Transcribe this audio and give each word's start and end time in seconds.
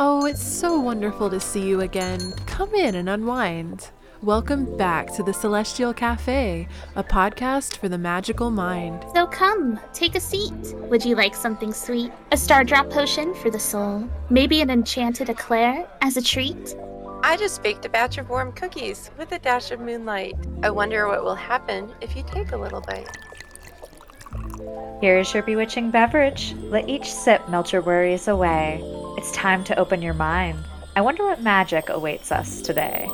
Oh, 0.00 0.26
it's 0.26 0.40
so 0.40 0.78
wonderful 0.78 1.28
to 1.28 1.40
see 1.40 1.66
you 1.66 1.80
again. 1.80 2.32
Come 2.46 2.72
in 2.72 2.94
and 2.94 3.08
unwind. 3.08 3.90
Welcome 4.22 4.76
back 4.76 5.12
to 5.16 5.24
the 5.24 5.34
Celestial 5.34 5.92
Cafe, 5.92 6.68
a 6.94 7.02
podcast 7.02 7.78
for 7.78 7.88
the 7.88 7.98
magical 7.98 8.52
mind. 8.52 9.04
So 9.12 9.26
come, 9.26 9.80
take 9.92 10.14
a 10.14 10.20
seat. 10.20 10.72
Would 10.88 11.04
you 11.04 11.16
like 11.16 11.34
something 11.34 11.72
sweet? 11.72 12.12
A 12.30 12.36
star 12.36 12.62
drop 12.62 12.90
potion 12.90 13.34
for 13.34 13.50
the 13.50 13.58
soul? 13.58 14.08
Maybe 14.30 14.60
an 14.60 14.70
enchanted 14.70 15.30
eclair 15.30 15.84
as 16.00 16.16
a 16.16 16.22
treat? 16.22 16.76
I 17.24 17.36
just 17.36 17.60
baked 17.64 17.84
a 17.84 17.88
batch 17.88 18.18
of 18.18 18.28
warm 18.28 18.52
cookies 18.52 19.10
with 19.18 19.32
a 19.32 19.40
dash 19.40 19.72
of 19.72 19.80
moonlight. 19.80 20.36
I 20.62 20.70
wonder 20.70 21.08
what 21.08 21.24
will 21.24 21.34
happen 21.34 21.92
if 22.00 22.14
you 22.14 22.22
take 22.22 22.52
a 22.52 22.56
little 22.56 22.82
bite. 22.82 23.16
Here 25.00 25.18
is 25.18 25.34
your 25.34 25.42
bewitching 25.42 25.90
beverage. 25.90 26.54
Let 26.58 26.88
each 26.88 27.12
sip 27.12 27.48
melt 27.48 27.72
your 27.72 27.82
worries 27.82 28.28
away. 28.28 28.80
It's 29.18 29.32
time 29.32 29.64
to 29.64 29.76
open 29.76 30.00
your 30.00 30.14
mind. 30.14 30.64
I 30.94 31.00
wonder 31.00 31.24
what 31.24 31.42
magic 31.42 31.88
awaits 31.88 32.30
us 32.30 32.60
today. 32.62 33.04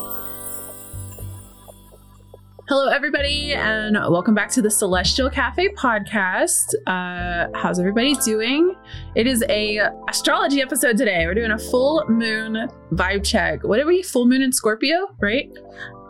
Hello, 2.68 2.88
everybody, 2.88 3.54
and 3.54 3.94
welcome 4.10 4.34
back 4.34 4.50
to 4.50 4.60
the 4.60 4.70
Celestial 4.70 5.30
Cafe 5.30 5.70
podcast. 5.70 6.74
Uh, 6.86 7.48
how's 7.54 7.78
everybody 7.80 8.14
doing? 8.16 8.76
It 9.14 9.26
is 9.26 9.44
a 9.48 9.88
astrology 10.06 10.60
episode 10.60 10.98
today. 10.98 11.24
We're 11.24 11.32
doing 11.32 11.52
a 11.52 11.58
full 11.58 12.04
moon 12.06 12.68
vibe 12.92 13.24
check. 13.24 13.64
What 13.64 13.80
are 13.80 13.86
we? 13.86 14.02
Full 14.02 14.26
moon 14.26 14.42
in 14.42 14.52
Scorpio, 14.52 15.08
right? 15.20 15.50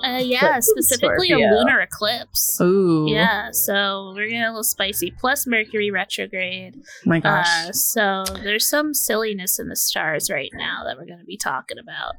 Uh, 0.04 0.18
yeah, 0.18 0.60
specifically 0.60 1.28
Scorpio. 1.28 1.48
a 1.48 1.54
lunar 1.54 1.80
eclipse. 1.80 2.58
Ooh, 2.60 3.06
Yeah, 3.08 3.50
so 3.52 4.12
we're 4.14 4.26
getting 4.26 4.42
a 4.42 4.48
little 4.48 4.62
spicy. 4.64 5.12
Plus 5.18 5.46
Mercury 5.46 5.90
retrograde. 5.90 6.74
my 7.06 7.20
gosh. 7.20 7.46
Uh, 7.68 7.72
so 7.72 8.24
there's 8.42 8.68
some 8.68 8.92
silliness 8.94 9.58
in 9.58 9.68
the 9.68 9.76
stars 9.76 10.30
right 10.30 10.50
now 10.54 10.82
that 10.84 10.96
we're 10.98 11.06
going 11.06 11.18
to 11.20 11.24
be 11.24 11.36
talking 11.38 11.78
about. 11.78 12.14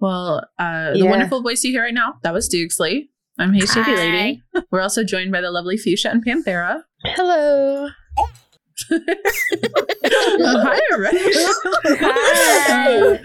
well, 0.00 0.44
uh, 0.58 0.92
the 0.92 0.98
Yeah. 1.00 1.10
wonderful 1.10 1.42
voice 1.42 1.62
you 1.64 1.72
hear 1.72 1.82
right 1.82 1.94
now 1.94 2.14
that 2.22 2.32
was 2.34 2.48
Dukesley. 2.48 3.08
I'm 3.38 3.52
Hey 3.54 3.64
Shady 3.66 3.82
Hi. 3.82 3.94
Lady. 3.94 4.42
We're 4.70 4.80
also 4.82 5.02
joined 5.04 5.32
by 5.32 5.40
the 5.40 5.50
lovely 5.50 5.76
Fuchsia 5.78 6.10
and 6.10 6.24
Panthera. 6.24 6.82
Hello. 7.04 7.88
Hi, 12.02 13.20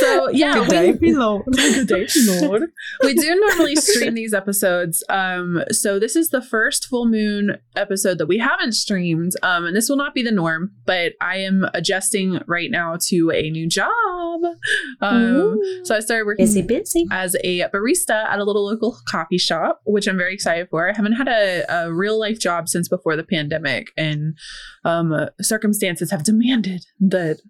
so 0.00 0.28
yeah, 0.30 0.54
Good 0.54 0.98
we- 1.00 1.08
day, 1.08 1.14
Lord. 1.14 1.44
Good 1.56 1.86
day, 1.88 2.06
Lord. 2.40 2.62
we 3.02 3.14
do 3.14 3.34
normally 3.34 3.76
stream 3.76 4.14
these 4.14 4.34
episodes. 4.34 5.02
Um, 5.08 5.62
so 5.70 5.98
this 5.98 6.16
is 6.16 6.30
the 6.30 6.42
first 6.42 6.86
full 6.86 7.06
moon 7.06 7.56
episode 7.76 8.18
that 8.18 8.26
we 8.26 8.38
haven't 8.38 8.72
streamed. 8.72 9.32
Um, 9.42 9.64
and 9.66 9.76
this 9.76 9.88
will 9.88 9.96
not 9.96 10.14
be 10.14 10.22
the 10.22 10.30
norm, 10.32 10.72
but 10.84 11.12
I 11.20 11.36
am 11.38 11.66
adjusting 11.74 12.40
right 12.46 12.70
now 12.70 12.96
to 13.08 13.30
a 13.30 13.50
new 13.50 13.68
job. 13.68 13.90
Um, 15.00 15.58
so 15.84 15.94
I 15.96 16.00
started 16.00 16.26
working 16.26 16.44
Busy, 16.46 16.62
busy. 16.62 17.06
as 17.10 17.36
a 17.44 17.60
barista 17.74 18.24
at 18.26 18.38
a 18.38 18.44
little 18.44 18.64
local 18.66 18.96
coffee 19.08 19.38
shop, 19.38 19.80
which 19.84 20.06
I'm 20.06 20.16
very 20.16 20.34
excited 20.34 20.68
for. 20.70 20.88
I 20.88 20.92
haven't 20.94 21.12
had 21.14 21.28
a, 21.28 21.64
a 21.68 21.92
real 21.92 22.18
life 22.18 22.38
job 22.38 22.68
since 22.68 22.88
before 22.88 23.16
the 23.16 23.24
pandemic, 23.24 23.88
and 23.96 24.36
um, 24.84 24.95
uh, 25.12 25.28
circumstances 25.40 26.10
have 26.10 26.24
demanded 26.24 26.84
that 27.00 27.40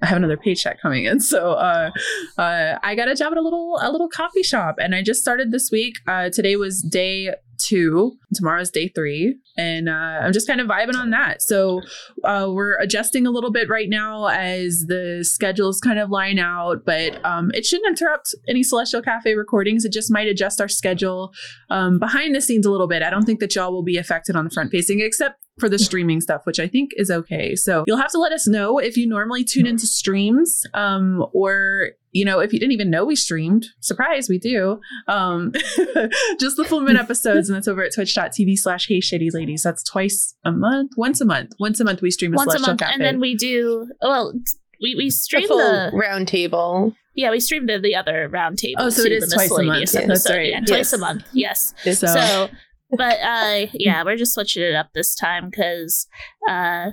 I 0.00 0.06
have 0.06 0.16
another 0.16 0.36
paycheck 0.36 0.80
coming 0.80 1.04
in. 1.04 1.20
So 1.20 1.52
uh, 1.52 1.90
uh, 2.36 2.78
I 2.82 2.94
got 2.94 3.08
a 3.08 3.14
job 3.14 3.32
at 3.32 3.38
a 3.38 3.42
little 3.42 3.78
a 3.82 3.90
little 3.90 4.08
coffee 4.08 4.42
shop, 4.42 4.76
and 4.78 4.94
I 4.94 5.02
just 5.02 5.20
started 5.20 5.50
this 5.50 5.70
week. 5.72 5.94
Uh, 6.06 6.30
today 6.30 6.56
was 6.56 6.82
day 6.82 7.34
two. 7.58 8.12
Tomorrow's 8.32 8.70
day 8.70 8.88
three, 8.94 9.36
and 9.56 9.88
uh, 9.88 10.20
I'm 10.22 10.32
just 10.32 10.46
kind 10.46 10.60
of 10.60 10.68
vibing 10.68 10.94
on 10.94 11.10
that. 11.10 11.42
So 11.42 11.80
uh, 12.22 12.46
we're 12.48 12.78
adjusting 12.78 13.26
a 13.26 13.30
little 13.30 13.50
bit 13.50 13.68
right 13.68 13.88
now 13.88 14.26
as 14.28 14.84
the 14.86 15.24
schedules 15.28 15.80
kind 15.80 15.98
of 15.98 16.10
line 16.10 16.38
out, 16.38 16.84
but 16.86 17.24
um, 17.24 17.50
it 17.52 17.66
shouldn't 17.66 17.88
interrupt 17.98 18.34
any 18.46 18.62
Celestial 18.62 19.02
Cafe 19.02 19.34
recordings. 19.34 19.84
It 19.84 19.92
just 19.92 20.12
might 20.12 20.28
adjust 20.28 20.60
our 20.60 20.68
schedule 20.68 21.32
um, 21.70 21.98
behind 21.98 22.36
the 22.36 22.40
scenes 22.40 22.66
a 22.66 22.70
little 22.70 22.86
bit. 22.86 23.02
I 23.02 23.10
don't 23.10 23.24
think 23.24 23.40
that 23.40 23.56
y'all 23.56 23.72
will 23.72 23.82
be 23.82 23.96
affected 23.96 24.36
on 24.36 24.44
the 24.44 24.50
front 24.50 24.70
facing, 24.70 25.00
except 25.00 25.40
for 25.58 25.68
the 25.68 25.78
streaming 25.78 26.20
stuff, 26.20 26.42
which 26.44 26.58
I 26.60 26.66
think 26.68 26.90
is 26.96 27.10
okay. 27.10 27.54
So 27.54 27.84
you'll 27.86 27.96
have 27.98 28.10
to 28.12 28.18
let 28.18 28.32
us 28.32 28.46
know 28.46 28.78
if 28.78 28.96
you 28.96 29.06
normally 29.08 29.44
tune 29.44 29.66
into 29.66 29.86
streams, 29.86 30.62
um, 30.74 31.24
or 31.32 31.90
you 32.12 32.24
know 32.24 32.40
if 32.40 32.52
you 32.52 32.58
didn't 32.58 32.72
even 32.72 32.90
know 32.90 33.04
we 33.04 33.16
streamed. 33.16 33.66
Surprise, 33.80 34.28
we 34.28 34.38
do. 34.38 34.80
Um, 35.08 35.52
just 36.40 36.56
the 36.56 36.64
full 36.66 36.80
moon 36.80 36.96
episodes, 36.96 37.48
and 37.48 37.56
that's 37.56 37.68
over 37.68 37.82
at 37.82 37.94
twitch.tv 37.94 38.58
slash 38.58 38.86
hey 38.88 39.00
shitty 39.00 39.28
ladies. 39.32 39.62
That's 39.62 39.82
twice 39.82 40.34
a 40.44 40.52
month, 40.52 40.92
once 40.96 41.20
a 41.20 41.24
month, 41.24 41.52
once 41.58 41.80
a 41.80 41.84
month 41.84 42.02
we 42.02 42.10
stream 42.10 42.34
a 42.34 42.36
Once 42.36 42.54
a 42.54 42.58
month, 42.60 42.82
and 42.82 43.00
then 43.02 43.20
we 43.20 43.34
do. 43.34 43.88
Well, 44.00 44.32
we 44.80 44.94
we 44.94 45.06
The 45.06 45.10
stream 45.10 45.48
full 45.48 45.58
the 45.58 45.90
round 45.92 46.28
table. 46.28 46.94
yeah 47.16 47.30
we 47.32 47.40
streamed 47.40 47.68
the, 47.68 47.78
the 47.80 47.96
other 47.96 48.28
round 48.28 48.58
table. 48.58 48.76
Oh, 48.82 48.90
so 48.90 49.02
too, 49.02 49.06
it 49.08 49.12
is 49.12 49.28
the 49.28 49.34
twice 49.34 49.50
a 49.50 49.62
month. 49.64 49.80
miscellaneous 49.80 49.94
Yes. 49.94 50.06
That's 50.06 50.26
episode. 50.26 50.36
right. 50.38 50.48
Yeah, 50.50 50.60
twice 50.60 50.70
Yes. 50.70 50.92
a 50.92 50.98
month. 50.98 51.24
Yes. 51.32 51.74
so, 51.84 51.92
So, 51.92 52.48
but 52.90 53.18
uh, 53.20 53.66
yeah, 53.74 54.04
we're 54.04 54.16
just 54.16 54.34
switching 54.34 54.62
it 54.62 54.74
up 54.74 54.90
this 54.94 55.14
time 55.14 55.50
because 55.50 56.06
uh, 56.48 56.90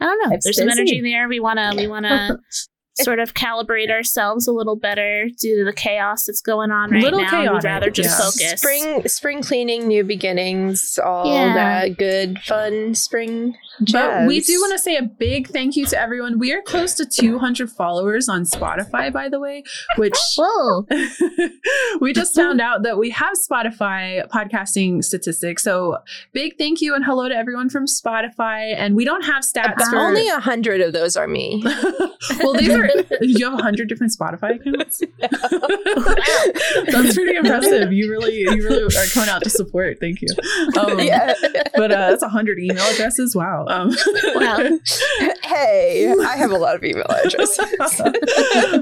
don't 0.00 0.18
know. 0.24 0.34
It's 0.34 0.44
There's 0.44 0.58
some 0.58 0.68
energy 0.68 0.98
in 0.98 1.04
the 1.04 1.14
air. 1.14 1.28
We 1.28 1.40
wanna 1.40 1.72
we 1.76 1.86
wanna 1.86 2.38
sort 2.98 3.18
of 3.18 3.34
calibrate 3.34 3.90
ourselves 3.90 4.46
a 4.46 4.52
little 4.52 4.76
better 4.76 5.28
due 5.38 5.56
to 5.58 5.64
the 5.64 5.72
chaos 5.72 6.24
that's 6.24 6.40
going 6.40 6.70
on 6.70 6.90
right 6.90 7.02
Little 7.02 7.20
now. 7.20 7.30
chaotic, 7.30 7.52
We'd 7.52 7.64
rather 7.64 7.90
just 7.90 8.08
yeah. 8.10 8.50
focus. 8.50 8.60
Spring 8.60 9.08
spring 9.08 9.42
cleaning, 9.42 9.86
new 9.86 10.02
beginnings, 10.04 10.98
all 11.04 11.26
Yeah. 11.32 11.54
that 11.54 11.98
good 11.98 12.38
fun 12.40 12.94
spring 12.94 13.54
jazz. 13.84 13.92
But 14.22 14.26
we 14.28 14.40
do 14.40 14.58
want 14.60 14.72
to 14.72 14.78
say 14.78 14.96
a 14.96 15.02
big 15.02 15.48
thank 15.48 15.76
you 15.76 15.84
to 15.86 16.00
everyone. 16.00 16.38
We 16.38 16.52
are 16.54 16.62
close 16.62 16.94
to 16.94 17.04
200 17.04 17.70
followers 17.70 18.28
on 18.28 18.44
Spotify, 18.44 19.12
by 19.12 19.28
the 19.28 19.38
way, 19.40 19.62
which 19.96 20.14
Whoa! 20.38 20.86
we 22.00 22.12
just 22.12 22.34
found 22.34 22.60
out 22.60 22.82
that 22.82 22.98
we 22.98 23.10
have 23.10 23.34
Spotify 23.50 24.26
podcasting 24.28 25.04
statistics. 25.04 25.62
So 25.62 25.98
big 26.32 26.56
thank 26.58 26.80
you 26.80 26.94
and 26.94 27.04
hello 27.04 27.28
to 27.28 27.34
everyone 27.36 27.68
from 27.68 27.86
Spotify. 27.86 28.74
And 28.76 28.96
we 28.96 29.04
don't 29.04 29.24
have 29.24 29.44
stats 29.44 29.74
About 29.74 29.90
for 29.90 29.96
only 29.98 30.28
a 30.28 30.40
hundred 30.40 30.80
of 30.80 30.92
those 30.92 31.16
are 31.16 31.28
me. 31.28 31.62
well, 32.42 32.54
these 32.54 32.70
are 32.70 32.85
you 33.20 33.44
have 33.44 33.52
a 33.54 33.56
100 33.56 33.88
different 33.88 34.12
Spotify 34.16 34.56
accounts. 34.56 35.00
That's 36.92 37.14
pretty 37.14 37.36
impressive. 37.36 37.92
You 37.92 38.10
really, 38.10 38.40
you 38.40 38.62
really 38.64 38.82
are 38.84 39.06
coming 39.12 39.28
out 39.28 39.42
to 39.42 39.50
support. 39.50 39.98
Thank 40.00 40.20
you. 40.22 40.28
Um, 40.78 40.98
yeah. 41.00 41.34
But 41.74 41.92
uh, 41.92 42.10
that's 42.10 42.22
100 42.22 42.58
email 42.58 42.84
addresses. 42.84 43.34
Wow. 43.34 43.66
Um, 43.68 43.94
Wow. 44.34 44.78
hey, 45.44 46.14
I 46.20 46.36
have 46.36 46.50
a 46.50 46.56
lot 46.58 46.76
of 46.76 46.84
email 46.84 47.04
addresses. 47.08 47.58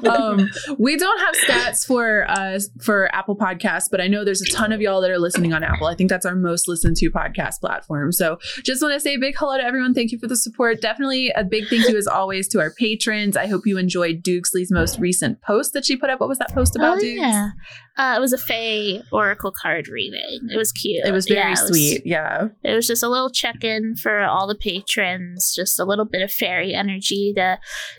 um, 0.07 0.49
we 0.79 0.97
don't 0.97 1.21
have 1.21 1.35
stats 1.37 1.87
for 1.87 2.29
uh, 2.29 2.59
for 2.81 3.15
Apple 3.15 3.37
Podcasts, 3.37 3.89
but 3.91 4.01
I 4.01 4.07
know 4.09 4.25
there's 4.25 4.43
a 4.43 4.47
ton 4.47 4.73
of 4.73 4.81
y'all 4.81 5.01
that 5.01 5.11
are 5.11 5.19
listening 5.19 5.53
on 5.53 5.63
Apple. 5.63 5.87
I 5.87 5.95
think 5.95 6.11
that's 6.11 6.27
our 6.27 6.35
most 6.35 6.69
listened 6.69 6.97
to 6.99 7.11
podcast 7.11 7.61
platform. 7.61 8.13
So 8.13 8.39
just 8.63 8.83
want 8.83 8.95
to 8.95 9.01
say 9.01 9.15
a 9.15 9.19
big 9.19 9.35
hello 9.39 9.57
to 9.57 9.65
everyone. 9.65 9.95
Thank 9.95 10.13
you 10.13 10.19
for 10.19 10.27
the 10.27 10.37
support. 10.37 10.81
Definitely 10.81 11.31
a 11.31 11.45
big 11.45 11.69
thank 11.69 11.89
you 11.89 11.97
as 11.97 12.07
always 12.07 12.49
to 12.49 12.61
our 12.61 12.71
patrons. 12.71 13.37
I 13.37 13.47
hope 13.47 13.67
you 13.67 13.79
enjoyed 13.95 14.23
Dukesley's 14.23 14.71
most 14.71 14.99
recent 14.99 15.41
post 15.43 15.73
that 15.73 15.85
she 15.85 15.97
put 15.97 16.11
up. 16.11 16.21
What 16.21 16.29
was 16.29 16.39
that 16.39 16.53
post 16.53 16.77
about, 16.77 16.99
oh 16.99 17.01
Dukes? 17.01 17.21
yeah, 17.21 17.51
uh, 17.97 18.15
it 18.17 18.21
was 18.21 18.33
a 18.33 18.39
Fae 18.39 19.01
Oracle 19.13 19.53
card 19.53 19.89
reading. 19.89 20.49
It 20.53 20.57
was 20.57 20.73
cute. 20.73 21.05
It 21.05 21.13
was 21.13 21.27
very 21.27 21.41
Yeah, 21.41 21.49
it 21.49 21.51
was- 21.51 21.69
sweet. 21.69 22.03
Yeah. 22.05 22.49
It 22.63 22.75
was 22.75 22.87
just 22.87 23.03
a 23.03 23.09
little 23.09 23.31
check 23.31 23.63
in 23.63 23.95
for 23.97 24.23
all 24.23 24.47
the 24.49 24.55
patrons, 24.55 25.53
just 25.55 25.79
a 25.79 25.85
little 25.85 26.05
bit 26.05 26.23
of 26.23 26.31
fairy 26.33 26.75
energy 26.75 27.33
to 27.37 27.59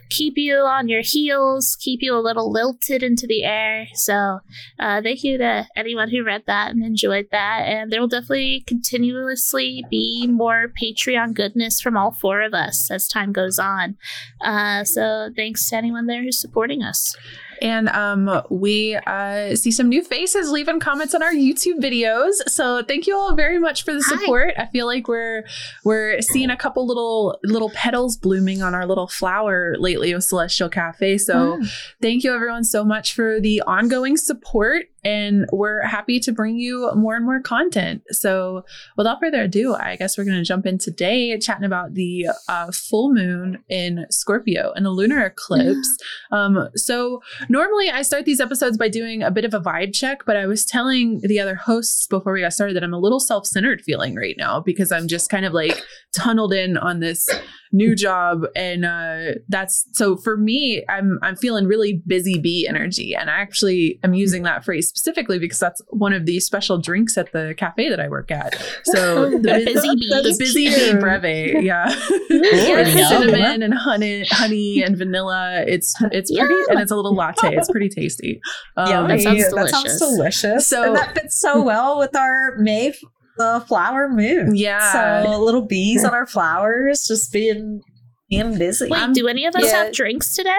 keep 0.10 0.34
you 0.38 0.58
on 0.58 0.88
your 0.90 1.02
heels, 1.04 1.78
keep 1.80 2.00
you 2.02 2.14
a 2.16 2.20
little 2.20 2.52
lilted 2.52 3.04
into 3.04 3.26
the 3.28 3.44
air. 3.44 3.88
So, 3.94 4.40
uh, 4.80 5.02
thank 5.02 5.24
you 5.24 5.38
to 5.38 5.66
anyone 5.76 6.10
who 6.10 6.24
read 6.24 6.44
that 6.48 6.72
and 6.72 6.84
enjoyed 6.84 7.28
that. 7.32 7.62
And 7.66 7.92
there 7.92 8.02
will 8.02 8.08
definitely 8.08 8.64
continuously 8.68 9.86
be 9.90 10.28
more 10.28 10.68
Patreon 10.82 11.34
goodness 11.34 11.80
from 11.82 11.96
all 11.98 12.12
four 12.12 12.42
of 12.42 12.54
us 12.54 12.90
as 12.92 13.08
time 13.08 13.32
goes 13.32 13.60
on. 13.60 13.96
Uh, 14.42 14.84
so, 14.84 15.30
thanks 15.36 15.70
to 15.70 15.76
anyone 15.78 16.08
there 16.08 16.24
who's 16.24 16.40
supporting 16.40 16.84
us. 16.84 17.16
And 17.62 17.90
um, 17.90 18.42
we 18.50 18.96
uh, 18.96 19.56
see 19.56 19.72
some 19.72 19.90
new 19.90 20.04
faces 20.04 20.50
leaving 20.50 20.80
comments 20.80 21.14
on 21.14 21.22
our 21.22 21.32
YouTube 21.32 21.80
videos. 21.80 22.34
So 22.48 22.84
thank 22.84 23.08
you 23.08 23.16
all 23.16 23.36
very 23.36 23.60
much 23.60 23.84
for 23.84 23.94
the 23.94 24.04
Hi. 24.08 24.18
support. 24.18 24.54
I 24.58 24.66
feel 24.68 24.86
like 24.86 25.08
we're 25.08 25.46
we're 25.84 26.22
seeing 26.22 26.50
a 26.50 26.58
couple 26.58 26.86
little 26.86 27.40
little 27.44 27.70
petals 27.72 28.18
blooming 28.18 28.62
on 28.62 28.76
our 28.76 28.86
little 28.86 29.08
flower 29.08 29.76
lately 29.78 30.14
with 30.14 30.24
Celestial 30.24 30.70
Cafe. 30.70 31.18
So 31.18 31.60
thank 32.02 32.24
you 32.24 32.34
everyone 32.34 32.64
so 32.64 32.84
much 32.84 33.14
for 33.14 33.40
the 33.40 33.62
ongoing 33.62 34.18
support. 34.18 34.88
And 35.06 35.46
we're 35.54 35.84
happy 35.84 36.20
to 36.20 36.32
bring 36.32 36.58
you 36.58 36.92
more 36.96 37.16
and 37.16 37.24
more 37.24 37.40
content. 37.40 38.04
So 38.10 38.66
without 38.98 39.20
further 39.22 39.44
ado, 39.44 39.76
I 39.76 39.96
guess 39.96 40.18
we're 40.18 40.26
going 40.26 40.38
to 40.38 40.44
jump 40.44 40.66
in 40.66 40.78
today 40.78 41.38
chatting 41.40 41.64
about 41.64 41.94
the 41.94 42.28
uh, 42.50 42.72
full 42.72 43.14
moon 43.14 43.64
in 43.70 44.06
Scorpio 44.10 44.74
and 44.76 44.86
the 44.86 44.92
lunar 44.92 45.26
eclipse. 45.26 45.88
Um, 46.32 46.70
so 46.76 47.22
normally 47.50 47.90
I 47.90 48.02
start 48.02 48.26
these 48.26 48.40
episodes 48.40 48.78
by 48.78 48.90
doing 48.90 49.22
a 49.22 49.32
bit 49.32 49.46
of 49.46 49.54
a 49.54 49.60
vibe 49.60 49.94
check, 49.94 50.24
but 50.26 50.36
I 50.36 50.48
was 50.48 50.66
telling 50.66 51.22
the 51.22 51.40
other 51.40 51.56
hosts 51.56 52.08
before 52.08 52.34
we 52.34 52.42
got 52.42 52.54
started 52.54 52.76
that 52.76 52.84
I'm 52.84 52.94
a 52.94 53.00
little 53.00 53.20
self 53.20 53.46
centered 53.46 53.82
feeling 53.82 54.16
right 54.16 54.36
now 54.38 54.60
because 54.60 54.92
I'm 54.92 55.08
just 55.08 55.30
kind 55.30 55.46
of 55.46 55.54
like 55.54 55.82
tunneled 56.14 56.52
in 56.52 56.78
on 56.78 57.00
this 57.00 57.30
new 57.76 57.96
job, 57.96 58.46
and 58.56 58.86
uh, 58.86 59.40
that's 59.50 59.88
so 59.94 60.16
for 60.18 60.38
me. 60.38 60.84
I'm 60.90 61.20
I'm 61.22 61.36
feeling 61.36 61.66
really 61.68 62.02
busy 62.08 62.40
bee 62.40 62.66
energy, 62.68 63.14
and 63.16 63.30
I 63.30 63.34
actually 63.36 64.00
am 64.04 64.14
using 64.14 64.44
that 64.44 64.64
phrase 64.64 64.88
specifically 64.88 65.40
because 65.40 65.60
that's 65.60 65.82
one 65.90 66.14
of 66.14 66.26
the 66.26 66.40
special 66.40 66.78
drinks 66.80 67.18
at 67.18 67.32
the 67.32 67.54
cafe 67.58 67.90
that 67.90 68.00
I 68.00 68.08
work 68.08 68.32
at. 68.32 68.56
So 68.86 69.30
the 69.40 69.62
Busy 69.66 69.90
bee. 69.96 70.10
the 70.10 70.36
busy 70.40 70.70
bee 70.70 70.94
breve, 71.00 71.64
yeah, 71.64 71.88
With 72.30 73.08
cinnamon 73.10 73.62
and 73.64 73.74
honey, 73.74 74.26
honey 74.30 74.82
and 74.82 74.98
vanilla. 74.98 75.64
It's 75.68 75.94
it's 76.12 76.32
pretty, 76.36 76.54
Yum. 76.54 76.66
and 76.70 76.80
it's 76.80 76.92
a 76.92 76.96
little 76.96 77.16
latte. 77.16 77.56
It's 77.56 77.70
pretty 77.72 77.90
tasty. 77.90 78.40
Um, 78.78 79.08
That 79.08 79.22
sounds 79.22 79.50
That 79.54 79.70
sounds 79.70 80.00
delicious. 80.00 80.00
delicious. 80.00 80.68
So- 80.68 80.84
and 80.86 80.96
that 80.96 81.16
fits 81.16 81.40
so 81.40 81.62
well 81.62 81.98
with 82.00 82.16
our 82.16 82.56
May 82.58 82.90
f- 82.90 82.96
the 83.38 83.64
flower 83.68 84.10
moon. 84.10 84.56
Yeah. 84.56 85.24
So 85.24 85.40
little 85.40 85.66
bees 85.66 86.04
on 86.04 86.14
our 86.14 86.26
flowers, 86.26 87.06
just 87.08 87.32
being 87.32 87.82
being 88.30 88.58
busy. 88.58 88.88
Wait, 88.90 89.00
I'm- 89.00 89.14
do 89.14 89.28
any 89.28 89.46
of 89.46 89.56
us 89.56 89.66
yeah. 89.66 89.86
have 89.86 89.94
drinks 89.94 90.36
today? 90.36 90.52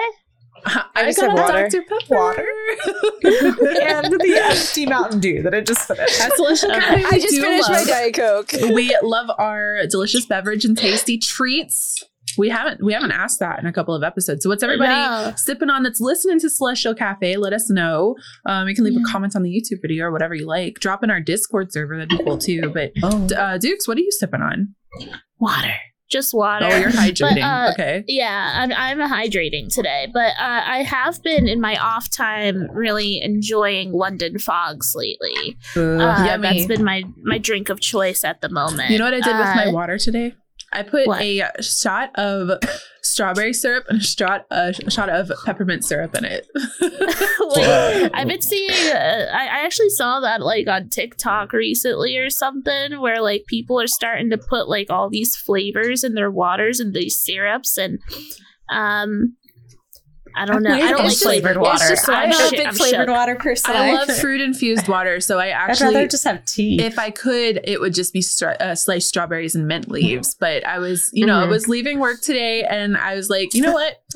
I 0.65 1.05
just 1.05 1.19
got 1.19 1.29
have 1.29 1.39
water. 1.39 1.69
Dr 1.69 1.81
Pepper. 1.83 2.15
Water. 2.15 2.41
and 3.23 4.11
the 4.11 4.39
empty 4.43 4.85
Mountain 4.85 5.19
Dew 5.19 5.43
that 5.43 5.53
I 5.53 5.61
just 5.61 5.87
finished. 5.87 6.17
That's 6.17 6.35
delicious. 6.35 6.63
Okay. 6.63 7.05
I 7.05 7.19
just 7.19 7.35
do 7.35 7.41
finished 7.41 7.69
my 7.69 7.83
Diet 7.83 8.15
Coke. 8.15 8.51
we 8.73 8.97
love 9.03 9.29
our 9.37 9.85
delicious 9.87 10.25
beverage 10.25 10.65
and 10.65 10.77
tasty 10.77 11.17
treats. 11.17 12.03
We 12.37 12.49
haven't 12.49 12.83
we 12.83 12.93
haven't 12.93 13.11
asked 13.11 13.39
that 13.39 13.59
in 13.59 13.65
a 13.65 13.73
couple 13.73 13.95
of 13.95 14.03
episodes. 14.03 14.43
So 14.43 14.49
what's 14.49 14.63
everybody 14.63 14.91
No. 14.91 15.33
sipping 15.35 15.69
on 15.69 15.83
that's 15.83 15.99
listening 16.01 16.39
to 16.39 16.49
Celestial 16.49 16.93
Cafe? 16.93 17.35
Let 17.37 17.53
us 17.53 17.69
know. 17.69 18.15
Um, 18.45 18.67
you 18.67 18.75
can 18.75 18.83
leave 18.85 18.99
a 18.99 19.03
comment 19.11 19.35
on 19.35 19.43
the 19.43 19.49
YouTube 19.49 19.81
video 19.81 20.05
or 20.05 20.11
whatever 20.11 20.35
you 20.35 20.45
like. 20.45 20.75
Drop 20.79 21.03
in 21.03 21.09
our 21.09 21.19
Discord 21.21 21.71
server. 21.71 21.97
That'd 21.97 22.17
be 22.17 22.23
cool 22.23 22.37
too. 22.37 22.71
But 22.73 22.91
Oh. 23.03 23.27
uh, 23.35 23.57
Dukes, 23.57 23.87
what 23.87 23.97
are 23.97 24.01
you 24.01 24.11
sipping 24.11 24.41
on? 24.41 24.75
Water. 25.39 25.73
Just 26.09 26.33
water. 26.33 26.65
Oh, 26.71 26.77
you're 26.77 26.89
hydrating. 27.03 27.43
uh, 27.43 27.71
okay. 27.73 28.05
Yeah, 28.07 28.51
I'm, 28.55 28.71
I'm 28.71 29.09
hydrating 29.11 29.67
today, 29.67 30.07
but 30.13 30.29
uh, 30.39 30.61
I 30.65 30.83
have 30.83 31.21
been 31.21 31.49
in 31.49 31.59
my 31.59 31.75
off 31.75 32.09
time 32.09 32.69
really 32.71 33.19
enjoying 33.21 33.91
London 33.91 34.39
fogs 34.39 34.93
lately. 34.95 35.57
Uh, 35.75 36.23
Yummy. 36.25 36.41
that's 36.43 36.65
been 36.65 36.85
my 36.85 37.03
my 37.23 37.37
drink 37.37 37.67
of 37.67 37.81
choice 37.81 38.23
at 38.23 38.39
the 38.39 38.47
moment. 38.47 38.89
You 38.89 38.99
know 38.99 39.03
what 39.05 39.15
I 39.15 39.19
did 39.19 39.35
with 39.35 39.55
my 39.55 39.65
Uh, 39.65 39.71
water 39.73 39.97
today? 39.97 40.33
I 40.71 40.83
put 40.83 41.07
what? 41.07 41.21
a 41.21 41.49
shot 41.61 42.11
of 42.15 42.61
strawberry 43.01 43.53
syrup 43.53 43.85
and 43.89 44.01
a 44.01 44.03
shot 44.03 44.45
a 44.51 44.73
shot 44.89 45.09
of 45.09 45.31
peppermint 45.45 45.85
syrup 45.85 46.13
in 46.15 46.25
it. 46.25 46.47
Wait, 47.39 48.11
I've 48.13 48.27
been 48.27 48.41
seeing. 48.41 48.69
Uh, 48.69 49.29
I, 49.33 49.45
I 49.45 49.65
actually 49.65 49.89
saw 49.89 50.19
that 50.19 50.41
like 50.41 50.67
on 50.67 50.89
TikTok 50.89 51.53
recently 51.53 52.17
or 52.17 52.29
something, 52.29 52.99
where 52.99 53.21
like 53.21 53.45
people 53.47 53.79
are 53.79 53.87
starting 53.87 54.29
to 54.31 54.37
put 54.37 54.67
like 54.67 54.89
all 54.89 55.09
these 55.09 55.35
flavors 55.35 56.03
in 56.03 56.13
their 56.13 56.31
waters 56.31 56.79
and 56.79 56.93
these 56.93 57.17
syrups, 57.17 57.77
and 57.77 57.99
um, 58.69 59.37
I 60.37 60.45
don't 60.45 60.63
know. 60.63 60.71
I 60.73 60.79
don't 60.91 60.99
like 60.99 61.09
just- 61.09 61.23
flavored 61.23 61.57
it's 61.57 61.59
water. 61.59 61.87
just- 61.89 62.09
I'm, 62.09 62.15
I'm 62.25 62.29
not 62.29 62.47
a 62.53 62.57
big 62.57 62.67
I'm 62.67 62.73
flavored 62.73 63.07
shook. 63.07 63.15
water 63.15 63.35
person. 63.35 63.75
I 63.75 63.91
love 63.93 64.09
fruit 64.17 64.41
infused 64.41 64.87
water, 64.87 65.19
so 65.19 65.39
I 65.39 65.47
actually 65.49 65.87
I'd 65.89 65.93
rather 65.95 66.07
just 66.07 66.23
have 66.25 66.45
tea. 66.45 66.81
if 66.81 66.97
I 66.99 67.09
could, 67.11 67.61
it 67.63 67.79
would 67.81 67.93
just 67.93 68.13
be 68.13 68.21
stra- 68.21 68.57
uh, 68.59 68.75
sliced 68.75 69.09
strawberries 69.09 69.55
and 69.55 69.67
mint 69.67 69.89
leaves. 69.89 70.35
But 70.39 70.65
I 70.65 70.79
was, 70.79 71.09
you 71.13 71.25
know, 71.25 71.39
I 71.39 71.45
Mhm. 71.45 71.49
was 71.49 71.67
leaving 71.67 71.99
work 71.99 72.21
today, 72.21 72.63
and 72.63 72.95
I 72.97 73.15
was 73.15 73.29
like, 73.29 73.53
you 73.53 73.61
know 73.61 73.73
what? 73.73 74.01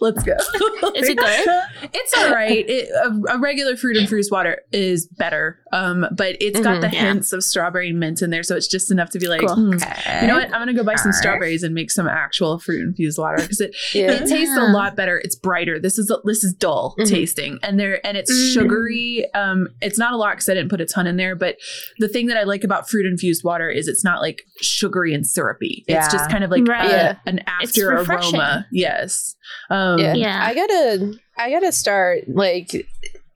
Let's 0.00 0.22
go. 0.22 0.32
Is 0.94 1.08
it 1.08 1.16
good? 1.18 1.48
It's 1.92 2.14
all 2.18 2.30
right. 2.30 2.64
It, 2.68 2.88
a, 2.90 3.34
a 3.34 3.38
regular 3.38 3.76
fruit 3.76 3.96
infused 3.96 4.30
water 4.30 4.62
is 4.72 5.06
better, 5.06 5.60
um, 5.72 6.06
but 6.12 6.36
it's 6.40 6.60
got 6.60 6.78
Mhm. 6.78 6.80
the 6.82 6.90
Yeah. 6.96 7.06
hints 7.06 7.32
of 7.32 7.42
strawberry 7.44 7.90
and 7.90 7.98
mint 8.00 8.22
in 8.22 8.30
there, 8.30 8.42
so 8.42 8.56
it's 8.56 8.68
just 8.68 8.90
enough 8.90 9.10
to 9.10 9.18
be 9.18 9.28
like, 9.28 9.40
Cool. 9.40 9.54
hmm, 9.54 9.74
Okay. 9.74 10.20
you 10.22 10.26
know 10.28 10.34
what? 10.34 10.46
I'm 10.46 10.60
gonna 10.60 10.74
go 10.74 10.82
buy 10.84 10.96
some 10.96 11.08
Alright. 11.10 11.14
strawberries 11.14 11.62
and 11.62 11.74
make 11.74 11.90
some 11.90 12.06
actual 12.08 12.58
fruit 12.58 12.82
infused 12.82 13.18
water 13.18 13.36
because 13.40 13.60
it 13.60 13.74
Yeah. 13.94 14.12
it 14.12 14.26
tastes 14.28 14.56
a 14.56 14.64
lot 14.72 14.96
better. 14.96 15.17
It's 15.22 15.36
brighter. 15.36 15.78
This 15.78 15.98
is 15.98 16.12
this 16.24 16.44
is 16.44 16.52
dull 16.54 16.94
Mhm. 16.98 17.08
tasting, 17.08 17.58
and 17.62 17.78
there 17.78 18.04
and 18.06 18.16
it's 18.16 18.32
Mm. 18.32 18.54
sugary. 18.54 19.26
Um, 19.34 19.68
it's 19.80 19.98
not 19.98 20.12
a 20.12 20.16
lot 20.16 20.32
because 20.36 20.48
I 20.48 20.54
didn't 20.54 20.70
put 20.70 20.80
a 20.80 20.86
ton 20.86 21.06
in 21.06 21.16
there. 21.16 21.34
But 21.36 21.56
the 21.98 22.08
thing 22.08 22.26
that 22.26 22.36
I 22.36 22.44
like 22.44 22.64
about 22.64 22.88
fruit 22.88 23.06
infused 23.06 23.42
water 23.44 23.68
is 23.70 23.88
it's 23.88 24.04
not 24.04 24.20
like 24.20 24.42
sugary 24.60 25.14
and 25.14 25.26
syrupy. 25.26 25.84
Yeah. 25.88 26.04
It's 26.04 26.12
just 26.12 26.30
kind 26.30 26.44
of 26.44 26.50
like 26.50 26.66
Right. 26.66 26.86
a- 26.86 26.88
Yeah. 26.90 27.16
an 27.26 27.40
after 27.46 27.92
aroma. 27.98 28.66
Yes. 28.72 29.36
Um, 29.70 29.98
yeah. 29.98 30.14
Yeah. 30.14 30.40
I 30.44 30.54
gotta 30.54 31.14
I 31.38 31.50
gotta 31.50 31.70
start 31.72 32.24
like 32.28 32.86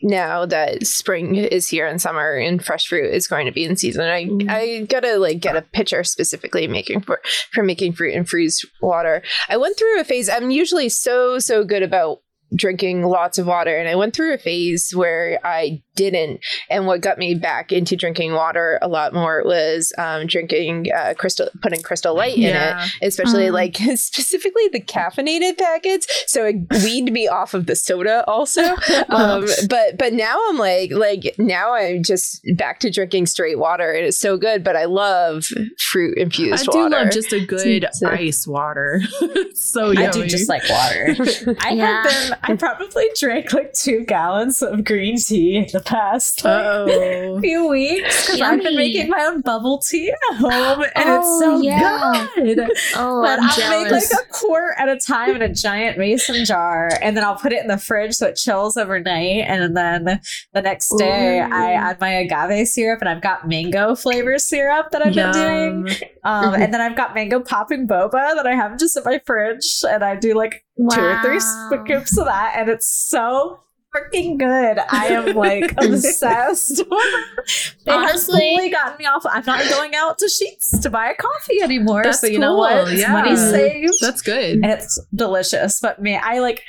now 0.02 0.46
that 0.46 0.86
spring 0.86 1.36
is 1.36 1.68
here 1.68 1.86
and 1.86 2.00
summer 2.00 2.34
and 2.34 2.64
fresh 2.64 2.86
fruit 2.86 3.12
is 3.12 3.28
going 3.28 3.46
to 3.46 3.52
be 3.52 3.64
in 3.64 3.76
season. 3.76 4.04
I 4.04 4.22
Mm. 4.22 4.48
I 4.48 4.80
gotta 4.86 5.18
like 5.18 5.40
get 5.40 5.56
a 5.56 5.62
pitcher 5.62 6.04
specifically 6.04 6.66
making 6.66 7.00
for 7.02 7.20
for 7.50 7.62
making 7.62 7.92
fruit 7.94 8.14
and 8.14 8.28
freeze 8.28 8.64
water. 8.80 9.22
I 9.48 9.56
went 9.56 9.76
through 9.76 10.00
a 10.00 10.04
phase. 10.04 10.28
I'm 10.28 10.50
usually 10.50 10.88
so 10.88 11.38
so 11.38 11.64
good 11.64 11.82
about 11.82 12.18
drinking 12.54 13.02
lots 13.02 13.38
of 13.38 13.46
water 13.46 13.76
and 13.76 13.88
I 13.88 13.94
went 13.94 14.14
through 14.14 14.34
a 14.34 14.38
phase 14.38 14.92
where 14.94 15.40
I 15.42 15.82
didn't 15.94 16.40
and 16.70 16.86
what 16.86 17.00
got 17.00 17.18
me 17.18 17.34
back 17.34 17.72
into 17.72 17.96
drinking 17.96 18.32
water 18.32 18.78
a 18.82 18.88
lot 18.88 19.12
more 19.12 19.42
was 19.44 19.92
um, 19.98 20.26
drinking 20.26 20.86
uh, 20.96 21.14
crystal 21.16 21.48
putting 21.62 21.82
crystal 21.82 22.14
light 22.16 22.36
in 22.36 22.54
it 22.56 22.92
especially 23.02 23.44
Mm. 23.46 23.52
like 23.52 23.76
specifically 23.96 24.68
the 24.72 24.80
caffeinated 24.80 25.58
packets. 25.58 26.06
So 26.26 26.44
it 26.46 26.56
weaned 26.84 27.10
me 27.12 27.28
off 27.28 27.54
of 27.54 27.66
the 27.66 27.76
soda 27.76 28.24
also. 28.26 28.62
Um, 29.08 29.46
but 29.68 29.98
but 29.98 30.12
now 30.12 30.38
I'm 30.48 30.58
like 30.58 30.90
like 30.92 31.34
now 31.38 31.74
I'm 31.74 32.02
just 32.02 32.40
back 32.56 32.80
to 32.80 32.90
drinking 32.90 33.26
straight 33.26 33.58
water. 33.58 33.92
It 33.92 34.04
is 34.04 34.18
so 34.18 34.36
good, 34.36 34.62
but 34.64 34.76
I 34.76 34.84
love 34.86 35.44
fruit 35.78 36.16
infused. 36.18 36.68
I 36.68 36.72
do 36.72 36.78
water. 36.78 36.90
love 36.90 37.10
just 37.12 37.32
a 37.32 37.44
good 37.44 37.86
So- 37.92 38.08
ice 38.08 38.46
water. 38.46 39.02
so 39.54 39.90
yummy. 39.90 40.06
I 40.06 40.10
do 40.10 40.26
just 40.26 40.48
like 40.48 40.62
water. 40.68 41.16
I 41.60 41.70
Yeah. 41.72 42.02
have 42.02 42.30
been. 42.30 42.38
I 42.42 42.56
probably 42.56 43.08
drank 43.18 43.52
like 43.52 43.72
two 43.74 44.04
gallons 44.04 44.62
of 44.62 44.84
green 44.84 45.18
tea 45.18 45.68
the 45.72 45.80
past 45.82 46.44
like, 46.44 47.40
few 47.40 47.68
weeks 47.68 48.26
because 48.26 48.40
I've 48.40 48.62
been 48.62 48.76
making 48.76 49.08
my 49.08 49.22
own 49.24 49.40
bubble 49.40 49.78
tea 49.78 50.10
at 50.30 50.36
home, 50.36 50.84
and 50.94 51.08
Oh, 51.08 51.18
it's 51.18 51.44
so 51.44 51.60
yeah. 51.60 52.26
good. 52.36 52.70
Oh, 52.96 53.22
but 53.22 53.38
I'm 53.40 53.48
I'll 53.50 53.82
make 53.82 53.92
like 53.92 54.02
a 54.04 54.32
quart 54.32 54.74
at 54.78 54.88
a 54.88 54.96
time 54.98 55.36
in 55.36 55.42
a 55.42 55.52
giant 55.52 55.98
mason 55.98 56.44
jar, 56.44 56.90
and 57.02 57.16
then 57.16 57.24
I'll 57.24 57.36
put 57.36 57.52
it 57.52 57.60
in 57.60 57.68
the 57.68 57.78
fridge 57.78 58.14
so 58.14 58.28
it 58.28 58.36
chills 58.36 58.76
overnight. 58.76 59.44
And 59.46 59.76
then 59.76 60.20
the 60.52 60.62
next 60.62 60.94
day, 60.98 61.40
Ooh. 61.40 61.52
I 61.54 61.72
add 61.72 62.00
my 62.00 62.10
agave 62.10 62.66
syrup, 62.68 63.00
and 63.00 63.08
I've 63.08 63.22
got 63.22 63.48
mango 63.48 63.94
flavor 63.94 64.38
syrup 64.38 64.90
that 64.92 65.04
I've 65.04 65.14
been 65.14 65.32
doing. 65.32 65.86
Yum. 65.86 65.96
Um. 66.24 66.54
And 66.62 66.72
then 66.72 66.80
I've 66.80 66.96
got 66.96 67.14
mango 67.14 67.40
popping 67.40 67.88
boba 67.88 68.34
that 68.34 68.46
I 68.46 68.54
have 68.54 68.78
just 68.78 68.96
in 68.96 69.02
my 69.04 69.20
fridge, 69.26 69.82
and 69.88 70.04
I 70.04 70.14
do 70.16 70.34
like 70.34 70.64
two 70.90 71.00
or 71.00 71.20
three 71.22 71.40
scoops 71.40 72.16
of 72.16 72.26
that, 72.26 72.54
and 72.56 72.68
it's 72.68 72.86
so 72.86 73.60
freaking 73.94 74.38
good. 74.38 74.78
I 74.88 75.06
am 75.08 75.34
like 75.36 75.72
obsessed. 75.82 76.82
they 77.84 77.92
Honestly- 77.92 78.56
have 78.62 78.72
gotten 78.72 78.98
me 78.98 79.06
off. 79.06 79.24
I'm 79.26 79.44
not 79.44 79.68
going 79.68 79.94
out 79.94 80.18
to 80.18 80.26
Sheetz 80.26 80.80
to 80.82 80.90
buy 80.90 81.10
a 81.10 81.14
coffee 81.14 81.60
anymore. 81.62 82.02
That's 82.04 82.20
so 82.20 82.26
you 82.26 82.38
know 82.38 82.56
what? 82.56 82.92
Yeah. 82.92 83.12
money 83.12 83.36
saved, 83.36 83.94
That's 84.00 84.22
good. 84.22 84.54
and 84.56 84.66
it's 84.66 84.98
delicious. 85.14 85.80
But 85.80 86.00
man, 86.02 86.20
I 86.24 86.38
like 86.38 86.62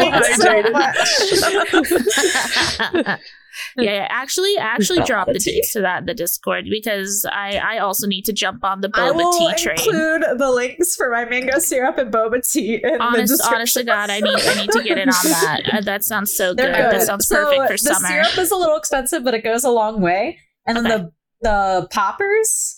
hydrated. 2.94 3.20
yeah, 3.78 3.92
yeah. 3.94 4.08
Actually, 4.10 4.58
I 4.58 4.64
actually 4.64 5.02
drop 5.04 5.28
the 5.28 5.40
dates 5.40 5.74
to 5.74 5.82
that 5.82 6.00
in 6.00 6.06
the 6.06 6.14
Discord 6.14 6.66
because 6.70 7.26
I 7.32 7.58
I 7.58 7.78
also 7.80 8.08
need 8.08 8.26
to 8.26 8.34
jump 8.34 8.64
on 8.64 8.82
the 8.82 8.90
I 8.94 9.10
boba 9.12 9.16
will 9.16 9.32
tea 9.34 9.54
train. 9.64 9.78
include 9.78 10.24
the 10.40 10.52
links 10.52 10.96
for 10.96 11.10
my 11.10 11.26
mango 11.26 11.60
syrup 11.60 11.98
and 11.98 12.12
boba 12.14 12.50
tea 12.50 12.76
in 12.76 12.94
the 12.94 13.02
Honest, 13.02 13.34
description. 13.34 13.56
honest 13.56 13.86
God, 13.86 14.10
I 14.10 14.20
need 14.20 14.40
I 14.40 14.54
need 14.62 14.72
to 14.72 14.84
get 14.84 14.98
in 14.98 15.10
on 15.10 15.16
that. 15.24 15.62
Uh, 15.74 15.82
that 15.82 16.04
sounds 16.04 16.34
so 16.34 16.54
good. 16.54 16.66
They're 16.66 16.92
That 16.92 17.02
sounds 17.04 17.28
perfect 17.28 17.62
for 17.68 17.74
the 17.74 17.78
summer. 17.78 18.08
syrup 18.08 18.38
is 18.38 18.52
a 18.52 18.56
little 18.56 18.78
expensive, 18.78 19.24
but 19.24 19.34
it 19.34 19.44
goes 19.44 19.64
a 19.64 19.72
long 19.72 20.02
way. 20.02 20.40
And 20.66 20.78
then 20.78 20.84
the 20.86 21.12
the 21.42 21.88
poppers, 21.92 22.75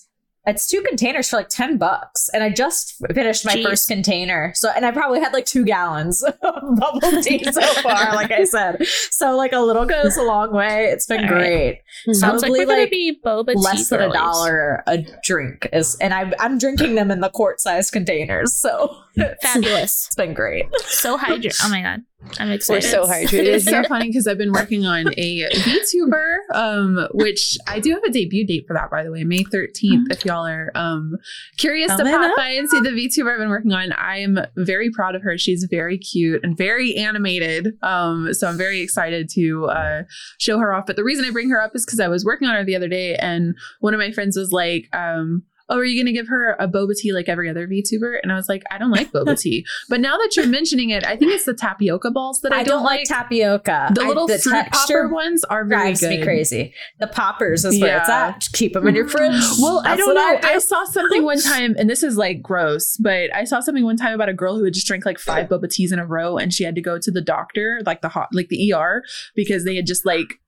it's 0.47 0.65
two 0.65 0.81
containers 0.81 1.29
for 1.29 1.37
like 1.37 1.49
ten 1.49 1.77
bucks. 1.77 2.29
And 2.33 2.43
I 2.43 2.49
just 2.49 2.95
finished 3.13 3.45
my 3.45 3.55
Jeez. 3.55 3.63
first 3.63 3.87
container. 3.87 4.53
So 4.55 4.69
and 4.75 4.85
I 4.85 4.91
probably 4.91 5.19
had 5.19 5.33
like 5.33 5.45
two 5.45 5.65
gallons 5.65 6.23
of 6.23 6.35
bubble 6.41 7.21
tea 7.21 7.43
so 7.51 7.61
far, 7.81 8.15
like 8.15 8.31
I 8.31 8.45
said. 8.45 8.85
So 9.11 9.35
like 9.35 9.53
a 9.53 9.59
little 9.59 9.85
goes 9.85 10.17
a 10.17 10.23
long 10.23 10.53
way. 10.53 10.85
It's 10.85 11.05
been 11.05 11.25
All 11.25 11.35
right. 11.35 11.81
great. 12.05 12.15
Sounds 12.15 12.41
like 12.41 12.49
Probably, 12.49 12.65
gonna 12.65 12.81
like, 12.81 12.91
be 12.91 13.19
boba 13.23 13.55
Less 13.55 13.89
than 13.89 14.01
a 14.01 14.11
dollar 14.13 14.83
a 14.87 14.99
drink 15.23 15.67
is, 15.73 15.95
and 15.99 16.13
I, 16.13 16.31
I'm 16.39 16.57
drinking 16.57 16.95
them 16.95 17.11
in 17.11 17.19
the 17.19 17.29
quart 17.29 17.59
size 17.59 17.91
containers. 17.91 18.53
So 18.53 18.95
it's 19.31 19.43
Fabulous. 19.43 20.09
been 20.15 20.33
great. 20.33 20.65
So 20.85 21.17
hydrated. 21.17 21.57
Oh 21.63 21.69
my 21.69 21.81
god. 21.81 22.01
I'm 22.39 22.51
excited. 22.51 22.83
We're 22.85 22.91
so 22.91 23.05
hydrated. 23.05 23.45
It's 23.45 23.65
so 23.65 23.83
funny 23.83 24.07
because 24.07 24.27
I've 24.27 24.37
been 24.37 24.51
working 24.51 24.85
on 24.85 25.07
a 25.17 25.43
VTuber, 25.49 26.37
um, 26.53 27.07
which 27.13 27.57
I 27.67 27.79
do 27.79 27.91
have 27.93 28.03
a 28.03 28.09
debut 28.09 28.45
date 28.45 28.65
for 28.67 28.73
that, 28.73 28.89
by 28.89 29.03
the 29.03 29.11
way, 29.11 29.23
May 29.23 29.43
13th. 29.43 30.11
If 30.11 30.25
y'all 30.25 30.45
are 30.45 30.71
um, 30.75 31.15
curious 31.57 31.91
to 31.91 31.97
Coming 31.97 32.13
pop 32.13 32.31
up. 32.31 32.35
by 32.35 32.49
and 32.49 32.69
see 32.69 32.79
the 32.81 32.89
VTuber 32.89 33.33
I've 33.33 33.39
been 33.39 33.49
working 33.49 33.71
on, 33.71 33.93
I 33.93 34.17
am 34.17 34.39
very 34.57 34.89
proud 34.89 35.15
of 35.15 35.21
her. 35.21 35.37
She's 35.37 35.67
very 35.69 35.97
cute 35.97 36.43
and 36.43 36.57
very 36.57 36.95
animated. 36.95 37.77
Um, 37.81 38.33
so 38.33 38.47
I'm 38.47 38.57
very 38.57 38.81
excited 38.81 39.29
to 39.35 39.65
uh, 39.65 40.03
show 40.39 40.57
her 40.59 40.73
off. 40.73 40.85
But 40.85 40.95
the 40.95 41.03
reason 41.03 41.23
I 41.23 41.31
bring 41.31 41.49
her 41.49 41.61
up 41.61 41.71
is 41.75 41.85
because 41.85 41.99
I 41.99 42.07
was 42.07 42.25
working 42.25 42.47
on 42.47 42.55
her 42.55 42.65
the 42.65 42.75
other 42.75 42.89
day, 42.89 43.15
and 43.15 43.55
one 43.79 43.93
of 43.93 43.99
my 43.99 44.11
friends 44.11 44.35
was 44.37 44.51
like, 44.51 44.89
um, 44.93 45.43
oh, 45.69 45.77
are 45.77 45.85
you 45.85 45.97
going 46.01 46.11
to 46.11 46.17
give 46.17 46.27
her 46.27 46.55
a 46.59 46.67
boba 46.67 46.95
tea 46.95 47.11
like 47.13 47.27
every 47.27 47.49
other 47.49 47.67
VTuber? 47.67 48.19
And 48.23 48.31
I 48.31 48.35
was 48.35 48.47
like, 48.47 48.63
I 48.71 48.77
don't 48.77 48.91
like 48.91 49.11
boba 49.11 49.39
tea. 49.41 49.65
But 49.89 49.99
now 49.99 50.17
that 50.17 50.35
you're 50.35 50.47
mentioning 50.47 50.89
it, 50.91 51.05
I 51.05 51.15
think 51.17 51.31
it's 51.33 51.45
the 51.45 51.53
tapioca 51.53 52.11
balls 52.11 52.41
that 52.41 52.53
I, 52.53 52.59
I 52.59 52.63
don't 52.63 52.83
like 52.83 53.07
tapioca. 53.07 53.91
The 53.93 54.01
I- 54.03 54.07
little 54.07 54.27
fruit 54.27 54.41
popper 54.43 54.69
texture 54.69 55.07
ones 55.09 55.43
are 55.45 55.65
very 55.65 55.81
drives 55.81 55.99
good. 56.01 56.09
me 56.19 56.23
crazy. 56.23 56.73
The 56.99 57.07
poppers 57.07 57.65
is 57.65 57.81
where 57.81 57.97
it's 57.97 58.09
at. 58.09 58.47
Keep 58.53 58.73
them 58.73 58.87
in 58.87 58.95
your 58.95 59.07
fridge. 59.09 59.41
Well, 59.59 59.81
I 59.85 59.95
don't 59.95 60.13
know. 60.15 60.39
I, 60.43 60.53
do. 60.53 60.59
saw 60.59 60.85
something 60.85 61.23
one 61.23 61.41
time, 61.41 61.75
and 61.77 61.89
this 61.89 62.03
is 62.03 62.17
like 62.17 62.41
gross, 62.41 62.97
but 62.97 63.33
I 63.35 63.43
saw 63.43 63.59
something 63.59 63.83
one 63.83 63.97
time 63.97 64.13
about 64.13 64.29
a 64.29 64.33
girl 64.33 64.57
who 64.57 64.63
had 64.63 64.73
just 64.73 64.87
drank 64.87 65.05
like 65.05 65.19
five 65.19 65.47
boba 65.47 65.69
teas 65.69 65.91
in 65.91 65.99
a 65.99 66.05
row, 66.05 66.37
and 66.37 66.53
she 66.53 66.63
had 66.63 66.75
to 66.75 66.81
go 66.81 66.97
to 66.99 67.11
the 67.11 67.21
doctor, 67.21 67.81
like 67.85 68.01
the 68.01 68.09
hot, 68.09 68.29
like 68.33 68.49
the 68.49 68.73
ER, 68.73 69.03
because 69.35 69.63
they 69.65 69.75
had 69.75 69.85
just 69.85 70.05
like 70.05 70.39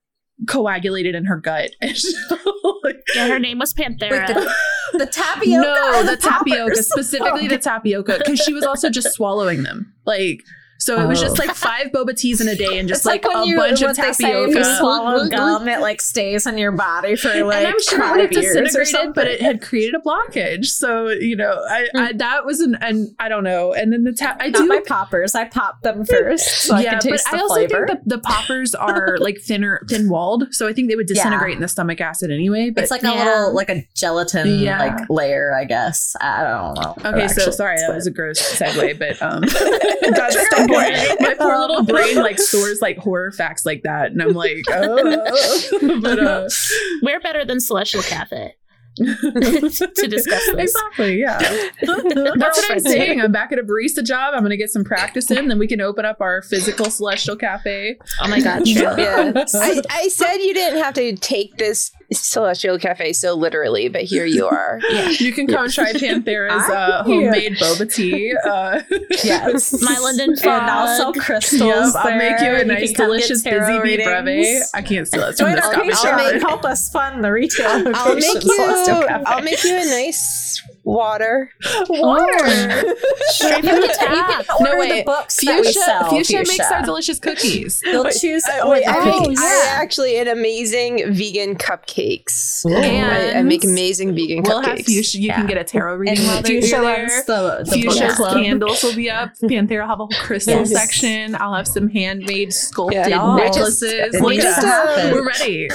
coagulated 0.46 1.14
in 1.14 1.24
her 1.26 1.36
gut. 1.36 1.70
And 1.80 1.96
so, 1.96 2.36
like, 2.84 2.96
yeah, 3.14 3.28
her 3.28 3.38
name 3.38 3.58
was 3.58 3.74
Panthera. 3.74 4.10
Wait, 4.10 4.26
the, 4.28 4.54
the 5.00 5.10
tapioca. 5.10 5.62
no, 5.62 6.00
or 6.00 6.04
the 6.04 6.16
tapioca, 6.16 6.82
specifically 6.82 7.48
the 7.48 7.58
tapioca, 7.70 8.18
because 8.18 8.38
she 8.38 8.52
was 8.52 8.64
also 8.64 8.90
just 8.90 9.12
swallowing 9.12 9.62
them, 9.62 9.92
like. 10.04 10.44
So 10.80 10.98
it 11.00 11.06
was 11.06 11.20
just 11.20 11.38
like 11.38 11.54
five 11.54 11.88
boba 11.88 12.16
teas 12.16 12.40
in 12.40 12.48
a 12.48 12.54
day 12.56 12.78
and 12.78 12.88
just 12.88 13.00
It's 13.00 13.06
like, 13.06 13.24
like, 13.24 13.44
a 13.44 13.48
you, 13.48 13.56
bunch 13.56 13.82
of 13.82 13.94
they 13.96 14.12
say 14.12 14.30
you 14.40 14.46
tapioca. 14.54 14.76
swallow 14.78 15.28
gum, 15.28 15.68
it 15.68 15.80
like 15.80 16.00
stays 16.00 16.46
in 16.46 16.56
your 16.58 16.72
body 16.72 17.16
for 17.16 17.28
like 17.44 17.58
and 17.58 17.66
I'm 17.68 17.82
sure 17.82 18.02
it 18.02 18.10
would 18.10 18.20
have 18.20 18.30
disintegrated, 18.30 19.14
but 19.14 19.26
it 19.26 19.40
had 19.42 19.60
created 19.62 19.94
a 19.94 19.98
blockage. 20.00 20.66
So 20.66 21.08
you 21.08 21.36
know, 21.36 21.52
I, 21.68 21.88
I 21.94 22.12
that 22.14 22.44
was 22.46 22.60
an 22.60 22.76
and 22.80 23.08
I 23.18 23.28
don't 23.28 23.44
know. 23.44 23.72
And 23.74 23.92
then 23.92 24.04
the 24.04 24.12
tap, 24.12 24.38
I 24.40 24.48
Not 24.48 24.62
do. 24.62 24.66
my 24.68 24.80
poppers. 24.86 25.34
I 25.34 25.44
pop 25.44 25.82
them 25.82 26.04
first 26.04 26.62
so 26.64 26.74
I 26.76 26.80
yeah, 26.80 26.90
can 26.92 27.00
taste 27.00 27.24
but 27.26 27.32
the 27.32 27.36
I 27.36 27.40
also 27.42 27.54
flavor. 27.54 27.86
think 27.86 28.00
the, 28.04 28.16
the 28.16 28.22
poppers 28.22 28.74
are 28.74 29.18
like 29.20 29.38
thinner, 29.40 29.82
thin 29.88 30.08
walled, 30.08 30.52
so 30.54 30.66
I 30.66 30.72
think 30.72 30.88
they 30.88 30.96
would 30.96 31.06
disintegrate 31.06 31.54
in 31.56 31.60
the 31.60 31.68
stomach 31.68 32.00
acid 32.00 32.30
anyway. 32.30 32.70
But 32.70 32.82
it's 32.84 32.90
like 32.90 33.02
a 33.02 33.08
little 33.12 33.54
like 33.54 33.68
a 33.68 33.86
gelatin 33.94 34.48
Yeah. 34.60 34.78
like 34.78 35.10
layer, 35.10 35.54
I 35.54 35.64
guess. 35.64 36.16
I 36.20 36.42
don't 36.42 36.74
know. 36.74 37.10
okay, 37.10 37.28
so 37.28 37.42
actually, 37.42 37.52
sorry 37.52 37.76
that 37.78 37.94
was 37.94 38.06
a 38.06 38.10
gross 38.10 38.40
segue, 38.58 38.98
but 38.98 39.20
um, 39.22 39.42
that's 40.70 41.20
my 41.20 41.34
poor 41.34 41.58
little 41.60 41.82
brain 41.84 42.16
like 42.16 42.38
stores 42.38 42.80
like 42.80 42.98
horror 42.98 43.32
facts 43.32 43.64
like 43.66 43.82
that, 43.82 44.12
and 44.12 44.22
I'm 44.22 44.32
like, 44.32 44.64
oh, 44.70 46.00
but 46.02 46.18
uh, 46.18 46.48
We're 47.02 47.20
better 47.20 47.44
than 47.44 47.60
Celestial 47.60 48.02
Cafe 48.02 48.54
to 48.96 50.06
discuss 50.08 50.46
this. 50.52 50.74
Exactly, 50.74 51.20
yeah. 51.20 51.38
That's 51.38 51.82
what 51.82 52.70
I'm 52.70 52.80
saying. 52.80 53.20
I'm 53.20 53.32
back 53.32 53.52
at 53.52 53.58
a 53.58 53.62
barista 53.62 54.04
job. 54.04 54.34
I'm 54.34 54.40
going 54.40 54.50
to 54.50 54.56
get 54.56 54.70
some 54.70 54.84
practice 54.84 55.30
in, 55.30 55.48
then 55.48 55.58
we 55.58 55.66
can 55.66 55.80
open 55.80 56.04
up 56.04 56.20
our 56.20 56.42
physical 56.42 56.90
celestial 56.90 57.36
cafe. 57.36 57.98
Oh 58.20 58.28
my 58.28 58.40
god, 58.40 58.64
true. 58.64 58.82
Yeah. 58.82 59.32
I, 59.54 59.80
I 59.90 60.08
said 60.08 60.38
you 60.38 60.54
didn't 60.54 60.82
have 60.82 60.94
to 60.94 61.16
take 61.16 61.56
this 61.56 61.92
celestial 62.12 62.78
cafe 62.78 63.12
so 63.12 63.34
literally, 63.34 63.88
but 63.88 64.02
here 64.02 64.24
you 64.24 64.46
are. 64.48 64.80
You 65.18 65.32
can 65.32 65.46
come 65.46 65.68
try 65.70 65.92
Panthera's 65.92 66.68
uh, 66.70 67.02
homemade 67.04 67.56
boba 67.56 67.92
tea. 67.92 68.34
Uh, 68.44 68.82
Yes. 69.24 69.80
My 69.82 69.98
London 69.98 70.30
and 70.42 70.70
also 70.70 71.04
fog. 71.12 71.16
crystals. 71.16 71.60
yep, 71.62 71.94
I'll 71.96 72.16
make 72.16 72.40
you 72.40 72.48
a 72.48 72.64
nice, 72.64 72.92
can 72.92 72.94
come 72.94 72.94
get 72.94 72.96
delicious 72.96 73.42
busy 73.42 73.78
bee 73.96 74.02
breve. 74.04 74.62
I 74.74 74.82
can't 74.82 75.06
steal 75.06 75.22
it 75.22 75.36
from 75.36 75.46
Join 75.46 75.56
this 75.56 75.64
our 75.66 75.72
coffee 75.72 75.92
I'll 75.92 76.16
make- 76.16 76.34
Patreon. 76.36 76.48
Help 76.48 76.64
us 76.64 76.88
fund 76.90 77.24
the 77.24 77.30
retail. 77.32 77.92
I'll 77.94 78.14
make 78.14 78.44
you. 78.44 79.04
I'll 79.26 79.42
make 79.42 79.62
you 79.64 79.74
a 79.76 79.84
nice 79.84 80.62
water. 80.84 81.50
water. 81.88 82.28
Straight 83.28 83.64
from 83.64 83.80
the 83.80 83.94
tap. 83.98 84.44
Order 84.60 84.72
No, 84.72 84.78
wait. 84.78 84.98
the 84.98 85.02
books 85.04 85.36
that 85.44 85.56
we 85.60 85.64
Fuchsia, 85.66 85.80
sell. 85.80 86.10
Fuchsia 86.10 86.38
makes 86.38 86.70
our 86.70 86.82
delicious 86.82 87.18
cookies. 87.18 87.80
You'll 87.84 88.04
choose. 88.10 88.42
Uh, 88.46 88.66
or 88.66 88.70
wait, 88.72 88.84
the 88.84 88.90
I 88.90 89.02
cookies. 89.04 89.28
make 89.28 89.38
I 89.38 89.66
actually 89.82 90.18
an 90.18 90.28
amazing 90.28 91.12
vegan 91.12 91.56
cupcakes. 91.56 92.64
Ooh. 92.66 92.74
I, 92.74 93.38
I 93.38 93.42
make 93.42 93.64
amazing 93.64 94.14
vegan 94.14 94.42
We'll 94.42 94.60
have 94.62 94.78
cupcakes. 94.78 94.84
Fuchsia. 94.86 95.18
You 95.20 95.32
can 95.32 95.46
get 95.46 95.58
a 95.58 95.64
tarot 95.64 95.92
And 95.92 96.00
reading 96.00 96.26
while 96.26 96.42
they're 96.42 96.60
Fuchsia 96.60 96.80
there. 96.80 97.06
the, 97.26 97.64
the 97.64 97.70
Fuchsia's 97.82 98.14
club. 98.16 98.34
candles 98.42 98.82
will 98.82 98.94
be 98.94 99.10
up. 99.10 99.32
Panthera 99.42 99.80
will 99.82 99.88
have 99.88 100.00
a 100.00 100.06
whole 100.06 100.08
crystal 100.22 100.54
Yes. 100.54 100.72
section. 100.72 101.36
I'll 101.36 101.54
have 101.54 101.68
some 101.68 101.88
handmade 101.88 102.52
sculpted 102.52 103.06
Yeah. 103.08 103.34
necklaces. 103.36 103.82
It 103.82 104.20
Look 104.20 104.30
needs 104.32 104.44
at 104.44 104.60
to 104.60 104.66
happen. 104.66 105.12
We're 105.12 105.26
ready. 105.26 105.68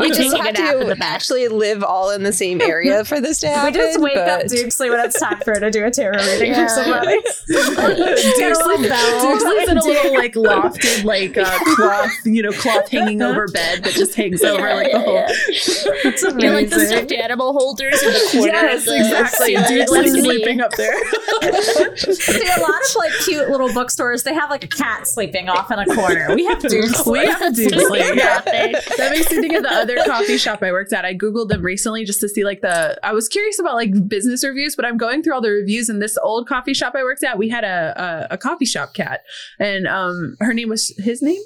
We 0.00 0.08
just 0.10 0.36
have 0.36 0.46
a 0.46 0.52
nap 0.52 0.74
in 0.76 0.86
to 0.96 1.04
actually 1.04 1.48
live 1.48 1.82
all 1.84 2.10
in 2.10 2.22
the 2.22 2.32
same 2.32 2.60
area 2.60 3.04
for 3.04 3.20
this 3.20 3.40
to 3.40 3.46
We 3.46 3.52
happen. 3.52 3.74
just 3.74 4.00
wake 4.20 4.28
up 4.28 4.40
but- 4.42 4.50
Dukesley 4.50 4.90
when 4.90 5.00
it's 5.04 5.18
time 5.18 5.38
for 5.40 5.54
her 5.54 5.60
to 5.60 5.70
do 5.70 5.84
a 5.84 5.90
tarot 5.90 6.18
reading 6.24 6.52
Yeah. 6.52 6.66
for 6.66 6.68
somebody. 6.82 7.16
Dukesley- 7.48 8.88
bell. 8.88 9.20
Dukesley's 9.36 9.68
in 9.70 9.78
a 9.78 9.84
little 9.84 10.14
like 10.14 10.34
lofted 10.34 11.04
like 11.04 11.36
uh, 11.36 11.58
cloth, 11.76 12.10
you 12.24 12.42
know, 12.42 12.52
cloth 12.52 12.88
hanging 12.88 13.22
over 13.22 13.46
bed 13.48 13.84
that 13.84 13.92
just 13.94 14.14
hangs 14.14 14.42
over 14.42 14.74
like 14.74 14.92
the 14.92 15.00
whole. 15.00 15.24
It's 15.26 16.22
You 16.22 16.32
know, 16.34 16.52
like 16.52 16.70
the 16.70 16.80
stuffed 16.80 17.12
animal 17.12 17.52
holders 17.52 18.02
in 18.02 18.12
the 18.12 18.28
corner 18.32 18.52
Yes, 18.52 18.84
the 18.84 18.96
exactly. 18.96 19.52
Yeah, 19.52 19.64
Dukesley's 19.64 20.12
that's 20.12 20.24
sleeping 20.24 20.60
up 20.60 20.72
there. 20.72 20.94
See, 21.96 22.46
a 22.46 22.60
lot 22.60 22.80
of 22.80 22.96
like 22.96 23.12
cute 23.24 23.48
little 23.50 23.72
bookstores, 23.72 24.22
they 24.22 24.34
have 24.34 24.50
like 24.50 24.64
a 24.64 24.68
cat 24.68 25.06
sleeping 25.06 25.48
off 25.48 25.70
in 25.70 25.78
a 25.78 25.86
corner. 25.86 26.34
We 26.34 26.44
have 26.46 26.58
Dukesley. 26.58 27.12
we 27.12 27.26
have 27.26 27.54
Dukesley. 27.54 27.98
Yeah. 28.16 28.42
Yeah. 28.46 28.80
That 28.96 29.10
makes 29.10 29.30
me 29.30 29.40
think 29.40 29.54
of 29.54 29.62
the 29.62 29.72
other 29.72 29.96
coffee 30.04 30.38
shop 30.38 30.62
I 30.62 30.72
worked 30.72 30.92
at. 30.92 31.04
I 31.04 31.14
googled 31.14 31.48
them 31.48 31.62
recently 31.62 32.04
just 32.04 32.20
to 32.20 32.28
see 32.28 32.44
like 32.44 32.60
the. 32.60 32.98
I 33.04 33.12
was 33.12 33.28
curious 33.28 33.58
about 33.58 33.74
like 33.74 34.03
business 34.08 34.44
reviews, 34.44 34.76
but 34.76 34.84
I'm 34.84 34.96
going 34.96 35.22
through 35.22 35.34
all 35.34 35.40
the 35.40 35.50
reviews. 35.50 35.88
And 35.88 36.00
this 36.00 36.18
old 36.18 36.48
coffee 36.48 36.74
shop 36.74 36.94
I 36.96 37.02
worked 37.02 37.24
at, 37.24 37.38
we 37.38 37.48
had 37.48 37.64
a 37.64 38.28
a, 38.30 38.34
a 38.34 38.38
coffee 38.38 38.66
shop 38.66 38.94
cat, 38.94 39.22
and 39.58 39.86
um, 39.86 40.36
her 40.40 40.54
name 40.54 40.68
was 40.68 40.94
his 40.98 41.22
name. 41.22 41.40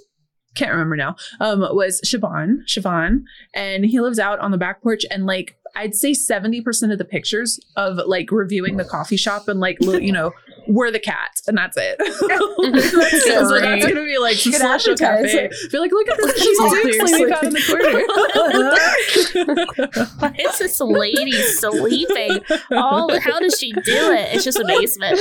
Can't 0.55 0.73
remember 0.73 0.97
now. 0.97 1.15
Um, 1.41 1.61
was 1.61 2.01
Siobhan, 2.05 2.67
Siobhan, 2.67 3.23
and 3.55 3.85
he 3.85 4.01
lives 4.01 4.19
out 4.19 4.41
on 4.41 4.51
the 4.51 4.59
back 4.59 4.83
porch. 4.83 5.05
And 5.11 5.27
like, 5.27 5.57
I'd 5.77 5.95
say 5.95 6.15
seventy 6.15 6.61
percent 6.61 6.91
of 6.91 6.99
the 6.99 7.05
pictures 7.05 7.61
of 7.77 7.99
like 8.07 8.33
reviewing 8.33 8.77
the 8.77 8.85
coffee 8.85 9.17
shop 9.17 9.47
and 9.47 9.61
like, 9.61 9.77
you 9.81 10.13
know, 10.13 10.33
were 10.69 10.91
the 10.91 10.99
cat, 11.01 11.41
and 11.47 11.57
that's 11.59 11.77
it. 11.77 11.99
so 12.01 13.59
that's 13.59 13.87
gonna 13.87 14.05
be 14.05 14.19
like 14.19 14.37
Good 14.43 14.55
celestial 14.55 14.97
cafe. 14.97 15.25
advertising. 15.49 15.71
Be 15.73 15.79
like, 15.79 15.91
look 15.93 16.09
at 16.09 16.17
this 16.19 16.33
cute 16.43 16.61
All 16.61 16.71
Dukesley 16.71 17.33
out 17.33 17.45
in 17.45 17.53
the 17.55 17.63
corner. 17.67 18.05
Why 20.19 20.35
is 20.39 20.59
this 20.59 20.81
lady 20.81 21.33
sleeping? 21.33 22.41
All 22.73 23.19
how 23.21 23.41
does 23.41 23.59
she 23.59 23.73
do 23.73 23.81
it? 24.13 24.35
It's 24.35 24.45
just 24.45 24.59
amazement. 24.59 25.19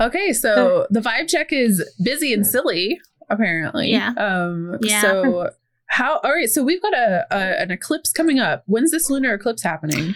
okay, 0.00 0.32
so 0.32 0.86
the 0.90 1.00
vibe 1.00 1.28
check 1.28 1.52
is 1.52 1.84
busy 2.02 2.32
and 2.32 2.46
silly, 2.46 3.00
apparently. 3.28 3.90
Yeah. 3.90 4.12
Um. 4.16 4.78
Yeah. 4.82 5.00
So. 5.02 5.50
How? 5.88 6.18
All 6.24 6.32
right. 6.32 6.48
So 6.48 6.62
we've 6.64 6.82
got 6.82 6.94
a, 6.94 7.26
a 7.30 7.60
an 7.62 7.70
eclipse 7.70 8.12
coming 8.12 8.38
up. 8.40 8.64
When's 8.66 8.90
this 8.90 9.08
lunar 9.08 9.34
eclipse 9.34 9.62
happening? 9.62 10.14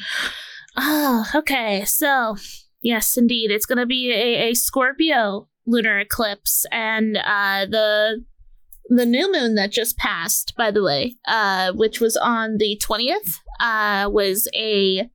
Oh, 0.77 1.27
okay. 1.35 1.85
So, 1.85 2.37
yes, 2.83 3.17
indeed, 3.17 3.50
it's 3.50 3.67
going 3.67 3.79
to 3.79 3.87
be 3.87 4.12
a, 4.12 4.50
a 4.50 4.55
Scorpio 4.55 5.49
lunar 5.67 5.99
eclipse, 6.00 6.65
and 6.73 7.17
uh, 7.17 7.67
the 7.71 8.25
the 8.89 9.07
new 9.07 9.31
moon 9.31 9.55
that 9.55 9.71
just 9.71 9.97
passed, 9.97 10.55
by 10.57 10.71
the 10.73 10.83
way, 10.83 11.15
uh, 11.29 11.73
which 11.73 12.00
was 12.00 12.17
on 12.17 12.57
the 12.59 12.77
twentieth, 12.83 13.39
uh, 13.61 14.09
was 14.11 14.49
a 14.55 15.09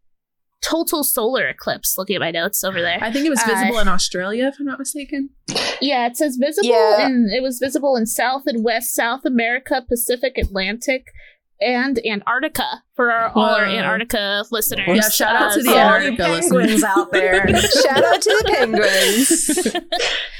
total 0.62 1.04
solar 1.04 1.48
eclipse. 1.48 1.98
Looking 1.98 2.16
at 2.16 2.22
my 2.22 2.32
notes 2.32 2.64
over 2.64 2.82
there. 2.82 2.98
I 3.02 3.12
think 3.12 3.26
it 3.26 3.30
was 3.30 3.42
Uh, 3.44 3.48
visible 3.48 3.80
in 3.80 3.88
Australia, 3.88 4.48
if 4.48 4.56
I'm 4.60 4.66
not 4.66 4.80
mistaken. 4.80 5.30
Yeah, 5.82 6.08
it 6.08 6.16
says 6.18 6.38
visible, 6.38 6.70
Yeah. 6.70 7.06
and 7.06 7.32
it 7.32 7.44
was 7.44 7.60
visible 7.60 7.96
in 7.98 8.06
South 8.06 8.44
and 8.48 8.64
West 8.64 8.96
South 8.96 9.26
America, 9.26 9.84
Pacific, 9.88 10.38
Atlantic, 10.38 11.06
and 11.62 12.00
Antarctica 12.06 12.84
for 12.96 13.12
our, 13.12 13.30
all 13.36 13.56
our 13.56 13.66
Antarctica 13.66 14.44
listeners. 14.52 14.88
Yeah, 14.88 15.10
shout 15.10 15.36
out 15.36 15.54
to 15.54 15.62
the 15.62 15.70
so- 15.70 15.78
all 15.78 16.00
you 16.02 16.08
Antarctica 16.12 16.50
penguins 16.50 16.84
out 16.84 17.12
there. 17.12 17.48
Shout 17.58 18.04
out 18.04 18.22
to 18.22 18.44
the 18.44 18.54
penguins. 18.56 19.74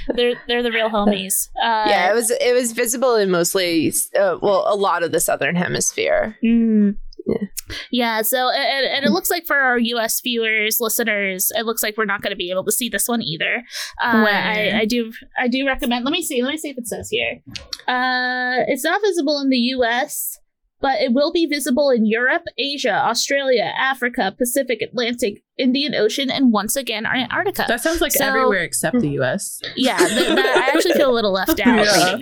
they're 0.16 0.42
they're 0.48 0.64
the 0.64 0.72
real 0.72 0.90
homies. 0.90 1.50
Uh, 1.62 1.86
yeah, 1.88 2.12
it 2.12 2.14
was 2.14 2.32
it 2.32 2.54
was 2.54 2.72
visible 2.72 3.16
in 3.16 3.32
mostly 3.32 3.92
uh, 4.20 4.38
well 4.42 4.66
a 4.68 4.76
lot 4.76 5.04
of 5.04 5.12
the 5.12 5.20
southern 5.20 5.56
hemisphere. 5.56 6.38
Mm. 6.44 6.98
Yeah. 7.26 7.48
Yeah, 7.90 8.22
so 8.22 8.52
and, 8.52 8.86
and 8.86 9.06
it 9.06 9.10
looks 9.12 9.32
like 9.32 9.48
for 9.48 9.56
our 9.56 9.80
U.S. 9.80 10.22
viewers, 10.22 10.78
listeners, 10.80 11.52
it 11.56 11.66
looks 11.66 11.82
like 11.82 11.98
we're 11.98 12.06
not 12.06 12.22
going 12.22 12.30
to 12.32 12.38
be 12.38 12.52
able 12.52 12.64
to 12.66 12.72
see 12.72 12.90
this 12.90 13.08
one 13.08 13.24
either. 13.24 13.64
Uh, 14.00 14.22
When? 14.22 14.36
I, 14.36 14.82
I 14.82 14.86
do, 14.86 15.12
I 15.36 15.48
do 15.48 15.66
recommend. 15.66 16.06
Let 16.06 16.12
me 16.12 16.22
see. 16.22 16.44
Let 16.44 16.52
me 16.52 16.58
see 16.58 16.70
if 16.70 16.78
it 16.78 16.88
says 16.88 17.10
here. 17.10 17.42
Uh, 17.88 18.62
it's 18.68 18.84
not 18.84 19.02
visible 19.02 19.40
in 19.42 19.50
the 19.50 19.58
U.S., 19.58 20.38
but 20.82 21.02
it 21.02 21.14
will 21.14 21.32
be 21.32 21.46
visible 21.46 21.90
in 21.90 22.06
Europe, 22.06 22.44
Asia, 22.58 22.94
Australia, 22.94 23.72
Africa, 23.78 24.34
Pacific, 24.38 24.82
Atlantic, 24.82 25.44
Indian 25.58 25.96
Ocean, 25.96 26.30
and 26.30 26.52
once 26.52 26.76
again 26.76 27.06
Antarctica. 27.06 27.66
That 27.68 27.82
sounds 27.82 28.02
like 28.02 28.12
So- 28.12 28.26
everywhere 28.26 28.64
except 28.64 29.00
the 29.00 29.10
U.S. 29.12 29.62
yeah, 29.76 29.98
th- 29.98 30.10
that, 30.10 30.46
I 30.64 30.76
actually 30.76 30.94
feel 30.94 31.10
a 31.10 31.14
little 31.16 31.32
left 31.32 31.52
out 31.52 31.58
Yeah. 31.58 31.84
that. 31.86 32.20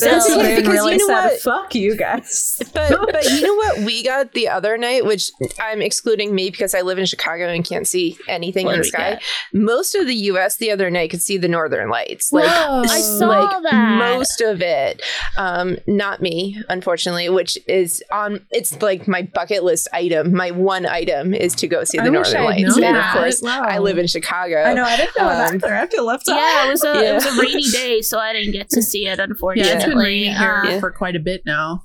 So, 0.26 0.36
funny 0.36 0.56
because 0.56 0.72
really 0.72 0.92
you 0.94 0.98
know 0.98 1.06
said, 1.06 1.24
what? 1.30 1.40
"Fuck 1.40 1.74
you 1.74 1.96
guys." 1.96 2.60
But 2.74 3.12
but 3.12 3.24
you 3.30 3.42
know 3.42 3.54
what 3.54 3.78
we 3.80 4.02
got 4.02 4.32
the 4.32 4.48
other 4.48 4.76
night, 4.76 5.04
which 5.04 5.30
I'm 5.60 5.80
excluding 5.82 6.34
me 6.34 6.50
because 6.50 6.74
I 6.74 6.80
live 6.80 6.98
in 6.98 7.06
Chicago 7.06 7.48
and 7.48 7.64
can't 7.64 7.86
see 7.86 8.16
anything 8.28 8.66
What 8.66 8.74
in 8.74 8.80
the 8.80 8.84
sky. 8.84 9.10
get? 9.14 9.22
Most 9.52 9.94
of 9.94 10.06
the 10.06 10.14
U.S. 10.14 10.56
the 10.56 10.70
other 10.70 10.90
night 10.90 11.10
could 11.10 11.22
see 11.22 11.38
the 11.38 11.48
northern 11.48 11.88
lights. 11.88 12.32
Like 12.32 12.46
Whoa. 12.50 12.82
I 12.88 13.00
saw 13.00 13.26
like 13.28 13.62
that. 13.70 13.98
most 13.98 14.40
of 14.40 14.60
it. 14.60 15.02
Um, 15.36 15.78
not 15.86 16.20
me, 16.20 16.60
unfortunately, 16.68 17.28
which 17.28 17.56
is 17.68 18.02
on. 18.10 18.44
It's 18.50 18.80
like 18.82 19.06
my 19.06 19.22
bucket 19.22 19.62
list 19.62 19.88
item. 19.92 20.34
My 20.34 20.50
one 20.50 20.86
item 20.86 21.32
is 21.34 21.54
to 21.56 21.68
go 21.68 21.84
see 21.84 21.98
the 21.98 22.04
I 22.04 22.08
northern 22.08 22.44
lights, 22.44 22.71
known 22.80 22.96
and 22.96 22.96
of 22.98 23.12
course, 23.12 23.42
Wow. 23.42 23.62
I 23.62 23.78
live 23.78 23.98
in 23.98 24.06
Chicago. 24.06 24.62
I 24.62 24.74
know. 24.74 24.84
I 24.84 24.96
didn't 24.96 25.16
know 25.16 25.28
Um, 25.28 25.36
that 25.38 25.54
either. 25.54 25.74
I 25.76 25.86
feel 25.86 26.04
left 26.04 26.28
out. 26.28 26.36
yeah, 26.36 26.66
it 26.66 26.70
was 26.70 26.84
a 26.84 27.10
it 27.10 27.14
was 27.14 27.26
a 27.26 27.40
rainy 27.40 27.62
day, 27.70 28.02
so 28.02 28.18
I 28.18 28.32
didn't 28.32 28.52
get 28.52 28.68
to 28.70 28.82
see 28.82 29.06
it. 29.06 29.18
Yeah, 29.18 29.24
Unfortunately, 29.24 29.72
it's 29.72 29.84
been 29.84 29.98
raining 29.98 30.34
here 30.34 30.62
Uh, 30.66 30.80
for 30.80 30.90
quite 30.90 31.16
a 31.16 31.20
bit 31.20 31.42
now. 31.46 31.84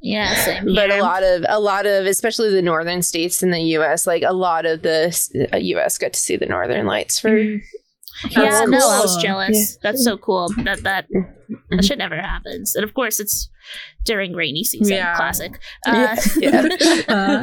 yeah, 0.00 0.34
same 0.44 0.74
but 0.74 0.90
a 0.90 1.00
lot 1.00 1.22
of 1.22 1.44
a 1.48 1.60
lot 1.60 1.86
of 1.86 2.06
especially 2.06 2.50
the 2.50 2.62
northern 2.62 3.02
states 3.02 3.42
in 3.42 3.50
the 3.50 3.60
U.S. 3.76 4.06
Like 4.06 4.22
a 4.24 4.32
lot 4.32 4.66
of 4.66 4.82
the 4.82 5.48
uh, 5.52 5.56
U.S. 5.58 5.98
got 5.98 6.12
to 6.12 6.20
see 6.20 6.36
the 6.36 6.46
northern 6.46 6.86
lights 6.86 7.18
for 7.20 7.30
Mm. 7.30 7.60
Yeah, 8.30 8.50
That's 8.50 8.70
no, 8.70 8.78
I 8.78 9.00
was 9.00 9.12
cool. 9.14 9.22
jealous. 9.22 9.78
That's 9.82 10.04
so 10.04 10.16
cool. 10.16 10.48
That 10.64 10.82
that 10.82 11.06
that 11.70 11.84
shit 11.84 11.98
never 11.98 12.16
happens. 12.16 12.74
And 12.74 12.84
of 12.84 12.94
course, 12.94 13.18
it's 13.20 13.48
during 14.04 14.32
rainy 14.34 14.64
season. 14.64 14.96
Yeah. 14.96 15.14
Classic. 15.16 15.58
Uh, 15.86 16.16
Yeah. 16.36 16.68
Uh, 17.08 17.42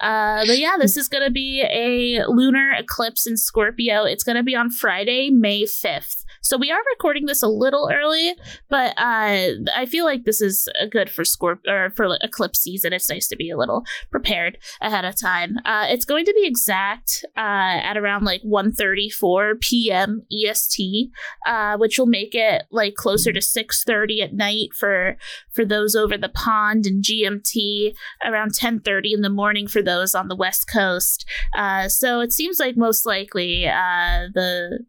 uh, 0.04 0.46
but 0.46 0.58
yeah, 0.58 0.76
this 0.78 0.96
is 0.96 1.08
going 1.08 1.24
to 1.24 1.30
be 1.30 1.62
a 1.62 2.24
lunar 2.26 2.72
eclipse 2.72 3.26
in 3.26 3.36
Scorpio. 3.36 4.04
It's 4.04 4.24
going 4.24 4.36
to 4.36 4.42
be 4.42 4.54
on 4.54 4.70
Friday, 4.70 5.30
May 5.30 5.62
5th. 5.64 6.23
So 6.44 6.58
we 6.58 6.70
are 6.70 6.80
recording 6.92 7.24
this 7.24 7.42
a 7.42 7.48
little 7.48 7.90
early, 7.90 8.34
but 8.68 8.90
uh, 8.98 9.64
I 9.74 9.86
feel 9.88 10.04
like 10.04 10.24
this 10.24 10.42
is 10.42 10.68
good 10.90 11.08
for 11.08 11.22
Scorp 11.22 11.60
or 11.66 11.90
for 11.96 12.18
eclipse 12.20 12.60
season. 12.60 12.92
It's 12.92 13.08
nice 13.08 13.26
to 13.28 13.36
be 13.36 13.48
a 13.48 13.56
little 13.56 13.82
prepared 14.10 14.58
ahead 14.82 15.06
of 15.06 15.18
time. 15.18 15.56
Uh, 15.64 15.86
it's 15.88 16.04
going 16.04 16.26
to 16.26 16.34
be 16.34 16.46
exact 16.46 17.24
uh, 17.34 17.80
at 17.80 17.96
around 17.96 18.24
like 18.24 18.42
1.34 18.42 19.58
p.m. 19.62 20.26
EST, 20.30 21.10
uh, 21.46 21.78
which 21.78 21.98
will 21.98 22.04
make 22.04 22.34
it 22.34 22.64
like 22.70 22.94
closer 22.94 23.32
to 23.32 23.40
6.30 23.40 24.22
at 24.22 24.34
night 24.34 24.74
for 24.74 25.16
for 25.50 25.64
those 25.64 25.96
over 25.96 26.18
the 26.18 26.28
pond 26.28 26.84
and 26.84 27.02
GMT 27.02 27.94
around 28.22 28.52
10:30 28.52 29.14
in 29.14 29.20
the 29.22 29.30
morning 29.30 29.66
for 29.66 29.80
those 29.80 30.14
on 30.14 30.28
the 30.28 30.36
west 30.36 30.68
coast. 30.70 31.24
Uh, 31.56 31.88
so 31.88 32.20
it 32.20 32.32
seems 32.32 32.60
like 32.60 32.76
most 32.76 33.06
likely 33.06 33.66
uh, 33.66 34.28
the 34.34 34.80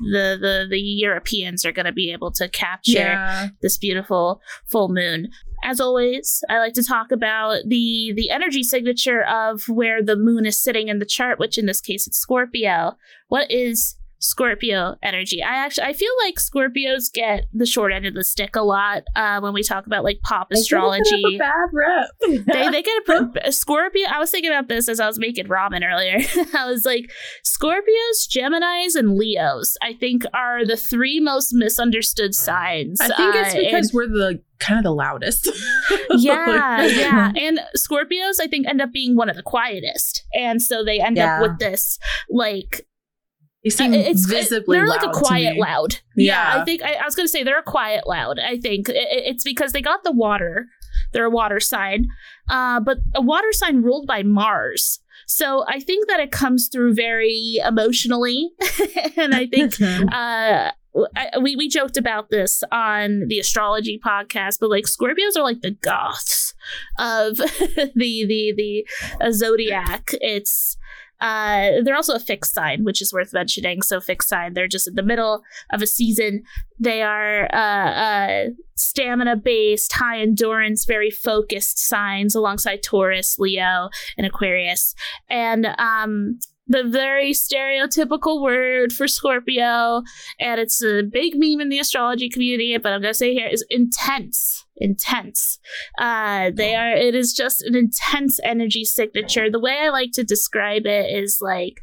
the 0.00 0.38
the 0.40 0.66
the 0.70 0.80
Europeans 0.80 1.64
are 1.64 1.72
going 1.72 1.86
to 1.86 1.92
be 1.92 2.12
able 2.12 2.30
to 2.32 2.48
capture 2.48 2.92
Yeah. 2.98 3.48
this 3.62 3.76
beautiful 3.76 4.40
full 4.70 4.88
moon. 4.88 5.28
As 5.64 5.80
always, 5.80 6.42
I 6.48 6.58
like 6.58 6.74
to 6.74 6.84
talk 6.84 7.10
about 7.10 7.62
the 7.66 8.12
the 8.14 8.30
energy 8.30 8.62
signature 8.62 9.22
of 9.24 9.62
where 9.68 10.02
the 10.02 10.16
moon 10.16 10.46
is 10.46 10.56
sitting 10.62 10.88
in 10.88 11.00
the 11.00 11.04
chart, 11.04 11.38
which 11.38 11.58
in 11.58 11.66
this 11.66 11.80
case 11.80 12.06
it's 12.06 12.16
Scorpio. 12.18 12.96
What 13.28 13.50
is 13.50 13.96
Scorpio 14.20 14.96
energy? 15.02 15.42
I 15.42 15.54
actually 15.56 15.84
I 15.86 15.92
feel 15.92 16.12
like 16.24 16.36
Scorpios 16.36 17.12
get 17.12 17.46
the 17.52 17.66
short 17.66 17.92
end 17.92 18.06
of 18.06 18.14
the 18.14 18.24
stick 18.24 18.56
a 18.56 18.62
lot 18.62 19.02
uh, 19.16 19.40
when 19.40 19.52
we 19.52 19.62
talk 19.62 19.86
about 19.86 20.04
like 20.04 20.20
pop 20.22 20.48
astrology 20.52 21.38
bad 21.38 21.52
rep. 21.72 22.10
they 22.46 22.68
they 22.70 22.82
get 22.82 23.08
a, 23.08 23.30
a 23.46 23.52
Scorpio. 23.52 24.06
I 24.08 24.18
was 24.18 24.30
thinking 24.30 24.50
about 24.50 24.68
this 24.68 24.88
as 24.88 25.00
I 25.00 25.06
was 25.06 25.18
making 25.18 25.46
ramen 25.46 25.82
earlier. 25.88 26.18
I 26.58 26.66
was 26.66 26.84
like, 26.84 27.10
Scorpios, 27.44 28.28
Gemini's, 28.28 28.94
and 28.94 29.16
Leos. 29.16 29.76
I 29.82 29.92
think 29.94 30.24
are 30.34 30.64
the 30.66 30.76
three 30.76 31.20
most 31.20 31.52
misunderstood 31.52 32.34
signs. 32.34 33.00
I 33.00 33.08
think 33.08 33.34
it's 33.36 33.54
Uh, 33.54 33.58
because 33.58 33.92
we're 33.92 34.06
the 34.06 34.42
kind 34.58 34.78
of 34.78 34.84
the 34.84 34.92
loudest. 34.92 35.48
yeah, 36.10 36.84
yeah, 36.84 37.32
and 37.36 37.60
Scorpios 37.76 38.40
I 38.40 38.46
think 38.48 38.66
end 38.66 38.80
up 38.80 38.92
being 38.92 39.14
one 39.16 39.30
of 39.30 39.36
the 39.36 39.42
quietest, 39.42 40.24
and 40.34 40.60
so 40.60 40.84
they 40.84 41.00
end 41.00 41.16
Yeah. 41.16 41.36
up 41.36 41.42
with 41.42 41.58
this 41.58 41.98
like 42.28 42.84
They 43.64 43.70
seem 43.70 43.92
uh, 43.92 43.96
it's 43.96 44.24
visibly 44.26 44.78
they're 44.78 44.86
like 44.86 45.02
a 45.02 45.10
quiet 45.10 45.56
loud. 45.56 45.96
Yeah, 46.16 46.54
Yeah. 46.54 46.60
I 46.62 46.64
think 46.64 46.82
I, 46.82 46.94
I 46.94 47.04
was 47.04 47.14
gonna 47.14 47.28
say 47.28 47.42
they're 47.42 47.58
a 47.58 47.62
quiet 47.62 48.06
loud. 48.06 48.38
I 48.38 48.56
think 48.58 48.88
I- 48.88 48.92
I- 48.94 49.24
it's 49.30 49.44
because 49.44 49.72
they 49.72 49.82
got 49.82 50.04
the 50.04 50.12
water. 50.12 50.66
They're 51.12 51.26
a 51.26 51.30
water 51.30 51.60
sign, 51.60 52.06
uh, 52.50 52.80
but 52.80 52.98
a 53.14 53.20
water 53.22 53.52
sign 53.52 53.82
ruled 53.82 54.06
by 54.06 54.22
Mars. 54.22 55.00
So 55.26 55.64
I 55.68 55.80
think 55.80 56.08
that 56.08 56.20
it 56.20 56.30
comes 56.30 56.68
through 56.72 56.94
very 56.94 57.56
emotionally, 57.64 58.50
and 59.16 59.34
I 59.34 59.46
think 59.46 59.80
uh, 59.82 60.70
I, 61.14 61.38
we 61.40 61.54
we 61.54 61.68
joked 61.68 61.96
about 61.98 62.30
this 62.30 62.62
on 62.72 63.24
the 63.28 63.38
astrology 63.38 64.00
podcast, 64.04 64.56
but 64.60 64.70
like 64.70 64.84
Scorpios 64.86 65.36
are 65.36 65.42
like 65.42 65.60
the 65.60 65.72
goths 65.72 66.54
of 66.98 67.36
the 67.36 67.90
the 68.26 68.54
the 68.56 68.86
uh, 69.20 69.30
zodiac. 69.30 70.10
It's 70.20 70.77
uh, 71.20 71.82
they're 71.82 71.96
also 71.96 72.14
a 72.14 72.20
fixed 72.20 72.54
sign, 72.54 72.84
which 72.84 73.02
is 73.02 73.12
worth 73.12 73.32
mentioning. 73.32 73.82
So 73.82 74.00
fixed 74.00 74.28
sign, 74.28 74.54
they're 74.54 74.68
just 74.68 74.88
in 74.88 74.94
the 74.94 75.02
middle 75.02 75.42
of 75.72 75.82
a 75.82 75.86
season. 75.86 76.42
They 76.78 77.02
are 77.02 77.48
uh, 77.52 77.90
uh, 77.90 78.44
stamina 78.76 79.36
based, 79.36 79.92
high 79.92 80.20
endurance, 80.20 80.84
very 80.84 81.10
focused 81.10 81.78
signs 81.78 82.34
alongside 82.34 82.82
Taurus, 82.82 83.36
Leo, 83.38 83.88
and 84.16 84.26
Aquarius. 84.26 84.94
And 85.28 85.66
um, 85.78 86.38
the 86.68 86.84
very 86.84 87.32
stereotypical 87.32 88.42
word 88.42 88.92
for 88.92 89.08
Scorpio, 89.08 90.02
and 90.38 90.60
it's 90.60 90.82
a 90.82 91.02
big 91.02 91.32
meme 91.34 91.60
in 91.60 91.70
the 91.70 91.78
astrology 91.78 92.28
community, 92.28 92.76
but 92.76 92.92
I'm 92.92 93.00
going 93.00 93.12
to 93.12 93.18
say 93.18 93.32
here 93.32 93.48
is 93.48 93.64
intense. 93.70 94.66
Intense. 94.76 95.58
Uh, 95.98 96.50
they 96.54 96.76
are, 96.76 96.92
it 96.92 97.14
is 97.14 97.32
just 97.32 97.62
an 97.62 97.74
intense 97.74 98.38
energy 98.44 98.84
signature. 98.84 99.50
The 99.50 99.58
way 99.58 99.78
I 99.82 99.88
like 99.88 100.10
to 100.12 100.24
describe 100.24 100.86
it 100.86 101.06
is 101.12 101.38
like 101.40 101.80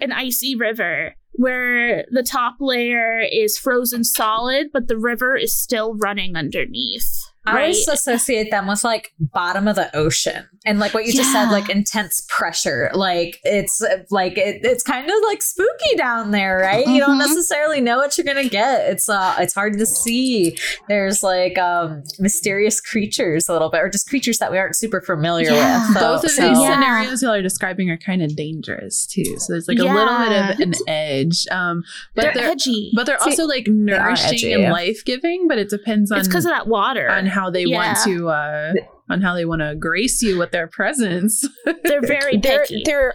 an 0.00 0.12
icy 0.12 0.56
river 0.56 1.14
where 1.32 2.04
the 2.10 2.22
top 2.22 2.56
layer 2.60 3.20
is 3.20 3.58
frozen 3.58 4.04
solid, 4.04 4.68
but 4.72 4.88
the 4.88 4.98
river 4.98 5.36
is 5.36 5.58
still 5.58 5.94
running 5.94 6.36
underneath. 6.36 7.08
I 7.46 7.60
always 7.60 7.86
associate 7.86 8.50
them 8.50 8.66
with 8.66 8.82
like 8.82 9.12
bottom 9.20 9.68
of 9.68 9.76
the 9.76 9.94
ocean 9.96 10.48
and 10.66 10.78
like 10.78 10.92
what 10.92 11.06
you 11.06 11.12
just 11.12 11.32
said, 11.32 11.50
like 11.50 11.70
intense 11.70 12.26
pressure. 12.28 12.90
Like 12.92 13.40
it's 13.44 13.82
like 14.10 14.36
it, 14.36 14.60
it's 14.64 14.82
kind 14.82 15.08
of 15.08 15.14
like 15.24 15.40
spooky 15.42 15.96
down 15.96 16.32
there, 16.32 16.58
right? 16.58 16.86
You 16.86 16.98
don't 17.00 17.16
Mhm. 17.16 17.26
necessarily 17.28 17.80
know 17.80 17.98
what 17.98 18.18
you're 18.18 18.24
gonna 18.26 18.48
get. 18.48 18.90
It's 18.90 19.08
uh, 19.08 19.36
it's 19.38 19.54
hard 19.54 19.78
to 19.78 19.86
see. 19.86 20.58
There's 20.88 21.22
like 21.22 21.56
um 21.58 22.02
mysterious 22.18 22.80
creatures 22.80 23.48
a 23.48 23.52
little 23.52 23.70
bit, 23.70 23.80
or 23.80 23.88
just 23.88 24.08
creatures 24.08 24.38
that 24.38 24.50
we 24.50 24.58
aren't 24.58 24.76
super 24.76 25.00
familiar 25.00 25.50
Yeah. 25.50 25.86
with. 25.88 25.96
So, 25.96 26.00
Both 26.00 26.24
of 26.24 26.30
so- 26.32 26.48
these 26.48 26.58
Yeah. 26.58 26.74
scenarios 26.74 27.22
y'all 27.22 27.32
are 27.32 27.42
describing 27.42 27.88
are 27.90 27.96
kind 27.96 28.22
of 28.22 28.34
dangerous 28.36 29.06
too. 29.06 29.38
So 29.38 29.52
there's 29.52 29.68
like 29.68 29.78
a 29.78 29.84
little 29.84 30.18
bit 30.18 30.32
of 30.50 30.60
an 30.60 30.74
edge. 30.88 31.46
Um, 31.50 31.84
but 32.14 32.22
they're, 32.22 32.34
they're, 32.34 32.50
edgy. 32.50 32.90
but 32.94 33.06
they're 33.06 33.18
See, 33.20 33.30
also 33.30 33.44
like 33.46 33.66
nourishing 33.68 34.26
edgy. 34.34 34.52
and 34.52 34.72
life 34.72 35.04
giving. 35.04 35.46
But 35.48 35.58
it 35.58 35.68
depends 35.68 36.10
on 36.10 36.18
it's 36.18 36.28
because 36.28 36.44
of 36.44 36.50
that 36.50 36.66
water. 36.66 37.08
on 37.08 37.26
how 37.26 37.50
they 37.50 37.64
Yeah. 37.64 37.76
want 37.76 37.98
to 38.04 38.28
uh, 38.30 38.72
on 39.08 39.20
how 39.20 39.34
they 39.34 39.44
want 39.44 39.62
to 39.62 39.74
grace 39.74 40.22
you 40.22 40.38
with 40.38 40.50
their 40.50 40.66
presence. 40.66 41.46
They're 41.84 42.00
very 42.00 42.36
they're 42.36 42.66
they're 42.84 43.14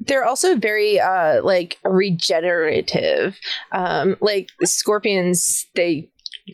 they're 0.00 0.24
also 0.24 0.56
very 0.56 1.00
uh 1.00 1.42
like 1.42 1.78
regenerative 1.84 3.38
um 3.72 4.16
like 4.20 4.50
scorpions 4.64 5.66
they 5.74 6.08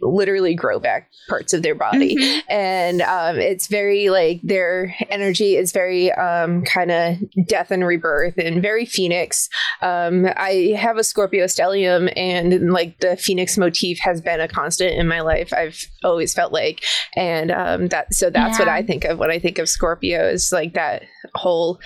literally 0.04 0.54
grow 0.54 0.78
back 0.78 1.08
parts 1.28 1.52
of 1.54 1.62
their 1.62 1.74
body 1.74 2.14
Mhm. 2.16 2.40
and 2.50 3.00
um 3.02 3.38
it's 3.38 3.66
very 3.66 4.10
like 4.10 4.40
their 4.44 4.94
energy 5.08 5.56
is 5.56 5.72
very 5.72 6.12
um 6.12 6.62
kind 6.64 6.90
of 6.90 7.16
death 7.48 7.70
and 7.70 7.86
rebirth 7.86 8.34
and 8.36 8.60
very 8.60 8.84
phoenix 8.84 9.48
um 9.80 10.26
i 10.36 10.74
have 10.78 10.98
a 10.98 11.04
scorpio 11.04 11.46
stellium 11.46 12.12
and 12.16 12.70
like 12.72 12.98
the 13.00 13.16
phoenix 13.16 13.56
motif 13.56 13.98
has 14.00 14.20
been 14.20 14.40
a 14.40 14.48
constant 14.48 14.92
in 14.94 15.08
my 15.08 15.20
life 15.22 15.50
i've 15.54 15.80
always 16.04 16.34
felt 16.34 16.52
like 16.52 16.82
and 17.16 17.50
um 17.50 17.88
that 17.88 18.12
so 18.12 18.28
that's 18.28 18.58
what 18.58 18.68
i 18.68 18.82
think 18.82 19.04
of 19.06 19.18
when 19.18 19.30
i 19.30 19.38
think 19.38 19.58
of 19.58 19.68
scorpio 19.68 20.28
is 20.28 20.52
like 20.52 20.74
that 20.74 21.02
whole 21.34 21.80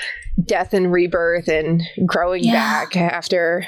death 0.45 0.75
and 0.75 0.93
rebirth 0.93 1.47
and 1.49 1.83
growing 2.05 2.43
Yeah. 2.45 2.53
back 2.85 2.97
after 2.97 3.65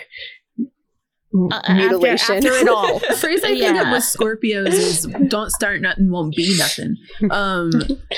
Uh, 1.33 1.75
mutilation. 1.75 2.37
after 2.37 2.53
it 2.53 2.69
all. 2.69 2.99
Phrase 3.17 3.45
I 3.45 3.57
think 3.57 3.77
of 3.77 3.93
with 3.93 4.03
Scorpios 4.03 4.73
is 4.73 5.07
"Don't 5.29 5.51
start 5.51 5.81
nothing, 5.81 6.11
won't 6.11 6.35
be 6.35 6.57
nothing." 6.59 6.97
Um, 7.31 7.71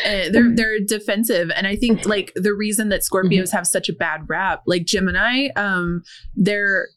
eh, 0.04 0.30
they're 0.30 0.54
they're 0.54 0.80
defensive, 0.80 1.50
and 1.54 1.66
I 1.66 1.76
think 1.76 2.06
like 2.06 2.32
the 2.36 2.54
reason 2.54 2.88
that 2.88 3.02
Scorpios 3.02 3.52
have 3.52 3.66
such 3.66 3.90
a 3.90 3.92
bad 3.92 4.28
rap, 4.28 4.62
like 4.66 4.86
Gemini, 4.86 5.48
um, 5.56 6.02
they're 6.36 6.88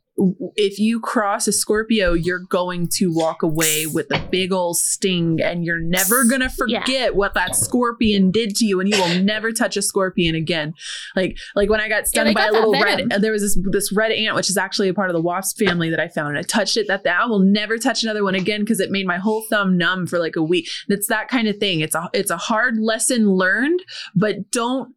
if 0.55 0.79
you 0.79 0.99
cross 1.01 1.47
a 1.47 1.51
Scorpio, 1.51 2.13
you're 2.13 2.39
going 2.39 2.87
to 2.93 3.11
walk 3.13 3.43
away 3.43 3.85
with 3.85 4.07
a 4.11 4.19
big 4.31 4.53
old 4.53 4.77
sting 4.77 5.41
and 5.41 5.65
you're 5.65 5.79
never 5.79 6.23
going 6.23 6.39
to 6.41 6.45
Yeah. 6.67 6.79
forget 6.83 7.15
what 7.15 7.33
that 7.33 7.55
scorpion 7.55 8.31
did 8.31 8.55
to 8.55 8.65
you 8.65 8.79
and 8.79 8.89
you 8.89 8.97
will 8.97 9.21
never 9.23 9.51
touch 9.51 9.75
a 9.75 9.81
scorpion 9.81 10.33
again. 10.35 10.73
Like 11.15 11.37
like 11.55 11.69
when 11.69 11.81
I 11.81 11.89
got 11.89 12.07
stung 12.07 12.25
they 12.25 12.33
by 12.33 12.45
got 12.45 12.49
a 12.51 12.53
little 12.53 12.71
venom. 12.71 13.09
red 13.09 13.21
there 13.21 13.31
was 13.33 13.41
this 13.41 13.57
this 13.71 13.91
red 13.91 14.11
ant 14.13 14.35
which 14.35 14.49
is 14.49 14.57
actually 14.57 14.87
a 14.89 14.93
part 14.93 15.09
of 15.09 15.13
the 15.13 15.21
wasp 15.21 15.57
family 15.59 15.89
that 15.89 15.99
I 15.99 16.07
found 16.07 16.29
and 16.29 16.37
I 16.37 16.43
touched 16.43 16.77
it 16.77 16.87
that 16.87 17.03
that 17.03 17.19
I 17.21 17.25
will 17.25 17.39
never 17.39 17.77
touch 17.77 18.03
another 18.03 18.23
one 18.23 18.35
again 18.35 18.61
because 18.61 18.79
it 18.79 18.91
made 18.91 19.05
my 19.05 19.17
whole 19.17 19.43
thumb 19.49 19.77
numb 19.77 20.07
for 20.07 20.17
like 20.17 20.35
a 20.37 20.43
week. 20.43 20.69
It's 20.87 21.07
that 21.07 21.27
kind 21.27 21.47
of 21.49 21.57
thing. 21.57 21.81
It's 21.81 21.95
a 21.95 22.09
it's 22.13 22.31
a 22.31 22.37
hard 22.37 22.77
lesson 22.79 23.31
learned, 23.31 23.81
but 24.15 24.49
don't 24.51 24.94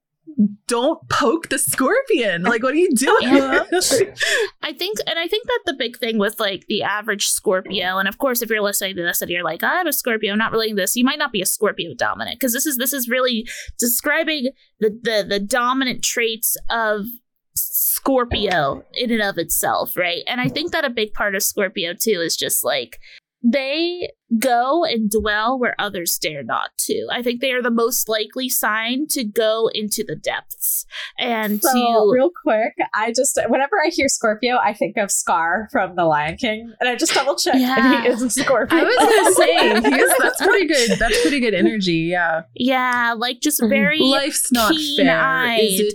don't 0.66 1.00
poke 1.08 1.48
the 1.48 1.58
scorpion. 1.58 2.42
Like 2.42 2.62
what 2.62 2.72
are 2.72 2.76
you 2.76 2.94
doing? 2.94 3.18
I 4.62 4.72
think, 4.72 4.98
and 5.06 5.18
I 5.18 5.26
think 5.26 5.46
that 5.46 5.60
the 5.66 5.74
big 5.76 5.98
thing 5.98 6.18
with 6.18 6.38
like 6.38 6.66
the 6.68 6.82
average 6.82 7.26
Scorpio, 7.26 7.98
and 7.98 8.08
of 8.08 8.18
course, 8.18 8.42
if 8.42 8.50
you're 8.50 8.62
listening 8.62 8.96
to 8.96 9.02
this 9.02 9.20
and 9.20 9.30
you're 9.30 9.44
like, 9.44 9.64
I'm 9.64 9.86
a 9.86 9.92
Scorpio, 9.92 10.32
I'm 10.32 10.38
not 10.38 10.52
relating 10.52 10.76
this, 10.76 10.96
you 10.96 11.04
might 11.04 11.18
not 11.18 11.32
be 11.32 11.42
a 11.42 11.46
Scorpio 11.46 11.94
dominant 11.94 12.38
because 12.38 12.52
this 12.52 12.66
is 12.66 12.76
this 12.76 12.92
is 12.92 13.08
really 13.08 13.48
describing 13.78 14.50
the 14.80 14.90
the 14.90 15.26
the 15.28 15.40
dominant 15.40 16.02
traits 16.02 16.56
of 16.70 17.06
Scorpio 17.54 18.84
in 18.94 19.10
and 19.10 19.22
of 19.22 19.38
itself, 19.38 19.96
right? 19.96 20.22
And 20.28 20.40
I 20.40 20.48
think 20.48 20.72
that 20.72 20.84
a 20.84 20.90
big 20.90 21.12
part 21.14 21.34
of 21.34 21.42
Scorpio 21.42 21.94
too 21.94 22.20
is 22.20 22.36
just 22.36 22.64
like 22.64 22.98
they 23.42 24.10
go 24.38 24.84
and 24.84 25.10
dwell 25.10 25.58
where 25.58 25.74
others 25.78 26.18
dare 26.18 26.42
not 26.42 26.70
to. 26.78 27.06
I 27.10 27.22
think 27.22 27.40
they 27.40 27.52
are 27.52 27.62
the 27.62 27.70
most 27.70 28.08
likely 28.08 28.48
sign 28.48 29.06
to 29.10 29.24
go 29.24 29.70
into 29.72 30.04
the 30.06 30.16
depths 30.16 30.84
and 31.18 31.62
So, 31.62 31.72
to 31.72 32.10
real 32.12 32.30
quick, 32.42 32.74
I 32.94 33.12
just 33.12 33.38
whenever 33.48 33.76
I 33.84 33.88
hear 33.90 34.08
Scorpio, 34.08 34.56
I 34.62 34.74
think 34.74 34.96
of 34.98 35.10
Scar 35.10 35.68
from 35.72 35.96
The 35.96 36.04
Lion 36.04 36.36
King, 36.36 36.72
and 36.80 36.88
I 36.88 36.96
just 36.96 37.14
double 37.14 37.36
check, 37.36 37.54
and 37.54 38.04
he 38.04 38.08
is 38.10 38.22
a 38.22 38.28
Scorpio. 38.30 38.78
I 38.78 38.82
was 38.84 38.96
gonna 38.96 39.32
say 39.34 39.88
he 39.90 39.96
is, 40.00 40.12
that's 40.20 40.42
pretty 40.42 40.66
good. 40.66 40.98
That's 40.98 41.20
pretty 41.22 41.40
good 41.40 41.54
energy. 41.54 42.08
Yeah, 42.10 42.42
Yeah, 42.54 43.14
like 43.16 43.40
just 43.40 43.60
Mhm. 43.60 43.68
very, 43.70 43.98
life's 44.00 44.52
not 44.52 44.68
fair, 44.68 44.78
is 44.78 44.96
keen-eyed. 44.96 45.58
it? 45.70 45.94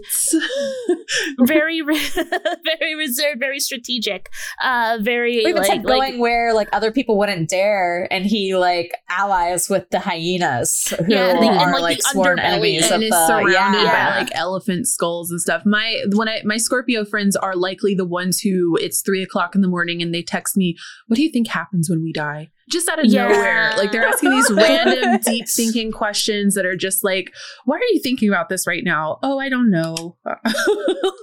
very, 1.48 1.82
re- 1.82 1.98
very 2.80 2.96
reserved, 2.96 3.40
very 3.40 3.60
strategic. 3.60 4.30
Uh, 4.62 4.98
very 5.02 5.38
Even 5.38 5.56
like, 5.58 5.66
said 5.68 5.84
going 5.84 6.00
like 6.00 6.16
where 6.20 6.54
like 6.54 6.70
other 6.74 6.92
people 6.92 7.18
wouldn't 7.18 7.50
dare, 7.50 8.08
and 8.12 8.23
he 8.26 8.56
like 8.56 8.94
allies 9.10 9.70
with 9.70 9.90
the 9.90 10.00
hyenas 10.00 10.94
who 10.98 11.06
Yeah, 11.14 11.30
and 11.32 11.40
the- 11.44 11.48
and, 11.48 11.60
are 11.60 11.74
like, 11.74 11.82
like, 11.82 11.98
the 11.98 12.10
sworn 12.12 12.40
enemies 12.40 12.86
and 12.86 12.96
of 12.96 13.02
is 13.04 13.10
the 13.12 13.28
surrounded 13.28 13.82
yeah. 13.84 14.10
by 14.12 14.18
like 14.20 14.32
elephant 14.34 14.88
skulls 14.88 15.32
and 15.32 15.40
stuff. 15.42 15.64
My 15.66 16.04
when 16.14 16.28
I 16.30 16.42
my 16.44 16.58
Scorpio 16.58 17.06
friends 17.06 17.36
are 17.36 17.56
likely 17.56 17.96
the 17.96 18.06
ones 18.06 18.40
who 18.40 18.78
it's 18.82 19.02
three 19.02 19.24
o'clock 19.24 19.56
in 19.56 19.62
the 19.62 19.68
morning 19.68 20.02
and 20.02 20.14
they 20.14 20.22
text 20.24 20.58
me, 20.58 20.78
"What 21.08 21.18
do 21.18 21.24
you 21.24 21.30
think 21.30 21.48
happens 21.48 21.90
when 21.90 22.02
we 22.02 22.12
die?" 22.14 22.50
Just 22.70 22.88
out 22.90 23.00
of 23.00 23.06
Yeah. 23.06 23.28
nowhere, 23.28 23.74
like 23.78 23.92
they're 23.92 24.06
asking 24.08 24.32
these 24.32 24.50
random, 24.54 25.20
deep 25.26 25.48
thinking 25.50 25.92
questions 25.92 26.56
that 26.56 26.66
are 26.66 26.76
just 26.78 27.04
like, 27.04 27.34
"Why 27.66 27.76
are 27.78 27.90
you 27.92 28.00
thinking 28.02 28.30
about 28.30 28.48
this 28.50 28.66
right 28.66 28.84
now?" 28.84 29.20
Oh, 29.22 29.38
I 29.40 29.50
don't 29.50 29.70
know. 29.70 30.16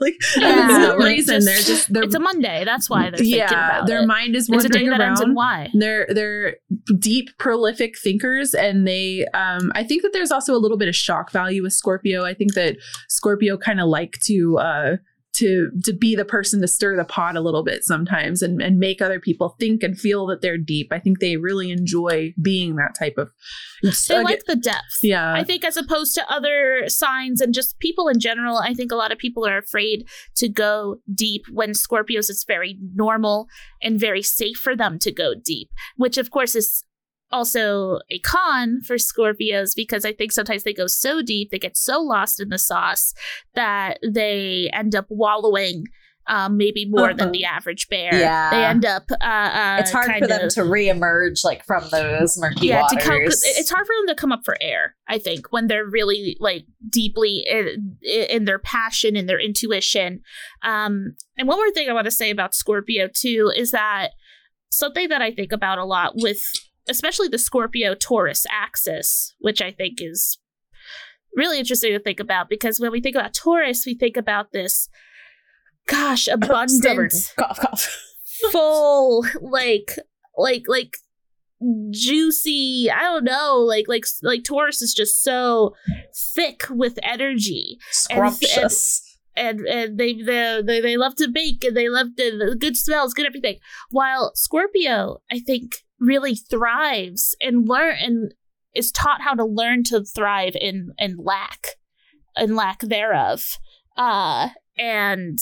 like 0.00 0.14
Yeah, 0.36 0.66
there's 0.66 0.78
no 0.88 0.96
reason. 0.96 1.36
just- 1.36 1.46
they're 1.46 1.56
just 1.74 1.92
they're 1.92 2.02
it's 2.04 2.14
a 2.14 2.20
Monday. 2.20 2.64
That's 2.64 2.90
why 2.90 3.04
they're 3.10 3.18
thinking 3.18 3.38
yeah, 3.38 3.46
about 3.76 3.86
their 3.86 4.02
it. 4.02 4.06
mind 4.06 4.36
is 4.36 4.44
It's 4.44 4.50
a 4.50 4.52
wandering 4.52 4.84
day 4.84 4.90
that 4.90 5.00
around. 5.00 5.08
ends 5.10 5.20
in 5.22 5.34
Y. 5.34 5.70
They're 5.74 6.06
they're 6.10 6.56
deep, 6.98 7.30
prolific 7.38 7.98
thinkers, 7.98 8.54
and 8.54 8.86
they. 8.86 9.24
Um, 9.34 9.72
I 9.74 9.82
think 9.84 10.02
that 10.02 10.12
there's 10.12 10.30
also 10.30 10.54
a 10.54 10.58
little 10.58 10.76
bit 10.78 10.88
of 10.88 10.94
shock 10.96 11.30
value 11.30 11.62
with 11.62 11.72
Scorpio. 11.72 12.24
I 12.24 12.34
think 12.34 12.54
that 12.54 12.76
Scorpio 13.08 13.56
kind 13.56 13.80
of 13.80 13.88
like 13.88 14.18
to 14.24 14.58
uh, 14.58 14.96
to 15.34 15.70
to 15.84 15.92
be 15.92 16.14
the 16.14 16.24
person 16.24 16.60
to 16.60 16.68
stir 16.68 16.96
the 16.96 17.04
pot 17.04 17.36
a 17.36 17.40
little 17.40 17.62
bit 17.62 17.84
sometimes, 17.84 18.42
and 18.42 18.60
and 18.60 18.78
make 18.78 19.00
other 19.00 19.20
people 19.20 19.56
think 19.60 19.82
and 19.82 19.98
feel 19.98 20.26
that 20.26 20.40
they're 20.40 20.58
deep. 20.58 20.88
I 20.90 20.98
think 20.98 21.20
they 21.20 21.36
really 21.36 21.70
enjoy 21.70 22.34
being 22.42 22.76
that 22.76 22.94
type 22.98 23.14
of. 23.16 23.30
They 23.82 24.22
like 24.22 24.44
the 24.46 24.56
depth. 24.56 24.98
yeah, 25.02 25.32
I 25.32 25.44
think 25.44 25.64
as 25.64 25.76
opposed 25.76 26.14
to 26.14 26.30
other 26.30 26.84
signs 26.88 27.40
and 27.40 27.54
just 27.54 27.78
people 27.78 28.08
in 28.08 28.20
general, 28.20 28.58
I 28.58 28.74
think 28.74 28.92
a 28.92 28.96
lot 28.96 29.12
of 29.12 29.18
people 29.18 29.46
are 29.46 29.58
afraid 29.58 30.06
to 30.36 30.48
go 30.48 30.96
deep 31.14 31.44
when 31.50 31.70
Scorpios 31.70 32.28
it's 32.28 32.44
very 32.44 32.78
normal 32.94 33.46
and 33.82 33.98
very 33.98 34.22
safe 34.22 34.56
for 34.56 34.76
them 34.76 34.98
to 34.98 35.12
go 35.12 35.34
deep, 35.34 35.70
which 35.96 36.18
of 36.18 36.30
course 36.30 36.54
is 36.54 36.84
also 37.32 38.00
a 38.10 38.18
con 38.20 38.80
for 38.82 38.96
Scorpios 38.96 39.72
because 39.76 40.04
I 40.04 40.12
think 40.12 40.32
sometimes 40.32 40.64
they 40.64 40.72
go 40.74 40.86
so 40.86 41.22
deep, 41.22 41.50
they 41.50 41.58
get 41.58 41.76
so 41.76 42.00
lost 42.00 42.40
in 42.40 42.48
the 42.48 42.58
sauce 42.58 43.12
that 43.54 43.98
they 44.06 44.70
end 44.72 44.94
up 44.94 45.06
wallowing 45.08 45.84
um, 46.26 46.56
maybe 46.56 46.84
more 46.84 47.08
than 47.08 47.22
Uh-huh. 47.22 47.30
the 47.32 47.44
average 47.44 47.88
bear. 47.88 48.14
Yeah. 48.14 48.50
They 48.50 48.64
end 48.64 48.84
up 48.84 49.10
uh, 49.10 49.24
uh 49.24 49.76
it's 49.80 49.90
hard 49.90 50.12
for 50.18 50.28
them 50.28 50.44
of- 50.46 50.54
to 50.54 50.60
reemerge 50.60 51.42
like 51.44 51.64
from 51.64 51.82
those 51.90 52.38
murky 52.38 52.68
yeah, 52.68 52.82
waters. 52.82 52.98
to 52.98 53.04
come, 53.04 53.22
it's 53.22 53.70
hard 53.70 53.84
for 53.86 53.94
them 53.98 54.14
to 54.14 54.20
come 54.20 54.30
up 54.30 54.44
for 54.44 54.56
air. 54.60 54.94
I 55.08 55.18
think 55.18 55.50
when 55.50 55.66
they're 55.66 55.86
really 55.86 56.36
like 56.38 56.66
deeply 56.88 57.44
in, 57.50 57.96
in 58.02 58.44
their 58.44 58.60
passion 58.60 59.16
and 59.16 59.28
their 59.28 59.40
intuition. 59.40 60.20
Um, 60.62 61.16
and 61.36 61.48
one 61.48 61.56
more 61.56 61.70
thing 61.72 61.88
I 61.88 61.94
want 61.94 62.04
to 62.04 62.12
say 62.12 62.30
about 62.30 62.54
Scorpio 62.54 63.08
too 63.12 63.50
is 63.56 63.72
that 63.72 64.10
something 64.70 65.08
that 65.08 65.22
I 65.22 65.32
think 65.32 65.50
about 65.50 65.78
a 65.78 65.84
lot 65.84 66.12
with, 66.14 66.38
especially 66.90 67.28
the 67.28 67.38
Scorpio 67.38 67.94
Taurus 67.94 68.44
axis, 68.50 69.34
which 69.38 69.62
I 69.62 69.70
think 69.70 69.98
is 70.00 70.38
really 71.34 71.58
interesting 71.58 71.92
to 71.92 72.00
think 72.00 72.20
about 72.20 72.48
because 72.48 72.80
when 72.80 72.92
we 72.92 73.00
think 73.00 73.16
about 73.16 73.34
Taurus, 73.34 73.84
we 73.86 73.94
think 73.94 74.16
about 74.16 74.52
this, 74.52 74.88
gosh, 75.86 76.28
abundant 76.32 77.12
Cough, 77.38 77.58
cough. 77.60 77.96
full 78.52 79.24
like 79.40 79.96
like 80.36 80.64
like 80.66 80.96
juicy 81.90 82.90
i 82.90 83.02
don't 83.02 83.24
know 83.24 83.56
like 83.58 83.86
like 83.86 84.04
like 84.22 84.44
taurus 84.44 84.80
is 84.80 84.94
just 84.94 85.22
so 85.22 85.74
thick 86.34 86.62
with 86.70 86.98
energy 87.02 87.76
Scrumptious. 87.90 89.18
and 89.36 89.60
and 89.66 89.98
they 89.98 90.14
they 90.14 90.62
they, 90.64 90.80
they 90.80 90.96
love 90.96 91.14
to 91.16 91.28
bake 91.28 91.62
and 91.62 91.76
they 91.76 91.90
love 91.90 92.08
the, 92.16 92.30
the 92.30 92.56
good 92.56 92.78
smells 92.78 93.12
good 93.12 93.26
everything 93.26 93.58
while 93.90 94.32
scorpio 94.34 95.20
i 95.30 95.38
think 95.38 95.84
really 96.00 96.34
thrives 96.34 97.36
and 97.40 97.68
learn 97.68 97.96
and 98.00 98.34
is 98.74 98.90
taught 98.90 99.20
how 99.20 99.34
to 99.34 99.44
learn 99.44 99.84
to 99.84 100.04
thrive 100.04 100.56
in 100.60 100.92
in 100.98 101.16
lack 101.18 101.76
and 102.36 102.56
lack 102.56 102.80
thereof 102.80 103.58
uh 103.96 104.48
and 104.78 105.38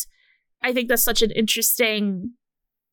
i 0.63 0.73
think 0.73 0.89
that's 0.89 1.05
such 1.05 1.23
an 1.23 1.31
interesting 1.31 2.33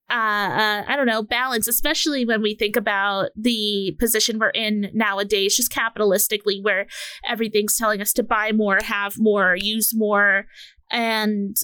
uh, 0.07 0.13
uh, 0.13 0.83
I 0.87 0.95
don't 0.95 1.07
know, 1.07 1.23
balance, 1.23 1.67
especially 1.67 2.25
when 2.25 2.43
we 2.43 2.53
think 2.53 2.75
about 2.75 3.29
the 3.35 3.95
position 3.99 4.37
we're 4.37 4.49
in 4.49 4.91
nowadays, 4.93 5.55
just 5.55 5.71
capitalistically, 5.71 6.63
where 6.63 6.85
everything's 7.27 7.75
telling 7.75 8.01
us 8.01 8.13
to 8.13 8.23
buy 8.23 8.51
more, 8.51 8.77
have 8.83 9.15
more, 9.17 9.55
use 9.59 9.95
more. 9.95 10.45
And 10.91 11.57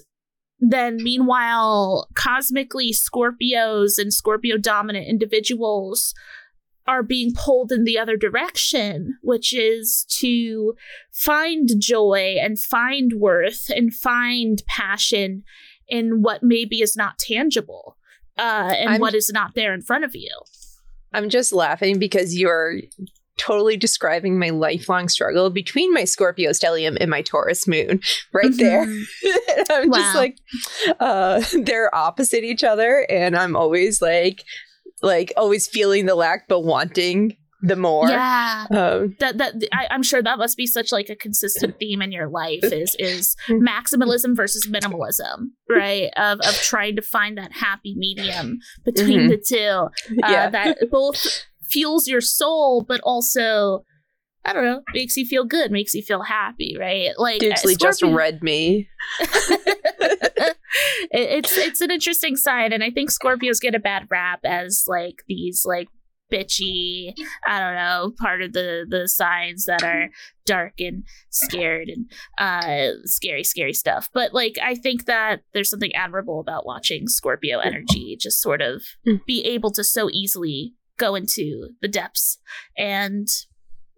then, 0.62 0.98
meanwhile, 1.02 2.08
cosmically, 2.14 2.94
Scorpios 2.94 3.98
and 3.98 4.14
Scorpio 4.14 4.58
dominant 4.58 5.08
individuals 5.08 6.14
are 6.88 7.04
being 7.04 7.34
pulled 7.34 7.72
in 7.72 7.84
the 7.84 7.98
other 7.98 8.16
direction, 8.16 9.18
which 9.22 9.54
is 9.54 10.06
to 10.20 10.76
find 11.12 11.70
joy 11.80 12.36
and 12.40 12.60
find 12.60 13.14
worth 13.14 13.70
and 13.70 13.94
find 13.94 14.62
passion 14.68 15.44
in 15.88 16.22
what 16.22 16.42
maybe 16.44 16.82
is 16.82 16.96
not 16.96 17.18
tangible 17.20 17.98
uh, 18.38 18.74
and 18.78 18.90
I'm- 18.92 19.02
what 19.02 19.14
is 19.16 19.30
not 19.32 19.56
there 19.56 19.74
in 19.74 19.82
front 19.82 20.04
of 20.04 20.16
you. 20.16 20.32
I'm 21.14 21.30
just 21.30 21.52
laughing 21.52 22.00
because 22.00 22.38
you're 22.38 22.76
totally 23.42 23.76
describing 23.78 24.38
my 24.38 24.50
lifelong 24.52 25.10
struggle 25.10 25.50
between 25.50 25.92
my 25.94 26.04
Scorpio 26.06 26.52
stellium 26.52 26.96
and 27.02 27.10
my 27.10 27.22
Taurus 27.24 27.68
moon 27.68 28.00
right 28.34 28.56
there. 28.58 28.86
Mhm. 29.22 29.66
I'm 29.70 29.92
just 29.92 30.16
like 30.16 30.38
uh 31.00 31.42
they're 31.64 31.94
opposite 31.96 32.44
each 32.44 32.64
other 32.64 33.06
and 33.10 33.36
I'm 33.36 33.56
always 33.56 34.02
like 34.02 34.44
like 35.02 35.34
always 35.38 35.68
feeling 35.68 36.06
the 36.06 36.16
lack 36.16 36.48
but 36.48 36.62
wanting 36.62 37.36
the 37.64 37.76
more. 37.76 38.08
Yeah. 38.10 38.66
Um 38.72 39.16
That 39.20 39.38
that 39.38 39.54
I, 39.72 39.88
I'm 39.92 40.04
sure 40.04 40.22
that 40.24 40.38
must 40.40 40.58
be 40.58 40.66
such 40.68 40.92
like 40.92 41.10
a 41.10 41.16
consistent 41.16 41.76
theme 41.80 42.02
in 42.02 42.12
your 42.12 42.28
life 42.30 42.64
is 42.84 42.96
is 43.00 43.36
maximalism 43.50 44.36
versus 44.36 44.68
minimalism, 44.68 45.50
right? 45.70 46.10
Of 46.18 46.40
of 46.42 46.56
trying 46.56 46.96
to 46.96 47.02
find 47.02 47.38
that 47.38 47.52
happy 47.54 47.94
medium 47.98 48.60
between 48.84 49.22
Mhm. 49.22 49.30
the 49.30 49.38
two. 49.38 50.16
Uh, 50.24 50.32
yeah. 50.32 50.50
that 50.50 50.78
both 50.92 51.46
fuels 51.72 52.08
your 52.08 52.22
soul, 52.22 52.84
but 52.88 53.02
also 53.04 53.84
I 54.44 54.54
don't 54.54 54.66
know, 54.66 54.82
makes 54.96 55.16
you 55.18 55.26
feel 55.26 55.46
good, 55.46 55.72
makes 55.72 55.94
you 55.94 56.02
feel 56.02 56.24
happy, 56.24 56.76
right? 56.80 57.10
Like 57.18 57.44
uh, 57.44 57.56
just 57.78 58.02
read 58.02 58.42
me. 58.42 58.90
it's 61.12 61.58
it's 61.58 61.82
an 61.82 61.92
interesting 61.92 62.36
side, 62.36 62.74
and 62.74 62.84
I 62.84 62.90
think 62.90 63.10
Scorpios 63.12 63.62
get 63.62 63.76
a 63.76 63.80
bad 63.80 64.08
rap 64.10 64.40
as 64.44 64.86
like 64.88 65.24
these 65.28 65.64
like 65.66 65.88
bitchy 66.32 67.12
i 67.46 67.60
don't 67.60 67.76
know 67.76 68.14
part 68.18 68.42
of 68.42 68.54
the 68.54 68.86
the 68.88 69.06
signs 69.10 69.66
that 69.66 69.84
are 69.84 70.08
dark 70.46 70.72
and 70.80 71.04
scared 71.30 71.90
and 71.90 72.10
uh 72.38 72.94
scary 73.04 73.44
scary 73.44 73.74
stuff 73.74 74.08
but 74.14 74.34
like 74.34 74.56
i 74.64 74.74
think 74.74 75.08
that 75.08 75.42
there's 75.54 75.70
something 75.70 75.94
admirable 75.94 76.40
about 76.40 76.66
watching 76.66 77.06
scorpio 77.10 77.60
energy 77.60 78.16
just 78.18 78.42
sort 78.42 78.62
of 78.62 78.82
Mm. 79.06 79.26
be 79.26 79.44
able 79.44 79.72
to 79.72 79.84
so 79.84 80.08
easily 80.14 80.74
go 81.02 81.16
into 81.16 81.70
the 81.82 81.88
depths 81.88 82.38
and 82.78 83.28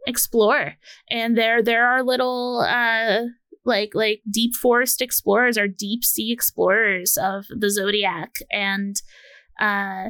explore. 0.07 0.75
And 1.11 1.37
there 1.37 1.61
there 1.61 1.85
are 1.87 2.03
little 2.03 2.65
uh 2.67 3.23
like 3.65 3.91
like 3.93 4.21
deep 4.29 4.55
forest 4.55 5.01
explorers 5.01 5.57
or 5.57 5.67
deep 5.67 6.03
sea 6.03 6.31
explorers 6.31 7.17
of 7.17 7.45
the 7.49 7.69
zodiac. 7.69 8.37
And 8.51 8.95
uh 9.59 10.09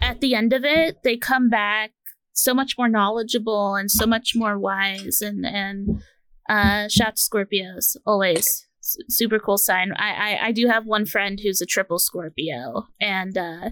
at 0.00 0.20
the 0.20 0.34
end 0.34 0.52
of 0.52 0.64
it 0.64 0.98
they 1.04 1.16
come 1.16 1.48
back 1.50 1.92
so 2.32 2.54
much 2.54 2.76
more 2.78 2.88
knowledgeable 2.88 3.74
and 3.74 3.90
so 3.90 4.06
much 4.06 4.32
more 4.34 4.58
wise 4.58 5.20
and 5.20 5.44
and 5.44 6.02
uh 6.48 6.88
shout 6.88 7.16
scorpios 7.16 7.96
always. 8.06 8.66
S- 8.82 8.96
super 9.08 9.38
cool 9.38 9.58
sign. 9.58 9.92
I, 9.92 10.10
I 10.12 10.46
i 10.48 10.52
do 10.52 10.66
have 10.66 10.86
one 10.86 11.06
friend 11.06 11.38
who's 11.40 11.60
a 11.60 11.66
triple 11.66 11.98
scorpio 11.98 12.86
and 13.00 13.36
uh 13.36 13.70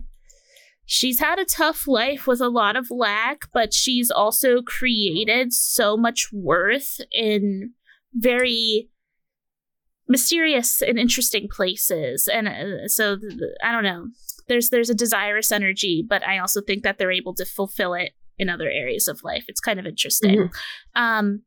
she's 0.91 1.21
had 1.21 1.39
a 1.39 1.45
tough 1.45 1.87
life 1.87 2.27
with 2.27 2.41
a 2.41 2.49
lot 2.49 2.75
of 2.75 2.91
lack 2.91 3.45
but 3.53 3.75
she's 3.75 4.11
also 4.11 4.63
created 4.63 5.53
so 5.53 5.97
much 5.97 6.29
worth 6.33 7.01
in 7.13 7.73
very 8.15 8.89
mysterious 10.09 10.81
and 10.81 10.99
interesting 10.99 11.49
places. 11.49 12.29
And 12.33 12.49
uh, 12.49 12.89
so 12.89 13.19
th- 13.19 13.35
i 13.63 13.71
don't 13.71 13.85
know. 13.85 14.07
There's 14.49 14.71
there's 14.71 14.91
a 14.91 14.95
desirous 14.95 15.53
energy 15.53 16.05
but 16.09 16.27
i 16.27 16.39
also 16.39 16.63
think 16.63 16.83
that 16.83 16.99
they're 16.99 17.13
able 17.13 17.35
to 17.35 17.45
fulfill 17.45 17.95
it 17.95 18.13
in 18.39 18.49
other 18.49 18.71
areas 18.71 19.07
of 19.09 19.21
life. 19.23 19.45
It's 19.49 19.61
kind 19.61 19.79
of 19.79 19.87
interesting. 19.87 20.51
Um 20.97 21.43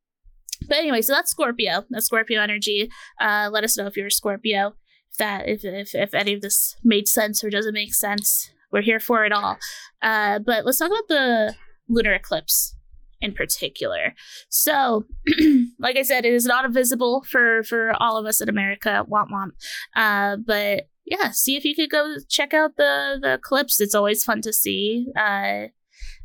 but 0.67 0.77
anyway 0.77 1.01
so 1.01 1.13
that's 1.13 1.31
scorpio 1.31 1.83
that's 1.89 2.05
scorpio 2.05 2.41
energy. 2.41 2.89
Uh 3.19 3.49
let 3.51 3.63
us 3.63 3.75
know 3.75 3.87
if 3.87 3.97
you're 3.97 4.07
a 4.07 4.11
scorpio 4.11 4.75
if 5.11 5.17
that 5.17 5.49
if 5.49 5.65
if, 5.65 5.95
if 5.95 6.13
any 6.13 6.33
of 6.33 6.41
this 6.41 6.75
made 6.83 7.07
sense 7.07 7.43
or 7.43 7.49
doesn't 7.49 7.73
make 7.73 7.95
sense 7.95 8.51
we're 8.71 8.81
here 8.81 8.99
for 8.99 9.25
it 9.25 9.31
all. 9.31 9.57
Uh 10.01 10.39
but 10.39 10.65
let's 10.65 10.79
talk 10.79 10.89
about 10.89 11.07
the 11.07 11.55
lunar 11.87 12.13
eclipse 12.13 12.75
in 13.19 13.33
particular. 13.33 14.13
So 14.49 15.05
like 15.79 15.97
i 15.97 16.01
said 16.01 16.25
it 16.25 16.33
is 16.33 16.45
not 16.45 16.69
visible 16.71 17.23
for 17.29 17.63
for 17.63 17.93
all 17.99 18.17
of 18.17 18.25
us 18.25 18.41
in 18.41 18.49
america. 18.49 19.05
Womp 19.09 19.29
womp. 19.31 19.51
Uh 19.95 20.37
but 20.37 20.87
yeah 21.05 21.31
see 21.31 21.55
if 21.55 21.65
you 21.65 21.75
could 21.75 21.89
go 21.89 22.15
check 22.29 22.53
out 22.53 22.77
the 22.77 23.19
the 23.21 23.33
eclipse. 23.33 23.79
It's 23.79 23.95
always 23.95 24.23
fun 24.23 24.41
to 24.41 24.53
see. 24.53 25.07
Uh 25.17 25.67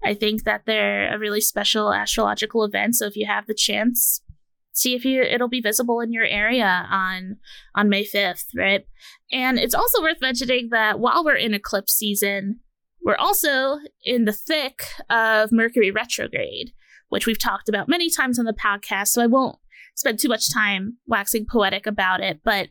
i 0.04 0.14
think 0.14 0.44
that 0.44 0.62
they're 0.66 1.14
a 1.14 1.18
really 1.18 1.40
special 1.40 1.92
astrological 1.92 2.64
event. 2.64 2.96
So 2.96 3.06
if 3.06 3.16
you 3.16 3.26
have 3.26 3.46
the 3.46 3.54
chance 3.54 4.22
see 4.76 4.94
if 4.94 5.04
you 5.04 5.22
it'll 5.22 5.48
be 5.48 5.60
visible 5.60 6.00
in 6.00 6.12
your 6.12 6.24
area 6.24 6.86
on 6.90 7.36
on 7.74 7.88
may 7.88 8.04
5th 8.04 8.44
right? 8.56 8.86
And 9.32 9.58
it's 9.58 9.74
also 9.74 10.02
worth 10.02 10.20
mentioning 10.20 10.68
that 10.70 11.00
while 11.00 11.24
we're 11.24 11.36
in 11.36 11.54
eclipse 11.54 11.94
season 11.94 12.60
we're 13.02 13.16
also 13.16 13.78
in 14.04 14.24
the 14.24 14.32
thick 14.32 14.82
of 15.08 15.52
mercury 15.52 15.90
retrograde 15.90 16.72
which 17.08 17.26
we've 17.26 17.38
talked 17.38 17.68
about 17.68 17.88
many 17.88 18.10
times 18.10 18.38
on 18.38 18.44
the 18.44 18.52
podcast 18.52 19.08
so 19.08 19.22
i 19.22 19.26
won't 19.26 19.56
spend 19.94 20.18
too 20.18 20.28
much 20.28 20.52
time 20.52 20.96
waxing 21.06 21.46
poetic 21.50 21.86
about 21.86 22.20
it 22.20 22.40
but 22.44 22.68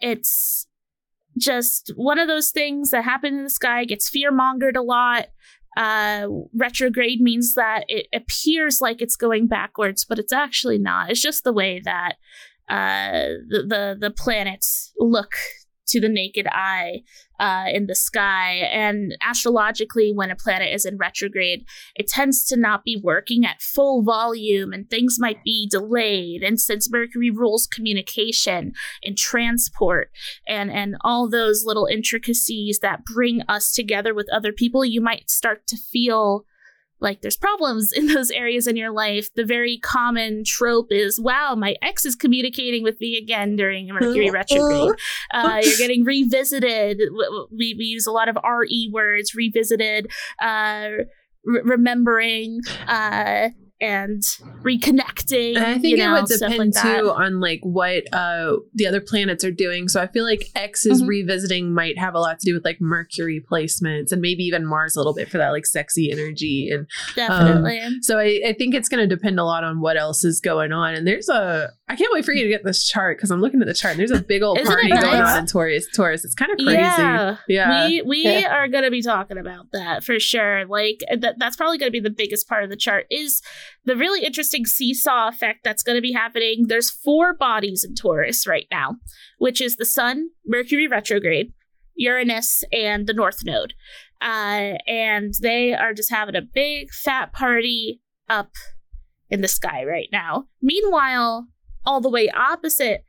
it's 0.00 0.66
just 1.38 1.92
one 1.96 2.18
of 2.18 2.28
those 2.28 2.50
things 2.50 2.90
that 2.90 3.04
happen 3.04 3.34
in 3.34 3.44
the 3.44 3.50
sky 3.50 3.84
gets 3.84 4.08
fear 4.08 4.32
mongered 4.32 4.76
a 4.76 4.82
lot 4.82 5.26
uh 5.76 6.26
retrograde 6.54 7.20
means 7.20 7.54
that 7.54 7.84
it 7.88 8.06
appears 8.12 8.80
like 8.80 9.02
it's 9.02 9.16
going 9.16 9.46
backwards 9.46 10.04
but 10.04 10.18
it's 10.18 10.32
actually 10.32 10.78
not. 10.78 11.10
It's 11.10 11.20
just 11.20 11.44
the 11.44 11.52
way 11.52 11.80
that 11.84 12.14
uh 12.68 13.42
the 13.48 13.64
the, 13.68 13.96
the 14.00 14.10
planets 14.10 14.92
look 14.98 15.34
to 15.88 16.00
the 16.00 16.08
naked 16.08 16.46
eye 16.50 17.02
uh, 17.40 17.64
in 17.72 17.86
the 17.86 17.94
sky. 17.94 18.56
And 18.72 19.16
astrologically, 19.22 20.12
when 20.14 20.30
a 20.30 20.36
planet 20.36 20.72
is 20.72 20.84
in 20.84 20.96
retrograde, 20.96 21.64
it 21.94 22.08
tends 22.08 22.44
to 22.46 22.56
not 22.56 22.84
be 22.84 23.00
working 23.02 23.44
at 23.44 23.60
full 23.60 24.02
volume 24.02 24.72
and 24.72 24.88
things 24.88 25.16
might 25.18 25.42
be 25.44 25.68
delayed. 25.70 26.42
And 26.42 26.60
since 26.60 26.90
Mercury 26.90 27.30
rules 27.30 27.66
communication 27.66 28.72
and 29.02 29.18
transport 29.18 30.10
and, 30.46 30.70
and 30.70 30.96
all 31.02 31.28
those 31.28 31.64
little 31.64 31.86
intricacies 31.86 32.78
that 32.80 33.04
bring 33.04 33.42
us 33.48 33.72
together 33.72 34.14
with 34.14 34.28
other 34.32 34.52
people, 34.52 34.84
you 34.84 35.00
might 35.00 35.30
start 35.30 35.66
to 35.68 35.76
feel 35.76 36.44
like 37.00 37.20
there's 37.20 37.36
problems 37.36 37.92
in 37.92 38.06
those 38.06 38.30
areas 38.30 38.66
in 38.66 38.76
your 38.76 38.90
life. 38.90 39.28
The 39.34 39.44
very 39.44 39.78
common 39.78 40.42
trope 40.44 40.88
is, 40.90 41.20
wow, 41.20 41.54
my 41.54 41.76
ex 41.82 42.04
is 42.04 42.14
communicating 42.14 42.82
with 42.82 43.00
me 43.00 43.16
again 43.16 43.56
during 43.56 43.88
Mercury 43.88 44.30
retrograde. 44.30 44.92
Uh, 45.32 45.60
you're 45.64 45.78
getting 45.78 46.04
revisited. 46.04 47.00
We, 47.50 47.74
we 47.76 47.84
use 47.84 48.06
a 48.06 48.12
lot 48.12 48.28
of 48.28 48.38
RE 48.42 48.90
words, 48.92 49.34
revisited, 49.34 50.10
uh, 50.40 50.88
re- 51.44 51.62
remembering, 51.64 52.60
uh, 52.86 53.50
and 53.80 54.22
reconnecting. 54.62 55.56
And 55.56 55.64
I 55.66 55.78
think 55.78 55.98
you 55.98 56.04
it 56.04 56.10
would 56.10 56.26
depend 56.26 56.74
like 56.74 56.82
too 56.82 57.10
on 57.10 57.40
like 57.40 57.60
what 57.62 58.04
uh 58.12 58.56
the 58.74 58.86
other 58.86 59.00
planets 59.00 59.44
are 59.44 59.50
doing. 59.50 59.88
So 59.88 60.00
I 60.00 60.06
feel 60.06 60.24
like 60.24 60.50
X 60.54 60.86
is 60.86 61.02
Mhm. 61.02 61.08
revisiting 61.08 61.72
might 61.74 61.98
have 61.98 62.14
a 62.14 62.18
lot 62.20 62.38
to 62.40 62.46
do 62.50 62.54
with 62.54 62.64
like 62.64 62.80
Mercury 62.80 63.44
placements 63.50 64.12
and 64.12 64.20
maybe 64.22 64.44
even 64.44 64.64
Mars 64.66 64.96
a 64.96 65.00
little 65.00 65.14
bit 65.14 65.28
for 65.28 65.38
that 65.38 65.50
like 65.50 65.66
sexy 65.66 66.10
energy. 66.10 66.70
And 66.72 66.86
Definitely. 67.14 67.80
so 68.02 68.18
I, 68.18 68.40
I 68.46 68.52
think 68.56 68.74
it's 68.74 68.88
going 68.88 69.06
to 69.06 69.12
depend 69.14 69.38
a 69.38 69.44
lot 69.44 69.64
on 69.64 69.80
what 69.80 69.96
else 69.96 70.24
is 70.24 70.40
going 70.40 70.72
on. 70.72 70.94
And 70.94 71.06
there's 71.06 71.28
a 71.28 71.70
I 71.88 71.96
can't 71.96 72.12
wait 72.14 72.24
for 72.24 72.32
you 72.32 72.44
to 72.44 72.48
get 72.48 72.64
this 72.64 72.86
chart 72.88 73.18
because 73.18 73.30
I'm 73.30 73.40
looking 73.40 73.60
at 73.60 73.66
the 73.66 73.74
chart. 73.74 73.92
And 73.92 74.00
there's 74.00 74.10
a 74.10 74.22
big 74.22 74.42
old 74.42 74.58
Isn't 74.58 74.72
it 74.72 74.74
party 74.74 74.88
going 74.90 75.20
on 75.20 75.38
in 75.40 75.46
Taurus. 75.46 75.86
Taurus. 75.94 76.24
It's 76.24 76.34
kind 76.34 76.50
of 76.50 76.56
crazy. 76.58 76.72
Yeah. 76.80 77.36
Yeah. 77.48 77.86
We 77.88 78.02
we 78.02 78.22
Yeah. 78.24 78.54
are 78.54 78.68
going 78.68 78.84
to 78.84 78.90
be 78.90 79.02
talking 79.02 79.36
about 79.38 79.66
that 79.72 80.02
for 80.04 80.18
sure. 80.18 80.64
Like 80.66 81.00
that 81.14 81.38
that's 81.38 81.56
probably 81.56 81.78
going 81.78 81.88
to 81.88 81.92
be 81.92 82.00
the 82.00 82.10
biggest 82.10 82.48
part 82.48 82.64
of 82.64 82.70
the 82.70 82.76
chart 82.76 83.06
is 83.10 83.42
the 83.84 83.96
really 83.96 84.24
interesting 84.24 84.66
seesaw 84.66 85.28
effect 85.28 85.60
that's 85.64 85.82
going 85.82 85.96
to 85.96 86.02
be 86.02 86.12
happening. 86.12 86.66
There's 86.68 86.90
four 86.90 87.34
bodies 87.34 87.84
in 87.84 87.94
Taurus 87.94 88.46
right 88.46 88.66
now, 88.70 88.96
which 89.38 89.60
is 89.60 89.76
the 89.76 89.84
Sun, 89.84 90.30
Mercury 90.46 90.86
retrograde, 90.86 91.52
Uranus, 91.96 92.64
and 92.72 93.06
the 93.06 93.14
North 93.14 93.44
Node. 93.44 93.74
Uh, 94.20 94.78
and 94.86 95.34
they 95.42 95.74
are 95.74 95.92
just 95.92 96.10
having 96.10 96.36
a 96.36 96.42
big 96.42 96.90
fat 96.90 97.32
party 97.32 98.00
up 98.28 98.52
in 99.28 99.40
the 99.40 99.48
sky 99.48 99.84
right 99.84 100.08
now. 100.12 100.46
Meanwhile, 100.62 101.48
all 101.84 102.00
the 102.00 102.10
way 102.10 102.30
opposite, 102.30 103.03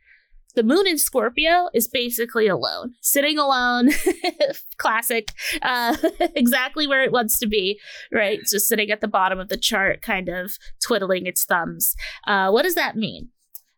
the 0.56 0.64
moon 0.64 0.88
in 0.88 0.98
Scorpio 0.98 1.70
is 1.74 1.88
basically 1.88 2.48
alone, 2.48 2.94
sitting 3.02 3.38
alone. 3.38 3.90
Classic, 4.78 5.32
uh, 5.62 5.96
exactly 6.36 6.88
where 6.88 7.04
it 7.04 7.12
wants 7.12 7.38
to 7.40 7.48
be, 7.48 7.80
right? 8.12 8.40
Just 8.50 8.68
sitting 8.68 8.92
at 8.92 9.02
the 9.02 9.08
bottom 9.08 9.40
of 9.40 9.50
the 9.50 9.58
chart, 9.58 10.02
kind 10.02 10.30
of 10.30 10.58
twiddling 10.84 11.26
its 11.26 11.46
thumbs. 11.46 11.96
Uh, 12.28 12.50
what 12.50 12.64
does 12.64 12.76
that 12.76 12.96
mean? 12.96 13.30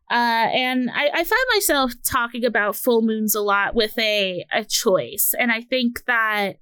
Uh, 0.09 0.47
and 0.53 0.89
I, 0.89 1.09
I 1.13 1.23
find 1.23 1.41
myself 1.53 1.91
talking 2.09 2.45
about 2.45 2.77
full 2.77 3.01
moons 3.01 3.35
a 3.35 3.41
lot 3.41 3.75
with 3.75 3.97
a, 3.99 4.45
a 4.53 4.63
choice. 4.63 5.33
And 5.37 5.51
I 5.51 5.61
think 5.61 6.05
that, 6.05 6.59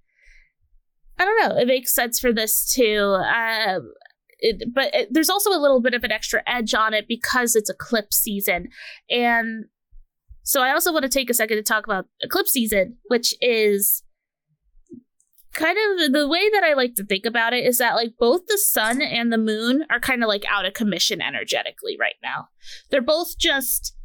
I 1.19 1.25
don't 1.25 1.49
know, 1.49 1.58
it 1.58 1.67
makes 1.67 1.93
sense 1.93 2.19
for 2.19 2.34
this 2.34 2.73
too. 2.73 3.17
Uh, 3.19 3.80
it, 4.39 4.73
but 4.73 4.93
it, 4.93 5.10
there's 5.12 5.30
also 5.30 5.51
a 5.51 5.62
little 5.62 5.80
bit 5.80 5.93
of 5.93 6.04
an 6.04 6.12
extra 6.12 6.41
edge 6.47 6.73
on 6.73 6.93
it 6.93 7.08
because 7.08 7.56
it's 7.56 7.69
eclipse 7.69 8.17
season. 8.17 8.69
And 9.10 9.65
so 10.45 10.62
I 10.62 10.71
also 10.71 10.93
want 10.93 11.03
to 11.03 11.10
take 11.10 11.31
a 11.31 11.34
second 11.34 11.58
to 11.58 11.63
talk 11.63 11.88
about 11.88 12.05
eclipse 12.21 12.51
season, 12.51 12.97
which 13.08 13.34
is 13.41 14.03
kind 15.53 15.75
of 15.75 16.13
the 16.13 16.27
way 16.27 16.49
that 16.51 16.63
I 16.63 16.73
like 16.73 16.93
to 16.95 17.03
think 17.03 17.25
about 17.25 17.53
it 17.53 17.65
is 17.65 17.79
that 17.79 17.95
like 17.95 18.13
both 18.19 18.45
the 18.47 18.60
sun 18.60 19.01
and 19.01 19.34
the 19.34 19.39
moon 19.39 19.86
are 19.89 19.99
kind 19.99 20.21
of 20.21 20.27
like 20.27 20.45
out 20.47 20.65
of 20.65 20.73
commission 20.73 21.19
energetically 21.19 21.97
right 21.99 22.15
now. 22.21 22.49
They're 22.91 23.01
both 23.01 23.39
just 23.39 23.95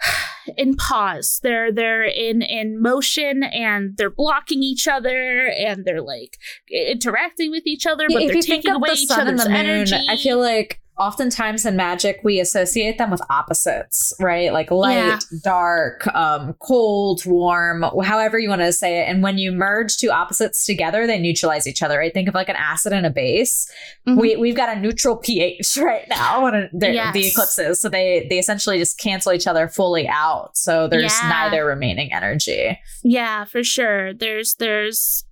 in 0.56 0.76
pause. 0.76 1.40
They're 1.42 1.72
they're 1.72 2.04
in 2.04 2.40
in 2.40 2.80
motion 2.80 3.42
and 3.42 3.96
they're 3.96 4.10
blocking 4.10 4.62
each 4.62 4.86
other 4.86 5.48
and 5.48 5.84
they're 5.84 6.02
like 6.02 6.38
interacting 6.70 7.50
with 7.50 7.66
each 7.66 7.84
other, 7.84 8.06
but 8.08 8.22
if 8.22 8.32
they're 8.32 8.42
taking 8.42 8.74
away 8.74 8.90
each 8.92 9.10
other's 9.10 9.42
the 9.42 9.50
moon, 9.50 9.58
energy. 9.58 10.06
I 10.08 10.16
feel 10.18 10.38
like 10.38 10.80
oftentimes 10.98 11.66
in 11.66 11.74
magic 11.76 12.20
we 12.22 12.38
associate 12.40 12.98
them 12.98 13.10
with 13.10 13.20
opposites, 13.30 14.12
right? 14.20 14.52
Like 14.52 14.70
light, 14.70 14.94
Yeah. 14.96 15.18
dark, 15.42 16.06
um, 16.14 16.54
cold, 16.60 17.22
warm, 17.26 17.84
however 18.04 18.38
you 18.38 18.48
want 18.48 18.60
to 18.62 18.72
say 18.72 19.00
it. 19.00 19.08
And 19.08 19.22
when 19.22 19.36
you 19.38 19.50
merge 19.52 19.96
two 19.96 20.10
opposites 20.10 20.64
together, 20.64 21.06
they 21.06 21.18
neutralize 21.18 21.66
each 21.66 21.82
other. 21.82 21.98
Right? 21.98 22.14
Think 22.14 22.28
of 22.28 22.34
like 22.34 22.48
an 22.48 22.56
acid 22.56 22.92
and 22.92 23.04
a 23.06 23.10
base. 23.10 23.68
Mhm. 24.06 24.16
We 24.20 24.36
we've 24.36 24.56
got 24.56 24.76
a 24.76 24.80
neutral 24.80 25.16
pH 25.16 25.76
right 25.82 26.08
now 26.08 26.44
when 26.44 26.70
the, 26.72 26.92
Yes. 26.92 27.12
the 27.12 27.26
eclipses, 27.26 27.80
so 27.80 27.88
they 27.88 28.26
they 28.30 28.38
essentially 28.38 28.78
just 28.78 28.98
cancel 28.98 29.32
each 29.32 29.46
other 29.46 29.66
fully 29.68 30.06
out. 30.08 30.56
So 30.56 30.86
there's 30.86 31.12
Yeah. 31.22 31.28
neither 31.28 31.64
remaining 31.64 32.12
energy. 32.12 32.78
Yeah, 33.02 33.44
for 33.44 33.64
sure. 33.64 34.14
There's 34.14 34.54
there's 34.54 35.24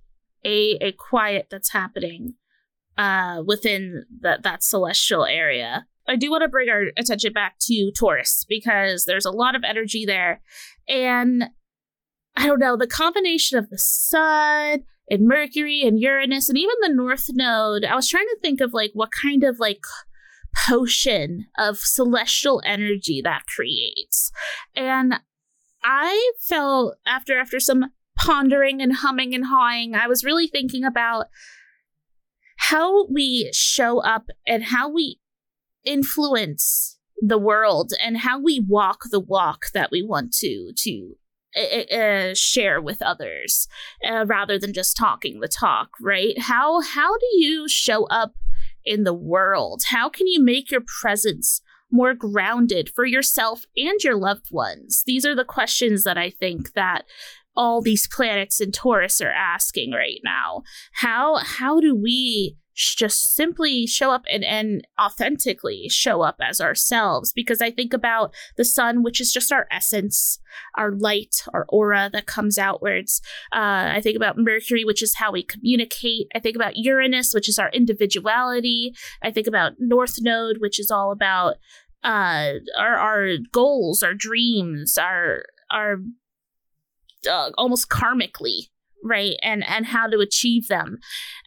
a 0.45 0.77
a 0.81 0.91
quiet 0.91 1.47
that's 1.49 1.71
happening 1.71 2.33
uh, 2.97 3.43
within 3.45 4.05
that 4.21 4.43
that 4.43 4.63
celestial 4.63 5.25
area. 5.25 5.85
I 6.07 6.15
do 6.15 6.29
want 6.29 6.41
to 6.43 6.49
bring 6.49 6.69
our 6.69 6.85
attention 6.97 7.31
back 7.31 7.55
to 7.61 7.91
Taurus 7.97 8.45
because 8.47 9.05
there's 9.05 9.25
a 9.25 9.31
lot 9.31 9.55
of 9.55 9.63
energy 9.63 10.05
there, 10.05 10.41
and 10.87 11.45
I 12.35 12.47
don't 12.47 12.59
know 12.59 12.75
the 12.75 12.87
combination 12.87 13.57
of 13.57 13.69
the 13.69 13.77
sun 13.77 14.83
and 15.09 15.27
Mercury 15.27 15.83
and 15.83 15.99
Uranus 15.99 16.49
and 16.49 16.57
even 16.57 16.75
the 16.81 16.93
North 16.93 17.27
Node. 17.29 17.85
I 17.85 17.95
was 17.95 18.09
trying 18.09 18.27
to 18.27 18.37
think 18.41 18.59
of 18.61 18.73
like 18.73 18.91
what 18.93 19.09
kind 19.21 19.43
of 19.43 19.59
like 19.59 19.81
potion 20.67 21.47
of 21.57 21.77
celestial 21.77 22.61
energy 22.65 23.21
that 23.23 23.43
creates, 23.55 24.31
and 24.75 25.15
I 25.83 26.31
felt 26.47 26.97
after 27.05 27.39
after 27.39 27.59
some 27.59 27.91
pondering 28.17 28.81
and 28.81 28.97
humming 28.97 29.33
and 29.33 29.45
hawing, 29.45 29.95
I 29.95 30.07
was 30.07 30.23
really 30.23 30.47
thinking 30.47 30.83
about 30.83 31.27
how 32.69 33.05
we 33.07 33.49
show 33.51 33.99
up 33.99 34.29
and 34.47 34.63
how 34.63 34.87
we 34.89 35.19
influence 35.83 36.97
the 37.19 37.37
world 37.37 37.91
and 38.01 38.17
how 38.17 38.39
we 38.39 38.59
walk 38.59 39.01
the 39.11 39.19
walk 39.19 39.65
that 39.73 39.91
we 39.91 40.01
want 40.01 40.33
to 40.33 40.71
to 40.77 41.15
uh, 41.55 41.95
uh, 41.95 42.33
share 42.33 42.81
with 42.81 43.01
others 43.01 43.67
uh, 44.09 44.25
rather 44.25 44.57
than 44.57 44.71
just 44.71 44.95
talking 44.95 45.39
the 45.39 45.47
talk 45.47 45.89
right? 45.99 46.39
How 46.39 46.81
how 46.81 47.17
do 47.17 47.27
you 47.33 47.67
show 47.67 48.05
up 48.05 48.33
in 48.85 49.03
the 49.03 49.13
world? 49.13 49.83
How 49.87 50.09
can 50.09 50.27
you 50.27 50.41
make 50.41 50.71
your 50.71 50.83
presence 51.01 51.61
more 51.91 52.13
grounded 52.13 52.89
for 52.89 53.05
yourself 53.05 53.65
and 53.75 53.99
your 54.03 54.15
loved 54.15 54.47
ones? 54.51 55.03
These 55.05 55.25
are 55.25 55.35
the 55.35 55.45
questions 55.45 56.03
that 56.05 56.17
i 56.17 56.29
think 56.29 56.73
that 56.73 57.03
all 57.55 57.81
these 57.81 58.07
planets 58.07 58.59
in 58.59 58.71
Taurus 58.71 59.21
are 59.21 59.31
asking 59.31 59.91
right 59.91 60.19
now. 60.23 60.63
How 60.93 61.37
how 61.37 61.79
do 61.79 61.95
we 61.95 62.57
just 62.75 63.35
simply 63.35 63.85
show 63.85 64.09
up 64.09 64.23
and, 64.31 64.43
and 64.43 64.87
authentically 64.99 65.87
show 65.89 66.21
up 66.21 66.37
as 66.41 66.59
ourselves? 66.59 67.31
Because 67.31 67.61
i 67.61 67.69
think 67.69 67.93
about 67.93 68.33
the 68.57 68.65
sun 68.65 69.03
which 69.03 69.21
is 69.21 69.31
just 69.31 69.51
our 69.51 69.67
essence 69.71 70.39
our 70.75 70.91
light 70.91 71.43
our 71.53 71.65
aura 71.69 72.09
that 72.11 72.25
comes 72.25 72.57
outwards. 72.57 73.21
Uh, 73.51 73.93
i 73.93 74.01
think 74.01 74.15
about 74.15 74.37
mercury 74.37 74.83
which 74.83 75.03
is 75.03 75.15
how 75.15 75.31
we 75.31 75.43
communicate. 75.43 76.27
I 76.35 76.39
think 76.39 76.55
about 76.55 76.77
uranus 76.77 77.33
which 77.33 77.49
is 77.49 77.59
our 77.59 77.69
individuality. 77.69 78.93
I 79.21 79.31
think 79.31 79.47
about 79.47 79.73
north 79.79 80.15
node 80.19 80.57
which 80.59 80.79
is 80.79 80.89
all 80.89 81.11
about 81.11 81.55
uh, 82.03 82.53
our, 82.77 82.95
our 82.95 83.27
goals 83.51 84.03
our 84.03 84.13
dreams 84.13 84.97
our 84.97 85.43
our 85.71 85.97
uh, 87.29 87.51
almost 87.57 87.89
karmically 87.89 88.69
right? 89.05 89.35
And 89.43 89.63
and 89.67 89.87
how 89.87 90.07
to 90.07 90.19
achieve 90.19 90.67
them. 90.67 90.99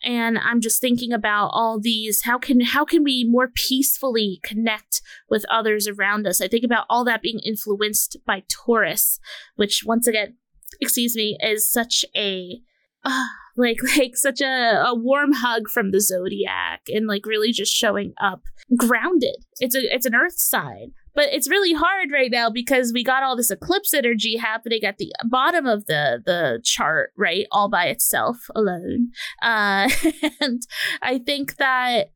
And 0.05 0.39
i'm 0.39 0.61
just 0.61 0.81
thinking 0.81 1.13
about 1.13 1.49
all 1.53 1.81
these 1.81 2.23
how 2.23 2.39
can 2.39 2.61
how 2.61 2.85
can 2.85 3.03
we 3.03 3.25
more 3.29 3.49
peacefully 3.49 4.41
connect 4.43 5.01
with 5.31 5.47
others 5.51 5.89
around 5.89 6.27
us? 6.27 6.41
I 6.41 6.49
think 6.49 6.65
about 6.65 6.87
all 6.91 7.05
that 7.05 7.23
being 7.23 7.41
influenced 7.45 8.19
by 8.27 8.43
taurus 8.49 9.19
which 9.57 9.85
once 9.85 10.07
again 10.07 10.37
excuse 10.81 11.17
me 11.17 11.39
is 11.41 11.71
such 11.71 12.05
a 12.15 12.61
uh, 13.05 13.27
like 13.57 13.79
like 13.97 14.17
such 14.17 14.41
a, 14.41 14.85
a 14.87 14.95
warm 14.95 15.33
hug 15.33 15.69
from 15.69 15.91
the 15.91 16.01
zodiac 16.01 16.83
and 16.89 17.07
like 17.07 17.27
really 17.27 17.53
just 17.53 17.73
showing 17.73 18.13
up 18.21 18.43
grounded. 18.77 19.45
It's 19.61 19.75
a 19.75 19.81
it's 19.95 20.07
an 20.07 20.15
earth 20.15 20.39
sign 20.39 20.93
but 21.17 21.33
it's 21.33 21.51
really 21.51 21.73
hard 21.73 22.13
right 22.13 22.31
now 22.31 22.51
because 22.51 22.93
we 22.93 23.03
got 23.03 23.23
all 23.23 23.35
this 23.35 23.51
eclipse 23.51 23.95
energy 23.95 24.37
happening 24.37 24.85
at 24.85 24.99
the 24.99 25.11
bottom 25.29 25.67
of 25.67 25.87
the 25.87 26.23
the 26.25 26.61
chart 26.63 27.11
right 27.17 27.47
all 27.51 27.69
by 27.69 27.87
itself 27.87 28.37
alone. 28.55 29.09
Uh 29.43 29.91
and 30.41 30.63
i 31.03 31.19
think 31.19 31.57
that 31.57 32.11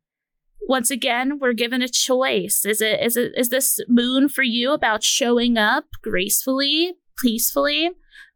once 0.68 0.90
again 0.90 1.38
we're 1.40 1.54
given 1.54 1.82
a 1.82 1.88
choice. 1.88 2.64
Is 2.64 2.80
it 2.80 3.00
is 3.00 3.16
it 3.16 3.32
is 3.36 3.48
this 3.48 3.80
moon 3.88 4.28
for 4.28 4.42
you 4.42 4.72
about 4.72 5.02
showing 5.02 5.56
up 5.56 5.86
gracefully 6.02 6.92
peacefully? 7.18 7.90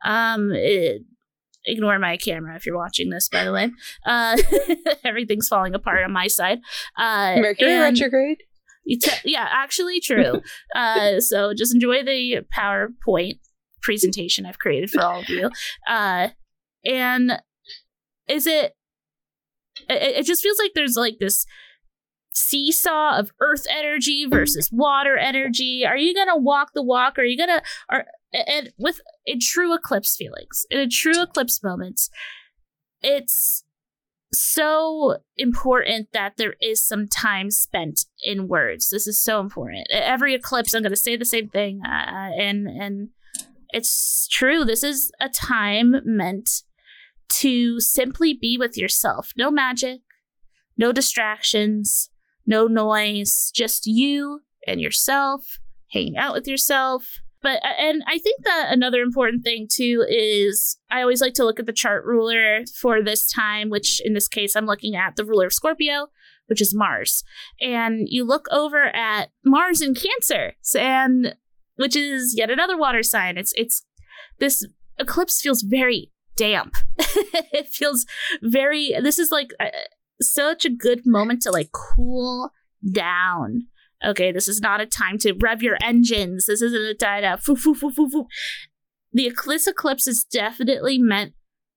Um 0.04 0.50
it, 0.52 1.02
ignore 1.66 1.98
my 1.98 2.16
camera 2.16 2.56
if 2.56 2.66
you're 2.66 2.76
watching 2.76 3.10
this 3.10 3.28
by 3.28 3.44
the 3.44 3.52
way. 3.52 3.70
Uh 4.06 4.38
everything's 5.04 5.48
falling 5.48 5.74
apart 5.74 6.02
on 6.04 6.12
my 6.12 6.26
side. 6.26 6.60
Uh 6.96 7.36
mercury 7.38 7.72
and, 7.72 7.82
retrograde 7.82 8.38
yeah, 8.86 9.48
actually 9.50 10.00
true. 10.00 10.40
uh, 10.76 11.20
so 11.20 11.54
just 11.54 11.74
enjoy 11.74 12.02
the 12.02 12.40
PowerPoint 12.56 13.38
presentation 13.82 14.46
I've 14.46 14.58
created 14.58 14.90
for 14.90 15.02
all 15.02 15.20
of 15.20 15.28
you. 15.28 15.50
Uh, 15.88 16.28
and 16.84 17.40
is 18.28 18.46
it, 18.46 18.74
it? 19.88 20.16
It 20.18 20.26
just 20.26 20.42
feels 20.42 20.58
like 20.58 20.72
there's 20.74 20.96
like 20.96 21.18
this 21.20 21.46
seesaw 22.32 23.16
of 23.18 23.30
earth 23.40 23.64
energy 23.70 24.26
versus 24.26 24.70
water 24.72 25.16
energy. 25.16 25.84
Are 25.86 25.96
you 25.96 26.14
gonna 26.14 26.36
walk 26.36 26.72
the 26.74 26.82
walk? 26.82 27.18
Or 27.18 27.22
are 27.22 27.24
you 27.24 27.38
gonna 27.38 27.62
are 27.88 28.06
and 28.32 28.72
with 28.78 29.00
in 29.24 29.40
true 29.40 29.74
eclipse 29.74 30.16
feelings, 30.16 30.66
in 30.70 30.80
a 30.80 30.88
true 30.88 31.22
eclipse 31.22 31.62
moments, 31.62 32.10
it's 33.02 33.64
so 34.42 35.18
important 35.36 36.08
that 36.12 36.36
there 36.36 36.54
is 36.60 36.86
some 36.86 37.08
time 37.08 37.50
spent 37.50 38.06
in 38.22 38.48
words. 38.48 38.88
This 38.90 39.06
is 39.06 39.22
so 39.22 39.40
important. 39.40 39.88
Every 39.90 40.34
eclipse, 40.34 40.74
I'm 40.74 40.82
going 40.82 40.92
to 40.92 40.96
say 40.96 41.16
the 41.16 41.24
same 41.24 41.48
thing, 41.48 41.80
uh, 41.84 42.30
and 42.38 42.66
and 42.66 43.08
it's 43.70 44.28
true. 44.28 44.64
This 44.64 44.82
is 44.82 45.10
a 45.20 45.28
time 45.28 45.96
meant 46.04 46.62
to 47.28 47.80
simply 47.80 48.34
be 48.34 48.56
with 48.58 48.76
yourself. 48.76 49.32
No 49.36 49.50
magic, 49.50 50.00
no 50.76 50.92
distractions, 50.92 52.10
no 52.46 52.66
noise. 52.66 53.50
Just 53.54 53.86
you 53.86 54.42
and 54.66 54.80
yourself, 54.80 55.58
hanging 55.90 56.16
out 56.16 56.34
with 56.34 56.46
yourself, 56.46 57.20
but 57.44 57.62
uh, 57.62 57.74
and 57.78 58.02
I 58.08 58.18
think 58.18 58.42
that 58.44 58.68
another 58.70 59.02
important 59.02 59.44
thing 59.44 59.68
too 59.70 60.04
is 60.08 60.78
I 60.90 61.02
always 61.02 61.20
like 61.20 61.34
to 61.34 61.44
look 61.44 61.60
at 61.60 61.66
the 61.66 61.72
chart 61.72 62.04
ruler 62.06 62.64
for 62.74 63.02
this 63.02 63.30
time, 63.30 63.68
which 63.68 64.00
in 64.02 64.14
this 64.14 64.28
case 64.28 64.56
I'm 64.56 64.64
looking 64.64 64.96
at 64.96 65.16
the 65.16 65.26
ruler 65.26 65.46
of 65.46 65.52
Scorpio, 65.52 66.08
which 66.46 66.62
is 66.62 66.74
Mars. 66.74 67.22
And 67.60 68.08
you 68.08 68.24
look 68.24 68.46
over 68.50 68.84
at 68.84 69.28
Mars 69.44 69.82
in 69.82 69.94
Cancer, 69.94 70.54
and 70.74 71.36
which 71.76 71.94
is 71.94 72.34
yet 72.34 72.50
another 72.50 72.78
water 72.78 73.02
sign. 73.02 73.36
It's 73.36 73.52
it's 73.56 73.84
this 74.40 74.66
eclipse 74.98 75.42
feels 75.42 75.60
very 75.60 76.10
damp. 76.36 76.76
it 76.98 77.68
feels 77.68 78.06
very 78.42 78.94
this 79.02 79.18
is 79.18 79.30
like 79.30 79.50
uh, 79.60 79.66
such 80.22 80.64
a 80.64 80.70
good 80.70 81.02
moment 81.04 81.42
to 81.42 81.50
like 81.50 81.72
cool 81.72 82.52
down 82.90 83.66
okay, 84.04 84.32
this 84.32 84.48
is 84.48 84.60
not 84.60 84.80
a 84.80 84.86
time 84.86 85.18
to 85.18 85.34
rev 85.40 85.62
your 85.62 85.76
engines. 85.82 86.46
This 86.46 86.62
isn't 86.62 86.82
a 86.82 86.94
time 86.94 87.22
to 87.22 87.36
foo, 87.36 87.56
foo, 87.56 87.74
foo, 87.74 87.90
foo, 87.90 88.08
foo. 88.08 88.26
The 89.12 89.26
Eclipse 89.26 89.66
Eclipse 89.66 90.06
is 90.06 90.24
definitely 90.24 90.98
meant 90.98 91.34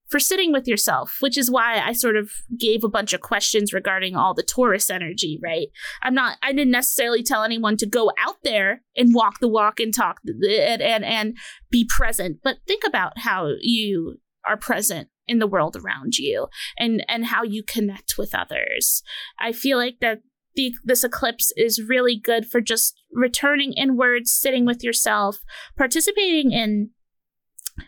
for 0.09 0.19
sitting 0.19 0.53
with 0.53 0.67
yourself, 0.67 1.17
which 1.19 1.37
is 1.37 1.51
why 1.51 1.79
I 1.79 1.91
sort 1.91 2.15
of 2.15 2.31
gave 2.57 2.83
a 2.83 2.89
bunch 2.89 3.11
of 3.13 3.21
questions 3.21 3.73
regarding 3.73 4.15
all 4.15 4.33
the 4.33 4.43
Taurus 4.43 4.89
energy, 4.89 5.37
right? 5.43 5.67
I'm 6.01 6.13
not, 6.13 6.37
I 6.41 6.53
didn't 6.53 6.71
necessarily 6.71 7.23
tell 7.23 7.43
anyone 7.43 7.75
to 7.77 7.85
go 7.85 8.11
out 8.17 8.37
there 8.43 8.83
and 8.95 9.13
walk 9.13 9.39
the 9.39 9.49
walk 9.49 9.79
and 9.79 9.93
talk 9.93 10.19
and, 10.25 10.81
and, 10.81 11.03
and 11.03 11.37
be 11.69 11.85
present, 11.85 12.37
but 12.41 12.57
think 12.65 12.83
about 12.87 13.19
how 13.19 13.49
you 13.59 14.17
are 14.45 14.57
present 14.57 15.09
in 15.27 15.39
the 15.39 15.47
world 15.47 15.75
around 15.75 16.17
you 16.17 16.47
and 16.77 17.03
and 17.09 17.25
how 17.25 17.43
you 17.43 17.61
connect 17.61 18.17
with 18.17 18.33
others. 18.33 19.03
I 19.39 19.51
feel 19.51 19.77
like 19.77 19.97
that 19.99 20.19
the, 20.57 20.73
this 20.83 21.05
eclipse 21.05 21.53
is 21.55 21.81
really 21.81 22.19
good 22.19 22.45
for 22.45 22.59
just 22.59 23.01
returning 23.13 23.71
inwards, 23.73 24.31
sitting 24.31 24.65
with 24.65 24.83
yourself, 24.83 25.37
participating 25.77 26.51
in, 26.51 26.89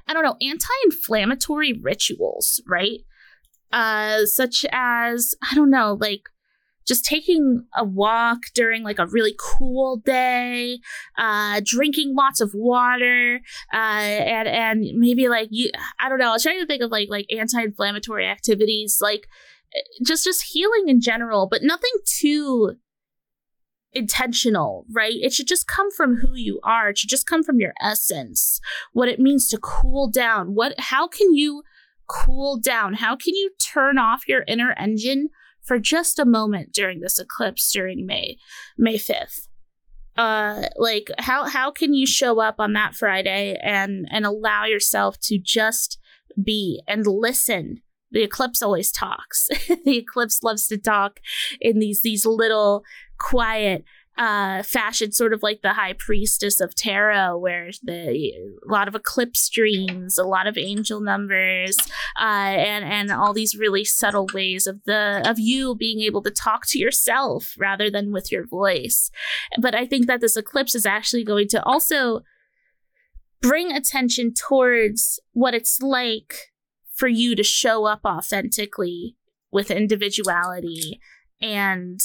I 0.08 0.13
don't 0.13 0.23
know, 0.23 0.38
anti 0.41 0.67
inflammatory 0.86 1.73
rituals, 1.73 2.62
right? 2.65 2.99
Uh, 3.73 4.25
such 4.25 4.65
as, 4.71 5.36
I 5.51 5.55
don't 5.55 5.71
know, 5.71 5.97
like 5.99 6.21
just 6.88 7.05
taking 7.05 7.65
a 7.75 7.84
walk 7.84 8.39
during 8.55 8.84
like 8.84 8.99
a 8.99 9.08
really 9.08 9.36
cool 9.39 9.97
day, 9.97 10.79
uh, 11.17 11.62
drinking 11.63 12.15
lots 12.15 12.39
of 12.39 12.51
water, 12.53 13.41
uh, 13.73 13.77
and 13.77 14.47
and 14.47 14.86
maybe 14.95 15.27
like 15.27 15.49
you, 15.51 15.71
I 15.99 16.10
don't 16.10 16.19
know. 16.19 16.29
I 16.29 16.34
was 16.34 16.43
trying 16.43 16.60
to 16.60 16.65
think 16.65 16.82
of 16.82 16.91
like 16.91 17.08
like 17.10 17.27
anti-inflammatory 17.32 18.27
activities, 18.27 18.97
like 19.01 19.27
just 20.05 20.23
just 20.23 20.51
healing 20.51 20.86
in 20.88 21.01
general, 21.01 21.47
but 21.49 21.63
nothing 21.63 21.91
too 22.05 22.75
intentional, 23.93 24.86
right? 24.91 25.15
It 25.15 25.34
should 25.34 25.47
just 25.47 25.67
come 25.67 25.91
from 25.91 26.17
who 26.17 26.36
you 26.36 26.60
are. 26.63 26.89
It 26.89 26.97
should 26.97 27.10
just 27.10 27.27
come 27.27 27.43
from 27.43 27.60
your 27.60 27.73
essence. 27.82 28.60
What 28.93 29.10
it 29.10 29.19
means 29.19 29.49
to 29.49 29.58
cool 29.58 30.10
down. 30.10 30.53
What 30.55 30.79
how 30.79 31.08
can 31.08 31.34
you 31.34 31.63
cool 32.08 32.60
down? 32.60 32.95
How 32.95 33.15
can 33.15 33.36
you 33.36 33.51
turn 33.62 33.97
off 33.97 34.27
your 34.27 34.43
inner 34.47 34.73
engine 34.77 35.29
for 35.62 35.79
just 35.79 36.19
a 36.19 36.25
moment 36.25 36.73
during 36.73 36.99
this 36.99 37.19
eclipse 37.19 37.71
during 37.71 38.05
May 38.05 38.38
May 38.77 38.95
5th? 38.95 39.47
Uh 40.15 40.63
like 40.75 41.10
how 41.17 41.45
how 41.45 41.71
can 41.71 41.93
you 41.93 42.05
show 42.05 42.41
up 42.41 42.55
on 42.60 42.73
that 42.73 42.95
Friday 42.95 43.58
and 43.62 44.08
and 44.12 44.25
allow 44.25 44.65
yourself 44.65 45.19
to 45.21 45.39
just 45.39 45.97
be 46.41 46.82
and 46.88 47.05
listen 47.05 47.82
the 48.12 48.24
eclipse 48.24 48.62
always 48.62 48.91
talks. 48.91 49.48
the 49.86 49.98
eclipse 49.98 50.43
loves 50.43 50.67
to 50.67 50.78
talk 50.78 51.19
in 51.60 51.80
these 51.80 52.01
these 52.01 52.26
little 52.26 52.84
quiet 53.18 53.84
uh, 54.20 54.62
fashion, 54.64 55.14
sort 55.14 55.32
of 55.32 55.41
like 55.41 55.62
the 55.62 55.74
high 55.74 55.93
priestess 55.93 56.60
of 56.60 56.76
tarot, 56.76 57.38
where 57.38 57.70
the 57.82 58.34
a 58.68 58.70
lot 58.70 58.89
of 58.89 58.95
eclipse 58.95 59.47
dreams, 59.47 60.18
a 60.18 60.26
lot 60.26 60.45
of 60.45 60.57
angel 60.57 60.99
numbers, 60.99 61.78
uh, 62.20 62.24
and 62.24 62.84
and 62.84 63.12
all 63.12 63.34
these 63.34 63.55
really 63.55 63.86
subtle 63.86 64.28
ways 64.34 64.68
of 64.68 64.84
the 64.84 65.24
of 65.26 65.39
you 65.39 65.74
being 65.74 66.01
able 66.01 66.22
to 66.22 66.32
talk 66.32 66.66
to 66.68 66.78
yourself 66.78 67.55
rather 67.57 67.89
than 67.89 68.12
with 68.12 68.30
your 68.30 68.45
voice. 68.45 69.10
But 69.57 69.74
I 69.74 69.86
think 69.86 70.07
that 70.07 70.20
this 70.20 70.36
eclipse 70.36 70.76
is 70.76 70.86
actually 70.86 71.24
going 71.24 71.47
to 71.49 71.64
also 71.64 72.22
bring 73.41 73.72
attention 73.72 74.34
towards 74.34 75.18
what 75.32 75.53
it's 75.53 75.82
like 75.82 76.51
for 77.00 77.08
you 77.08 77.34
to 77.34 77.43
show 77.43 77.86
up 77.86 78.02
authentically 78.06 79.16
with 79.52 79.72
individuality 79.72 81.00
and 81.41 82.02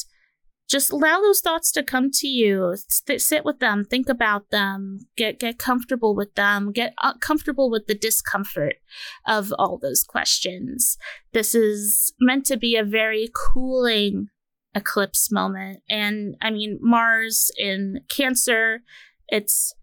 just 0.68 0.90
allow 0.90 1.20
those 1.20 1.40
thoughts 1.40 1.70
to 1.72 1.82
come 1.82 2.10
to 2.10 2.28
you. 2.28 2.76
Sit 2.88 3.44
with 3.44 3.58
them 3.58 3.84
think 3.84 4.08
about 4.08 4.50
them 4.50 5.00
get 5.16 5.40
get 5.40 5.58
comfortable 5.58 6.14
with 6.14 6.34
them 6.36 6.72
get 6.72 6.94
uh, 7.02 7.14
comfortable 7.18 7.70
with 7.70 7.86
the 7.86 7.94
discomfort 7.94 8.76
of 9.26 9.52
all 9.58 9.78
those 9.78 10.04
questions. 10.04 10.96
This 11.32 11.54
is 11.54 12.14
meant 12.20 12.46
to 12.46 12.56
be 12.56 12.76
a 12.76 12.84
very 12.84 13.28
cooling 13.34 14.28
eclipse 14.74 15.30
moment. 15.30 15.80
And 15.90 16.36
i 16.40 16.50
mean 16.50 16.78
mars 16.80 17.50
in 17.58 18.00
cancer 18.08 18.80
it's 19.28 19.74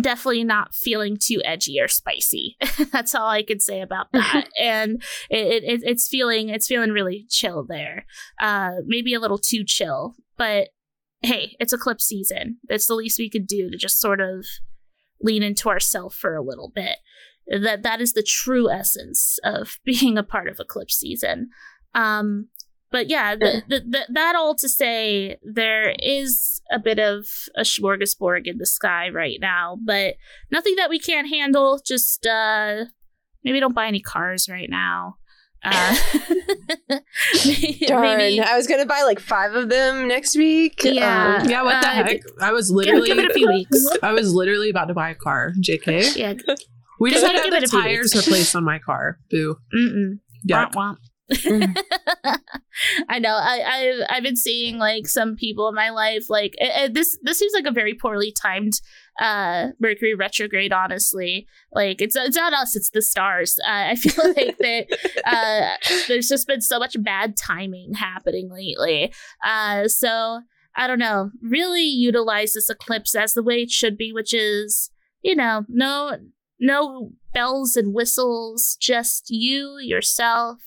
definitely 0.00 0.44
not 0.44 0.74
feeling 0.74 1.16
too 1.20 1.40
edgy 1.44 1.80
or 1.80 1.88
spicy. 1.88 2.56
That's 2.92 3.14
all 3.14 3.28
I 3.28 3.42
could 3.42 3.62
say 3.62 3.80
about 3.80 4.12
that. 4.12 4.48
and 4.60 5.02
it, 5.30 5.64
it, 5.64 5.80
it's 5.84 6.08
feeling 6.08 6.48
it's 6.48 6.66
feeling 6.66 6.90
really 6.90 7.26
chill 7.28 7.64
there. 7.64 8.06
Uh, 8.40 8.72
maybe 8.86 9.14
a 9.14 9.20
little 9.20 9.38
too 9.38 9.64
chill, 9.64 10.14
but 10.36 10.68
hey, 11.22 11.56
it's 11.58 11.72
eclipse 11.72 12.04
season. 12.04 12.58
It's 12.68 12.86
the 12.86 12.94
least 12.94 13.18
we 13.18 13.30
could 13.30 13.46
do 13.46 13.70
to 13.70 13.76
just 13.76 14.00
sort 14.00 14.20
of 14.20 14.46
lean 15.20 15.42
into 15.42 15.68
ourselves 15.68 16.16
for 16.16 16.36
a 16.36 16.42
little 16.42 16.70
bit. 16.74 16.98
That 17.46 17.82
that 17.82 18.00
is 18.00 18.12
the 18.12 18.22
true 18.22 18.70
essence 18.70 19.38
of 19.42 19.78
being 19.84 20.18
a 20.18 20.22
part 20.22 20.48
of 20.48 20.60
eclipse 20.60 20.96
season. 20.96 21.50
Um, 21.94 22.48
but 22.90 23.10
yeah, 23.10 23.34
the, 23.34 23.62
the, 23.68 23.80
the, 23.80 24.06
that 24.10 24.34
all 24.34 24.54
to 24.56 24.68
say, 24.68 25.36
there 25.42 25.94
is 25.98 26.62
a 26.70 26.78
bit 26.78 26.98
of 26.98 27.26
a 27.56 27.62
smorgasbord 27.62 28.46
in 28.46 28.58
the 28.58 28.66
sky 28.66 29.08
right 29.08 29.38
now, 29.40 29.78
but 29.84 30.14
nothing 30.50 30.76
that 30.76 30.90
we 30.90 30.98
can't 30.98 31.28
handle. 31.28 31.80
Just 31.84 32.26
uh, 32.26 32.84
maybe 33.44 33.60
don't 33.60 33.74
buy 33.74 33.86
any 33.86 34.00
cars 34.00 34.48
right 34.48 34.70
now. 34.70 35.16
Uh, 35.64 35.96
Darn, 37.86 38.18
maybe, 38.18 38.40
I 38.40 38.56
was 38.56 38.68
gonna 38.68 38.86
buy 38.86 39.02
like 39.02 39.18
five 39.18 39.54
of 39.54 39.68
them 39.68 40.06
next 40.06 40.36
week. 40.36 40.80
Yeah, 40.84 41.40
um, 41.42 41.50
yeah. 41.50 41.62
What 41.62 41.82
the 41.82 41.88
uh, 41.88 41.90
heck? 41.90 42.20
I 42.40 42.52
was 42.52 42.70
literally 42.70 43.08
give, 43.08 43.16
give, 43.16 43.24
it 43.24 43.30
a 43.32 43.34
few 43.34 43.48
weeks. 43.52 43.88
I 44.02 44.12
was 44.12 44.32
literally 44.32 44.70
about 44.70 44.86
to 44.86 44.94
buy 44.94 45.10
a 45.10 45.14
car. 45.16 45.52
Jk. 45.60 46.16
Yeah, 46.16 46.34
we 47.00 47.10
just 47.10 47.26
had 47.26 47.42
to 47.42 47.50
get 47.50 47.60
the 47.60 47.66
tires 47.66 48.14
replaced 48.14 48.54
on 48.54 48.64
my 48.64 48.78
car. 48.78 49.18
Boo. 49.30 49.56
Mm-mm. 49.74 50.20
Yeah. 50.44 50.66
Womp, 50.66 50.72
womp. 50.74 50.96
Mm. 51.32 51.76
I 53.08 53.18
know. 53.18 53.34
I, 53.34 53.62
I've 53.66 54.06
I've 54.08 54.22
been 54.22 54.36
seeing 54.36 54.78
like 54.78 55.06
some 55.06 55.36
people 55.36 55.68
in 55.68 55.74
my 55.74 55.90
life 55.90 56.30
like 56.30 56.54
it, 56.58 56.70
it, 56.84 56.94
this. 56.94 57.18
This 57.22 57.38
seems 57.38 57.52
like 57.52 57.66
a 57.66 57.72
very 57.72 57.94
poorly 57.94 58.32
timed 58.32 58.80
uh 59.20 59.68
Mercury 59.80 60.14
retrograde. 60.14 60.72
Honestly, 60.72 61.46
like 61.72 62.00
it's 62.00 62.16
it's 62.16 62.36
not 62.36 62.52
us. 62.52 62.76
It's 62.76 62.90
the 62.90 63.02
stars. 63.02 63.58
Uh, 63.66 63.90
I 63.90 63.96
feel 63.96 64.24
like 64.36 64.58
that 64.58 64.86
uh, 65.26 66.02
there's 66.08 66.28
just 66.28 66.46
been 66.46 66.60
so 66.60 66.78
much 66.78 66.96
bad 67.02 67.36
timing 67.36 67.94
happening 67.94 68.50
lately. 68.50 69.12
Uh, 69.44 69.88
so 69.88 70.42
I 70.76 70.86
don't 70.86 71.00
know. 71.00 71.30
Really 71.42 71.84
utilize 71.84 72.52
this 72.52 72.70
eclipse 72.70 73.14
as 73.14 73.34
the 73.34 73.42
way 73.42 73.62
it 73.62 73.70
should 73.70 73.96
be, 73.98 74.12
which 74.12 74.32
is 74.32 74.90
you 75.22 75.36
know 75.36 75.64
no 75.68 76.16
no 76.60 77.10
bells 77.32 77.76
and 77.76 77.94
whistles, 77.94 78.76
just 78.80 79.26
you 79.28 79.78
yourself 79.80 80.58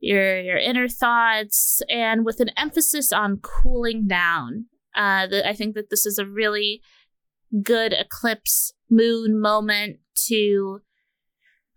your 0.00 0.40
your 0.40 0.56
inner 0.56 0.88
thoughts, 0.88 1.82
and 1.88 2.24
with 2.24 2.40
an 2.40 2.50
emphasis 2.56 3.12
on 3.12 3.40
cooling 3.42 4.06
down. 4.06 4.66
Uh, 4.94 5.26
the, 5.26 5.48
I 5.48 5.54
think 5.54 5.74
that 5.74 5.90
this 5.90 6.06
is 6.06 6.18
a 6.18 6.26
really 6.26 6.80
good 7.62 7.92
eclipse 7.92 8.72
moon 8.90 9.40
moment 9.40 9.98
to 10.26 10.80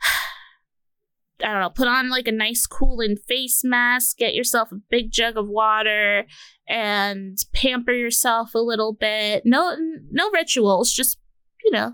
I 1.43 1.51
don't 1.51 1.61
know, 1.61 1.69
put 1.69 1.87
on 1.87 2.09
like 2.09 2.27
a 2.27 2.31
nice 2.31 2.65
cooling 2.67 3.15
face 3.15 3.61
mask, 3.63 4.17
get 4.17 4.35
yourself 4.35 4.71
a 4.71 4.79
big 4.89 5.11
jug 5.11 5.37
of 5.37 5.47
water 5.47 6.25
and 6.67 7.37
pamper 7.53 7.93
yourself 7.93 8.53
a 8.53 8.59
little 8.59 8.93
bit. 8.93 9.43
No 9.45 9.75
no 10.11 10.29
rituals, 10.31 10.91
just 10.91 11.19
you 11.63 11.71
know, 11.71 11.93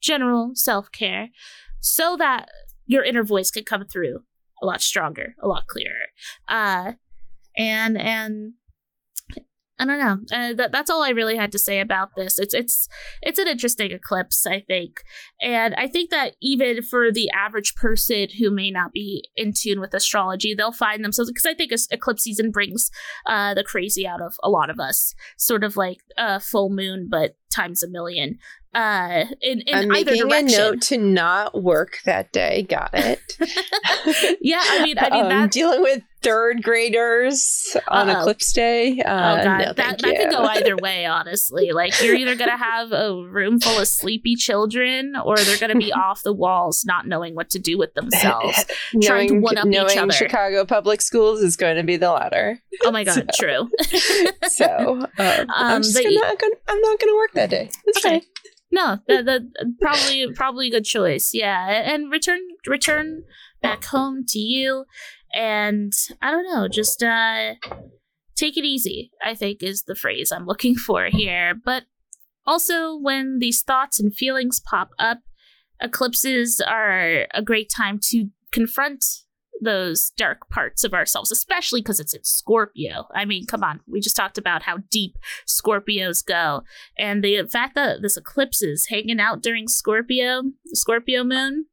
general 0.00 0.52
self-care 0.54 1.28
so 1.80 2.16
that 2.16 2.48
your 2.86 3.02
inner 3.02 3.24
voice 3.24 3.50
can 3.50 3.64
come 3.64 3.84
through 3.84 4.22
a 4.62 4.66
lot 4.66 4.80
stronger, 4.80 5.34
a 5.42 5.48
lot 5.48 5.66
clearer. 5.66 6.06
Uh, 6.48 6.92
and 7.56 7.98
and 7.98 8.54
I 9.78 9.84
don't 9.84 9.98
know. 9.98 10.36
Uh, 10.36 10.54
that, 10.54 10.70
that's 10.70 10.90
all 10.90 11.02
I 11.02 11.10
really 11.10 11.36
had 11.36 11.50
to 11.52 11.58
say 11.58 11.80
about 11.80 12.10
this. 12.16 12.38
It's 12.38 12.54
it's 12.54 12.88
it's 13.20 13.38
an 13.38 13.48
interesting 13.48 13.90
eclipse, 13.90 14.46
I 14.46 14.60
think, 14.60 15.02
and 15.40 15.74
I 15.74 15.88
think 15.88 16.10
that 16.10 16.36
even 16.40 16.82
for 16.82 17.10
the 17.10 17.28
average 17.30 17.74
person 17.74 18.28
who 18.38 18.50
may 18.50 18.70
not 18.70 18.92
be 18.92 19.28
in 19.34 19.52
tune 19.52 19.80
with 19.80 19.92
astrology, 19.92 20.54
they'll 20.54 20.72
find 20.72 21.04
themselves 21.04 21.30
because 21.30 21.46
I 21.46 21.54
think 21.54 21.72
eclipse 21.90 22.22
season 22.22 22.52
brings 22.52 22.90
uh, 23.26 23.54
the 23.54 23.64
crazy 23.64 24.06
out 24.06 24.22
of 24.22 24.36
a 24.42 24.50
lot 24.50 24.70
of 24.70 24.78
us, 24.78 25.14
sort 25.36 25.64
of 25.64 25.76
like 25.76 25.98
a 26.16 26.38
full 26.38 26.70
moon, 26.70 27.08
but 27.10 27.34
times 27.52 27.82
a 27.82 27.88
million 27.88 28.38
uh 28.74 29.24
in, 29.42 29.60
in 29.66 29.74
I'm 29.74 29.92
either 29.92 30.12
making 30.12 30.28
direction. 30.28 30.48
a 30.60 30.70
note 30.70 30.80
to 30.82 30.96
not 30.96 31.62
work 31.62 31.98
that 32.06 32.32
day. 32.32 32.62
Got 32.62 32.90
it. 32.94 33.20
yeah, 34.40 34.60
I 34.62 34.82
mean, 34.82 34.98
I 34.98 35.10
mean, 35.10 35.22
um, 35.24 35.28
that's 35.28 35.54
dealing 35.54 35.82
with 35.82 36.00
third 36.22 36.62
graders 36.62 37.76
on 37.88 38.08
Uh-oh. 38.08 38.20
eclipse 38.20 38.52
day. 38.52 39.00
Uh, 39.00 39.36
oh 39.40 39.44
god, 39.44 39.58
no, 39.58 39.64
that 39.74 39.76
that 39.76 39.98
could 40.00 40.30
go 40.30 40.44
either 40.44 40.76
way. 40.80 41.04
Honestly, 41.04 41.72
like 41.72 42.00
you're 42.02 42.14
either 42.14 42.34
gonna 42.34 42.56
have 42.56 42.92
a 42.92 43.14
room 43.14 43.60
full 43.60 43.78
of 43.78 43.88
sleepy 43.88 44.36
children, 44.36 45.16
or 45.22 45.36
they're 45.36 45.58
gonna 45.58 45.74
be 45.74 45.92
off 45.92 46.22
the 46.22 46.32
walls, 46.32 46.82
not 46.86 47.06
knowing 47.06 47.34
what 47.34 47.50
to 47.50 47.58
do 47.58 47.76
with 47.76 47.92
themselves, 47.92 48.64
trying 49.02 49.28
to 49.28 49.38
one 49.40 49.58
up 49.58 49.66
each 49.66 49.72
knowing 49.72 49.98
other. 49.98 50.12
Chicago 50.12 50.64
public 50.64 51.02
schools 51.02 51.42
is 51.42 51.56
going 51.58 51.76
to 51.76 51.82
be 51.82 51.98
the 51.98 52.10
latter. 52.10 52.58
Oh 52.84 52.90
my 52.90 53.04
god, 53.04 53.28
true. 53.34 53.68
So 54.48 54.66
um, 55.00 55.06
I'm 55.18 55.76
Um, 55.76 55.82
just 55.82 55.94
gonna, 55.94 56.08
you- 56.10 56.20
not 56.20 56.38
gonna, 56.38 56.54
I'm 56.68 56.80
not 56.80 56.98
going 57.00 57.12
to 57.12 57.16
work 57.16 57.32
that 57.34 57.41
day. 57.50 57.70
It's 57.86 58.04
Okay. 58.04 58.22
No, 58.70 58.98
that, 59.06 59.26
that 59.26 59.42
probably 59.82 60.32
probably 60.34 60.68
a 60.68 60.70
good 60.70 60.84
choice. 60.84 61.32
Yeah, 61.34 61.68
and 61.68 62.10
return 62.10 62.40
return 62.66 63.22
back 63.60 63.84
home 63.84 64.24
to 64.28 64.38
you, 64.38 64.86
and 65.34 65.92
I 66.22 66.30
don't 66.30 66.50
know, 66.50 66.68
just 66.68 67.02
uh, 67.02 67.54
take 68.34 68.56
it 68.56 68.64
easy. 68.64 69.10
I 69.22 69.34
think 69.34 69.62
is 69.62 69.82
the 69.82 69.94
phrase 69.94 70.32
I'm 70.32 70.46
looking 70.46 70.74
for 70.86 71.08
here. 71.10 71.54
But 71.54 71.84
also, 72.46 72.96
when 72.96 73.38
these 73.40 73.62
thoughts 73.62 74.00
and 74.00 74.14
feelings 74.14 74.58
pop 74.58 74.90
up, 74.98 75.18
eclipses 75.80 76.60
are 76.66 77.26
a 77.34 77.42
great 77.44 77.70
time 77.74 78.00
to 78.10 78.28
confront 78.52 79.04
those 79.60 80.10
dark 80.16 80.48
parts 80.50 80.84
of 80.84 80.94
ourselves, 80.94 81.30
especially 81.30 81.80
because 81.80 82.00
it's 82.00 82.14
in 82.14 82.24
Scorpio. 82.24 83.06
I 83.14 83.24
mean, 83.24 83.46
come 83.46 83.62
on, 83.62 83.80
we 83.86 84.00
just 84.00 84.16
talked 84.16 84.38
about 84.38 84.62
how 84.62 84.78
deep 84.90 85.16
Scorpios 85.46 86.24
go. 86.24 86.62
And 86.98 87.22
the 87.22 87.46
fact 87.46 87.74
that 87.74 88.02
this 88.02 88.16
eclipse 88.16 88.62
is 88.62 88.86
hanging 88.88 89.20
out 89.20 89.42
during 89.42 89.68
Scorpio, 89.68 90.42
the 90.64 90.76
Scorpio 90.76 91.22
moon, 91.22 91.66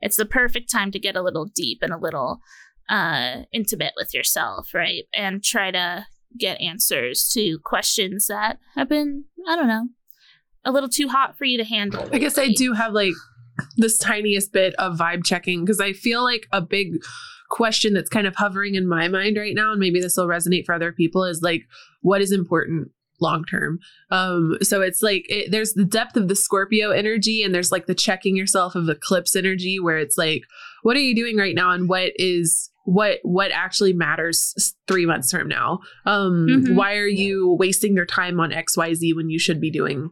it's 0.00 0.16
the 0.16 0.26
perfect 0.26 0.70
time 0.70 0.90
to 0.92 0.98
get 0.98 1.16
a 1.16 1.22
little 1.22 1.46
deep 1.46 1.78
and 1.82 1.92
a 1.92 1.98
little 1.98 2.40
uh, 2.88 3.42
intimate 3.52 3.92
with 3.96 4.12
yourself, 4.12 4.74
right? 4.74 5.04
And 5.14 5.42
try 5.42 5.70
to 5.70 6.06
get 6.38 6.60
answers 6.60 7.30
to 7.34 7.58
questions 7.64 8.26
that 8.26 8.58
have 8.74 8.88
been, 8.88 9.24
I 9.46 9.56
don't 9.56 9.68
know, 9.68 9.88
a 10.64 10.72
little 10.72 10.88
too 10.88 11.08
hot 11.08 11.36
for 11.36 11.44
you 11.44 11.58
to 11.58 11.64
handle. 11.64 12.08
I 12.12 12.18
guess 12.18 12.38
I 12.38 12.48
do 12.48 12.72
have 12.72 12.92
like 12.92 13.14
this 13.76 13.98
tiniest 13.98 14.52
bit 14.52 14.74
of 14.76 14.98
vibe 14.98 15.24
checking 15.24 15.64
because 15.64 15.80
I 15.80 15.92
feel 15.92 16.22
like 16.22 16.46
a 16.52 16.60
big 16.60 16.94
question 17.50 17.92
that's 17.94 18.08
kind 18.08 18.26
of 18.26 18.34
hovering 18.36 18.74
in 18.74 18.88
my 18.88 19.08
mind 19.08 19.36
right 19.36 19.54
now, 19.54 19.72
and 19.72 19.80
maybe 19.80 20.00
this 20.00 20.16
will 20.16 20.26
resonate 20.26 20.64
for 20.64 20.74
other 20.74 20.92
people, 20.92 21.24
is 21.24 21.42
like, 21.42 21.62
what 22.00 22.20
is 22.22 22.32
important 22.32 22.90
long 23.20 23.44
term? 23.44 23.78
Um, 24.10 24.56
so 24.62 24.80
it's 24.80 25.02
like 25.02 25.26
it, 25.28 25.50
there's 25.50 25.74
the 25.74 25.84
depth 25.84 26.16
of 26.16 26.28
the 26.28 26.34
Scorpio 26.36 26.90
energy, 26.90 27.42
and 27.42 27.54
there's 27.54 27.70
like 27.70 27.86
the 27.86 27.94
checking 27.94 28.36
yourself 28.36 28.74
of 28.74 28.88
eclipse 28.88 29.36
energy, 29.36 29.78
where 29.78 29.98
it's 29.98 30.16
like, 30.16 30.42
what 30.82 30.96
are 30.96 31.00
you 31.00 31.14
doing 31.14 31.36
right 31.36 31.54
now, 31.54 31.70
and 31.72 31.88
what 31.88 32.12
is 32.16 32.70
what 32.84 33.18
what 33.22 33.52
actually 33.52 33.92
matters 33.92 34.74
three 34.88 35.06
months 35.06 35.30
from 35.30 35.46
now 35.46 35.78
um 36.04 36.48
Mhm. 36.48 36.74
why 36.74 36.96
are 36.96 37.06
you 37.06 37.54
wasting 37.56 37.94
your 37.94 38.04
time 38.04 38.40
on 38.40 38.50
xyz 38.50 39.14
when 39.14 39.30
you 39.30 39.38
should 39.38 39.60
be 39.60 39.70
doing 39.70 40.10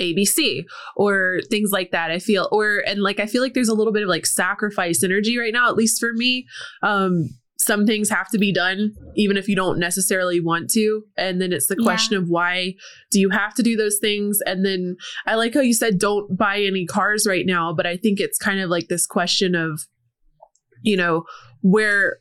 ABC 0.00 0.64
or 0.96 1.40
things 1.50 1.70
like 1.72 1.90
that. 1.92 2.10
I 2.10 2.18
feel 2.18 2.48
or 2.52 2.82
and 2.86 3.02
like 3.02 3.20
I 3.20 3.26
feel 3.26 3.42
like 3.42 3.54
there's 3.54 3.68
a 3.68 3.74
little 3.74 3.92
bit 3.92 4.02
of 4.02 4.08
like 4.08 4.26
sacrifice 4.26 5.02
energy 5.02 5.38
right 5.38 5.52
now, 5.52 5.68
at 5.68 5.76
least 5.76 6.00
for 6.00 6.12
me. 6.12 6.46
Um 6.82 7.30
some 7.58 7.86
things 7.86 8.10
have 8.10 8.28
to 8.28 8.36
be 8.38 8.52
done 8.52 8.92
even 9.16 9.38
if 9.38 9.48
you 9.48 9.56
don't 9.56 9.78
necessarily 9.78 10.38
want 10.40 10.68
to 10.68 11.02
and 11.16 11.40
then 11.40 11.54
it's 11.54 11.68
the 11.68 11.76
Yeah. 11.78 11.84
question 11.84 12.14
of 12.16 12.28
why 12.28 12.74
do 13.10 13.18
you 13.18 13.30
have 13.30 13.54
to 13.54 13.62
do 13.62 13.76
those 13.76 13.96
things 13.98 14.40
and 14.44 14.62
then 14.64 14.94
i 15.26 15.34
like 15.36 15.54
how 15.54 15.60
you 15.60 15.72
said 15.72 15.98
don't 15.98 16.36
buy 16.36 16.60
any 16.60 16.84
cars 16.84 17.26
right 17.26 17.46
now 17.46 17.72
but 17.72 17.86
i 17.86 17.96
think 17.96 18.20
it's 18.20 18.38
kind 18.38 18.60
of 18.60 18.68
like 18.68 18.88
this 18.88 19.06
question 19.06 19.54
of 19.54 19.80
you 20.82 20.98
know 20.98 21.24
where 21.62 22.18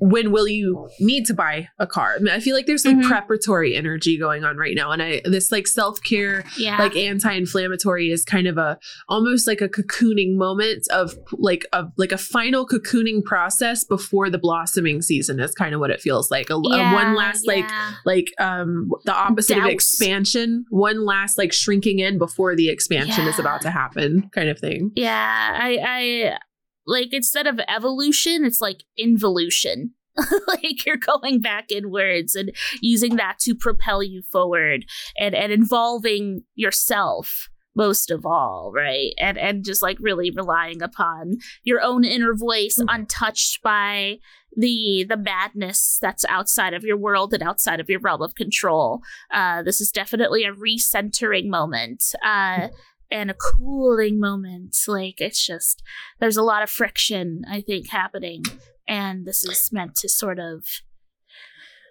when 0.00 0.32
will 0.32 0.48
you 0.48 0.88
need 1.00 1.24
to 1.26 1.34
buy 1.34 1.68
a 1.78 1.86
car 1.86 2.14
I, 2.16 2.18
mean, 2.18 2.32
I 2.34 2.40
feel 2.40 2.54
like 2.56 2.66
there's 2.66 2.84
like 2.84 2.96
Mhm. 2.96 3.06
preparatory 3.08 3.74
energy 3.74 4.18
going 4.18 4.44
on 4.44 4.56
right 4.56 4.74
now 4.74 4.90
and 4.90 5.02
i 5.02 5.20
this 5.24 5.50
like 5.52 5.66
self-care 5.66 6.44
Yeah. 6.58 6.78
like 6.78 6.96
anti-inflammatory 6.96 8.10
is 8.10 8.24
kind 8.24 8.46
of 8.46 8.58
a 8.58 8.78
almost 9.08 9.46
like 9.46 9.60
a 9.60 9.68
cocooning 9.68 10.36
moment 10.36 10.86
of 10.90 11.14
like 11.32 11.64
a 11.72 11.86
like 11.96 12.12
a 12.12 12.18
final 12.18 12.66
cocooning 12.66 13.24
process 13.24 13.84
before 13.84 14.30
the 14.30 14.38
blossoming 14.38 15.02
season 15.02 15.40
is 15.40 15.52
kind 15.54 15.74
of 15.74 15.80
what 15.80 15.90
it 15.90 16.00
feels 16.00 16.30
like 16.30 16.50
a, 16.50 16.54
a 16.54 16.58
one 16.92 17.14
last 17.14 17.46
like 17.46 17.64
yeah. 17.68 17.92
like 18.04 18.26
um 18.38 18.90
the 19.04 19.14
opposite 19.14 19.58
of 19.58 19.66
expansion 19.66 20.64
one 20.70 21.04
last 21.04 21.38
like 21.38 21.52
shrinking 21.52 21.98
in 21.98 22.18
before 22.18 22.54
the 22.56 22.68
expansion 22.68 23.26
is 23.26 23.38
about 23.38 23.60
to 23.62 23.70
happen 23.70 24.28
kind 24.34 24.48
of 24.48 24.58
thing 24.58 24.90
Yeah, 24.94 25.58
I, 25.60 25.78
I 25.86 26.38
like 26.86 27.12
instead 27.12 27.46
of 27.46 27.60
evolution, 27.68 28.44
it's 28.44 28.60
like 28.60 28.84
involution. 28.96 29.94
like 30.46 30.84
you're 30.84 30.98
going 30.98 31.40
back 31.40 31.72
inwards 31.72 32.34
and 32.34 32.52
using 32.82 33.16
that 33.16 33.38
to 33.38 33.54
propel 33.54 34.02
you 34.02 34.22
forward 34.30 34.84
and 35.18 35.34
and 35.34 35.50
involving 35.50 36.42
yourself 36.54 37.48
most 37.74 38.10
of 38.10 38.26
all, 38.26 38.70
right? 38.74 39.12
And 39.18 39.38
and 39.38 39.64
just 39.64 39.82
like 39.82 39.96
really 40.00 40.30
relying 40.30 40.82
upon 40.82 41.38
your 41.64 41.80
own 41.80 42.04
inner 42.04 42.34
voice 42.34 42.78
untouched 42.88 43.62
by 43.62 44.18
the 44.54 45.06
the 45.08 45.16
madness 45.16 45.98
that's 46.00 46.26
outside 46.28 46.74
of 46.74 46.84
your 46.84 46.98
world 46.98 47.32
and 47.32 47.42
outside 47.42 47.80
of 47.80 47.88
your 47.88 48.00
realm 48.00 48.22
of 48.22 48.34
control. 48.34 49.00
Uh 49.32 49.62
this 49.62 49.80
is 49.80 49.90
definitely 49.90 50.44
a 50.44 50.52
recentering 50.52 51.48
moment. 51.48 52.04
Uh 52.22 52.68
and 53.12 53.30
a 53.30 53.34
cooling 53.34 54.18
moment. 54.18 54.76
Like 54.88 55.20
it's 55.20 55.44
just 55.44 55.82
there's 56.18 56.36
a 56.36 56.42
lot 56.42 56.62
of 56.62 56.70
friction 56.70 57.42
I 57.48 57.60
think 57.60 57.90
happening, 57.90 58.42
and 58.88 59.26
this 59.26 59.44
is 59.44 59.70
meant 59.70 59.94
to 59.96 60.08
sort 60.08 60.38
of 60.38 60.64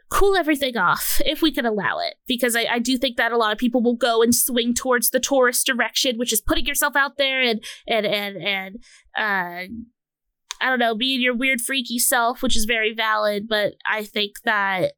cool 0.10 0.36
everything 0.36 0.76
off 0.76 1.22
if 1.26 1.42
we 1.42 1.52
can 1.54 1.66
allow 1.66 2.00
it. 2.00 2.16
Because 2.28 2.56
I, 2.56 2.66
I 2.70 2.80
do 2.80 2.98
think 2.98 3.18
that 3.18 3.32
a 3.32 3.38
lot 3.38 3.54
of 3.54 3.58
people 3.58 3.82
will 3.82 3.96
go 3.96 4.22
and 4.22 4.36
swing 4.36 4.74
towards 4.74 5.12
the 5.12 5.20
Taurus 5.20 5.64
direction 5.64 6.18
which 6.18 6.34
is 6.34 6.42
putting 6.42 6.66
yourself 6.66 6.96
out 6.96 7.18
there 7.18 7.42
and 7.42 7.64
and 7.88 8.06
and 8.06 8.38
and 8.38 8.76
uh 9.18 9.72
i 10.60 10.70
don't 10.70 10.80
know 10.80 10.96
being 10.96 11.22
your 11.22 11.36
weird 11.36 11.62
freaky 11.62 12.00
self 12.00 12.42
which 12.42 12.58
is 12.58 12.66
very 12.66 12.94
valid. 12.94 13.48
But 13.48 13.76
i 13.86 14.04
think 14.04 14.42
that 14.44 14.94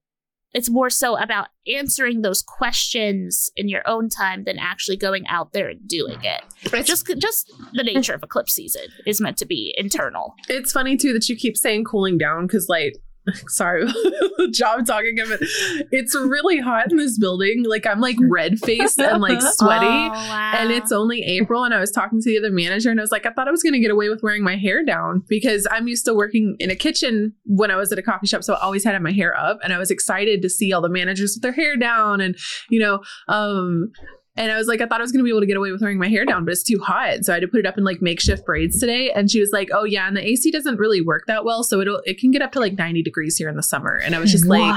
it's 0.53 0.69
more 0.69 0.89
so 0.89 1.17
about 1.17 1.47
answering 1.67 2.21
those 2.21 2.41
questions 2.41 3.49
in 3.55 3.67
your 3.67 3.81
own 3.87 4.09
time 4.09 4.43
than 4.43 4.59
actually 4.59 4.97
going 4.97 5.25
out 5.27 5.53
there 5.53 5.69
and 5.69 5.87
doing 5.87 6.19
it. 6.23 6.41
Just 6.85 7.07
just 7.17 7.51
the 7.73 7.83
nature 7.83 8.13
of 8.13 8.23
eclipse 8.23 8.53
season 8.53 8.83
is 9.05 9.19
meant 9.19 9.37
to 9.37 9.45
be 9.45 9.73
internal. 9.77 10.35
It's 10.49 10.71
funny 10.71 10.97
too 10.97 11.13
that 11.13 11.27
you 11.27 11.35
keep 11.35 11.57
saying 11.57 11.85
cooling 11.85 12.17
down 12.17 12.45
because 12.45 12.67
like 12.69 12.95
sorry 13.47 13.85
job 14.51 14.85
talking 14.85 15.19
of 15.19 15.31
it 15.31 15.39
it's 15.91 16.15
really 16.15 16.59
hot 16.59 16.91
in 16.91 16.97
this 16.97 17.17
building 17.17 17.63
like 17.67 17.87
i'm 17.87 17.99
like 17.99 18.17
red 18.29 18.59
faced 18.59 18.99
and 18.99 19.21
like 19.21 19.41
sweaty 19.57 20.03
Oh, 20.13 20.29
wow. 20.29 20.53
And 20.55 20.71
it's 20.71 20.91
only 20.91 21.21
April, 21.23 21.63
and 21.63 21.73
I 21.73 21.79
was 21.79 21.91
talking 21.91 22.19
to 22.19 22.29
the 22.29 22.37
other 22.37 22.51
manager, 22.51 22.89
and 22.89 22.99
I 22.99 23.03
was 23.03 23.11
like, 23.11 23.25
I 23.25 23.31
thought 23.31 23.47
I 23.47 23.51
was 23.51 23.63
going 23.63 23.73
to 23.73 23.79
get 23.79 23.91
away 23.91 24.09
with 24.09 24.21
wearing 24.23 24.43
my 24.43 24.55
hair 24.55 24.83
down 24.83 25.23
because 25.27 25.67
I'm 25.71 25.87
used 25.87 26.05
to 26.05 26.13
working 26.13 26.55
in 26.59 26.69
a 26.69 26.75
kitchen 26.75 27.33
when 27.45 27.71
I 27.71 27.75
was 27.75 27.91
at 27.91 27.99
a 27.99 28.01
coffee 28.01 28.27
shop, 28.27 28.43
so 28.43 28.53
I 28.53 28.61
always 28.61 28.83
had 28.83 28.99
my 29.01 29.11
hair 29.11 29.35
up, 29.37 29.59
and 29.63 29.73
I 29.73 29.77
was 29.77 29.91
excited 29.91 30.41
to 30.41 30.49
see 30.49 30.71
all 30.71 30.81
the 30.81 30.89
managers 30.89 31.35
with 31.35 31.41
their 31.41 31.53
hair 31.53 31.75
down, 31.75 32.21
and 32.21 32.37
you 32.69 32.79
know, 32.79 33.01
um, 33.27 33.91
and 34.35 34.51
I 34.51 34.57
was 34.57 34.67
like, 34.67 34.81
I 34.81 34.87
thought 34.87 34.99
I 34.99 35.03
was 35.03 35.11
going 35.11 35.19
to 35.19 35.23
be 35.23 35.29
able 35.29 35.41
to 35.41 35.45
get 35.45 35.57
away 35.57 35.71
with 35.71 35.81
wearing 35.81 35.99
my 35.99 36.07
hair 36.07 36.25
down, 36.25 36.43
but 36.43 36.51
it's 36.51 36.63
too 36.63 36.79
hot, 36.79 37.23
so 37.23 37.33
I 37.33 37.35
had 37.35 37.41
to 37.41 37.47
put 37.47 37.59
it 37.59 37.65
up 37.65 37.77
in 37.77 37.83
like 37.83 38.01
makeshift 38.01 38.45
braids 38.45 38.79
today. 38.79 39.11
And 39.11 39.29
she 39.29 39.39
was 39.39 39.51
like, 39.51 39.69
Oh 39.73 39.83
yeah, 39.83 40.07
and 40.07 40.17
the 40.17 40.27
AC 40.27 40.49
doesn't 40.51 40.77
really 40.77 41.01
work 41.01 41.25
that 41.27 41.45
well, 41.45 41.63
so 41.63 41.79
it'll 41.81 42.01
it 42.05 42.19
can 42.19 42.31
get 42.31 42.41
up 42.41 42.51
to 42.53 42.59
like 42.59 42.73
90 42.73 43.03
degrees 43.03 43.37
here 43.37 43.47
in 43.47 43.55
the 43.55 43.63
summer, 43.63 43.95
and 43.95 44.15
I 44.15 44.19
was 44.19 44.31
just 44.31 44.45
like, 44.45 44.73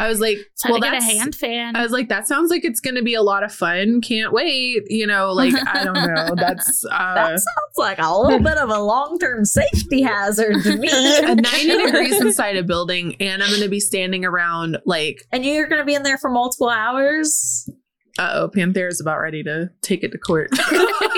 I 0.00 0.08
was 0.08 0.20
like, 0.20 0.38
Time 0.62 0.72
well, 0.72 0.80
to 0.80 0.90
get 0.90 1.02
a 1.02 1.04
hand 1.04 1.34
fan. 1.34 1.76
I 1.76 1.82
was 1.82 1.92
like, 1.92 2.08
that 2.08 2.26
sounds 2.26 2.50
like 2.50 2.64
it's 2.64 2.80
going 2.80 2.96
to 2.96 3.02
be 3.02 3.14
a 3.14 3.22
lot 3.22 3.42
of 3.42 3.52
fun. 3.52 4.00
Can't 4.00 4.32
wait. 4.32 4.84
You 4.88 5.06
know, 5.06 5.32
like, 5.32 5.54
I 5.66 5.84
don't 5.84 5.94
know. 5.94 6.34
That's 6.36 6.84
uh, 6.90 7.14
That 7.14 7.28
sounds 7.28 7.76
like 7.76 7.98
a 7.98 8.18
little 8.18 8.38
bit 8.38 8.56
of 8.56 8.70
a 8.70 8.80
long 8.80 9.18
term 9.18 9.44
safety 9.44 10.02
hazard 10.02 10.62
to 10.62 10.76
me. 10.76 10.88
90 10.88 11.42
degrees 11.84 12.20
inside 12.20 12.56
a 12.56 12.62
building, 12.62 13.16
and 13.20 13.42
I'm 13.42 13.50
going 13.50 13.62
to 13.62 13.68
be 13.68 13.80
standing 13.80 14.24
around 14.24 14.78
like, 14.86 15.26
and 15.30 15.44
you're 15.44 15.68
going 15.68 15.80
to 15.80 15.84
be 15.84 15.94
in 15.94 16.02
there 16.02 16.18
for 16.18 16.30
multiple 16.30 16.68
hours. 16.68 17.68
Uh 18.20 18.30
oh, 18.34 18.48
Panthera's 18.48 19.00
about 19.00 19.18
ready 19.20 19.42
to 19.44 19.70
take 19.82 20.04
it 20.04 20.12
to 20.12 20.18
court. 20.18 20.50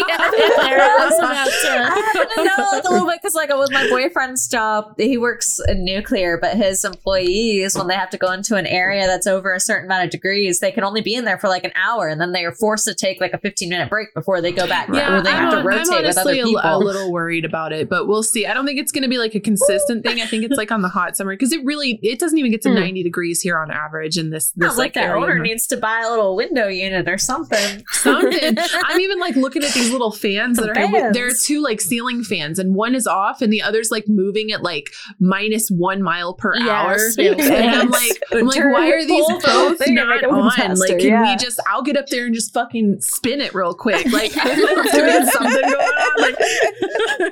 Yeah, 0.08 0.30
it's 0.32 1.18
about 1.18 1.46
to- 1.46 1.68
I 1.68 2.12
happen 2.14 2.28
to 2.36 2.44
know 2.44 2.68
like 2.72 2.84
a 2.84 2.90
little 2.92 3.06
bit 3.06 3.18
because 3.22 3.34
like 3.34 3.48
with 3.56 3.70
my 3.72 3.88
boyfriend's 3.88 4.46
job, 4.48 4.94
he 4.98 5.16
works 5.16 5.58
in 5.68 5.84
nuclear, 5.84 6.38
but 6.38 6.56
his 6.56 6.84
employees, 6.84 7.76
when 7.76 7.86
they 7.86 7.94
have 7.94 8.10
to 8.10 8.18
go 8.18 8.30
into 8.32 8.56
an 8.56 8.66
area 8.66 9.06
that's 9.06 9.26
over 9.26 9.52
a 9.54 9.60
certain 9.60 9.86
amount 9.86 10.04
of 10.04 10.10
degrees, 10.10 10.60
they 10.60 10.70
can 10.70 10.84
only 10.84 11.00
be 11.00 11.14
in 11.14 11.24
there 11.24 11.38
for 11.38 11.48
like 11.48 11.64
an 11.64 11.72
hour, 11.76 12.08
and 12.08 12.20
then 12.20 12.32
they 12.32 12.44
are 12.44 12.52
forced 12.52 12.84
to 12.86 12.94
take 12.94 13.20
like 13.20 13.32
a 13.32 13.38
15 13.38 13.68
minute 13.68 13.88
break 13.88 14.12
before 14.14 14.40
they 14.40 14.52
go 14.52 14.66
back, 14.66 14.88
Yeah, 14.92 15.18
or 15.18 15.22
they 15.22 15.30
have 15.30 15.52
I'm, 15.54 15.62
to 15.62 15.68
rotate 15.68 15.88
I'm 15.92 16.04
with 16.04 16.18
other 16.18 16.30
honestly 16.30 16.40
a, 16.40 16.44
people. 16.44 16.60
a 16.64 16.78
little 16.78 17.10
worried 17.12 17.44
about 17.44 17.72
it, 17.72 17.88
but 17.88 18.06
we'll 18.06 18.22
see. 18.22 18.46
I 18.46 18.52
don't 18.54 18.66
think 18.66 18.78
it's 18.80 18.92
going 18.92 19.02
to 19.04 19.08
be 19.08 19.18
like 19.18 19.34
a 19.34 19.40
consistent 19.40 20.04
thing. 20.04 20.20
I 20.20 20.26
think 20.26 20.44
it's 20.44 20.56
like 20.58 20.70
on 20.72 20.82
the 20.82 20.88
hot 20.90 21.16
summer 21.16 21.32
because 21.32 21.52
it 21.52 21.64
really 21.64 21.98
it 22.02 22.18
doesn't 22.18 22.38
even 22.38 22.50
get 22.50 22.60
to 22.62 22.68
Hmm. 22.70 22.74
90 22.76 23.02
degrees 23.02 23.40
here 23.40 23.58
on 23.58 23.70
average 23.70 24.18
in 24.18 24.30
this 24.30 24.52
this 24.56 24.68
Sounds 24.70 24.78
like 24.78 24.94
that 24.94 25.04
area. 25.04 25.22
owner 25.22 25.38
needs 25.38 25.66
to 25.68 25.76
buy 25.76 26.02
a 26.04 26.10
little 26.10 26.36
window 26.36 26.68
unit 26.68 26.91
or 26.94 27.18
something. 27.18 27.84
something. 27.92 28.56
I'm 28.84 29.00
even 29.00 29.18
like 29.18 29.34
looking 29.36 29.62
at 29.64 29.72
these 29.72 29.90
little 29.90 30.12
fans 30.12 30.58
that 30.58 30.68
are 30.68 30.74
Fans. 30.74 31.14
there 31.14 31.26
are 31.26 31.32
two 31.32 31.62
like 31.62 31.80
ceiling 31.80 32.22
fans 32.24 32.58
and 32.58 32.74
one 32.74 32.94
is 32.94 33.06
off 33.06 33.40
and 33.42 33.50
the 33.52 33.60
other's 33.62 33.90
like 33.90 34.06
moving 34.08 34.52
at 34.52 34.62
like 34.62 34.90
minus 35.20 35.70
one 35.70 36.02
mile 36.02 36.32
per 36.34 36.54
hour. 36.60 36.96
Yes, 36.96 37.16
yes, 37.18 37.40
And 37.50 37.70
I'm 37.70 37.90
like, 37.90 38.22
I'm 38.32 38.46
like, 38.46 38.56
Turn 38.56 38.72
why 38.72 38.90
are 38.90 39.04
these 39.04 39.26
both 39.26 39.80
not 39.88 40.08
make 40.08 40.22
it 40.22 40.30
move 40.30 40.44
on? 40.44 40.50
faster, 40.52 40.92
like, 40.94 40.98
can 41.00 41.08
yeah. 41.08 41.32
we 41.32 41.36
just? 41.36 41.58
I'll 41.68 41.82
get 41.82 41.96
up 41.96 42.06
there 42.08 42.26
and 42.26 42.34
just 42.34 42.52
fucking 42.52 43.00
spin 43.00 43.40
it 43.40 43.54
real 43.54 43.74
quick. 43.74 44.06
Like, 44.12 44.32
I'm 44.36 44.56
doing 44.56 45.26
something 45.26 45.62
going 45.62 45.74
on. 45.74 46.20
Like, 46.20 46.36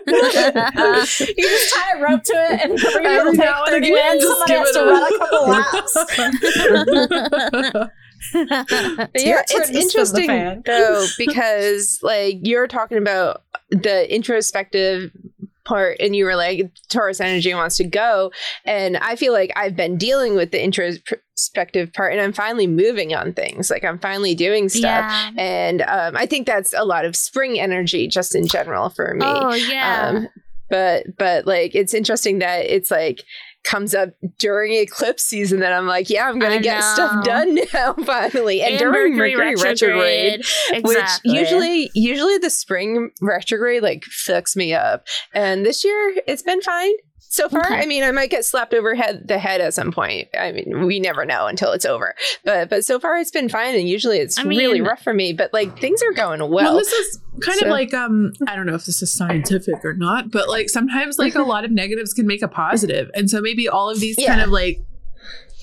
you 0.07 1.45
just 1.45 1.75
tie 1.75 1.99
a 1.99 2.03
rope 2.03 2.23
to 2.23 2.33
it 2.33 2.61
and 2.63 2.79
bring 2.81 3.05
it 3.05 3.27
and 3.27 3.37
30 3.37 3.77
again, 3.77 3.93
minutes. 3.93 4.25
give 4.47 4.59
has 4.59 4.69
it 4.69 4.73
to 4.73 4.81
run 4.87 5.03
a 5.03 5.05
couple 5.19 5.47
laps. 7.83 7.91
Yeah, 8.35 9.43
it's 9.49 9.53
to 9.53 9.65
spin 9.65 9.73
the 9.73 9.81
interesting 9.81 10.63
though 10.67 11.07
because 11.19 11.99
like 12.03 12.39
you're 12.43 12.67
talking 12.67 12.99
about 12.99 13.43
the 13.71 14.13
introspective 14.13 15.11
part 15.65 15.97
and 16.01 16.17
you 16.17 16.25
were 16.25 16.37
like 16.37 16.71
Taurus 16.89 17.21
energy 17.21 17.55
wants 17.55 17.77
to 17.77 17.85
go. 17.85 18.33
And 18.65 18.97
I 18.97 19.17
feel 19.17 19.33
like 19.33 19.53
I've 19.57 19.77
been 19.77 19.97
dealing 19.97 20.35
with 20.35 20.51
the 20.51 20.63
introspective 20.63 21.93
part 21.93 22.13
and 22.13 22.21
I'm 22.21 22.33
finally 22.33 22.67
moving 22.67 23.15
on 23.15 23.33
things. 23.33 23.71
Like 23.71 23.85
I'm 23.85 23.99
finally 23.99 24.35
doing 24.35 24.69
stuff. 24.69 24.83
Yeah. 24.83 25.31
and 25.37 25.83
um, 25.83 26.17
I 26.17 26.27
think 26.27 26.47
that's 26.47 26.73
a 26.73 26.85
lot 26.85 27.05
of 27.05 27.15
spring 27.15 27.61
energy 27.61 28.09
just 28.09 28.35
in 28.35 28.47
general 28.47 28.91
for 28.91 29.15
me. 29.15 29.25
Oh 29.25 29.55
yeah. 29.55 30.09
um, 30.09 30.29
but 30.69 31.07
but 31.19 31.47
like 31.47 31.75
it's 31.75 31.95
interesting 31.95 32.41
that 32.41 32.65
it's 32.67 32.91
like 32.91 33.23
comes 33.65 33.95
up 33.95 34.11
during 34.39 34.73
eclipse 34.73 35.23
season 35.23 35.61
that 35.61 35.73
I'm 35.73 35.87
like, 35.87 36.09
yeah, 36.11 36.29
I'm 36.29 36.39
gonna 36.39 36.61
get 36.61 36.81
know. 36.81 36.95
stuff 36.95 37.25
done 37.25 37.55
now 37.75 37.95
finally. 38.05 38.63
And, 38.63 38.79
during 38.79 39.17
Mercury, 39.17 39.55
retrograde, 39.57 40.41
Exactly. 40.71 40.83
which 40.83 41.11
usually 41.25 41.91
usually 41.95 42.39
the 42.39 42.51
spring 42.51 43.11
retrograde 43.21 43.83
like 43.83 44.03
fucks 44.05 44.57
me 44.57 44.73
up. 44.75 45.07
And 45.35 45.65
this 45.65 45.85
year 45.85 46.15
it's 46.27 46.43
been 46.43 46.63
fine. 46.63 46.93
So 47.33 47.49
far, 47.49 47.65
Okay. 47.65 47.77
I 47.77 47.87
mean, 47.87 48.03
I 48.03 48.11
might 48.11 48.29
get 48.29 48.45
slapped 48.45 48.75
over 48.75 48.95
head 48.95 49.29
the 49.29 49.39
head 49.39 49.61
at 49.61 49.73
some 49.73 49.93
point. 49.93 50.29
I 50.39 50.51
mean, 50.51 50.85
we 50.85 50.99
never 50.99 51.25
know 51.25 51.47
until 51.47 51.71
it's 51.71 51.85
over. 51.85 52.15
But 52.45 52.69
but 52.69 52.85
so 52.85 52.99
far, 52.99 53.17
it's 53.19 53.31
been 53.31 53.49
fine, 53.49 53.77
and 53.77 53.89
usually 53.89 54.19
it's 54.19 54.37
I 54.39 54.43
really 54.43 54.81
rough 54.81 55.03
for 55.03 55.15
me. 55.15 55.33
But 55.33 55.53
like 55.53 55.79
things 55.79 56.03
are 56.03 56.13
going 56.13 56.41
well. 56.41 56.51
well, 56.51 56.77
this 56.77 56.93
is 56.93 57.21
kind 57.41 57.59
so- 57.61 57.67
of 57.67 57.71
like 57.71 57.95
um 57.95 58.33
I 58.49 58.57
don't 58.57 58.67
know 58.67 58.75
if 58.75 58.85
this 58.85 59.01
is 59.01 59.13
scientific 59.13 59.85
or 59.85 59.95
not, 59.95 60.31
but 60.31 60.49
like 60.49 60.69
sometimes 60.69 61.19
like 61.19 61.37
a 61.37 61.43
lot 61.43 61.65
of 61.65 61.71
negatives 61.71 62.13
can 62.13 62.27
make 62.27 62.43
a 62.43 62.49
positive. 62.49 62.71
positive, 62.71 63.11
and 63.15 63.29
so 63.31 63.41
maybe 63.41 63.69
all 63.69 63.89
of 63.91 64.01
these 64.01 64.17
kind 64.17 64.41
of 64.41 64.51
like 64.51 64.81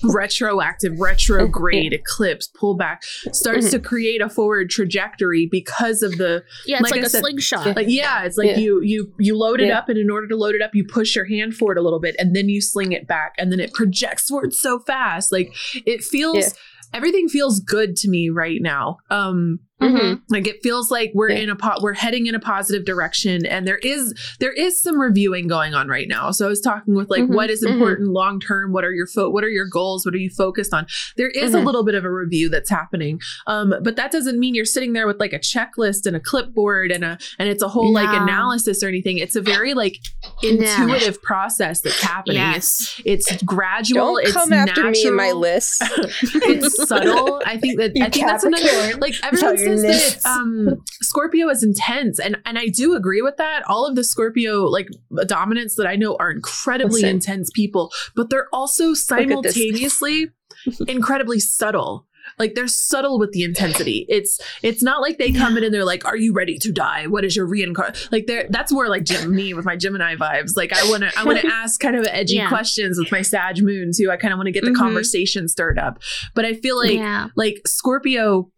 retroactive 0.04 0.98
retrograde 0.98 1.92
eclipse 2.00 2.48
pullback 2.60 2.98
starts 3.32 3.66
Mhm. 3.66 3.70
to 3.72 3.78
create 3.80 4.20
a 4.20 4.28
forward 4.28 4.70
trajectory 4.70 5.46
because 5.50 6.02
of 6.02 6.16
the 6.18 6.42
yeah, 6.66 6.76
it's 6.76 6.82
like 6.82 6.92
like, 6.92 7.00
I 7.02 7.06
a 7.06 7.08
said- 7.08 7.20
slingshot. 7.20 7.76
like 7.76 7.86
yeah 7.88 8.24
it's 8.24 8.36
like 8.38 8.48
Yeah. 8.50 8.58
you 8.58 8.80
you 8.82 9.12
you 9.18 9.36
load 9.36 9.60
it 9.60 9.68
Yeah. 9.68 9.78
up 9.78 9.88
and 9.88 9.98
in 9.98 10.10
order 10.10 10.26
to 10.28 10.36
load 10.36 10.54
it 10.54 10.62
up 10.62 10.70
you 10.74 10.84
push 10.84 11.14
your 11.16 11.24
hand 11.26 11.54
forward 11.54 11.78
a 11.78 11.82
little 11.82 12.00
bit 12.00 12.14
and 12.18 12.34
then 12.34 12.48
you 12.48 12.60
sling 12.60 12.92
it 12.92 13.06
back 13.06 13.34
and 13.38 13.50
then 13.52 13.60
it 13.60 13.72
projects 13.72 14.28
forward 14.28 14.54
so 14.54 14.78
fast 14.80 15.32
like 15.32 15.54
it 15.86 16.02
feels 16.02 16.36
Yeah. 16.38 16.48
everything 16.94 17.28
feels 17.28 17.60
good 17.60 17.96
to 17.96 18.08
me 18.08 18.28
right 18.30 18.60
now 18.62 18.98
um 19.10 19.60
Mhm. 19.80 20.20
like 20.28 20.46
it 20.48 20.60
feels 20.62 20.90
like 20.90 21.12
we're 21.14 21.30
Yeah. 21.30 21.38
in 21.38 21.50
a 21.50 21.54
pot 21.56 21.82
we're 21.82 21.92
heading 21.94 22.26
in 22.26 22.34
a 22.34 22.40
positive 22.40 22.84
direction 22.84 23.46
and 23.46 23.66
there 23.66 23.78
is 23.78 24.12
there 24.40 24.50
is 24.52 24.82
some 24.82 24.98
reviewing 25.00 25.46
going 25.46 25.72
on 25.72 25.86
right 25.86 26.08
now 26.08 26.32
so 26.32 26.46
i 26.46 26.48
was 26.48 26.60
talking 26.60 26.94
with 26.94 27.08
like 27.10 27.22
Mhm, 27.22 27.34
what 27.34 27.48
is 27.48 27.64
mhm. 27.64 27.72
important 27.74 28.08
long 28.08 28.40
term 28.40 28.72
what 28.72 28.84
are 28.84 28.90
your 28.92 29.06
fo- 29.06 29.30
what 29.30 29.44
are 29.44 29.48
your 29.48 29.66
goals 29.66 30.04
what 30.04 30.14
are 30.14 30.18
you 30.18 30.30
focused 30.30 30.74
on 30.74 30.86
there 31.16 31.28
is 31.28 31.54
a 31.54 31.58
Mhm. 31.58 31.64
little 31.66 31.84
bit 31.84 31.94
of 31.94 32.04
a 32.04 32.10
review 32.10 32.48
that's 32.48 32.70
happening 32.70 33.20
um 33.46 33.72
but 33.84 33.94
that 33.94 34.10
doesn't 34.10 34.38
mean 34.40 34.54
you're 34.54 34.64
sitting 34.64 34.94
there 34.94 35.06
with 35.06 35.20
like 35.20 35.32
a 35.32 35.38
checklist 35.38 36.06
and 36.06 36.16
a 36.16 36.20
clipboard 36.20 36.90
and 36.90 37.04
a 37.04 37.16
and 37.38 37.48
it's 37.48 37.62
a 37.62 37.68
whole 37.68 37.92
like 37.92 38.08
analysis 38.20 38.82
or 38.82 38.88
anything 38.88 39.18
it's 39.18 39.36
a 39.36 39.40
very 39.40 39.74
like 39.74 39.98
No. 40.42 40.48
intuitive 40.50 41.22
process 41.22 41.80
that's 41.82 42.00
happening 42.02 42.36
Yes. 42.38 43.00
it's 43.04 43.30
it's 43.30 43.42
gradual 43.44 44.14
Don't 44.16 44.24
it's 44.24 44.32
come 44.32 44.52
after 44.52 44.90
me 44.90 45.04
in 45.06 45.14
my 45.14 45.32
list. 45.32 45.82
it's 46.22 46.88
subtle. 46.88 47.40
I 47.44 47.56
think 47.58 47.78
that 47.78 47.92
You 47.96 48.04
I 48.04 48.10
think 48.10 48.26
that's 48.26 48.44
another 48.44 48.96
like 48.98 49.14
everyone 49.22 49.56
That 49.76 50.20
um 50.24 50.82
Scorpio 51.02 51.48
is 51.48 51.62
intense 51.62 52.18
and 52.18 52.36
and 52.44 52.58
I 52.58 52.66
do 52.68 52.94
agree 52.94 53.22
with 53.22 53.36
that. 53.38 53.62
All 53.68 53.86
of 53.86 53.94
the 53.96 54.04
Scorpio 54.04 54.64
like 54.64 54.88
dominants 55.26 55.74
that 55.76 55.86
I 55.86 55.96
know 55.96 56.16
are 56.20 56.30
incredibly 56.30 57.02
Listen. 57.02 57.08
intense 57.16 57.50
people, 57.54 57.90
but 58.16 58.30
they're 58.30 58.48
also 58.52 58.94
simultaneously 58.94 60.28
incredibly 60.88 61.40
subtle. 61.40 62.06
Like 62.38 62.54
they're 62.54 62.68
subtle 62.68 63.18
with 63.18 63.32
the 63.32 63.42
intensity. 63.42 64.04
It's 64.10 64.38
it's 64.62 64.82
not 64.82 65.00
like 65.00 65.16
they 65.16 65.32
come 65.32 65.56
in 65.56 65.64
and 65.64 65.72
they're 65.72 65.86
like, 65.86 66.04
"Are 66.04 66.16
you 66.16 66.34
ready 66.34 66.58
to 66.58 66.70
die? 66.70 67.06
What 67.06 67.24
is 67.24 67.34
your 67.34 67.46
reincarnation?" 67.46 68.08
Like 68.12 68.26
they're 68.26 68.46
that's 68.50 68.70
more 68.70 68.86
like 68.88 69.04
Gem- 69.04 69.34
me 69.34 69.54
with 69.54 69.64
my 69.64 69.76
Gemini 69.76 70.14
vibes. 70.14 70.54
Like 70.54 70.74
I 70.74 70.90
want 70.90 71.04
to 71.04 71.18
I 71.18 71.24
want 71.24 71.40
to 71.40 71.46
ask 71.50 71.80
kind 71.80 71.96
of 71.96 72.06
edgy 72.10 72.34
Yeah. 72.34 72.50
questions 72.50 72.98
with 72.98 73.10
my 73.10 73.22
Sag 73.22 73.62
moon 73.62 73.92
too. 73.96 74.10
I 74.10 74.18
kind 74.18 74.34
of 74.34 74.38
want 74.38 74.46
to 74.48 74.52
get 74.52 74.62
the 74.64 74.72
Mhm. 74.72 74.76
conversation 74.76 75.48
stirred 75.48 75.78
up. 75.78 76.00
But 76.34 76.44
I 76.44 76.52
feel 76.52 76.76
like 76.76 76.92
yeah. 76.96 77.28
like 77.34 77.62
Scorpio 77.66 78.50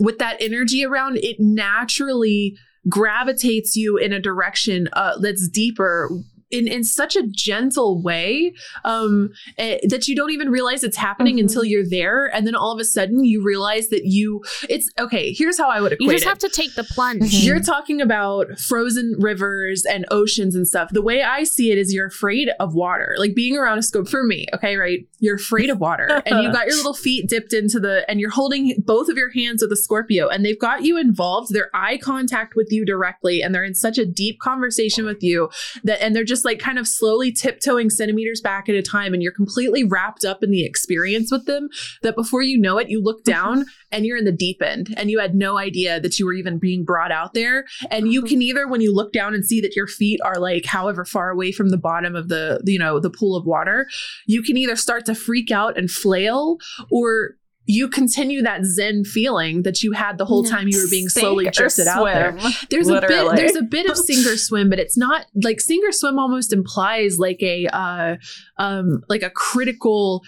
with 0.00 0.18
that 0.18 0.36
energy 0.40 0.84
around 0.84 1.16
it 1.18 1.36
naturally 1.38 2.56
gravitates 2.88 3.76
you 3.76 3.96
in 3.96 4.12
a 4.12 4.20
direction 4.20 4.88
uh, 4.92 5.18
that's 5.20 5.48
deeper 5.48 6.08
in, 6.52 6.68
in 6.68 6.84
such 6.84 7.16
a 7.16 7.24
gentle 7.26 8.00
way 8.00 8.52
um, 8.84 9.30
eh, 9.58 9.78
that 9.88 10.06
you 10.06 10.14
don't 10.14 10.30
even 10.30 10.48
realize 10.48 10.84
it's 10.84 10.96
happening 10.96 11.38
Mhm. 11.38 11.40
until 11.40 11.64
you're 11.64 11.84
there 11.88 12.32
and 12.32 12.46
then 12.46 12.54
all 12.54 12.70
of 12.72 12.78
a 12.78 12.84
sudden 12.84 13.24
you 13.24 13.42
realize 13.42 13.88
that 13.88 14.02
you 14.04 14.44
it's 14.68 14.88
okay 14.96 15.32
here's 15.32 15.58
how 15.58 15.68
i 15.68 15.80
would 15.80 15.90
equate 15.94 16.06
You 16.06 16.12
just 16.12 16.24
it 16.24 16.28
have 16.28 16.38
to 16.38 16.48
take 16.48 16.76
the 16.76 16.84
plunge. 16.84 17.22
Mhm. 17.32 17.44
you're 17.44 17.58
talking 17.60 18.00
about 18.00 18.60
frozen 18.60 19.16
rivers 19.18 19.84
and 19.84 20.06
oceans 20.12 20.54
and 20.54 20.68
stuff. 20.68 20.90
The 20.92 21.02
way 21.02 21.22
I 21.24 21.42
see 21.42 21.72
it 21.72 21.78
is 21.78 21.92
you're 21.92 22.06
afraid 22.06 22.50
of 22.60 22.74
water. 22.76 23.16
Like 23.18 23.34
being 23.34 23.56
around 23.56 23.78
a 23.78 23.82
scope 23.82 24.08
for 24.08 24.22
me, 24.22 24.46
okay, 24.54 24.76
right? 24.76 25.00
You're 25.18 25.36
afraid 25.36 25.70
of 25.70 25.78
water 25.78 26.22
and 26.26 26.42
you 26.42 26.52
got 26.52 26.66
your 26.66 26.76
little 26.76 26.94
feet 26.94 27.28
dipped 27.28 27.52
into 27.52 27.80
the 27.80 28.08
and 28.08 28.20
you're 28.20 28.30
holding 28.30 28.82
both 28.84 29.08
of 29.08 29.16
your 29.16 29.30
hands 29.30 29.62
with 29.62 29.72
a 29.72 29.76
Scorpio 29.76 30.28
and 30.28 30.44
they've 30.44 30.58
got 30.58 30.84
you 30.84 30.98
involved. 30.98 31.52
They're 31.52 31.70
eye 31.74 31.98
contact 31.98 32.54
with 32.56 32.68
you 32.70 32.84
directly 32.84 33.42
and 33.42 33.54
they're 33.54 33.64
in 33.64 33.74
such 33.74 33.98
a 33.98 34.06
deep 34.06 34.40
conversation 34.40 35.04
with 35.04 35.22
you 35.22 35.50
that 35.84 36.02
and 36.02 36.14
they're 36.14 36.24
just 36.24 36.44
like 36.44 36.58
kind 36.58 36.78
of 36.78 36.86
slowly 36.86 37.32
tiptoeing 37.32 37.90
centimeters 37.90 38.40
back 38.40 38.68
at 38.68 38.74
a 38.74 38.82
time 38.82 39.14
and 39.14 39.22
you're 39.22 39.32
completely 39.32 39.84
wrapped 39.84 40.24
up 40.24 40.42
in 40.42 40.50
the 40.50 40.64
experience 40.64 41.30
with 41.30 41.46
them 41.46 41.68
that 42.02 42.16
before 42.16 42.42
you 42.42 42.58
know 42.58 42.78
it 42.78 42.88
you 42.88 43.02
look 43.02 43.24
mm-hmm. 43.24 43.32
down 43.32 43.64
and 43.92 44.04
you're 44.04 44.18
in 44.18 44.24
the 44.24 44.32
deep 44.32 44.62
end 44.62 44.94
and 44.96 45.10
you 45.10 45.18
had 45.18 45.34
no 45.34 45.58
idea 45.58 46.00
that 46.00 46.18
you 46.18 46.26
were 46.26 46.34
even 46.34 46.58
being 46.58 46.84
brought 46.84 47.12
out 47.12 47.34
there. 47.34 47.64
And 47.90 48.12
you 48.12 48.22
oh. 48.22 48.26
can 48.26 48.42
either 48.42 48.66
when 48.68 48.80
you 48.80 48.94
look 48.94 49.12
down 49.12 49.34
and 49.34 49.44
see 49.44 49.60
that 49.60 49.76
your 49.76 49.86
feet 49.86 50.20
are 50.24 50.38
like 50.38 50.64
however 50.64 51.04
far 51.04 51.30
away 51.30 51.52
from 51.52 51.70
the 51.70 51.78
bottom 51.78 52.14
of 52.14 52.28
the 52.28 52.60
you 52.64 52.78
know 52.78 53.00
the 53.00 53.10
pool 53.10 53.36
of 53.36 53.46
water 53.46 53.86
you 54.26 54.42
can 54.42 54.56
either 54.56 54.76
start 54.76 55.05
to 55.06 55.14
freak 55.14 55.50
out 55.50 55.78
and 55.78 55.90
flail 55.90 56.58
or 56.90 57.36
you 57.68 57.88
continue 57.88 58.42
that 58.42 58.64
zen 58.64 59.04
feeling 59.04 59.62
that 59.62 59.82
you 59.82 59.92
had 59.92 60.18
the 60.18 60.24
whole 60.24 60.44
time 60.44 60.68
you 60.68 60.80
were 60.80 60.88
being 60.88 61.08
slowly 61.08 61.44
Sink 61.46 61.54
drifted 61.54 61.86
out 61.88 62.04
there. 62.04 62.52
there's 62.70 62.88
a 62.88 63.00
bit 63.00 63.36
there's 63.36 63.56
a 63.56 63.62
bit 63.62 63.90
of 63.90 63.96
sink 63.96 64.24
or 64.26 64.36
swim 64.36 64.70
but 64.70 64.78
it's 64.78 64.96
not 64.96 65.26
like 65.42 65.60
sink 65.60 65.84
or 65.84 65.92
swim 65.92 66.18
almost 66.18 66.52
implies 66.52 67.18
like 67.18 67.42
a 67.42 67.66
uh 67.72 68.16
um 68.58 69.02
like 69.08 69.22
a 69.22 69.30
critical 69.30 70.22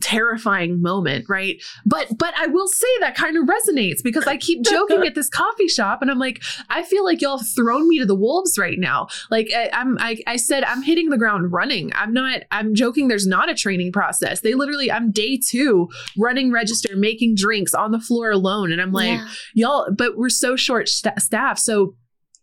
terrifying 0.00 0.82
moment 0.82 1.26
right? 1.28 1.62
But 1.84 2.18
but 2.18 2.34
i 2.38 2.46
will 2.46 2.66
say 2.68 2.88
that 3.00 3.14
kind 3.14 3.36
of 3.36 3.44
resonates 3.44 4.02
because 4.02 4.26
i 4.26 4.36
keep 4.36 4.62
joking 4.64 5.06
at 5.06 5.14
this 5.14 5.28
coffee 5.28 5.68
shop 5.68 6.02
and 6.02 6.10
i'm 6.10 6.18
like 6.18 6.42
i 6.70 6.82
feel 6.82 7.04
like 7.04 7.20
y'all 7.20 7.38
have 7.38 7.46
thrown 7.54 7.88
me 7.88 7.98
to 8.00 8.06
the 8.06 8.14
wolves 8.14 8.58
right 8.58 8.78
now. 8.78 9.06
Like 9.30 9.48
I, 9.54 9.70
i'm 9.72 9.96
I, 9.98 10.18
I 10.26 10.36
said 10.36 10.64
i'm 10.64 10.82
hitting 10.82 11.10
the 11.10 11.18
ground 11.18 11.52
running. 11.52 11.92
I'm 11.94 12.12
not 12.12 12.42
i'm 12.50 12.74
joking 12.74 13.08
there's 13.08 13.26
not 13.26 13.50
a 13.50 13.54
training 13.54 13.92
process. 13.92 14.40
They 14.40 14.54
literally 14.54 14.90
i'm 14.90 15.12
day 15.12 15.38
two 15.38 15.88
running 16.18 16.50
register 16.52 16.96
making 16.96 17.36
drinks 17.36 17.74
on 17.74 17.92
the 17.92 18.00
floor 18.00 18.30
alone 18.30 18.72
and 18.72 18.80
i'm 18.80 18.92
like 18.92 19.08
Yeah. 19.08 19.28
y'all 19.54 19.86
but 19.96 20.16
we're 20.16 20.28
so 20.28 20.56
short 20.56 20.88
sta 20.88 21.12
staff 21.18 21.58
so 21.58 21.94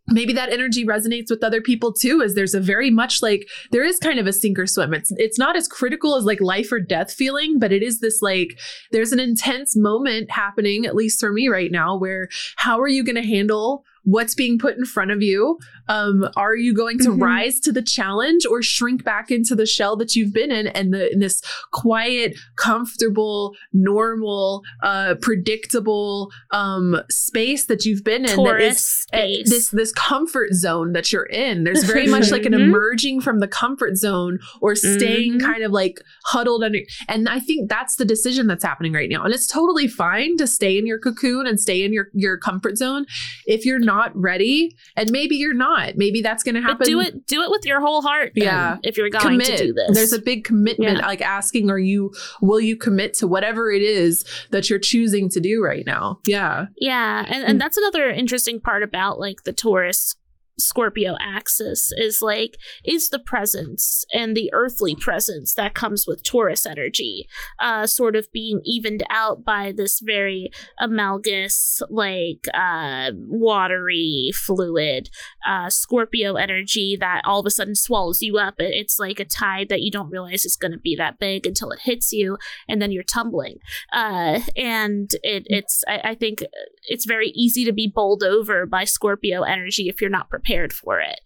maybe 0.07 0.33
that 0.33 0.51
energy 0.51 0.85
resonates 0.85 1.29
with 1.29 1.43
other 1.43 1.61
people 1.61 1.93
too 1.93 2.21
as 2.21 2.35
there's 2.35 2.53
a 2.53 2.59
very 2.59 2.91
much 2.91 3.21
like 3.21 3.47
there 3.71 3.83
is 3.83 3.99
kind 3.99 4.19
of 4.19 4.27
a 4.27 4.33
sink 4.33 4.59
or 4.59 4.67
swim. 4.67 4.93
It's 4.93 5.11
it's 5.17 5.39
not 5.39 5.55
as 5.55 5.67
critical 5.67 6.15
as 6.15 6.25
like 6.25 6.41
life 6.41 6.71
or 6.71 6.79
death 6.79 7.13
feeling 7.13 7.59
but 7.59 7.71
it 7.71 7.81
is 7.83 7.99
this 7.99 8.21
like 8.21 8.59
there's 8.91 9.11
an 9.11 9.19
intense 9.19 9.75
moment 9.75 10.29
happening 10.31 10.85
at 10.85 10.95
least 10.95 11.19
for 11.19 11.31
me 11.31 11.47
right 11.47 11.71
now 11.71 11.95
where 11.95 12.27
how 12.57 12.79
are 12.79 12.87
you 12.87 13.03
going 13.03 13.15
to 13.15 13.27
handle 13.27 13.85
what's 14.03 14.35
being 14.35 14.59
put 14.59 14.75
in 14.77 14.83
front 14.85 15.11
of 15.11 15.21
you 15.21 15.57
um 15.87 16.27
are 16.35 16.55
you 16.55 16.73
going 16.73 16.97
to 16.99 17.09
Mhm. 17.09 17.21
rise 17.21 17.59
to 17.61 17.71
the 17.71 17.81
challenge 17.81 18.45
or 18.45 18.61
shrink 18.61 19.03
back 19.05 19.31
into 19.31 19.55
the 19.55 19.65
shell 19.65 19.95
that 19.97 20.15
you've 20.15 20.33
been 20.33 20.51
in 20.51 20.67
and 20.67 20.93
the 20.93 21.11
in 21.11 21.19
this 21.19 21.41
quiet 21.71 22.35
comfortable 22.57 23.55
normal 23.71 24.61
uh 24.83 25.15
predictable 25.21 26.31
um 26.51 26.97
space 27.09 27.65
that 27.67 27.85
you've 27.85 28.03
been 28.03 28.25
in 28.25 28.35
is 28.61 29.05
uh, 29.13 29.17
this 29.45 29.69
this 29.69 29.91
comfort 29.93 30.53
zone 30.53 30.91
that 30.93 31.11
you're 31.13 31.23
in 31.27 31.63
there's 31.63 31.83
very 31.83 32.07
much 32.07 32.29
like 32.31 32.45
an 32.45 32.51
Mhm. 32.53 32.63
emerging 32.63 33.21
from 33.21 33.39
the 33.39 33.47
comfort 33.47 33.95
zone 33.95 34.37
or 34.61 34.75
staying 34.75 35.33
Mhm. 35.35 35.41
kind 35.41 35.63
of 35.63 35.71
like 35.71 36.01
huddled 36.25 36.63
under 36.63 36.79
and 37.07 37.29
i 37.29 37.39
think 37.39 37.69
that's 37.69 37.95
the 37.95 38.05
decision 38.05 38.47
that's 38.47 38.63
happening 38.63 38.91
right 38.93 39.09
now 39.09 39.23
and 39.23 39.33
it's 39.33 39.47
totally 39.47 39.87
fine 39.87 40.35
to 40.37 40.45
stay 40.47 40.77
in 40.77 40.85
your 40.85 40.99
cocoon 40.99 41.47
and 41.47 41.59
stay 41.59 41.83
in 41.85 41.93
your 41.93 42.07
your 42.13 42.37
comfort 42.37 42.77
zone 42.77 43.05
if 43.45 43.65
you're 43.65 43.79
not 43.79 43.92
ready 44.13 44.75
and 44.95 45.11
maybe 45.11 45.35
you're 45.35 45.53
not 45.53 45.95
maybe 45.95 46.21
that's 46.21 46.43
going 46.43 46.55
to 46.55 46.61
happen 46.61 46.77
But 46.79 46.87
do 46.87 46.99
it 46.99 47.25
do 47.27 47.41
it 47.43 47.49
with 47.51 47.65
your 47.65 47.79
whole 47.81 48.01
heart. 48.01 48.31
then, 48.35 48.45
Yeah. 48.45 48.77
If 48.83 48.97
you're 48.97 49.09
going 49.09 49.23
commit 49.39 49.57
to 49.57 49.67
do 49.67 49.73
this. 49.73 49.95
there's 49.95 50.13
a 50.13 50.21
big 50.21 50.43
commitment 50.43 50.97
Yeah. 50.99 51.05
like 51.07 51.21
asking 51.21 51.69
are 51.69 51.79
you 51.79 52.11
will 52.41 52.59
you 52.59 52.75
commit 52.75 53.13
to 53.15 53.27
whatever 53.27 53.71
it 53.71 53.81
is 53.81 54.25
that 54.51 54.69
you're 54.69 54.79
choosing 54.79 55.29
to 55.29 55.39
do 55.39 55.61
right 55.63 55.85
now 55.85 56.19
yeah 56.27 56.65
Yeah, 56.77 57.25
and, 57.27 57.43
Mm. 57.43 57.49
and 57.49 57.61
that's 57.61 57.77
another 57.77 58.09
interesting 58.09 58.59
part 58.59 58.83
about 58.83 59.19
like 59.19 59.43
the 59.43 59.53
Taurus 59.53 60.15
Scorpio 60.59 61.15
axis 61.19 61.91
is 61.97 62.21
like 62.21 62.57
is 62.85 63.09
the 63.09 63.17
presence 63.19 64.05
and 64.13 64.37
the 64.37 64.51
earthly 64.53 64.95
presence 64.95 65.55
that 65.55 65.73
comes 65.73 66.05
with 66.07 66.23
Taurus 66.23 66.65
energy 66.67 67.27
uh 67.59 67.87
sort 67.87 68.15
of 68.15 68.31
being 68.31 68.61
evened 68.63 69.01
out 69.09 69.43
by 69.43 69.73
this 69.75 69.99
very 69.99 70.51
amalgous 70.79 71.81
like 71.89 72.47
uh 72.53 73.11
watery 73.27 74.31
fluid 74.33 75.09
uh 75.47 75.69
Scorpio 75.69 76.35
energy 76.35 76.95
that 76.99 77.21
all 77.25 77.39
of 77.39 77.45
a 77.47 77.49
sudden 77.49 77.75
swallows 77.75 78.21
you 78.21 78.37
up. 78.37 78.55
It- 78.59 78.73
it's 78.83 78.99
like 78.99 79.19
a 79.19 79.25
tide 79.25 79.69
that 79.69 79.81
you 79.81 79.89
don't 79.91 80.09
realize 80.09 80.45
is 80.45 80.55
going 80.55 80.71
to 80.71 80.77
be 80.77 80.95
that 80.97 81.17
big 81.19 81.45
until 81.47 81.71
it 81.71 81.79
hits 81.83 82.11
you 82.11 82.37
and 82.67 82.81
then 82.81 82.91
you're 82.91 83.01
tumbling. 83.03 83.57
Uh 83.91 84.41
and 84.55 85.09
it 85.23 85.43
it's 85.47 85.83
I, 85.87 86.11
I 86.11 86.15
think 86.15 86.43
it's 86.87 87.05
very 87.05 87.29
easy 87.29 87.65
to 87.65 87.71
be 87.73 87.91
bowled 87.93 88.23
over 88.23 88.65
by 88.67 88.83
Scorpio 88.83 89.41
energy 89.43 89.87
if 89.89 89.99
you're 89.99 90.09
not 90.11 90.29
prepared 90.29 90.42
for 90.73 90.99
it. 90.99 91.19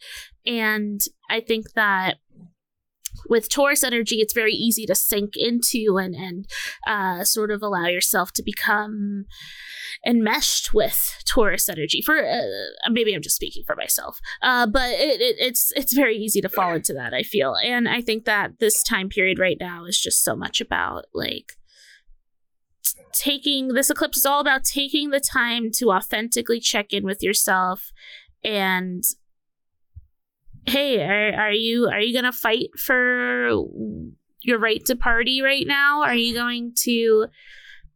And 0.45 1.01
I 1.29 1.39
think 1.39 1.73
that 1.73 2.17
with 3.29 3.49
Taurus 3.49 3.83
energy, 3.83 4.17
it's 4.17 4.33
very 4.33 4.53
easy 4.53 4.85
to 4.85 4.95
sink 4.95 5.33
into 5.35 5.97
and 5.97 6.15
and 6.15 6.45
uh, 6.87 7.23
sort 7.23 7.51
of 7.51 7.61
allow 7.61 7.87
yourself 7.87 8.31
to 8.33 8.43
become 8.43 9.25
enmeshed 10.05 10.73
with 10.73 11.23
Taurus 11.27 11.67
energy. 11.67 12.01
For 12.01 12.25
uh, 12.25 12.41
maybe 12.89 13.13
I'm 13.13 13.21
just 13.21 13.35
speaking 13.35 13.63
for 13.65 13.75
myself, 13.75 14.19
uh, 14.41 14.67
but 14.67 14.91
it, 14.91 15.21
it, 15.21 15.35
it's 15.39 15.71
it's 15.75 15.93
very 15.93 16.15
easy 16.15 16.41
to 16.41 16.49
fall 16.49 16.73
into 16.73 16.93
that. 16.93 17.13
I 17.13 17.23
feel, 17.23 17.55
and 17.63 17.87
I 17.87 18.01
think 18.01 18.25
that 18.25 18.59
this 18.59 18.83
time 18.83 19.09
period 19.09 19.39
right 19.39 19.57
now 19.59 19.85
is 19.85 19.99
just 19.99 20.23
so 20.23 20.35
much 20.35 20.61
about 20.61 21.05
like 21.13 21.53
taking 23.13 23.69
this 23.69 23.89
eclipse 23.89 24.17
is 24.17 24.25
all 24.25 24.39
about 24.39 24.63
taking 24.63 25.09
the 25.09 25.19
time 25.19 25.71
to 25.73 25.91
authentically 25.91 26.59
check 26.59 26.93
in 26.93 27.03
with 27.03 27.23
yourself 27.23 27.91
and 28.47 29.03
hey 30.65 31.01
are, 31.01 31.47
are 31.47 31.51
you 31.51 31.87
are 31.87 31.99
you 31.99 32.13
gonna 32.13 32.31
fight 32.31 32.69
for 32.77 33.49
your 34.41 34.59
right 34.59 34.85
to 34.85 34.95
party 34.95 35.41
right 35.41 35.67
now 35.67 36.01
are 36.01 36.15
you 36.15 36.33
going 36.33 36.73
to 36.75 37.27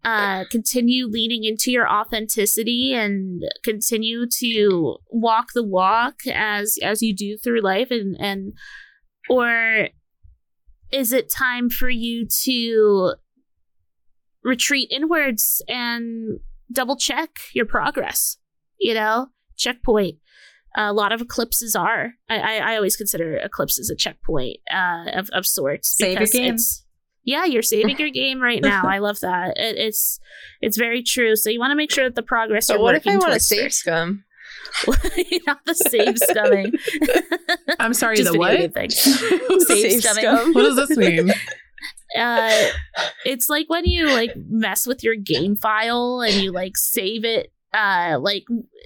uh, 0.04 0.46
continue 0.50 1.06
leaning 1.06 1.44
into 1.44 1.70
your 1.70 1.88
authenticity 1.88 2.92
and 2.92 3.44
continue 3.64 4.26
to 4.26 4.98
walk 5.12 5.50
the 5.54 5.64
walk 5.64 6.16
as 6.34 6.78
as 6.82 7.04
you 7.04 7.16
do 7.16 7.38
through 7.38 7.62
life 7.62 7.92
and 7.92 8.18
and 8.20 8.54
or 9.30 9.90
is 10.92 11.14
it 11.14 11.32
time 11.32 11.70
for 11.70 11.90
you 11.90 12.28
to 12.44 13.14
retreat 14.44 14.90
inwards 14.92 15.62
and 15.68 16.40
double 16.72 16.98
check 16.98 17.38
your 17.54 17.66
progress. 17.66 18.38
You 18.80 18.94
know, 18.94 19.28
checkpoint. 19.58 20.18
A 20.76 20.94
lot 20.94 21.12
of 21.12 21.22
eclipses 21.22 21.76
are. 21.76 22.14
I, 22.30 22.38
I, 22.40 22.72
I 22.74 22.76
always 22.76 22.96
consider 22.96 23.36
eclipses 23.38 23.90
a 23.90 23.96
checkpoint 23.96 24.58
uh, 24.74 25.06
of, 25.14 25.30
of 25.34 25.46
sorts. 25.46 25.96
Save 25.98 26.20
your 26.20 26.28
game. 26.28 26.46
it's- 26.56 26.84
Yeah, 27.24 27.46
you're 27.46 27.62
saving 27.62 27.98
your 27.98 28.10
game 28.24 28.40
right 28.42 28.62
now. 28.62 28.84
I 28.86 29.00
love 29.00 29.20
that. 29.22 29.58
It, 29.58 29.78
it's 29.78 30.20
it's 30.62 30.78
very 30.78 31.04
true. 31.04 31.36
So 31.36 31.50
you 31.50 31.60
want 31.60 31.72
to 31.72 31.76
make 31.76 31.92
sure 31.92 32.06
that 32.06 32.16
the 32.16 32.24
progress 32.24 32.68
But 32.68 32.76
you're 32.76 32.84
what 32.84 32.96
if 32.96 33.06
I 33.08 33.18
want 33.18 33.34
to 33.34 33.40
save 33.40 33.64
first- 33.64 33.80
scum? 33.80 34.24
not 35.48 35.60
the 35.66 35.74
save 35.76 36.16
scumming. 36.16 36.72
I'm 37.80 37.94
sorry, 37.94 38.16
Just 38.18 38.32
the 38.32 38.38
what? 38.40 38.74
thing. 38.74 38.90
Save 38.90 39.62
Save 39.68 40.02
scumming. 40.02 40.22
scum. 40.22 40.54
What 40.54 40.62
does 40.64 40.88
this 40.88 40.98
mean? 40.98 41.32
uh 42.18 42.68
it's 43.26 43.50
like 43.50 43.70
when 43.70 43.86
you 43.86 44.08
like 44.12 44.32
mess 44.36 44.86
with 44.86 45.04
your 45.04 45.16
game 45.16 45.56
file 45.56 46.22
and 46.22 46.36
you 46.36 46.52
like 46.52 46.76
save 46.78 47.24
it 47.26 47.52
uh 47.74 48.18
like 48.20 48.44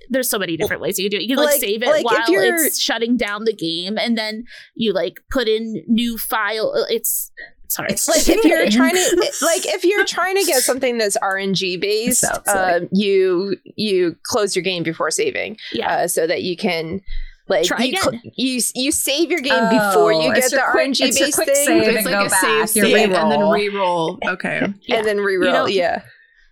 there's 0.10 0.30
so 0.30 0.38
many 0.38 0.56
different 0.58 0.82
ways 0.82 1.00
you 1.00 1.10
can 1.10 1.18
do 1.18 1.18
it. 1.18 1.24
You 1.24 1.36
can 1.36 1.38
like, 1.44 1.54
Like- 1.54 1.62
save 1.62 1.82
it 1.84 1.88
like 1.90 2.06
while 2.06 2.24
it's 2.28 2.80
shutting 2.80 3.18
down 3.18 3.46
the 3.46 3.54
game 3.54 3.98
and 3.98 4.18
then 4.18 4.46
you 4.76 4.94
like 4.94 5.20
put 5.32 5.48
in 5.48 5.84
new 5.88 6.18
file 6.18 6.74
it's 6.90 7.32
it's 7.64 7.76
hard. 7.78 7.92
It's 7.92 8.08
like 8.08 8.30
if 8.30 8.44
you're 8.46 8.70
trying 8.70 8.94
to 8.94 9.34
like 9.42 9.66
if 9.66 9.84
you're 9.84 10.06
trying 10.06 10.36
to 10.36 10.44
get 10.46 10.62
something 10.62 11.00
that's 11.00 11.18
RNG 11.18 11.82
based, 11.82 12.22
Sounds 12.22 12.48
uh, 12.48 12.82
you 12.92 13.56
you 13.76 14.16
close 14.24 14.56
your 14.56 14.62
game 14.62 14.84
before 14.84 15.10
saving, 15.10 15.58
yeah. 15.74 15.92
uh, 15.96 16.08
so 16.08 16.28
that 16.28 16.44
you 16.44 16.56
can 16.56 17.02
like 17.48 17.66
Try 17.66 17.84
you, 17.86 17.98
cl- 17.98 18.10
again. 18.10 18.32
you 18.36 18.62
you 18.76 18.92
save 18.92 19.32
your 19.32 19.42
game 19.42 19.68
before 19.70 20.14
you 20.14 20.30
Oh, 20.30 20.34
get 20.36 20.52
the 20.52 20.62
quick- 20.72 20.90
RNG 20.90 21.00
based 21.00 21.36
thing, 21.38 21.56
save. 21.56 21.84
It's 21.88 21.98
and 21.98 22.06
like 22.06 22.28
a 22.28 22.30
back, 22.30 22.68
save 22.70 22.84
you 22.84 22.90
state 22.92 23.04
and 23.04 23.14
then 23.32 23.40
re-roll. 23.40 23.54
re-roll. 23.54 24.20
Okay. 24.28 24.62
Yeah. 24.84 24.96
and 24.98 25.08
then 25.08 25.18
reroll. 25.18 25.52
don't- 25.54 25.72
yeah, 25.72 26.02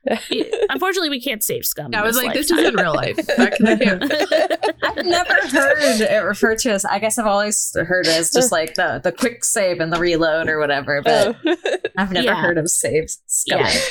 Unfortunately 0.69 1.09
we 1.09 1.21
can't 1.21 1.41
save 1.43 1.65
scum. 1.65 1.91
Yeah, 1.93 2.01
I 2.01 2.05
was 2.05 2.17
like, 2.17 2.33
this 2.33 2.51
is 2.51 2.59
in 2.59 2.75
real 2.75 2.93
life. 2.93 3.15
That, 3.15 3.57
that 3.59 3.79
can't. 3.81 4.73
I've 4.83 5.05
never 5.05 5.33
heard 5.47 6.01
it 6.01 6.23
referred 6.23 6.59
to 6.59 6.71
as. 6.71 6.83
I 6.85 6.99
guess 6.99 7.17
I've 7.17 7.25
always 7.25 7.73
heard 7.75 8.05
it 8.07 8.11
as 8.17 8.31
just 8.31 8.51
like 8.51 8.73
the 8.75 8.99
the 9.03 9.11
quick 9.11 9.45
save 9.45 9.79
and 9.79 9.93
the 9.93 9.99
reload 9.99 10.49
or 10.49 10.59
whatever. 10.59 11.01
But 11.01 11.35
Oh. 11.45 11.55
I've 11.97 12.11
never 12.11 12.25
Yeah. 12.25 12.41
heard 12.41 12.57
of 12.57 12.69
save 12.69 13.05
scumming. 13.29 13.81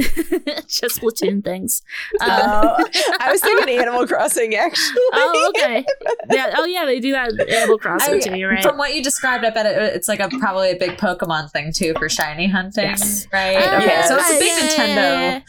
just 0.68 1.00
platoon 1.00 1.42
things. 1.42 1.82
Uh, 2.20 2.76
Oh, 2.80 2.84
I 3.20 3.30
was 3.30 3.40
thinking 3.40 3.78
Animal 3.80 4.06
Crossing 4.06 4.54
actually. 4.54 5.00
oh, 5.12 5.52
okay. 5.56 5.84
Yeah. 6.30 6.54
Oh, 6.56 6.64
yeah. 6.64 6.84
They 6.84 7.00
do 7.00 7.12
that 7.12 7.32
Animal 7.48 7.78
Crossing 7.78 8.14
I- 8.14 8.18
too. 8.20 8.36
You're 8.38 8.50
right. 8.50 8.62
From 8.62 8.78
what 8.78 8.94
you 8.94 9.02
described, 9.02 9.44
I 9.44 9.50
bet 9.50 9.66
it, 9.66 9.94
it's 9.94 10.08
like 10.08 10.20
a 10.20 10.28
probably 10.28 10.70
a 10.70 10.76
big 10.76 10.92
Pokemon 10.98 11.50
thing 11.50 11.72
too 11.72 11.94
for 11.98 12.08
shiny 12.08 12.46
hunting, 12.48 12.84
Yes. 12.84 13.26
right? 13.32 13.56
Uh, 13.56 13.76
okay, 13.82 14.02
so 14.06 14.16
it's 14.16 14.30
a 14.30 14.38
big 14.38 14.48
yeah, 14.48 14.58
Nintendo 14.68 14.94
yeah, 14.96 15.20
yeah. 15.30 15.40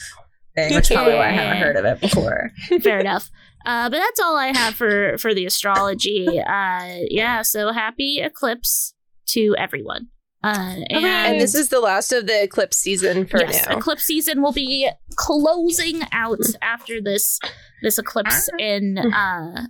thing, 0.56 0.76
which 0.76 0.89
probably 0.91 1.14
why 1.14 1.28
I 1.28 1.32
haven't 1.32 1.58
heard 1.62 1.76
of 1.78 1.86
it 1.86 2.02
before. 2.02 2.52
fair 2.82 2.99
enough 2.99 3.30
uh 3.64 3.88
but 3.91 3.99
that's 3.99 4.20
all 4.20 4.36
i 4.36 4.47
have 4.47 4.74
for 4.74 5.20
for 5.20 5.36
the 5.36 5.45
astrology 5.45 6.39
uh 6.39 6.95
yeah 7.12 7.43
so 7.43 7.72
happy 7.72 8.20
eclipse 8.20 8.95
to 9.28 9.56
everyone 9.56 10.08
uh 10.44 10.76
and, 10.89 11.06
And 11.06 11.42
this 11.42 11.54
is 11.56 11.70
the 11.70 11.80
last 11.80 12.12
of 12.12 12.26
the 12.28 12.44
eclipse 12.44 12.78
season 12.78 13.26
for 13.28 13.39
yes 13.39 13.66
now. 13.68 13.78
eclipse 13.78 14.04
season 14.04 14.42
will 14.42 14.52
be 14.54 14.89
closing 15.16 16.02
out 16.12 16.39
after 16.62 17.02
this 17.02 17.39
this 17.84 17.98
eclipse 17.98 18.50
in 18.60 18.98
uh 18.98 19.68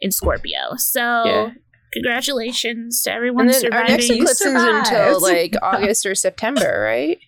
in 0.00 0.10
scorpio. 0.10 0.74
So 0.76 1.00
Yeah. 1.24 1.50
congratulations 1.92 3.02
to 3.02 3.12
everyone 3.12 3.46
And 3.48 3.54
then 3.54 3.72
our 3.72 3.84
next 3.84 4.10
eclipse 4.10 4.40
is 4.40 4.62
until 4.64 5.20
like 5.20 5.54
August 5.62 6.04
or 6.06 6.14
September, 6.14 6.80
right? 6.82 7.18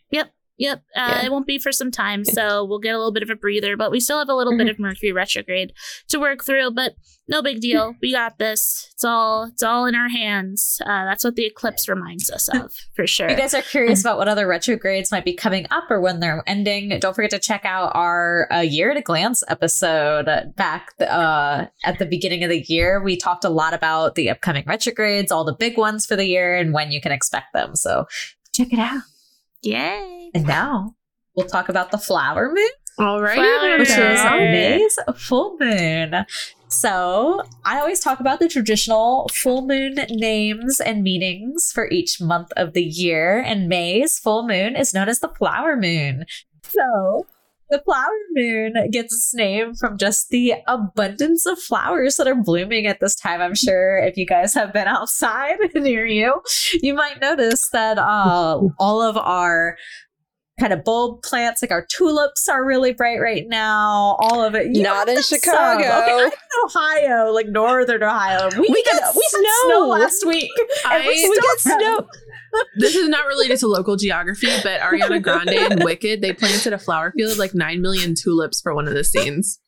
Yep, 0.58 0.78
uh, 0.96 1.00
Yeah. 1.20 1.26
it 1.26 1.30
won't 1.32 1.46
be 1.46 1.58
for 1.58 1.70
some 1.72 1.90
time, 1.90 2.24
so 2.24 2.64
we'll 2.64 2.78
get 2.78 2.94
a 2.94 2.98
little 2.98 3.12
bit 3.12 3.22
of 3.22 3.28
a 3.30 3.34
breather. 3.36 3.76
But 3.76 3.90
we 3.90 4.00
still 4.00 4.18
have 4.18 4.28
a 4.28 4.34
little 4.34 4.52
Mm-hmm. 4.54 4.58
bit 4.66 4.68
of 4.70 4.78
Mercury 4.78 5.12
retrograde 5.12 5.72
to 6.08 6.18
work 6.18 6.44
through. 6.44 6.70
But 6.70 6.94
no 7.28 7.42
big 7.42 7.60
deal. 7.60 7.94
We 8.00 8.12
got 8.12 8.38
this. 8.38 8.88
It's 8.94 9.04
all 9.04 9.44
it's 9.52 9.62
all 9.62 9.84
in 9.86 9.94
our 9.94 10.08
hands. 10.08 10.80
Uh, 10.82 11.04
that's 11.04 11.24
what 11.24 11.34
the 11.34 11.44
eclipse 11.44 11.88
reminds 11.88 12.30
us 12.30 12.48
of, 12.48 12.72
for 12.94 13.06
sure. 13.06 13.26
If 13.26 13.32
you 13.32 13.36
guys 13.36 13.52
are 13.52 13.62
curious 13.62 14.00
about 14.00 14.16
what 14.16 14.28
other 14.28 14.46
retrogrades 14.46 15.10
might 15.10 15.24
be 15.24 15.34
coming 15.34 15.66
up 15.70 15.90
or 15.90 16.00
when 16.00 16.20
they're 16.20 16.42
ending, 16.46 16.98
don't 17.00 17.14
forget 17.14 17.30
to 17.32 17.38
check 17.40 17.64
out 17.64 17.90
our 17.94 18.46
uh, 18.52 18.60
year 18.60 18.92
at 18.92 18.96
a 18.96 19.02
glance 19.02 19.42
episode 19.48 20.26
back 20.56 20.90
uh, 21.00 21.66
at 21.84 21.98
the 21.98 22.06
beginning 22.06 22.44
of 22.44 22.50
the 22.50 22.64
year. 22.68 23.02
We 23.02 23.16
talked 23.16 23.44
a 23.44 23.50
lot 23.50 23.74
about 23.74 24.14
the 24.14 24.30
upcoming 24.30 24.64
retrogrades, 24.66 25.30
all 25.32 25.44
the 25.44 25.54
big 25.54 25.76
ones 25.76 26.06
for 26.06 26.16
the 26.16 26.24
year, 26.26 26.56
and 26.56 26.72
when 26.72 26.92
you 26.92 27.00
can 27.00 27.12
expect 27.12 27.52
them. 27.52 27.74
So 27.76 28.06
check 28.54 28.72
it 28.72 28.78
out. 28.78 29.02
Yay! 29.66 30.30
And 30.34 30.46
now 30.46 30.94
we'll 31.34 31.48
talk 31.48 31.68
about 31.68 31.90
the 31.90 31.98
flower 31.98 32.52
moon. 32.52 32.70
All 32.98 33.20
right. 33.20 33.36
Flower 33.36 33.78
which 33.78 33.90
is. 33.90 33.96
May's 33.98 34.98
full 35.16 35.56
moon. 35.58 36.24
So 36.68 37.42
I 37.64 37.78
always 37.78 38.00
talk 38.00 38.20
about 38.20 38.38
the 38.38 38.48
traditional 38.48 39.28
full 39.32 39.66
moon 39.66 39.96
names 40.08 40.80
and 40.80 41.02
meanings 41.02 41.72
for 41.72 41.88
each 41.90 42.20
month 42.20 42.52
of 42.56 42.72
the 42.72 42.82
year, 42.82 43.40
and 43.40 43.68
May's 43.68 44.18
full 44.18 44.46
moon 44.46 44.76
is 44.76 44.94
known 44.94 45.08
as 45.08 45.20
the 45.20 45.28
flower 45.28 45.76
moon. 45.76 46.24
So 46.62 47.26
the 47.70 47.80
flower 47.84 48.08
moon 48.34 48.74
gets 48.92 49.12
its 49.14 49.34
name 49.34 49.74
from 49.74 49.98
just 49.98 50.28
the 50.30 50.54
abundance 50.68 51.46
of 51.46 51.58
flowers 51.58 52.16
that 52.16 52.28
are 52.28 52.34
blooming 52.40 52.86
at 52.86 53.00
this 53.00 53.14
time. 53.16 53.40
I'm 53.40 53.54
sure 53.54 53.98
if 53.98 54.16
you 54.16 54.26
guys 54.26 54.54
have 54.54 54.72
been 54.72 54.86
outside 54.88 55.56
near 55.74 56.06
you, 56.06 56.42
you 56.82 56.94
might 56.94 57.20
notice 57.20 57.68
that 57.70 57.98
uh, 57.98 58.60
all 58.78 59.02
of 59.02 59.16
our 59.16 59.76
kind 60.58 60.72
of 60.72 60.82
bulb 60.84 61.22
plants, 61.22 61.60
like 61.60 61.70
our 61.70 61.84
tulips, 61.84 62.48
are 62.48 62.64
really 62.64 62.90
bright 62.92 63.20
right 63.20 63.44
now. 63.46 64.16
All 64.20 64.42
of 64.42 64.54
it. 64.54 64.74
You 64.74 64.82
Not 64.84 65.06
in 65.06 65.22
some. 65.22 65.38
Chicago. 65.38 65.80
Okay, 65.84 66.12
I'm 66.12 66.26
in 66.26 66.32
Ohio, 66.64 67.30
like 67.32 67.46
northern 67.48 68.02
Ohio. 68.02 68.48
We, 68.58 68.60
We 68.70 68.82
get- 68.84 69.02
we 69.14 69.22
snow. 69.28 69.50
snow 69.66 69.86
last 69.88 70.24
week. 70.26 70.50
I- 70.86 71.00
we, 71.00 71.28
we 71.28 71.34
get 71.40 71.58
snow. 71.60 72.08
This 72.78 72.94
is 72.94 73.08
not 73.08 73.26
related 73.26 73.58
to 73.60 73.68
local 73.68 73.96
geography, 73.96 74.48
but 74.62 74.80
Ariana 74.80 75.22
Grande 75.22 75.50
and 75.50 75.82
Wicked, 75.84 76.20
they 76.20 76.32
planted 76.32 76.72
a 76.72 76.78
flower 76.78 77.12
field 77.16 77.32
of 77.32 77.38
like 77.38 77.54
9 77.54 77.80
million 77.80 78.14
tulips 78.14 78.60
for 78.60 78.74
one 78.74 78.86
of 78.88 78.94
the 78.94 79.04
scenes. 79.04 79.58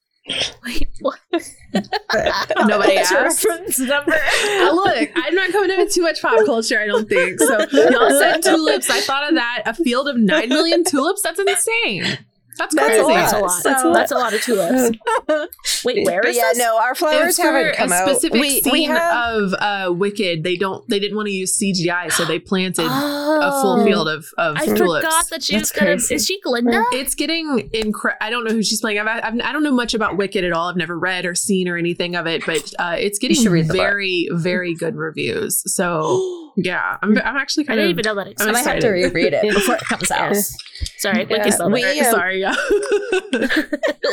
Wait, 0.64 0.88
what? 1.00 1.18
Nobody 1.72 2.96
What's 2.96 3.10
your 3.10 3.20
asked. 3.20 3.44
reference 3.46 3.78
number. 3.78 4.12
Uh, 4.12 4.72
look, 4.74 5.08
I'm 5.14 5.34
not 5.34 5.50
coming 5.52 5.70
up 5.70 5.78
with 5.78 5.94
too 5.94 6.02
much 6.02 6.20
pop 6.20 6.44
culture, 6.44 6.78
I 6.78 6.86
don't 6.86 7.08
think. 7.08 7.40
So 7.40 7.58
y'all 7.72 8.10
said 8.10 8.42
tulips. 8.42 8.90
I 8.90 9.00
thought 9.00 9.28
of 9.28 9.34
that. 9.36 9.62
A 9.64 9.72
field 9.74 10.06
of 10.08 10.16
9 10.18 10.48
million 10.50 10.84
tulips? 10.84 11.22
That's 11.22 11.38
insane. 11.40 12.18
That's 12.58 12.74
That's 12.74 12.98
a 12.98 13.02
lot. 13.02 13.08
That's 13.14 13.32
a 13.32 13.38
lot. 13.38 13.62
So- 13.82 13.92
That's 13.92 14.12
a 14.12 14.14
lot 14.16 14.34
of 14.34 14.42
tulips. 14.42 14.98
Wait, 15.84 16.04
where 16.04 16.20
is 16.20 16.26
But 16.26 16.34
yeah, 16.34 16.48
this? 16.50 16.58
no, 16.58 16.78
our 16.78 16.94
flowers 16.94 17.28
It's 17.30 17.38
haven't 17.38 17.76
come 17.76 17.92
a 17.92 17.94
out. 17.94 18.08
specific 18.08 18.40
We, 18.40 18.60
scene 18.60 18.72
we 18.72 18.84
have 18.84 19.34
of 19.34 19.54
uh, 19.54 19.92
Wicked. 19.92 20.42
They 20.44 20.56
don't. 20.56 20.86
They 20.88 20.98
didn't 20.98 21.16
want 21.16 21.26
to 21.28 21.32
use 21.32 21.58
CGI, 21.58 22.10
so 22.12 22.24
they 22.24 22.38
planted 22.38 22.84
a 22.86 22.88
Oh. 22.90 23.62
full 23.62 23.84
field 23.84 24.08
of 24.08 24.26
of 24.36 24.56
I 24.56 24.66
tulips. 24.66 25.04
forgot 25.06 25.30
that 25.30 25.42
she 25.42 25.54
That's 25.54 25.72
was 25.72 25.78
gonna. 25.80 25.92
crazy. 25.92 26.14
Is 26.16 26.26
she 26.26 26.40
Glinda? 26.40 26.82
It's 26.92 27.14
getting 27.14 27.70
incredible. 27.72 28.18
I 28.20 28.30
don't 28.30 28.44
know 28.44 28.52
who 28.52 28.62
she's 28.62 28.80
playing. 28.80 28.98
I've, 28.98 29.06
I've, 29.06 29.40
I 29.40 29.52
don't 29.52 29.62
know 29.62 29.72
much 29.72 29.94
about 29.94 30.16
Wicked 30.16 30.44
at 30.44 30.52
all. 30.52 30.68
I've 30.68 30.76
never 30.76 30.98
read 30.98 31.24
or 31.26 31.34
seen 31.34 31.68
or 31.68 31.76
anything 31.76 32.16
of 32.16 32.26
it, 32.26 32.44
but 32.44 32.72
uh, 32.78 32.96
it's 32.98 33.18
getting 33.18 33.42
read 33.50 33.64
the 33.68 33.74
book. 33.74 33.76
very, 33.76 34.28
very 34.32 34.74
good 34.74 34.96
reviews. 34.96 35.62
So 35.72 36.08
yeah, 36.60 36.96
I'm, 37.02 37.16
I'm 37.18 37.36
actually 37.36 37.64
I 37.64 37.66
kind 37.68 37.78
didn't 37.78 37.90
of. 37.92 37.98
even 37.98 38.02
know 38.08 38.14
that 38.16 38.26
I 38.26 38.30
existed. 38.30 38.52
might 38.52 38.64
have 38.66 38.80
to 38.80 38.88
reread 38.88 39.32
it 39.32 39.42
before 39.54 39.76
it 39.76 39.80
comes 39.82 40.10
out. 40.10 40.32
Yes. 40.32 40.54
Sorry, 40.98 41.26
Yeah, 41.28 41.66
we, 41.68 41.82
uh, 42.00 42.10
Sorry, 42.10 42.40
yeah. 42.40 42.54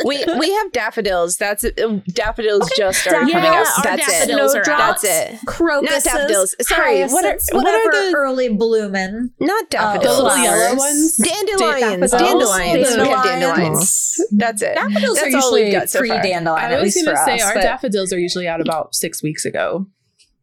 we 0.04 0.24
we 0.38 0.52
have 0.52 0.72
daffodils. 0.72 1.36
That's 1.36 1.64
it. 1.64 1.78
Uh, 1.80 2.00
daffodils 2.08 2.70
just 2.76 3.06
are 3.06 3.22
Yeah, 3.24 3.32
coming 3.32 3.48
out. 3.50 3.66
That's 3.82 4.08
it. 4.08 4.26
daffodils 4.28 4.54
are 4.54 4.60
out. 4.70 5.00
That's 5.00 5.04
it. 5.04 5.38
Crocuses, 5.46 6.04
Not 6.06 6.14
daffodils. 6.14 6.54
Sorry, 6.62 7.04
what 7.04 7.24
are- 7.24 7.38
what 7.52 7.66
are 7.66 7.92
the- 8.10 8.12
early 8.16 8.48
blooming 8.48 9.30
Not 9.40 9.64
uh, 9.64 9.66
daffodils. 9.70 10.16
The 10.18 10.22
little 10.24 10.38
yellow 10.42 10.76
ones? 10.76 11.16
Dandelions. 11.16 12.10
Daffodils, 12.10 12.56
Dandelions. 12.58 12.96
We 12.96 13.08
have 13.08 13.24
dandelions. 13.24 13.24
dandelions. 13.24 14.16
That's 14.32 14.62
it. 14.62 14.74
Daffodils 14.74 15.16
That's 15.20 15.34
are 15.34 15.38
all 15.38 15.52
we've 15.54 15.64
usually 15.66 15.72
got 15.80 15.90
so 15.90 15.98
far. 16.00 16.08
pre-dandelion, 16.20 16.64
I 16.64 16.74
at 16.74 16.80
was 16.82 16.94
least 16.96 17.06
going 17.06 17.16
to 17.16 17.24
say 17.24 17.34
us. 17.36 17.42
our 17.42 17.54
daffodils 17.54 18.12
are 18.12 18.18
usually 18.18 18.48
out 18.48 18.60
about 18.60 18.94
six 18.94 19.22
weeks 19.22 19.44
ago. 19.44 19.86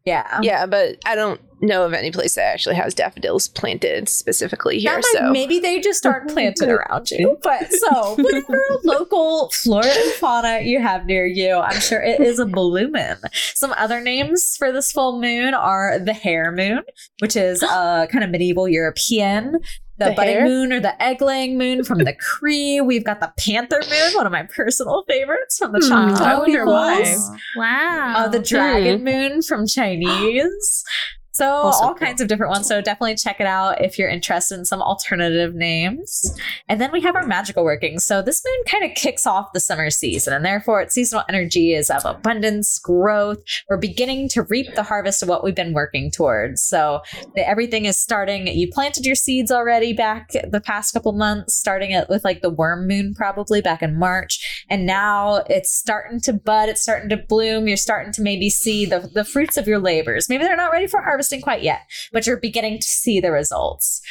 yeah, 0.05 0.39
Yeah, 0.41 0.65
but 0.65 0.97
I 1.05 1.15
don't 1.15 1.39
know 1.63 1.85
of 1.85 1.93
any 1.93 2.11
place 2.11 2.35
that 2.35 2.43
actually 2.43 2.75
has 2.75 2.93
daffodils 2.93 3.47
planted 3.47 4.09
specifically 4.09 4.79
here. 4.79 4.91
That 4.91 4.97
might- 4.97 5.19
So 5.27 5.31
maybe 5.31 5.59
they 5.59 5.79
just 5.79 6.05
aren't 6.05 6.29
planted 6.29 6.69
around 6.69 7.09
you. 7.11 7.37
But 7.41 7.71
so 7.73 8.15
whatever 8.15 8.59
local 8.83 9.49
flora 9.51 9.87
and 9.87 10.11
fauna 10.13 10.59
you 10.61 10.79
have 10.81 11.05
near 11.05 11.25
you, 11.25 11.55
I'm 11.55 11.79
sure 11.79 12.01
it 12.01 12.19
is 12.21 12.39
a 12.39 12.45
blooming. 12.45 13.15
Some 13.55 13.73
other 13.77 14.01
names 14.01 14.55
for 14.57 14.71
this 14.71 14.91
full 14.91 15.19
moon 15.21 15.53
are 15.53 15.97
the 15.99 16.13
hare 16.13 16.51
moon, 16.51 16.81
which 17.19 17.35
is 17.35 17.63
uh 17.63 18.07
kind 18.11 18.23
of 18.23 18.29
medieval 18.29 18.67
European. 18.67 19.53
The, 19.99 20.05
The 20.05 20.11
budding 20.15 20.33
hare? 20.37 20.45
moon 20.45 20.73
or 20.73 20.79
the 20.79 20.99
egg-laying 21.01 21.55
moon 21.55 21.83
from 21.83 21.99
the 21.99 22.13
Cree. 22.19 22.81
We've 22.81 23.05
got 23.05 23.19
the 23.19 23.31
panther 23.37 23.79
moon, 23.89 24.13
one 24.15 24.25
of 24.25 24.31
my 24.31 24.41
personal 24.43 25.03
favorites 25.07 25.59
from 25.59 25.71
the 25.71 25.79
Hmm, 25.83 25.87
Choctaw 26.15 26.23
I 26.25 26.39
wonder 26.39 26.59
peoples. 26.61 26.73
why. 26.75 27.37
Wow. 27.57 28.13
Uh, 28.17 28.27
the 28.27 28.39
dragon 28.39 29.03
moon 29.03 29.43
from 29.43 29.67
Chinese. 29.67 30.83
So 31.33 31.45
Also 31.45 31.83
all 31.83 31.95
cool. 31.95 32.05
kinds 32.07 32.21
of 32.21 32.27
different 32.27 32.51
ones. 32.51 32.67
So 32.67 32.81
definitely 32.81 33.15
check 33.15 33.39
it 33.39 33.47
out 33.47 33.83
if 33.83 33.97
you're 33.97 34.09
interested 34.09 34.57
in 34.57 34.65
some 34.65 34.81
alternative 34.81 35.55
names. 35.55 36.37
And 36.69 36.79
then 36.79 36.91
we 36.91 37.01
have 37.01 37.15
our 37.15 37.25
magical 37.25 37.63
workings. 37.63 38.05
So 38.05 38.21
this 38.21 38.43
moon 38.45 38.63
kind 38.67 38.83
of 38.89 38.95
kicks 38.95 39.25
off 39.25 39.53
the 39.53 39.59
summer 39.59 39.89
season, 39.89 40.33
and 40.33 40.45
therefore 40.45 40.81
its 40.81 40.93
seasonal 40.93 41.23
energy 41.27 41.73
is 41.73 41.89
of 41.89 42.05
abundance, 42.05 42.79
growth. 42.79 43.39
We're 43.69 43.77
beginning 43.77 44.29
to 44.29 44.43
reap 44.43 44.75
the 44.75 44.83
harvest 44.83 45.23
of 45.23 45.29
what 45.29 45.43
we've 45.43 45.55
been 45.55 45.73
working 45.73 46.11
towards. 46.11 46.61
So 46.61 47.01
the, 47.35 47.47
everything 47.47 47.85
is 47.85 47.97
starting. 47.97 48.47
You 48.47 48.69
planted 48.71 49.05
your 49.05 49.15
seeds 49.15 49.51
already 49.51 49.93
back 49.93 50.29
the 50.47 50.61
past 50.61 50.93
couple 50.93 51.13
months, 51.13 51.55
starting 51.55 51.91
it 51.91 52.09
with 52.09 52.23
like 52.23 52.41
the 52.41 52.49
worm 52.49 52.87
moon 52.87 53.13
probably 53.15 53.61
back 53.61 53.81
in 53.81 53.97
March, 53.97 54.65
and 54.69 54.85
now 54.85 55.43
it's 55.49 55.71
starting 55.71 56.19
to 56.21 56.33
bud. 56.33 56.69
It's 56.69 56.81
starting 56.81 57.09
to 57.09 57.17
bloom. 57.17 57.67
You're 57.67 57.77
starting 57.77 58.13
to 58.13 58.21
maybe 58.21 58.49
see 58.49 58.85
the 58.85 59.09
the 59.13 59.23
fruits 59.23 59.57
of 59.57 59.67
your 59.67 59.79
labors. 59.79 60.29
Maybe 60.29 60.43
they're 60.43 60.55
not 60.55 60.71
ready 60.71 60.87
for 60.87 61.01
harvesting 61.23 61.41
quite 61.41 61.63
yet, 61.63 61.81
but 62.11 62.27
you're 62.27 62.39
beginning 62.39 62.79
to 62.79 62.87
see 62.87 63.19
the 63.19 63.31
results. 63.31 64.01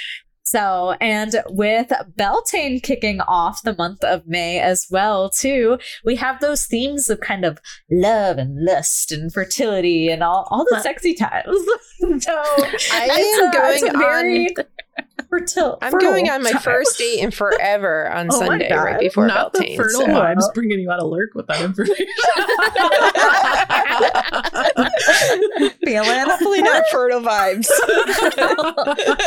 So, 0.44 0.96
and 1.00 1.42
with 1.48 1.92
Beltane 2.16 2.80
kicking 2.80 3.20
off 3.22 3.62
the 3.62 3.76
month 3.76 4.04
of 4.04 4.26
May 4.26 4.58
as 4.58 4.86
well, 4.90 5.30
too, 5.30 5.78
we 6.04 6.16
have 6.16 6.40
those 6.40 6.66
themes 6.66 7.08
of 7.08 7.20
kind 7.20 7.44
of 7.44 7.58
love 7.90 8.38
and 8.38 8.62
lust 8.62 9.12
and 9.12 9.32
fertility 9.32 10.08
and 10.08 10.22
all, 10.22 10.46
all 10.50 10.66
the 10.68 10.80
sexy 10.80 11.14
times. 11.14 11.46
so 12.18 12.42
I 12.92 13.40
am 13.40 13.50
going 13.52 13.98
very 13.98 14.54
fertile. 15.32 15.78
I'm 15.80 15.92
fertile 15.92 16.10
going 16.10 16.28
on 16.30 16.42
my 16.42 16.52
time. 16.52 16.60
first 16.60 16.98
date 16.98 17.20
in 17.20 17.30
forever 17.30 18.10
on 18.12 18.28
Oh 18.30 18.38
Sunday, 18.38 18.70
right 18.72 19.00
before 19.00 19.26
Not 19.26 19.52
the 19.54 19.60
Beltane. 19.60 19.76
fertile 19.78 20.00
so- 20.02 20.06
vibes 20.08 20.54
bringing 20.54 20.78
you 20.80 20.90
out 20.90 21.00
of 21.00 21.08
lurk 21.08 21.30
with 21.34 21.46
that 21.46 21.62
information. 21.62 22.06
feeling. 25.84 26.28
Hopefully 26.28 26.62
not 26.62 26.82
fertile 26.92 27.20
vibes. 27.20 27.68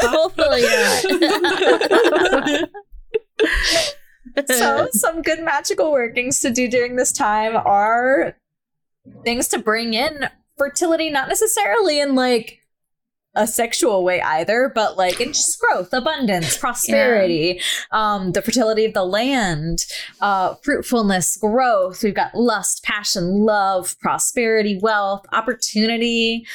Hopefully 0.04 0.62
not. 4.36 4.48
so 4.48 4.88
some 4.92 5.22
good 5.22 5.42
magical 5.44 5.92
workings 5.92 6.40
to 6.40 6.50
do 6.52 6.68
during 6.68 6.96
this 6.96 7.12
time 7.12 7.56
are 7.56 8.36
things 9.24 9.48
to 9.50 9.58
bring 9.58 9.94
in 9.94 10.28
fertility 10.58 11.10
not 11.10 11.28
necessarily 11.30 12.00
in 12.00 12.16
like 12.16 12.60
a 13.36 13.48
sexual 13.48 14.04
way 14.04 14.22
either 14.22 14.72
but 14.74 14.98
like 14.98 15.20
in 15.20 15.30
just 15.30 15.60
growth 15.60 15.92
abundance 15.94 16.58
prosperity 16.66 17.60
um 17.92 18.32
the 18.32 18.42
fertility 18.42 18.86
of 18.86 18.94
the 18.94 19.06
land 19.06 19.86
uh 20.22 20.56
fruitfulness 20.64 21.38
growth. 21.38 22.04
We've 22.04 22.14
got 22.14 22.36
lust 22.36 22.84
passion 22.84 23.46
love 23.46 23.98
prosperity 24.00 24.80
wealth 24.82 25.26
opportunity 25.32 26.46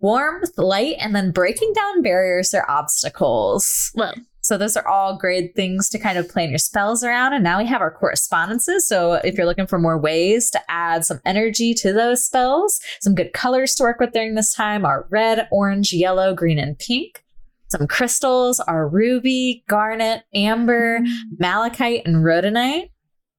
warmth 0.00 0.56
light 0.56 0.96
and 0.98 1.14
then 1.14 1.30
breaking 1.30 1.72
down 1.74 2.02
barriers 2.02 2.52
or 2.54 2.68
obstacles 2.70 3.92
well, 3.94 4.14
so 4.42 4.56
those 4.56 4.76
are 4.76 4.88
all 4.88 5.18
great 5.18 5.54
things 5.54 5.88
to 5.90 5.98
kind 5.98 6.18
of 6.18 6.28
plan 6.28 6.48
your 6.48 6.58
spells 6.58 7.04
around. 7.04 7.34
And 7.34 7.44
now 7.44 7.58
we 7.58 7.66
have 7.66 7.82
our 7.82 7.90
correspondences. 7.90 8.88
So 8.88 9.14
if 9.14 9.36
you're 9.36 9.46
looking 9.46 9.66
for 9.66 9.78
more 9.78 9.98
ways 9.98 10.50
to 10.50 10.60
add 10.68 11.04
some 11.04 11.20
energy 11.24 11.74
to 11.74 11.92
those 11.92 12.24
spells, 12.24 12.80
some 13.00 13.14
good 13.14 13.32
colors 13.32 13.74
to 13.76 13.82
work 13.82 14.00
with 14.00 14.12
during 14.12 14.34
this 14.34 14.54
time 14.54 14.84
are 14.84 15.06
red, 15.10 15.46
orange, 15.52 15.92
yellow, 15.92 16.34
green, 16.34 16.58
and 16.58 16.78
pink. 16.78 17.24
Some 17.68 17.86
crystals 17.86 18.58
are 18.60 18.88
ruby, 18.88 19.62
garnet, 19.68 20.24
amber, 20.34 20.98
mm-hmm. 20.98 21.34
malachite, 21.38 22.06
and 22.06 22.16
rhodonite. 22.16 22.90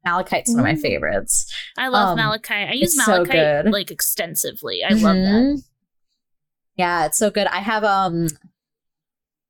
Malachite's 0.05 0.51
one 0.51 0.59
of 0.59 0.63
my 0.63 0.73
mm-hmm. 0.73 0.81
favorites. 0.81 1.53
I 1.77 1.89
love 1.89 2.09
Um, 2.09 2.17
malachite. 2.17 2.69
I 2.69 2.73
use 2.73 2.95
it's 2.95 3.05
so 3.05 3.23
malachite 3.23 3.65
like 3.65 3.91
extensively. 3.91 4.83
I 4.83 4.93
love 4.93 5.17
that. 5.17 5.27
Mm-hmm. 5.27 5.55
Yeah, 6.75 7.05
it's 7.05 7.17
so 7.17 7.29
good. 7.29 7.47
I 7.47 7.59
have 7.59 7.83
um 7.83 8.27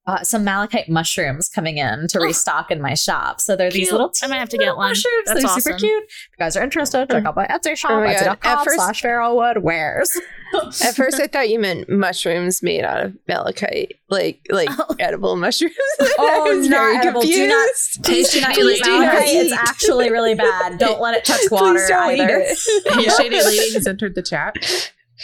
uh, 0.07 0.24
some 0.24 0.43
malachite 0.43 0.89
mushrooms 0.89 1.47
coming 1.47 1.78
in 1.78 2.07
to 2.07 2.17
Oh. 2.19 2.24
restock 2.24 2.72
in 2.72 2.82
my 2.82 2.95
shop. 2.95 3.39
So 3.39 3.55
they're 3.55 3.69
these 3.69 3.89
Cute. 3.89 3.91
little 3.91 4.11
I 4.24 4.28
might 4.28 4.38
have 4.39 4.49
to 4.49 4.57
get 4.57 4.76
one. 4.76 4.89
mushrooms. 4.89 5.26
That's 5.28 5.39
they're 5.41 5.47
awesome. 5.49 5.61
super 5.61 5.78
cute. 5.78 6.03
If 6.05 6.09
you 6.32 6.38
guys 6.39 6.57
are 6.57 6.63
interested, 6.63 7.07
check 7.11 7.24
out 7.24 7.36
my 7.36 7.45
Etsy 7.45 7.78
shop, 7.78 7.91
Oh 7.91 7.99
my 8.01 8.13
God. 8.13 8.24
etsy.com 8.24 8.57
At 8.59 8.63
first- 8.65 8.76
slash 8.78 9.01
Farrellwood 9.03 9.61
wares. 9.61 10.09
At 10.84 10.95
first, 10.95 11.19
I 11.22 11.28
thought 11.28 11.49
you 11.49 11.59
meant 11.59 11.88
mushrooms 11.88 12.63
made 12.63 12.84
out 12.84 12.99
of 13.05 13.15
malachite, 13.28 13.93
like 14.09 14.41
like 14.49 14.69
Oh. 14.72 14.95
edible 14.99 15.36
mushrooms. 15.36 15.76
Oh, 16.17 16.45
I 16.47 16.55
was 16.55 16.67
not 16.67 16.78
very 16.78 16.97
edible. 16.97 17.22
Do 17.22 17.47
not- 17.47 17.67
confused. 17.67 18.03
Please 18.03 18.32
do 18.32 18.41
not 18.41 18.57
eat 18.57 18.84
do 18.84 18.89
not 18.91 18.99
malachite. 19.13 19.36
It's 19.36 19.53
actually 19.53 20.09
really 20.11 20.34
bad. 20.34 20.80
Don't 20.80 20.99
let 20.99 21.15
it 21.15 21.24
touch 21.26 21.39
Please 21.41 21.51
water 21.51 21.86
don't 21.88 22.11
eat 22.15 22.22
either. 22.22 22.38
it. 22.39 22.57
Hey, 22.91 23.03
Shady 23.07 23.36
Lady 23.43 23.74
has 23.76 23.86
entered 23.86 24.15
the 24.15 24.24
chat. 24.24 24.55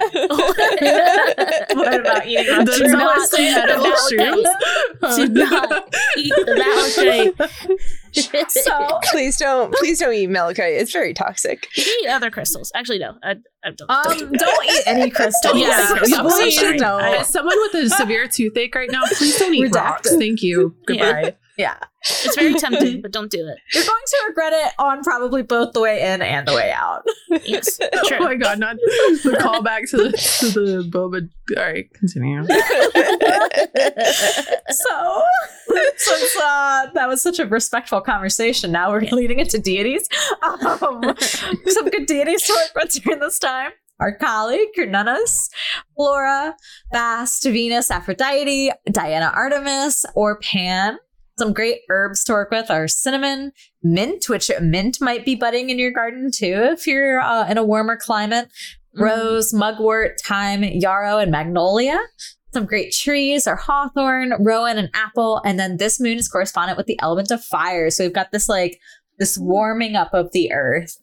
What 1.75 1.99
about 1.99 2.25
eating 2.27 2.65
Does 2.65 2.79
not 2.81 2.91
not 3.17 3.27
say 3.29 3.49
eat 3.51 3.57
edible 3.57 3.83
malachite. 3.83 4.19
shrooms? 4.19 5.15
Do 5.15 5.27
not 5.29 5.95
eat 6.17 6.33
the 6.35 7.35
malachite. 7.35 7.79
So, 8.15 8.99
please 9.05 9.37
don't. 9.37 9.73
Please 9.73 9.97
don't 9.99 10.13
eat 10.13 10.27
malachite. 10.29 10.73
It's 10.73 10.91
very 10.91 11.15
toxic. 11.15 11.67
you 11.75 11.83
can 11.83 11.95
eat 12.03 12.09
other 12.09 12.29
crystals. 12.29 12.71
Actually, 12.75 12.99
no. 12.99 13.15
I, 13.23 13.37
I 13.65 13.71
don't. 13.71 13.89
um, 13.89 14.03
don't 14.03 14.19
do 14.33 14.37
don't 14.37 14.65
eat 14.65 14.83
any 14.85 15.09
crystals. 15.09 15.55
Yeah, 15.57 15.95
You 16.05 16.17
I'm 16.17 16.25
please 16.27 16.59
sorry. 16.59 16.77
don't. 16.77 17.01
As 17.01 17.29
someone 17.29 17.57
with 17.57 17.73
a 17.85 17.89
severe 17.89 18.27
toothache 18.27 18.75
right 18.75 18.91
now, 18.91 19.01
please 19.17 19.35
don't 19.39 19.55
eat 19.55 19.63
Redacted. 19.71 19.73
rocks. 19.75 20.15
Thank 20.15 20.43
you. 20.43 20.75
Goodbye. 20.85 21.35
Yeah. 21.57 21.77
It's 22.01 22.35
very 22.35 22.53
tempting, 22.55 23.01
but 23.01 23.11
don't 23.17 23.31
do 23.31 23.47
it. 23.47 23.57
You're 23.73 23.85
going 23.85 24.01
to 24.05 24.23
regret 24.27 24.53
it 24.53 24.73
on 24.79 25.03
probably 25.03 25.41
both 25.43 25.73
the 25.73 25.81
way 25.81 26.01
in 26.01 26.21
and 26.21 26.47
the 26.47 26.53
way 26.53 26.71
out. 26.71 27.05
Yes, 27.45 27.79
Oh 27.93 28.19
my 28.19 28.35
god, 28.35 28.59
not 28.59 28.75
the 28.77 29.37
callback 29.39 29.89
to 29.91 29.97
the 29.97 30.11
to 30.11 30.47
the 30.49 30.83
boba. 30.89 31.29
All 31.57 31.63
right, 31.63 31.91
continue. 31.93 32.43
so, 34.69 35.23
since 35.97 36.35
uh, 36.37 36.87
that 36.93 37.07
was 37.07 37.21
such 37.21 37.39
a 37.39 37.45
respectful 37.45 38.01
conversation, 38.01 38.71
now 38.71 38.91
we're 38.91 39.01
leading 39.01 39.39
into 39.39 39.59
deities. 39.59 40.07
Um, 40.41 41.15
some 41.67 41.89
good 41.89 42.05
deities 42.05 42.43
to 42.43 42.53
work 42.53 42.83
with 42.83 42.91
during 43.03 43.19
this 43.19 43.39
time 43.39 43.71
are 43.99 44.15
Kali, 44.17 44.59
Cernunnos, 44.77 45.49
Flora, 45.95 46.55
Bast, 46.91 47.43
Venus, 47.43 47.89
Aphrodite, 47.89 48.71
Diana 48.91 49.31
Artemis, 49.33 50.05
or 50.15 50.39
Pan. 50.39 50.97
Some 51.37 51.53
great 51.53 51.81
herbs 51.89 52.23
to 52.25 52.33
work 52.33 52.51
with 52.51 52.69
are 52.69 52.87
cinnamon, 52.87 53.53
mint, 53.81 54.29
which 54.29 54.51
mint 54.61 55.01
might 55.01 55.25
be 55.25 55.35
budding 55.35 55.69
in 55.69 55.79
your 55.79 55.91
garden 55.91 56.29
too 56.31 56.69
if 56.71 56.85
you're 56.85 57.19
uh, 57.19 57.49
in 57.49 57.57
a 57.57 57.63
warmer 57.63 57.97
climate, 57.97 58.49
rose, 58.95 59.53
mugwort, 59.53 60.21
thyme, 60.23 60.63
yarrow, 60.63 61.17
and 61.17 61.31
magnolia. 61.31 61.99
Some 62.53 62.65
great 62.65 62.93
trees 62.93 63.47
are 63.47 63.55
hawthorn, 63.55 64.33
rowan, 64.39 64.77
and 64.77 64.89
apple. 64.93 65.41
And 65.43 65.59
then 65.59 65.77
this 65.77 65.99
moon 65.99 66.19
is 66.19 66.27
correspondent 66.27 66.77
with 66.77 66.85
the 66.85 66.99
element 67.01 67.31
of 67.31 67.43
fire. 67.43 67.89
So 67.89 68.03
we've 68.03 68.13
got 68.13 68.31
this 68.31 68.47
like 68.47 68.79
this 69.17 69.37
warming 69.37 69.95
up 69.95 70.13
of 70.13 70.31
the 70.33 70.53
earth. 70.53 70.97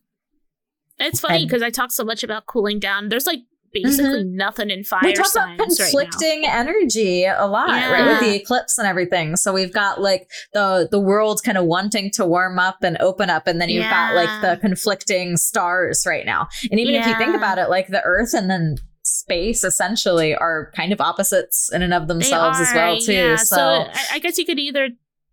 It's 1.00 1.20
funny 1.20 1.46
because 1.46 1.62
I 1.62 1.70
talk 1.70 1.90
so 1.90 2.04
much 2.04 2.22
about 2.22 2.46
cooling 2.46 2.78
down. 2.78 3.08
There's 3.08 3.26
like 3.26 3.40
Mm-hmm. 3.74 3.88
basically 3.88 4.24
nothing 4.24 4.70
in 4.70 4.82
fire 4.82 5.00
we 5.04 5.12
talk 5.12 5.30
about 5.30 5.56
signs 5.58 5.78
right 5.78 5.90
conflicting 5.92 6.44
energy 6.44 7.24
a 7.24 7.46
lot, 7.46 7.68
right? 7.68 8.04
With 8.04 8.20
the 8.20 8.34
eclipse 8.34 8.78
and 8.78 8.86
everything. 8.86 9.36
So 9.36 9.52
we've 9.52 9.72
got 9.72 10.00
like 10.00 10.28
the 10.52 10.88
the 10.90 10.98
world 10.98 11.42
kind 11.44 11.56
of 11.56 11.66
wanting 11.66 12.10
to 12.12 12.26
warm 12.26 12.58
up 12.58 12.78
and 12.82 12.96
open 12.98 13.30
up, 13.30 13.46
and 13.46 13.60
then 13.60 13.68
you've 13.68 13.84
got 13.84 14.16
like 14.16 14.42
the 14.42 14.60
conflicting 14.60 15.36
stars 15.36 16.04
right 16.04 16.26
now. 16.26 16.48
And 16.70 16.80
even 16.80 16.96
if 16.96 17.06
you 17.06 17.16
think 17.16 17.36
about 17.36 17.58
it, 17.58 17.70
like 17.70 17.88
the 17.88 18.02
Earth 18.02 18.34
and 18.34 18.50
then 18.50 18.76
space 19.02 19.64
essentially 19.64 20.34
are 20.34 20.72
kind 20.74 20.92
of 20.92 21.00
opposites 21.00 21.70
in 21.72 21.82
and 21.82 21.94
of 21.94 22.08
themselves 22.08 22.58
as 22.60 22.72
well 22.74 22.98
too. 22.98 23.12
yeah. 23.12 23.36
so 23.36 23.56
I, 23.60 24.06
I 24.14 24.18
guess 24.18 24.36
you 24.38 24.44
could 24.44 24.58
either 24.58 24.90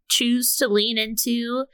choose 0.10 0.56
to 0.58 0.68
lean 0.68 0.98
into 0.98 1.66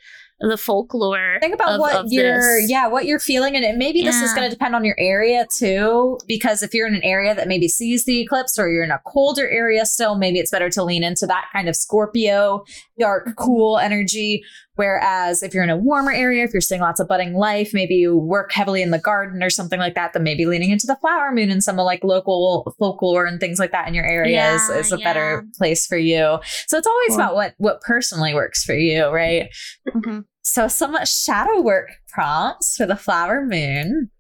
the 0.50 0.58
folklore. 0.58 1.38
think 1.40 1.54
about 1.54 1.74
of- 1.74 1.80
what 1.80 1.96
of 1.96 2.06
you're 2.10 2.60
this. 2.62 2.70
yeah 2.70 2.88
what 2.88 3.06
you're 3.06 3.20
feeling 3.20 3.56
and 3.56 3.64
it- 3.66 3.78
maybe 3.78 4.02
this 4.04 4.22
is 4.22 4.34
going 4.34 4.44
to 4.50 4.54
depend 4.54 4.76
on 4.76 4.84
your 4.84 4.96
area 5.00 5.48
too 5.56 6.18
because 6.28 6.62
if 6.62 6.74
you're 6.74 6.88
in 6.88 6.96
an 6.96 7.04
area 7.04 7.34
that 7.34 7.48
maybe 7.48 7.68
sees 7.68 8.06
the 8.06 8.20
eclipse 8.22 8.60
or 8.60 8.70
you're 8.70 8.84
in 8.84 8.92
a 8.92 9.00
colder 9.08 9.50
area 9.50 9.86
still 9.86 10.16
maybe 10.16 10.40
it's 10.40 10.52
better 10.52 10.70
to 10.70 10.84
lean 10.84 11.04
into 11.04 11.26
that 11.26 11.46
kind 11.54 11.70
of 11.70 11.76
scorpio 11.76 12.64
dark 13.00 13.30
cool 13.38 13.78
energy 13.80 14.44
whereas 14.76 15.44
if 15.44 15.54
you're 15.54 15.64
in 15.64 15.70
a 15.70 15.78
warmer 15.78 16.12
area 16.12 16.44
if 16.44 16.52
you're 16.54 16.62
seeing 16.62 16.82
lots 16.82 17.00
of 17.00 17.08
budding 17.08 17.34
life 17.36 17.72
maybe 17.74 17.96
you 17.96 18.18
work 18.18 18.52
heavily 18.52 18.82
in 18.82 18.92
the 18.92 19.00
garden 19.00 19.42
or 19.44 19.50
something 19.50 19.80
like 19.80 19.96
that 19.96 20.14
then 20.14 20.24
maybe 20.24 20.46
leaning 20.46 20.72
into 20.72 20.88
the 20.88 20.96
flower 20.98 21.32
moon 21.32 21.50
and 21.52 21.64
some 21.64 21.80
of 21.80 21.86
like 21.86 22.04
local 22.04 22.74
folklore 22.80 23.26
and 23.26 23.40
things 23.40 23.60
like 23.60 23.72
that 23.72 23.88
in 23.88 23.94
your 23.94 24.06
area 24.06 24.54
is, 24.56 24.62
Yeah, 24.70 24.76
is 24.78 24.92
a 24.92 24.98
yeah. 24.98 25.04
better 25.14 25.46
place 25.58 25.86
for 25.88 25.98
you 25.98 26.40
so 26.68 26.78
it's 26.78 26.88
always 26.88 27.10
Cool. 27.10 27.16
about 27.16 27.36
what 27.36 27.54
what 27.58 27.82
personally 27.82 28.34
works 28.34 28.64
for 28.64 28.74
you 28.76 29.08
right 29.10 29.50
Mhm. 29.88 30.26
So, 30.44 30.68
some 30.68 30.98
shadow 31.06 31.62
work 31.62 31.90
prompts 32.10 32.76
for 32.76 32.86
the 32.86 32.98
flower 32.98 33.46
moon. 33.46 34.12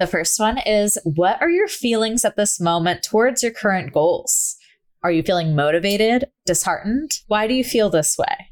The 0.00 0.06
first 0.08 0.40
one 0.40 0.58
is 0.58 0.98
What 1.04 1.40
are 1.40 1.50
your 1.50 1.68
feelings 1.68 2.24
at 2.24 2.36
this 2.36 2.60
moment 2.60 3.04
towards 3.04 3.42
your 3.42 3.52
current 3.52 3.92
goals? 3.92 4.56
Are 5.02 5.12
you 5.12 5.22
feeling 5.22 5.54
motivated, 5.54 6.26
disheartened? 6.44 7.12
Why 7.28 7.46
do 7.46 7.54
you 7.54 7.62
feel 7.62 7.88
this 7.88 8.18
way? 8.18 8.50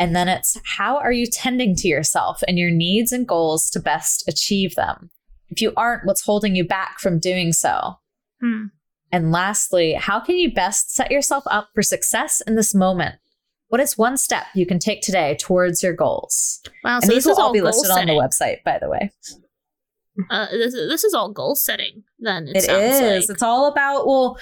And 0.00 0.16
then 0.16 0.28
it's 0.28 0.58
How 0.64 0.96
are 0.96 1.12
you 1.12 1.26
tending 1.26 1.76
to 1.76 1.88
yourself 1.88 2.42
and 2.48 2.58
your 2.58 2.70
needs 2.70 3.12
and 3.12 3.26
goals 3.26 3.70
to 3.70 3.80
best 3.80 4.24
achieve 4.26 4.74
them? 4.74 5.10
If 5.48 5.62
you 5.62 5.72
aren't, 5.76 6.04
what's 6.04 6.24
holding 6.24 6.56
you 6.56 6.66
back 6.66 6.98
from 6.98 7.20
doing 7.20 7.52
so? 7.52 7.94
Hmm. 8.40 8.66
And 9.12 9.30
lastly, 9.30 9.94
how 9.94 10.20
can 10.20 10.36
you 10.36 10.52
best 10.52 10.94
set 10.94 11.10
yourself 11.10 11.44
up 11.46 11.68
for 11.74 11.82
success 11.82 12.42
in 12.46 12.56
this 12.56 12.74
moment? 12.74 13.16
What 13.68 13.80
is 13.80 13.98
one 13.98 14.16
step 14.16 14.44
you 14.54 14.64
can 14.66 14.78
take 14.78 15.02
today 15.02 15.36
towards 15.38 15.82
your 15.82 15.92
goals? 15.92 16.60
Wow, 16.84 16.96
And 16.96 17.04
so 17.04 17.08
these 17.12 17.24
this 17.24 17.26
will 17.36 17.42
all 17.42 17.52
be 17.52 17.60
listed 17.60 17.90
on 17.90 18.06
the 18.06 18.12
website, 18.12 18.62
by 18.64 18.78
the 18.78 18.88
way. 18.88 19.10
Uh, 20.30 20.46
this, 20.50 20.72
this 20.74 21.04
is 21.04 21.14
all 21.14 21.30
goal 21.30 21.54
setting. 21.54 22.02
Then 22.18 22.48
it, 22.48 22.56
It 22.64 22.70
is. 22.70 23.28
like. 23.28 23.34
It's 23.34 23.42
all 23.42 23.66
about 23.66 24.06
well, 24.06 24.38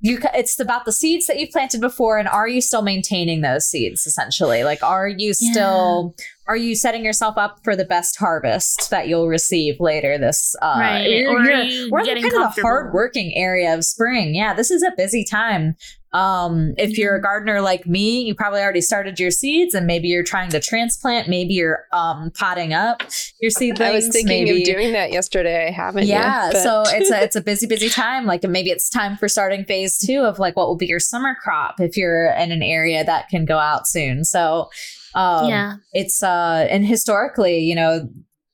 you. 0.00 0.18
It's 0.34 0.58
about 0.60 0.84
the 0.84 0.92
seeds 0.92 1.26
that 1.28 1.38
you 1.38 1.48
planted 1.48 1.80
before, 1.80 2.18
and 2.18 2.28
are 2.28 2.46
you 2.48 2.60
still 2.60 2.82
maintaining 2.82 3.40
those 3.40 3.64
seeds? 3.64 4.06
Essentially, 4.06 4.64
like, 4.64 4.82
are 4.82 5.08
you 5.08 5.34
Yeah. 5.40 5.50
still? 5.52 6.14
Are 6.46 6.56
you 6.56 6.74
setting 6.74 7.04
yourself 7.04 7.38
up 7.38 7.60
for 7.64 7.74
the 7.76 7.84
best 7.84 8.16
harvest 8.16 8.90
that 8.90 9.06
you'll 9.08 9.28
receive 9.28 9.76
later 9.80 10.18
this? 10.18 10.54
Uh, 10.60 10.76
Right, 10.78 11.08
you're- 11.08 11.26
or 11.26 11.38
are 11.38 11.62
you 11.62 11.90
we're 11.90 12.00
in 12.00 12.04
getting 12.04 12.22
kind 12.28 12.44
of 12.44 12.54
the 12.54 12.62
hard-working 12.62 13.34
area 13.36 13.72
of 13.74 13.84
spring. 13.84 14.34
Yeah, 14.34 14.52
this 14.52 14.70
is 14.70 14.82
a 14.82 14.92
busy 14.96 15.24
time. 15.24 15.76
Um, 16.12 16.74
if 16.78 16.96
you're 16.96 17.16
a 17.16 17.22
gardener 17.22 17.60
like 17.60 17.86
me, 17.86 18.22
you 18.22 18.34
probably 18.34 18.60
already 18.60 18.80
started 18.80 19.20
your 19.20 19.30
seeds, 19.30 19.74
and 19.74 19.86
maybe 19.86 20.08
you're 20.08 20.24
trying 20.24 20.50
to 20.50 20.60
transplant. 20.60 21.28
Maybe 21.28 21.54
you're 21.54 21.84
um 21.92 22.30
potting 22.34 22.72
up 22.72 23.02
your 23.40 23.50
seedlings. 23.58 23.90
I 23.90 23.94
was 23.94 24.08
thinking 24.08 24.44
maybe, 24.44 24.62
of 24.62 24.66
doing 24.66 24.92
that 24.92 25.12
yesterday. 25.12 25.66
I 25.68 25.70
haven't. 25.70 26.06
yeah 26.06 26.50
yet, 26.50 26.62
so 26.62 26.82
it's 26.86 27.10
a 27.10 27.22
it's 27.28 27.36
a 27.36 27.40
busy 27.40 27.66
busy 27.66 27.88
time 27.88 28.26
like 28.26 28.42
maybe 28.42 28.70
it's 28.70 28.88
time 28.88 29.16
for 29.16 29.28
starting 29.28 29.64
phase 29.64 29.98
two 29.98 30.20
of 30.20 30.38
like 30.38 30.56
what 30.56 30.66
will 30.66 30.76
be 30.76 30.86
your 30.86 31.00
summer 31.00 31.36
crop 31.42 31.80
if 31.80 31.96
you're 31.96 32.32
in 32.32 32.52
an 32.52 32.62
area 32.62 33.04
that 33.04 33.28
can 33.28 33.44
go 33.44 33.58
out 33.58 33.86
soon 33.86 34.24
so 34.24 34.68
um 35.14 35.48
yeah. 35.48 35.74
it's 35.92 36.22
uh 36.22 36.66
and 36.70 36.86
historically 36.86 37.58
you 37.58 37.74
know 37.74 38.08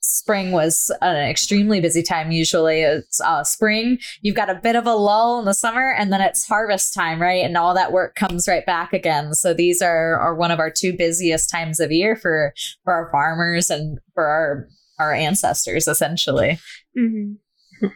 spring 0.04 0.52
was 0.52 0.90
an 1.00 1.16
extremely 1.16 1.80
busy 1.80 2.02
time. 2.02 2.30
Usually 2.30 2.82
it's 2.82 3.20
uh 3.20 3.44
spring 3.44 3.98
you've 4.22 4.36
got 4.36 4.50
a 4.50 4.54
bit 4.54 4.76
of 4.76 4.86
a 4.86 4.94
lull 4.94 5.38
in 5.38 5.44
the 5.44 5.54
summer 5.54 5.92
and 5.92 6.12
then 6.12 6.20
it's 6.20 6.46
harvest 6.46 6.94
time 6.94 7.20
right? 7.20 7.44
And 7.44 7.56
all 7.56 7.74
that 7.74 7.92
work 7.92 8.14
comes 8.14 8.48
right 8.48 8.66
back 8.66 8.92
again. 8.92 9.34
So 9.34 9.54
these 9.54 9.82
are 9.82 10.18
are 10.18 10.34
one 10.34 10.50
of 10.50 10.58
our 10.58 10.70
two 10.70 10.96
busiest 10.96 11.50
times 11.50 11.80
of 11.80 11.90
year 11.90 12.16
for 12.16 12.52
for 12.84 12.92
our 12.92 13.10
farmers 13.10 13.70
and 13.70 13.98
for 14.14 14.24
our 14.26 14.68
our 14.98 15.12
ancestors 15.12 15.88
essentially. 15.88 16.58
Hmm 16.98 17.34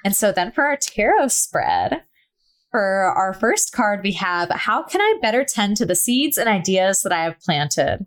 and 0.04 0.14
so 0.14 0.32
then 0.32 0.52
for 0.52 0.64
our 0.64 0.76
tarot 0.76 1.28
spread, 1.28 2.02
for 2.70 2.82
our 2.82 3.34
first 3.34 3.72
card, 3.72 4.00
we 4.02 4.12
have 4.12 4.50
How 4.50 4.82
can 4.82 5.00
I 5.00 5.18
better 5.22 5.44
tend 5.44 5.76
to 5.78 5.86
the 5.86 5.94
seeds 5.94 6.36
and 6.36 6.48
ideas 6.48 7.02
that 7.02 7.12
I 7.12 7.22
have 7.22 7.40
planted? 7.40 8.06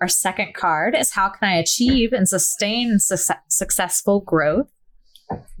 Our 0.00 0.08
second 0.08 0.54
card 0.54 0.94
is 0.96 1.12
How 1.12 1.28
can 1.28 1.48
I 1.48 1.54
achieve 1.56 2.12
and 2.12 2.28
sustain 2.28 2.98
su- 2.98 3.34
successful 3.48 4.20
growth? 4.20 4.68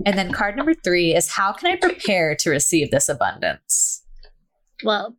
And 0.04 0.18
then 0.18 0.32
card 0.32 0.56
number 0.56 0.74
three 0.74 1.14
is 1.14 1.30
How 1.32 1.52
can 1.52 1.70
I 1.70 1.76
prepare 1.76 2.34
to 2.36 2.50
receive 2.50 2.90
this 2.90 3.08
abundance? 3.08 4.02
Well, 4.82 5.16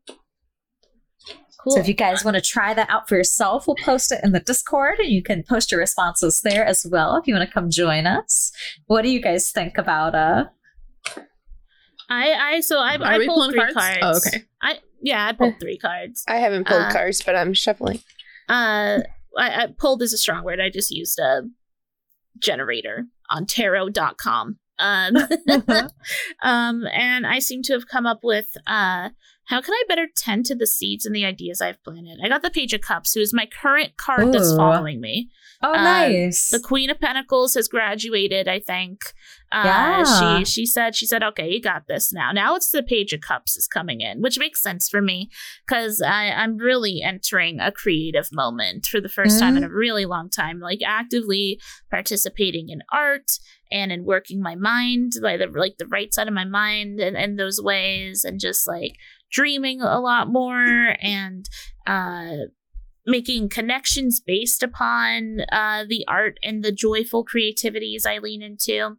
cool. 1.64 1.74
So 1.74 1.80
if 1.80 1.88
you 1.88 1.94
guys 1.94 2.26
want 2.26 2.36
to 2.36 2.42
try 2.42 2.74
that 2.74 2.90
out 2.90 3.08
for 3.08 3.16
yourself, 3.16 3.68
we'll 3.68 3.76
post 3.78 4.12
it 4.12 4.20
in 4.24 4.32
the 4.32 4.40
Discord 4.40 4.98
and 5.00 5.10
you 5.10 5.22
can 5.22 5.44
post 5.44 5.72
your 5.72 5.80
responses 5.80 6.42
there 6.42 6.66
as 6.66 6.86
well 6.90 7.16
if 7.18 7.28
you 7.28 7.36
want 7.36 7.48
to 7.48 7.54
come 7.54 7.70
join 7.70 8.08
us. 8.08 8.52
What 8.88 9.04
do 9.04 9.10
you 9.10 9.22
guys 9.22 9.52
think 9.52 9.78
about 9.78 10.16
uh 10.16 10.46
I, 12.10 12.34
I, 12.56 12.60
so 12.60 12.80
I, 12.80 12.98
I 13.00 13.26
pulled 13.26 13.52
three 13.54 13.60
cards? 13.60 13.74
cards. 13.74 14.00
Oh, 14.02 14.18
okay. 14.18 14.44
I, 14.62 14.80
yeah, 15.02 15.28
I 15.28 15.32
pulled 15.32 15.58
three 15.62 15.78
cards. 15.78 16.26
I 16.28 16.36
haven't 16.38 16.68
pulled 16.68 16.82
Uh, 16.82 16.92
cards, 16.92 17.22
but 17.26 17.38
I'm 17.38 17.54
shuffling. 17.54 18.02
Uh, 18.52 19.00
I, 19.38 19.64
I 19.64 19.68
pulled 19.78 20.02
is 20.02 20.14
a 20.14 20.18
strong 20.18 20.44
word. 20.44 20.60
I 20.60 20.70
just 20.70 20.92
used 20.92 21.18
a 21.18 21.44
generator 22.40 23.06
on 23.30 23.46
tarot.com. 23.46 24.60
Um, 24.78 25.16
um, 26.44 26.86
and 26.92 27.26
I 27.26 27.40
seem 27.40 27.64
to 27.64 27.74
have 27.74 27.88
come 27.88 28.06
up 28.06 28.20
with 28.24 28.50
uh, 28.68 29.10
how 29.52 29.60
can 29.60 29.74
I 29.74 29.84
better 29.90 30.08
tend 30.16 30.46
to 30.46 30.56
the 30.56 30.66
seeds 30.66 31.06
and 31.06 31.14
the 31.14 31.26
ideas 31.26 31.60
I've 31.60 31.84
planted? 31.84 32.20
I 32.24 32.30
got 32.30 32.42
the 32.42 32.50
Page 32.50 32.74
of 32.74 32.80
Cups, 32.80 33.14
who 33.14 33.20
is 33.20 33.34
my 33.34 33.46
current 33.46 33.98
card 33.98 34.32
that's 34.32 34.56
following 34.56 35.02
me. 35.02 35.30
Oh 35.62 35.74
Uh, 35.74 35.84
nice. 35.84 36.50
The 36.50 36.62
Queen 36.62 36.90
of 36.90 37.02
Pentacles 37.02 37.56
has 37.56 37.68
graduated, 37.68 38.48
I 38.48 38.60
think. 38.62 39.02
Uh, 39.52 39.64
Yeah. 39.66 40.40
She 40.40 40.46
she 40.46 40.66
said 40.66 40.96
she 40.96 41.06
said, 41.06 41.22
okay, 41.22 41.50
you 41.52 41.62
got 41.62 41.88
this 41.90 42.14
now. 42.14 42.32
Now 42.32 42.56
it's 42.56 42.72
the 42.72 42.82
Page 42.82 43.12
of 43.12 43.20
Cups 43.20 43.58
is 43.58 43.68
coming 43.68 44.00
in, 44.00 44.22
which 44.22 44.40
makes 44.40 44.64
sense 44.64 44.88
for 44.88 45.02
me 45.02 45.30
because 45.68 46.02
I'm 46.02 46.56
really 46.56 47.02
entering 47.02 47.60
a 47.60 47.74
creative 47.74 48.30
moment 48.32 48.86
for 48.86 49.02
the 49.02 49.10
1st 49.10 49.38
time 49.38 49.58
in 49.58 49.66
a 49.66 49.70
really 49.70 50.06
long 50.06 50.30
time. 50.30 50.62
Like 50.62 50.80
actively 50.86 51.60
participating 51.90 52.70
in 52.70 52.84
art 52.90 53.32
and 53.70 53.92
in 53.92 54.06
working 54.06 54.42
my 54.42 54.56
mind, 54.56 55.14
like 55.22 55.40
the 55.40 55.48
like 55.48 55.76
the 55.78 55.88
right 55.88 56.14
side 56.14 56.30
of 56.30 56.34
my 56.34 56.46
mind, 56.46 57.00
and 57.02 57.18
and 57.18 57.38
those 57.38 57.62
ways, 57.62 58.24
and 58.24 58.40
just 58.40 58.66
like 58.68 58.96
dreaming 59.32 59.82
a 59.82 60.00
lot 60.00 60.28
more 60.28 60.96
and 61.02 61.48
uh 61.88 62.32
making 63.08 63.50
connections 63.50 64.20
based 64.20 64.62
upon 64.62 65.40
uh, 65.52 65.84
the 65.90 66.06
art 66.08 66.38
and 66.44 66.64
the 66.64 66.72
joyful 66.72 67.24
creativities 67.24 68.06
I 68.06 68.20
lean 68.20 68.44
into. 68.44 68.98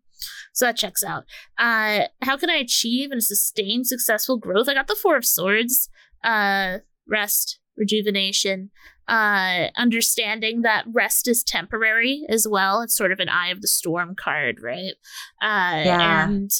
So 0.52 0.64
that 0.64 0.76
checks 0.76 1.04
out. 1.04 1.24
Uh, 1.56 2.06
how 2.20 2.36
can 2.36 2.50
I 2.50 2.56
achieve 2.56 3.12
and 3.12 3.22
sustain 3.22 3.84
successful 3.84 4.38
growth? 4.38 4.68
I 4.68 4.74
got 4.74 4.88
the 4.88 4.96
Four 5.00 5.16
of 5.16 5.24
Swords, 5.24 5.88
uh, 6.24 6.78
rest, 7.08 7.60
rejuvenation, 7.76 8.70
uh, 9.06 9.68
understanding 9.76 10.62
that 10.62 10.84
rest 10.92 11.28
is 11.28 11.44
temporary 11.44 12.24
as 12.28 12.46
well. 12.48 12.80
It's 12.82 12.96
sort 12.96 13.12
of 13.12 13.20
an 13.20 13.28
eye 13.28 13.50
of 13.50 13.62
the 13.62 13.68
storm 13.68 14.14
card, 14.16 14.58
right? 14.60 14.94
Uh, 15.40 15.82
Yeah. 15.84 16.28
And 16.28 16.50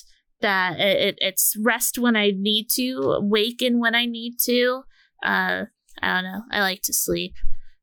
that 0.43 0.79
it, 0.79 1.09
it, 1.09 1.19
it's 1.19 1.57
rest 1.59 1.99
when 1.99 2.17
I 2.17 2.33
need 2.37 2.69
to, 2.75 3.15
awaken 3.17 3.81
when 3.81 3.95
I 3.95 4.07
need 4.07 4.35
to. 4.45 4.83
Uh, 5.25 5.65
I 6.01 6.15
don't 6.15 6.25
know. 6.25 6.43
I 6.51 6.61
like 6.61 6.83
to 6.83 6.93
sleep. 6.93 7.35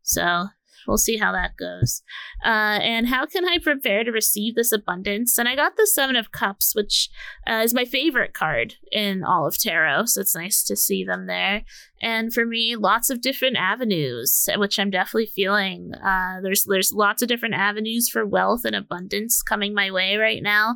So 0.02 0.48
we'll 0.90 0.98
see 0.98 1.18
how 1.18 1.32
that 1.32 1.56
goes. 1.58 2.02
Uh, 2.44 2.80
and 2.82 3.08
how 3.08 3.26
can 3.26 3.46
I 3.46 3.58
prepare 3.62 4.04
to 4.04 4.12
receive 4.12 4.56
this 4.56 4.72
abundance? 4.72 5.38
And 5.38 5.48
I 5.48 5.56
got 5.56 5.78
the 5.78 5.88
Seven 5.88 6.16
of 6.16 6.32
Cups, 6.32 6.74
which 6.76 7.10
uh, 7.48 7.62
is 7.64 7.74
my 7.74 7.86
favorite 7.86 8.34
card 8.34 8.76
in 8.92 9.24
all 9.24 9.48
of 9.48 9.58
tarot. 9.58 10.06
So 10.06 10.22
it's 10.22 10.36
nice 10.36 10.64
to 10.64 10.76
see 10.76 11.04
them 11.04 11.28
there. 11.28 11.64
And 12.02 12.34
for 12.34 12.46
me, 12.46 12.76
lots 12.76 13.10
of 13.10 13.22
different 13.22 13.58
avenues, 13.58 14.50
which 14.58 14.80
I'm 14.80 14.90
definitely 14.90 15.28
feeling. 15.28 15.94
Uh, 15.96 16.40
there's 16.42 16.64
there's 16.64 16.94
lots 16.94 17.22
of 17.22 17.28
different 17.28 17.56
avenues 17.56 18.10
for 18.10 18.26
wealth 18.26 18.66
and 18.66 18.76
abundance 18.76 19.42
coming 19.42 19.74
my 19.74 19.92
way 19.92 20.16
right 20.16 20.42
now. 20.42 20.76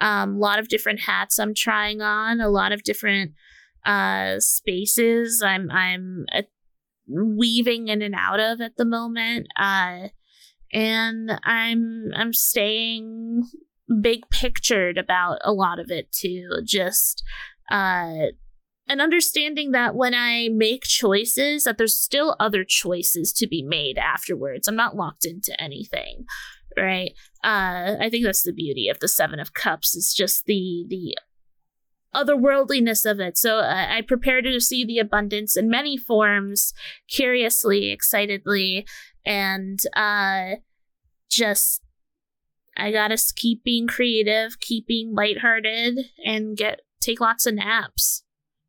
Um, 0.00 0.36
a 0.36 0.38
lot 0.38 0.58
of 0.58 0.68
different 0.68 1.00
hats 1.00 1.38
I'm 1.38 1.54
trying 1.54 2.00
on. 2.00 2.40
A 2.40 2.48
lot 2.48 2.72
of 2.72 2.82
different 2.82 3.32
uh, 3.84 4.36
spaces 4.38 5.42
I'm 5.44 5.70
I'm 5.70 6.26
weaving 7.08 7.88
in 7.88 8.02
and 8.02 8.14
out 8.14 8.40
of 8.40 8.60
at 8.60 8.76
the 8.76 8.84
moment. 8.84 9.46
Uh, 9.56 10.08
and 10.72 11.38
I'm 11.44 12.10
I'm 12.14 12.32
staying 12.32 13.42
big 14.00 14.20
pictured 14.30 14.98
about 14.98 15.38
a 15.44 15.52
lot 15.52 15.78
of 15.78 15.90
it 15.90 16.12
too. 16.12 16.48
Just 16.64 17.22
uh 17.70 18.28
and 18.88 19.00
understanding 19.00 19.70
that 19.70 19.94
when 19.94 20.14
I 20.14 20.48
make 20.52 20.82
choices, 20.82 21.62
that 21.62 21.78
there's 21.78 21.96
still 21.96 22.34
other 22.40 22.64
choices 22.64 23.32
to 23.34 23.46
be 23.46 23.62
made 23.62 23.96
afterwards. 23.98 24.66
I'm 24.66 24.74
not 24.74 24.96
locked 24.96 25.24
into 25.24 25.58
anything, 25.62 26.24
right? 26.76 27.12
Uh, 27.44 27.94
I 28.00 28.08
think 28.10 28.24
that's 28.24 28.42
the 28.42 28.52
beauty 28.52 28.88
of 28.88 28.98
the 28.98 29.06
Seven 29.06 29.38
of 29.38 29.54
Cups. 29.54 29.96
It's 29.96 30.12
just 30.12 30.46
the 30.46 30.86
the 30.88 31.16
otherworldliness 32.14 33.08
of 33.08 33.20
it. 33.20 33.36
So 33.36 33.58
uh, 33.58 33.86
I 33.88 34.02
prepare 34.02 34.42
to 34.42 34.60
see 34.60 34.84
the 34.84 34.98
abundance 34.98 35.56
in 35.56 35.68
many 35.68 35.96
forms, 35.96 36.72
curiously, 37.08 37.90
excitedly, 37.90 38.86
and 39.24 39.78
uh, 39.94 40.56
just 41.30 41.82
I 42.76 42.92
gotta 42.92 43.18
keep 43.36 43.62
being 43.62 43.86
creative, 43.86 44.58
keep 44.60 44.86
being 44.86 45.14
lighthearted, 45.14 45.98
and 46.24 46.56
get 46.56 46.80
take 47.00 47.20
lots 47.20 47.46
of 47.46 47.54
naps. 47.54 48.24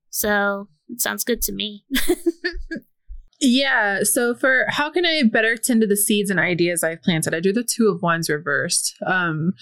So 0.10 0.68
it 0.90 1.02
sounds 1.02 1.24
good 1.24 1.42
to 1.44 1.52
me. 1.52 1.86
Yeah. 3.42 4.04
So 4.04 4.36
for 4.36 4.66
how 4.70 4.92
can 4.92 5.04
I 5.04 5.24
better 5.24 5.58
tend 5.58 5.82
to 5.82 5.88
the 5.88 5.98
seeds 5.98 6.30
and 6.30 6.40
ideas 6.40 6.84
I've 6.84 7.02
planted? 7.02 7.34
I 7.34 7.40
do 7.40 7.52
the 7.52 7.64
two 7.64 7.88
of 7.88 8.04
wands 8.04 8.30
reversed, 8.30 8.96
um, 9.08 9.54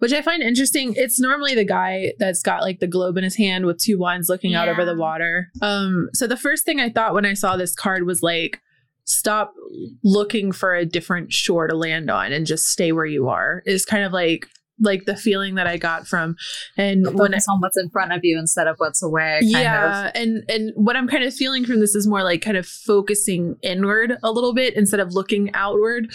which 0.00 0.12
I 0.12 0.20
find 0.20 0.42
interesting. 0.42 0.94
It's 0.96 1.20
normally 1.20 1.54
the 1.54 1.64
guy 1.64 2.12
that's 2.18 2.42
got 2.42 2.62
like 2.62 2.80
the 2.80 2.88
globe 2.88 3.16
in 3.16 3.22
his 3.22 3.36
hand 3.36 3.66
with 3.66 3.78
two 3.78 3.98
wands 3.98 4.28
looking 4.28 4.54
out 4.54 4.68
over 4.68 4.84
the 4.84 4.96
water. 4.96 5.46
Um, 5.62 6.08
so 6.12 6.26
the 6.26 6.36
first 6.36 6.64
thing 6.64 6.80
I 6.80 6.90
thought 6.90 7.14
when 7.14 7.24
I 7.24 7.34
saw 7.34 7.56
this 7.56 7.74
card 7.74 8.04
was 8.04 8.20
like, 8.20 8.60
stop 9.04 9.54
looking 10.02 10.50
for 10.50 10.74
a 10.74 10.84
different 10.84 11.32
shore 11.32 11.68
to 11.68 11.76
land 11.76 12.10
on 12.10 12.32
and 12.32 12.46
just 12.46 12.66
stay 12.66 12.90
where 12.90 13.06
you 13.06 13.28
are. 13.28 13.62
Is 13.64 13.84
kind 13.84 14.04
of 14.04 14.12
like 14.12 14.48
like 14.80 15.04
the 15.04 15.16
feeling 15.16 15.54
that 15.56 15.66
I 15.66 15.76
got 15.76 16.06
from 16.06 16.36
and 16.76 17.06
when 17.14 17.34
it's 17.34 17.46
on 17.48 17.60
what's 17.60 17.76
in 17.76 17.90
front 17.90 18.12
of 18.12 18.20
you 18.22 18.38
instead 18.38 18.66
of 18.66 18.76
what's 18.78 19.02
away. 19.02 19.38
Kind 19.40 19.50
yeah 19.50 20.06
Of. 20.08 20.12
and 20.14 20.44
and 20.48 20.72
what 20.74 20.96
i'm 20.96 21.08
kind 21.08 21.24
of 21.24 21.34
feeling 21.34 21.64
from 21.64 21.80
this 21.80 21.94
is 21.94 22.06
more 22.06 22.22
like 22.22 22.42
kind 22.42 22.56
of 22.56 22.66
focusing 22.66 23.56
inward 23.62 24.16
a 24.22 24.30
little 24.32 24.54
bit 24.54 24.74
instead 24.74 25.00
of 25.00 25.12
looking 25.12 25.50
outward 25.54 26.10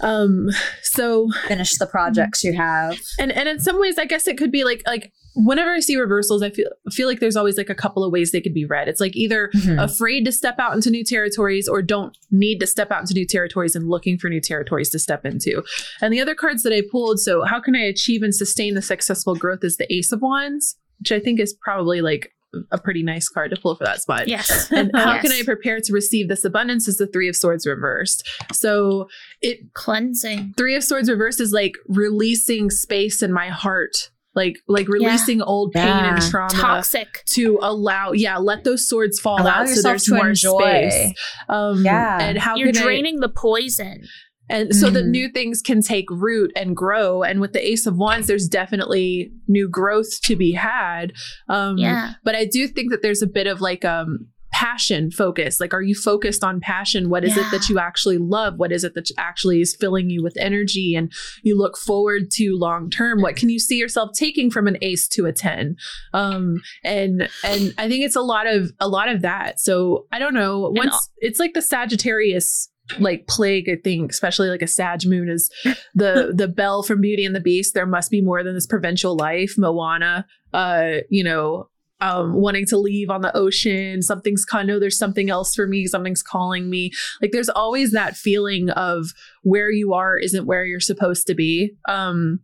um 0.00 0.48
so 0.82 1.28
Finish 1.48 1.76
the 1.78 1.86
projects 1.86 2.44
you 2.44 2.54
have. 2.54 2.98
and 3.18 3.32
and 3.32 3.48
in 3.48 3.58
some 3.60 3.78
ways 3.80 3.98
i 3.98 4.04
guess 4.04 4.26
it 4.26 4.36
could 4.38 4.50
be 4.52 4.64
like 4.64 4.82
like 4.86 5.12
whenever 5.36 5.70
I 5.72 5.80
see 5.80 5.96
reversals, 5.96 6.42
I 6.42 6.50
feel 6.50 6.68
feel 6.92 7.06
like 7.08 7.20
there's 7.20 7.36
always 7.36 7.56
like 7.56 7.70
a 7.70 7.74
couple 7.74 8.02
of 8.02 8.10
ways 8.12 8.32
they 8.32 8.40
could 8.40 8.54
be 8.54 8.64
read. 8.64 8.88
It's 8.88 9.00
like 9.00 9.14
either 9.16 9.50
Mhm. 9.54 9.82
afraid 9.82 10.24
to 10.24 10.32
step 10.32 10.56
out 10.58 10.74
into 10.74 10.90
new 10.90 11.04
territories 11.04 11.68
or 11.68 11.82
don't 11.82 12.16
need 12.30 12.58
to 12.60 12.66
step 12.66 12.90
out 12.90 13.02
into 13.02 13.14
new 13.14 13.26
territories 13.26 13.76
and 13.76 13.88
looking 13.88 14.18
for 14.18 14.28
new 14.28 14.40
territories 14.40 14.90
to 14.90 14.98
step 14.98 15.24
into. 15.26 15.62
And 16.00 16.12
the 16.12 16.20
other 16.20 16.34
cards 16.34 16.62
that 16.62 16.72
I 16.72 16.82
pulled, 16.90 17.20
so 17.20 17.44
how 17.44 17.60
can 17.60 17.76
I 17.76 17.80
achieve 17.84 18.22
and 18.22 18.34
sustain 18.34 18.74
the 18.74 18.82
successful 18.82 19.34
growth 19.34 19.62
is 19.62 19.76
the 19.76 19.92
Ace 19.92 20.10
of 20.12 20.22
Wands, 20.22 20.76
which 21.00 21.12
I 21.12 21.20
think 21.20 21.38
is 21.40 21.54
probably 21.62 22.00
like 22.00 22.30
a 22.72 22.78
pretty 22.78 23.02
nice 23.02 23.28
card 23.28 23.50
to 23.50 23.60
pull 23.60 23.74
for 23.74 23.84
that 23.84 24.00
spot. 24.00 24.28
Yes. 24.28 24.70
And 24.72 24.90
how 24.94 25.20
can 25.20 25.30
I 25.30 25.42
prepare 25.44 25.78
to 25.80 25.92
receive 25.92 26.28
this 26.28 26.42
abundance 26.44 26.88
is 26.88 26.96
the 26.96 27.06
Three 27.06 27.28
of 27.28 27.36
Swords 27.36 27.66
reversed. 27.66 28.26
So 28.54 29.08
it 29.42 29.74
Cleansing. 29.74 30.54
Three 30.56 30.74
of 30.74 30.82
Swords 30.82 31.10
reversed 31.10 31.40
is 31.40 31.52
like 31.52 31.74
releasing 31.86 32.70
space 32.70 33.22
in 33.22 33.30
my 33.32 33.48
heart, 33.48 34.10
like 34.36 34.58
like 34.68 34.86
releasing 34.88 35.42
old 35.42 35.72
pain 35.72 35.84
and 35.88 36.22
trauma 36.22 36.52
Toxic. 36.52 37.24
to 37.30 37.58
allow, 37.62 38.12
yeah, 38.12 38.36
let 38.36 38.62
those 38.64 38.86
swords 38.88 39.18
fall 39.18 39.40
Allow 39.42 39.50
out 39.62 39.68
so 39.68 39.74
yourself 39.74 39.92
there's 39.92 40.04
to 40.04 40.14
more 40.14 40.28
enjoy. 40.28 40.90
space. 40.90 41.12
Um, 41.48 41.84
Yeah. 41.84 42.18
and 42.20 42.38
how 42.38 42.54
You're 42.56 42.68
can 42.72 42.82
I- 42.82 42.84
draining 42.84 43.20
the 43.20 43.28
poison. 43.30 44.04
and 44.48 44.72
so 44.76 44.88
that 44.90 45.04
Mhm. 45.06 45.08
new 45.08 45.28
things 45.28 45.60
can 45.60 45.82
take 45.82 46.08
root 46.08 46.52
and 46.54 46.76
grow. 46.76 47.24
And 47.24 47.40
with 47.40 47.52
the 47.52 47.66
Ace 47.68 47.84
of 47.84 47.96
Wands, 47.96 48.28
there's 48.28 48.46
definitely 48.46 49.32
new 49.48 49.68
growth 49.68 50.20
to 50.22 50.36
be 50.36 50.52
had. 50.52 51.12
Um, 51.48 51.78
Yeah. 51.78 52.12
But 52.22 52.36
I 52.36 52.44
do 52.44 52.68
think 52.68 52.92
that 52.92 53.02
there's 53.02 53.22
a 53.22 53.26
bit 53.26 53.48
of 53.48 53.60
like 53.60 53.84
um 53.84 54.28
passion 54.56 55.10
focus. 55.10 55.60
Like, 55.60 55.74
are 55.74 55.82
you 55.82 55.94
focused 55.94 56.42
on 56.42 56.60
passion? 56.60 57.10
What 57.10 57.24
is 57.24 57.36
it 57.36 57.44
that 57.50 57.68
you 57.68 57.78
actually 57.78 58.16
love? 58.16 58.54
What 58.56 58.72
is 58.72 58.84
it 58.84 58.94
that 58.94 59.10
actually 59.18 59.60
is 59.60 59.76
filling 59.76 60.08
you 60.08 60.22
with 60.22 60.34
energy 60.38 60.94
and 60.94 61.12
you 61.42 61.58
look 61.58 61.76
forward 61.76 62.30
to 62.32 62.56
long 62.56 62.88
term? 62.88 63.20
What 63.20 63.36
can 63.36 63.50
you 63.50 63.58
see 63.58 63.76
yourself 63.76 64.12
taking 64.14 64.50
from 64.50 64.66
an 64.66 64.78
ace 64.80 65.08
to 65.08 65.26
a 65.26 65.32
10? 65.32 65.76
Um, 66.14 66.62
and 66.82 67.28
and 67.44 67.74
I 67.76 67.86
think 67.86 68.06
it's 68.06 68.16
a 68.16 68.22
lot 68.22 68.46
of 68.46 68.72
a 68.80 68.88
lot 68.88 69.10
of 69.10 69.20
that. 69.20 69.60
So 69.60 70.06
I 70.10 70.18
don't 70.18 70.32
know. 70.32 70.72
Once 70.74 71.10
it's 71.18 71.38
like 71.38 71.52
the 71.52 71.60
Sagittarius 71.60 72.70
like 72.98 73.26
plague, 73.26 73.68
I 73.68 73.76
think, 73.76 74.10
especially 74.10 74.48
like 74.48 74.62
a 74.62 74.66
Sag 74.66 75.00
moon 75.04 75.28
is 75.28 75.50
the 75.94 76.32
the 76.34 76.48
bell 76.48 76.82
from 76.82 77.02
Beauty 77.02 77.26
and 77.26 77.36
the 77.36 77.40
Beast. 77.40 77.74
There 77.74 77.84
must 77.84 78.10
be 78.10 78.22
more 78.22 78.42
than 78.42 78.54
this 78.54 78.66
provincial 78.66 79.16
life. 79.16 79.52
Moana, 79.58 80.24
uh, 80.54 81.00
you 81.10 81.24
know, 81.24 81.68
um, 82.00 82.34
wanting 82.34 82.66
to 82.66 82.78
leave 82.78 83.10
on 83.10 83.22
the 83.22 83.34
ocean. 83.36 84.02
Something's 84.02 84.44
kind 84.44 84.70
of 84.70 84.80
there's 84.80 84.98
something 84.98 85.30
else 85.30 85.54
for 85.54 85.66
me. 85.66 85.86
Something's 85.86 86.22
calling 86.22 86.68
me. 86.68 86.92
Like 87.22 87.32
there's 87.32 87.48
always 87.48 87.92
that 87.92 88.16
feeling 88.16 88.70
of 88.70 89.12
where 89.42 89.70
you 89.70 89.94
are 89.94 90.18
isn't 90.18 90.46
where 90.46 90.64
you're 90.64 90.80
supposed 90.80 91.26
to 91.28 91.34
be. 91.34 91.72
Um, 91.88 92.40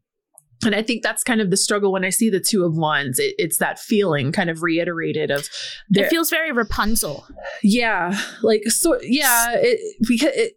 and 0.65 0.75
I 0.75 0.83
think 0.83 1.03
that's 1.03 1.25
kind 1.25 1.41
of 1.41 1.51
the 1.51 1.57
struggle 1.57 1.93
when 1.93 2.05
I 2.05 2.11
see 2.11 2.31
the 2.31 2.41
two 2.41 2.65
of 2.65 2.77
wands. 2.77 3.19
It, 3.19 3.35
it's 3.37 3.59
that 3.59 3.79
feeling 3.79 4.31
kind 4.31 4.49
of 4.49 4.63
reiterated 4.63 5.31
of 5.31 5.49
It 5.93 6.09
feels 6.09 6.31
very 6.31 6.53
Rapunzel. 6.53 7.27
yeah, 7.63 8.17
like 8.43 8.63
so. 8.69 8.99
Yeah, 9.03 9.55
it, 9.57 9.81
because 10.07 10.31
it 10.35 10.53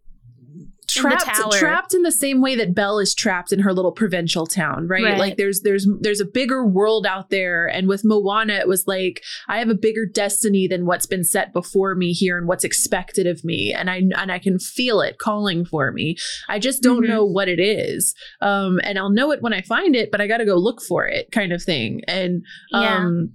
trapped 0.88 1.26
tower. 1.26 1.52
trapped 1.52 1.94
in 1.94 2.02
the 2.04 2.12
same 2.12 2.42
way 2.42 2.56
that 2.56 2.74
Belle 2.74 3.00
is 3.00 3.14
trapped 3.14 3.52
in 3.52 3.60
her 3.60 3.74
little 3.74 3.92
provincial 3.92 4.46
town, 4.48 4.88
right? 4.88 5.04
Right. 5.04 5.18
Like 5.18 5.38
there's 5.38 5.62
there's 5.62 5.88
there's 6.02 6.20
a 6.22 6.26
bigger 6.26 6.66
world 6.66 7.06
out 7.06 7.30
there, 7.30 7.68
and 7.68 7.88
with 7.88 8.04
Moana, 8.04 8.54
it 8.54 8.68
was 8.68 8.86
like 8.88 9.24
I 9.48 9.60
have 9.60 9.70
a 9.70 9.76
bigger 9.76 10.06
destiny 10.06 10.68
than 10.68 10.86
what's 10.86 11.06
been 11.06 11.24
set 11.24 11.54
before 11.54 11.96
me 11.96 12.14
here 12.14 12.38
and 12.38 12.48
what's 12.48 12.64
expected 12.64 13.28
of 13.28 13.44
me, 13.44 13.74
and 13.74 13.90
I 13.90 13.98
and 14.18 14.32
I 14.32 14.40
can 14.40 14.60
feel 14.60 15.02
it 15.02 15.18
calling 15.18 15.66
for 15.66 15.92
me. 15.92 16.16
I 16.48 16.60
just 16.60 16.82
don't 16.82 17.04
Mhm. 17.04 17.10
know 17.10 17.26
what 17.26 17.48
it 17.48 17.60
is, 17.60 18.14
um, 18.42 18.80
and 18.84 18.98
I'll 18.98 19.10
know 19.10 19.32
it 19.32 19.42
when 19.42 19.54
I 19.54 19.62
find 19.62 19.96
it, 19.96 20.12
but 20.12 20.22
I 20.22 20.28
got 20.28 20.38
to 20.38 20.46
go 20.46 20.56
look 20.56 20.82
for 20.82 21.06
it, 21.08 21.32
kind 21.32 21.52
of 21.54 21.62
thing, 21.64 22.02
and 22.08 22.44
Yeah. 22.72 22.98
um, 22.98 23.34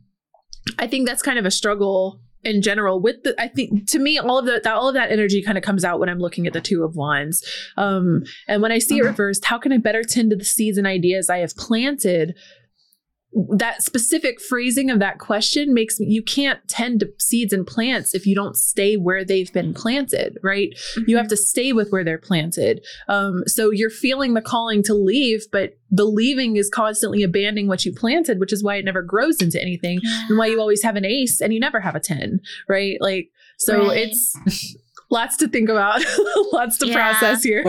I 0.78 0.86
think 0.86 1.08
that's 1.08 1.22
kind 1.22 1.38
of 1.38 1.44
a 1.46 1.50
struggle 1.50 2.20
in 2.44 2.62
general 2.62 3.00
with 3.00 3.22
the 3.22 3.34
I 3.40 3.48
think 3.48 3.88
to 3.90 3.98
me 3.98 4.18
all 4.18 4.38
of 4.38 4.46
the 4.46 4.60
that 4.64 4.74
all 4.74 4.88
of 4.88 4.94
that 4.94 5.10
energy 5.10 5.42
kind 5.42 5.58
of 5.58 5.64
comes 5.64 5.84
out 5.84 6.00
when 6.00 6.08
I'm 6.08 6.18
looking 6.18 6.46
at 6.46 6.52
the 6.52 6.60
two 6.60 6.82
of 6.84 6.96
wands. 6.96 7.46
Um 7.76 8.24
and 8.48 8.62
when 8.62 8.72
I 8.72 8.78
see 8.78 8.98
it 8.98 9.04
reversed, 9.04 9.44
how 9.44 9.58
can 9.58 9.72
I 9.72 9.78
better 9.78 10.02
tend 10.02 10.30
to 10.30 10.36
the 10.36 10.44
seeds 10.44 10.78
and 10.78 10.86
ideas 10.86 11.28
I 11.28 11.38
have 11.38 11.56
planted? 11.56 12.34
That 13.56 13.82
specific 13.82 14.40
phrasing 14.40 14.90
of 14.90 14.98
that 14.98 15.18
question 15.18 15.72
makes 15.72 16.00
me 16.00 16.06
you 16.06 16.22
can't 16.22 16.58
tend 16.68 17.00
to 17.00 17.12
seeds 17.18 17.52
and 17.52 17.64
plants 17.66 18.12
if 18.14 18.26
you 18.26 18.34
don't 18.34 18.56
stay 18.56 18.96
where 18.96 19.24
they've 19.24 19.52
been 19.52 19.72
planted, 19.72 20.36
right? 20.42 20.70
You 21.06 21.16
have 21.16 21.28
to 21.28 21.36
stay 21.36 21.72
with 21.72 21.90
where 21.90 22.02
they're 22.02 22.18
planted. 22.18 22.84
Um, 23.08 23.44
so 23.46 23.70
you're 23.70 23.88
feeling 23.88 24.34
the 24.34 24.40
calling 24.42 24.82
to 24.84 24.94
leave, 24.94 25.42
but 25.52 25.78
the 25.90 26.04
leaving 26.06 26.56
is 26.56 26.68
constantly 26.68 27.22
abandoning 27.22 27.68
what 27.68 27.84
you 27.84 27.92
planted, 27.94 28.40
which 28.40 28.52
is 28.52 28.64
why 28.64 28.76
it 28.76 28.84
never 28.84 29.02
grows 29.02 29.40
into 29.40 29.60
anything 29.62 30.00
and 30.28 30.36
why 30.36 30.46
you 30.46 30.58
always 30.60 30.82
have 30.82 30.96
an 30.96 31.04
ace 31.04 31.40
and 31.40 31.52
you 31.54 31.60
never 31.60 31.78
have 31.80 31.94
a 31.94 32.00
10 32.00 32.40
right 32.68 32.96
like 33.00 33.28
so 33.58 33.88
Right. 33.88 34.08
it's 34.08 34.76
lots 35.10 35.36
to 35.38 35.48
think 35.48 35.68
about 35.68 36.00
lots 36.52 36.78
to 36.78 36.86
Yeah. 36.88 36.94
process 36.94 37.42
here 37.42 37.62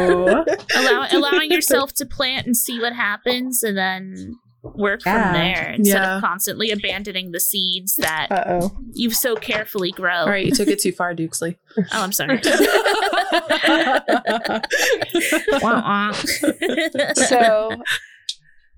Allow, 0.76 1.08
allowing 1.12 1.52
yourself 1.52 1.94
to 1.96 2.06
plant 2.06 2.46
and 2.46 2.56
see 2.56 2.80
what 2.80 2.94
happens 2.94 3.64
and 3.64 3.78
then 3.78 4.36
work 4.64 5.02
Yeah. 5.06 5.24
from 5.24 5.34
there 5.34 5.72
instead 5.74 6.02
Yeah. 6.02 6.16
of 6.18 6.22
constantly 6.24 6.72
abandoning 6.72 7.32
the 7.32 7.40
seeds 7.40 7.96
that 7.96 8.28
Uh-oh. 8.32 8.72
you've 8.94 9.16
so 9.16 9.36
carefully 9.36 9.92
grown. 9.92 10.20
all 10.20 10.30
right 10.30 10.46
you 10.46 10.52
took 10.52 10.68
it 10.68 10.80
too 10.80 10.92
far 10.92 11.16
dukesley 11.16 11.58
Oh, 11.78 12.04
I'm 12.04 12.12
sorry. 12.12 12.40
Wah, 15.62 15.64
wah. 15.64 16.12
so 17.14 17.72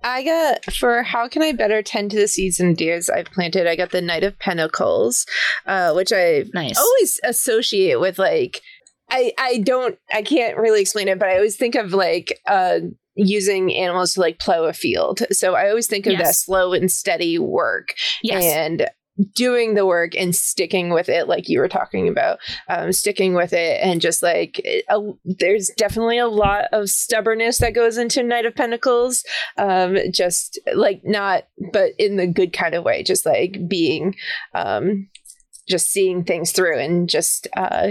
I 0.03 0.23
got 0.23 0.65
for 0.73 1.03
how 1.03 1.27
can 1.27 1.41
I 1.41 1.51
better 1.53 1.81
tend 1.81 2.11
to 2.11 2.17
the 2.19 2.27
seeds 2.27 2.59
and 2.59 2.71
ideas 2.71 3.09
I've 3.09 3.27
planted? 3.27 3.67
I 3.67 3.75
got 3.75 3.91
the 3.91 4.01
Knight 4.01 4.23
of 4.23 4.37
Pentacles, 4.39 5.25
uh, 5.65 5.93
which 5.93 6.11
I 6.13 6.45
nice. 6.53 6.77
always 6.77 7.19
associate 7.23 7.99
with 7.99 8.19
like 8.19 8.61
I 9.09 9.33
I 9.37 9.57
don't 9.59 9.97
I 10.13 10.21
can't 10.21 10.57
really 10.57 10.81
explain 10.81 11.07
it, 11.07 11.19
but 11.19 11.29
I 11.29 11.35
always 11.35 11.55
think 11.55 11.75
of 11.75 11.93
like 11.93 12.39
uh 12.47 12.79
using 13.15 13.73
animals 13.73 14.13
to 14.13 14.21
like 14.21 14.39
plow 14.39 14.63
a 14.63 14.73
field. 14.73 15.21
So 15.31 15.55
I 15.55 15.69
always 15.69 15.87
think 15.87 16.05
of 16.07 16.17
that 16.17 16.35
slow 16.35 16.73
and 16.73 16.91
steady 16.91 17.37
work 17.39 17.93
yes. 18.21 18.43
and 18.43 18.87
doing 19.35 19.75
the 19.75 19.85
work 19.85 20.15
and 20.15 20.35
sticking 20.35 20.89
with 20.89 21.07
it 21.07 21.27
like 21.27 21.47
you 21.47 21.59
were 21.59 21.67
talking 21.67 22.07
about 22.07 22.39
um, 22.67 22.91
sticking 22.91 23.35
with 23.35 23.53
it 23.53 23.79
and 23.83 24.01
just 24.01 24.23
like 24.23 24.59
it- 24.63 24.85
a, 24.89 24.99
there's 25.23 25.69
definitely 25.77 26.17
a 26.17 26.27
lot 26.27 26.65
of 26.71 26.89
stubbornness 26.89 27.59
that 27.59 27.75
goes 27.75 27.97
into 27.97 28.23
knight 28.23 28.45
of 28.45 28.55
pentacles 28.55 29.23
um, 29.57 29.97
just 30.11 30.59
like 30.73 31.01
not 31.03 31.43
but 31.71 31.91
in 31.99 32.17
the 32.17 32.25
good 32.25 32.53
kind 32.53 32.73
of 32.73 32.83
way 32.83 33.03
just 33.03 33.25
like 33.25 33.59
being 33.67 34.15
um, 34.55 35.07
just 35.69 35.87
seeing 35.87 36.23
things 36.23 36.51
through 36.51 36.79
and 36.79 37.07
just 37.07 37.47
uh, 37.55 37.89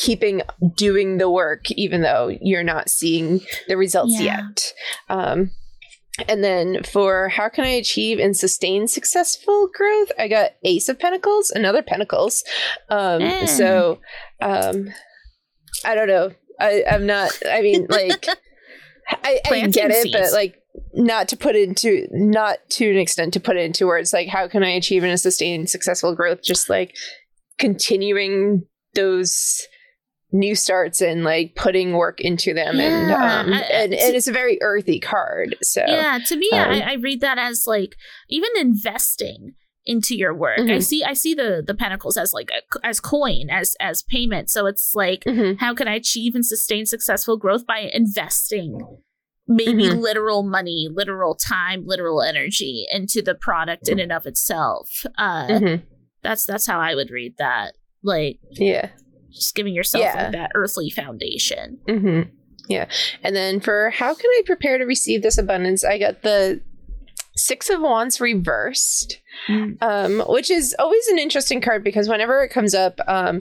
keeping 0.00 0.40
doing 0.76 1.18
the 1.18 1.28
work 1.30 1.70
even 1.72 2.00
though 2.02 2.28
you're 2.40 2.62
not 2.64 2.88
seeing 2.88 3.40
the 3.68 3.76
results 3.76 4.14
Yeah. 4.18 4.46
yet 4.48 4.72
um, 5.10 5.50
and 6.28 6.42
then 6.44 6.82
for 6.82 7.28
how 7.28 7.48
can 7.48 7.64
I 7.64 7.68
achieve 7.68 8.18
and 8.18 8.36
sustain 8.36 8.88
successful 8.88 9.70
growth, 9.72 10.10
I 10.18 10.28
got 10.28 10.50
Ace 10.64 10.88
of 10.90 10.98
Pentacles, 10.98 11.50
another 11.50 11.82
Pentacles. 11.82 12.44
Um, 12.90 13.22
Mm. 13.22 13.48
So 13.48 14.00
um, 14.42 14.88
I 15.84 15.94
don't 15.94 16.08
know. 16.08 16.32
I, 16.58 16.84
I'm 16.90 17.06
not. 17.06 17.30
I 17.48 17.62
mean, 17.62 17.86
like 17.90 18.26
I, 19.24 19.40
I 19.50 19.66
get 19.68 19.90
it, 19.90 20.02
seeds. 20.02 20.16
but 20.16 20.32
like 20.32 20.56
not 20.92 21.28
to 21.28 21.36
put 21.38 21.56
into 21.56 22.06
not 22.10 22.58
to 22.70 22.90
an 22.90 22.98
extent 22.98 23.32
to 23.34 23.40
put 23.40 23.56
it 23.56 23.64
into 23.64 23.86
words. 23.86 24.12
Like 24.12 24.28
how 24.28 24.46
can 24.46 24.62
I 24.62 24.70
achieve 24.70 25.04
and 25.04 25.18
sustain 25.18 25.66
successful 25.66 26.14
growth? 26.14 26.42
Just 26.42 26.68
like 26.68 26.94
continuing 27.58 28.66
those 28.94 29.66
new 30.32 30.54
starts 30.54 31.00
and 31.00 31.24
like 31.24 31.54
putting 31.56 31.92
work 31.94 32.20
into 32.20 32.54
them 32.54 32.78
and 32.78 33.10
um, 33.12 33.52
I- 33.52 33.60
I- 33.60 33.62
and, 33.72 33.94
and 33.94 34.14
it's 34.16 34.28
a 34.28 34.32
very 34.32 34.58
earthy 34.62 35.00
card 35.00 35.56
so 35.62 35.82
yeah, 35.86 36.18
to 36.26 36.36
me, 36.36 36.48
um, 36.52 36.70
I, 36.70 36.92
I 36.92 36.94
read 36.94 37.20
that 37.20 37.38
as 37.38 37.64
like 37.66 37.96
even 38.28 38.50
investing 38.56 39.54
into 39.86 40.14
your 40.14 40.34
work. 40.34 40.58
I 40.58 40.62
Mhm. 40.62 40.82
see, 40.84 41.02
I 41.02 41.14
see 41.14 41.34
the 41.34 41.62
the 41.66 41.74
pentacles 41.74 42.16
as 42.18 42.32
like 42.34 42.50
a, 42.50 42.86
as 42.86 43.00
coin, 43.00 43.48
as 43.50 43.74
as 43.80 44.02
payment. 44.02 44.50
So 44.50 44.66
it's 44.66 44.92
like, 44.94 45.24
Mhm. 45.24 45.58
how 45.58 45.74
can 45.74 45.88
I 45.88 45.94
achieve 45.94 46.34
and 46.34 46.44
sustain 46.44 46.84
successful 46.86 47.36
growth 47.38 47.66
by 47.66 47.90
investing? 47.92 48.78
Maybe 49.48 49.84
Mhm. 49.84 50.00
literal 50.00 50.42
money, 50.44 50.88
literal 50.92 51.34
time, 51.34 51.84
literal 51.86 52.22
energy 52.22 52.86
into 52.92 53.20
the 53.22 53.34
product 53.34 53.88
in 53.88 53.98
and 53.98 54.12
of 54.12 54.26
itself. 54.26 55.04
Uh, 55.18 55.46
Mhm. 55.48 55.82
That's 56.22 56.44
that's 56.44 56.66
how 56.66 56.78
I 56.78 56.94
would 56.94 57.10
read 57.10 57.34
that. 57.38 57.74
Like 58.02 58.38
yeah 58.52 58.90
just 59.32 59.54
giving 59.54 59.74
yourself 59.74 60.02
Yeah. 60.04 60.22
like, 60.24 60.32
that 60.32 60.50
earthly 60.54 60.90
foundation. 60.90 61.78
hmm 61.88 62.22
Yeah. 62.68 62.86
And 63.24 63.34
then 63.34 63.60
for 63.60 63.90
how 63.90 64.14
can 64.14 64.30
I 64.30 64.42
prepare 64.46 64.78
to 64.78 64.84
receive 64.84 65.22
this 65.22 65.38
abundance, 65.38 65.84
I 65.84 65.98
got 65.98 66.22
the 66.22 66.60
Six 67.36 67.70
of 67.70 67.80
Wands 67.80 68.20
reversed, 68.20 69.18
Mm. 69.48 69.78
um, 69.82 70.22
which 70.28 70.50
is 70.50 70.74
always 70.78 71.06
an 71.08 71.18
interesting 71.18 71.60
card 71.62 71.82
because 71.82 72.08
whenever 72.08 72.42
it 72.42 72.50
comes 72.50 72.74
up, 72.74 73.00
um, 73.08 73.40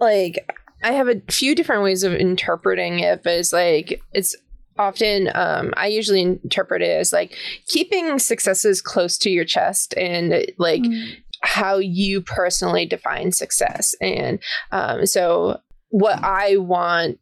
like 0.00 0.50
I 0.82 0.92
have 0.92 1.08
a 1.08 1.20
few 1.30 1.54
different 1.54 1.82
ways 1.84 2.02
of 2.02 2.12
interpreting 2.14 2.98
it, 2.98 3.22
but 3.22 3.34
it's 3.34 3.52
like 3.52 4.02
it's 4.12 4.34
often 4.76 5.30
um, 5.34 5.72
I 5.76 5.86
usually 5.86 6.22
interpret 6.22 6.82
it 6.82 6.90
as 6.90 7.12
like 7.12 7.36
keeping 7.68 8.18
successes 8.18 8.82
close 8.82 9.16
to 9.18 9.30
your 9.30 9.44
chest 9.44 9.94
and 9.96 10.44
like 10.58 10.82
Mm. 10.82 11.16
How 11.44 11.76
you 11.78 12.20
personally 12.22 12.86
define 12.86 13.32
success. 13.32 13.94
And 14.00 14.38
um, 14.72 15.06
so, 15.06 15.60
what 15.90 16.18
I 16.24 16.56
want 16.56 17.18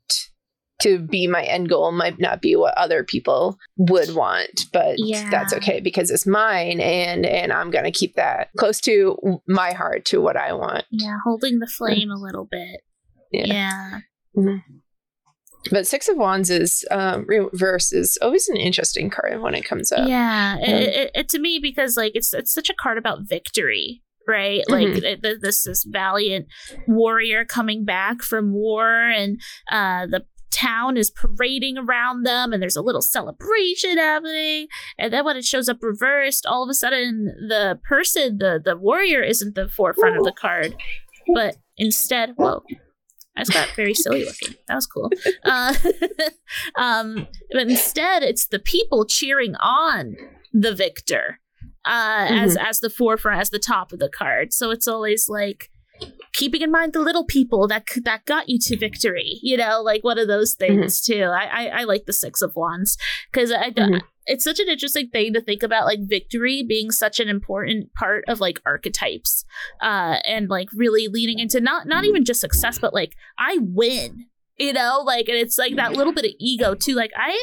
to 0.80 0.98
be 0.98 1.26
my 1.28 1.44
end 1.44 1.68
goal 1.68 1.92
might 1.92 2.18
not 2.18 2.40
be 2.42 2.56
what 2.56 2.76
other 2.76 3.04
people 3.04 3.56
would 3.76 4.14
want, 4.14 4.66
but 4.72 4.94
Yeah. 4.98 5.30
that's 5.30 5.52
okay 5.52 5.78
because 5.80 6.10
it's 6.10 6.26
mine, 6.26 6.80
and 6.80 7.24
and 7.26 7.52
I'm 7.52 7.70
gonna 7.70 7.92
keep 7.92 8.14
that 8.16 8.48
close 8.58 8.80
to 8.82 9.40
my 9.46 9.72
heart 9.72 10.04
to 10.06 10.20
what 10.20 10.36
I 10.36 10.52
want. 10.54 10.84
Yeah, 10.90 11.16
holding 11.24 11.58
the 11.60 11.68
flame 11.68 12.10
a 12.10 12.18
little 12.18 12.48
bit. 12.50 12.80
Yeah. 13.30 14.00
Yeah. 14.34 14.56
But 15.70 15.86
Six 15.86 16.08
of 16.08 16.16
Wands 16.16 16.50
is 16.50 16.84
um, 16.90 17.24
reverse 17.28 17.92
is 17.92 18.18
always 18.20 18.48
an 18.48 18.56
interesting 18.56 19.08
card 19.10 19.40
when 19.40 19.54
it 19.54 19.64
comes 19.64 19.92
up. 19.92 20.08
yeah, 20.08 20.56
it, 20.58 20.68
Um, 20.68 20.74
it, 20.82 21.10
it, 21.14 21.28
to 21.28 21.38
me 21.38 21.60
because 21.62 21.96
like 21.96 22.12
it's 22.16 22.34
it's 22.34 22.52
such 22.52 22.68
a 22.68 22.74
card 22.74 22.98
about 22.98 23.20
victory, 23.28 24.02
right? 24.26 24.62
Like 24.68 24.88
Mhm. 24.88 25.00
th- 25.00 25.22
th- 25.22 25.40
this 25.40 25.64
this 25.64 25.84
valiant 25.84 26.46
warrior 26.86 27.44
coming 27.44 27.84
back 27.84 28.22
from 28.22 28.52
war, 28.52 28.88
and 29.08 29.40
uh, 29.70 30.06
the 30.06 30.24
town 30.50 30.96
is 30.98 31.10
parading 31.10 31.78
around 31.78 32.24
them, 32.24 32.52
and 32.52 32.62
there's 32.62 32.76
a 32.76 32.82
little 32.82 33.00
celebration 33.02 33.96
happening. 33.98 34.66
And 34.98 35.12
then 35.12 35.24
when 35.24 35.36
it 35.36 35.44
shows 35.44 35.68
up 35.68 35.78
reversed, 35.82 36.44
all 36.46 36.62
of 36.62 36.68
a 36.68 36.74
sudden 36.74 37.26
the 37.48 37.78
person, 37.88 38.38
the 38.38 38.60
the 38.62 38.76
warrior, 38.76 39.22
isn't 39.22 39.54
the 39.54 39.68
forefront 39.68 40.16
of 40.18 40.24
the 40.24 40.32
card, 40.32 40.74
but 41.34 41.56
instead, 41.76 42.34
whoa. 42.36 42.62
I 43.34 43.40
just 43.40 43.54
got 43.54 43.68
very 43.74 43.94
silly 43.94 44.26
looking. 44.26 44.54
That 44.68 44.74
was 44.74 44.86
cool. 44.86 45.10
Uh, 45.42 45.72
um, 46.76 47.26
but 47.50 47.62
instead, 47.62 48.22
it's 48.22 48.46
the 48.46 48.58
people 48.58 49.06
cheering 49.06 49.54
on 49.56 50.16
the 50.52 50.74
victor 50.74 51.40
uh, 51.84 52.26
as 52.30 52.56
as 52.56 52.80
the 52.80 52.90
forefront, 52.90 53.40
as 53.40 53.50
the 53.50 53.58
top 53.58 53.92
of 53.92 53.98
the 53.98 54.08
card. 54.08 54.52
So 54.52 54.70
it's 54.70 54.88
always 54.88 55.28
like 55.28 55.70
keeping 56.32 56.62
in 56.62 56.70
mind 56.70 56.92
the 56.92 57.00
little 57.00 57.24
people 57.24 57.68
that 57.68 57.86
that 58.04 58.24
got 58.24 58.48
you 58.48 58.58
to 58.60 58.76
victory. 58.76 59.38
You 59.42 59.56
know, 59.56 59.82
like 59.82 60.02
one 60.04 60.18
of 60.18 60.28
those 60.28 60.54
things 60.54 61.00
too. 61.00 61.24
I 61.24 61.44
I, 61.44 61.66
I 61.80 61.84
like 61.84 62.06
the 62.06 62.12
six 62.12 62.42
of 62.42 62.56
wands 62.56 62.96
because 63.30 63.52
I. 63.52 63.70
Mhm. 63.70 64.00
It's 64.24 64.44
such 64.44 64.60
an 64.60 64.68
interesting 64.68 65.08
thing 65.08 65.32
to 65.32 65.40
think 65.40 65.64
about, 65.64 65.84
like 65.84 65.98
victory 66.04 66.62
being 66.62 66.92
such 66.92 67.18
an 67.18 67.28
important 67.28 67.92
part 67.94 68.22
of 68.28 68.38
like 68.38 68.60
archetypes, 68.64 69.44
uh, 69.82 70.18
and 70.24 70.48
like 70.48 70.68
really 70.72 71.08
leaning 71.08 71.40
into 71.40 71.60
not 71.60 71.88
not 71.88 72.04
even 72.04 72.24
just 72.24 72.40
success, 72.40 72.78
but 72.78 72.94
like 72.94 73.16
I 73.36 73.58
win, 73.60 74.26
you 74.56 74.72
know, 74.74 75.02
like 75.04 75.26
and 75.28 75.36
it's 75.36 75.58
like 75.58 75.74
that 75.74 75.94
little 75.94 76.12
bit 76.12 76.24
of 76.24 76.30
ego 76.38 76.76
too. 76.76 76.94
Like 76.94 77.10
I 77.16 77.36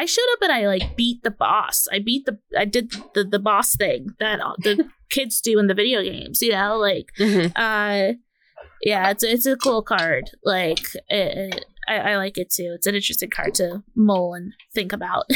I 0.00 0.04
showed 0.06 0.30
up 0.34 0.42
and 0.42 0.52
I 0.52 0.66
like 0.66 0.96
beat 0.96 1.22
the 1.22 1.30
boss. 1.30 1.86
I 1.92 1.98
beat 1.98 2.24
the 2.26 2.38
I 2.56 2.64
did 2.64 2.92
the 3.14 3.24
the 3.24 3.38
boss 3.38 3.74
thing 3.76 4.08
that 4.20 4.38
the 4.62 4.88
kids 5.10 5.40
do 5.40 5.58
in 5.58 5.66
the 5.66 5.74
video 5.74 6.02
games, 6.02 6.40
you 6.42 6.52
know, 6.52 6.76
like 6.78 7.06
Mhm. 7.18 7.52
uh 7.56 8.14
yeah, 8.82 9.10
it's 9.10 9.24
it's 9.24 9.46
a 9.46 9.56
cool 9.56 9.82
card. 9.82 10.30
Like 10.44 10.80
it, 11.08 11.54
it- 11.54 11.64
I, 11.88 12.12
I 12.12 12.16
like 12.18 12.36
it 12.36 12.50
too. 12.50 12.72
It's 12.76 12.86
an 12.86 12.94
interesting 12.94 13.30
card 13.30 13.54
to 13.54 13.82
mull 13.96 14.34
and 14.34 14.52
think 14.74 14.92
about. 14.92 15.24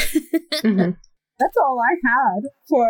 Mhm. 0.63 0.95
That's 1.39 1.57
all 1.57 1.77
I 1.81 1.93
had 2.07 2.41
for 2.69 2.87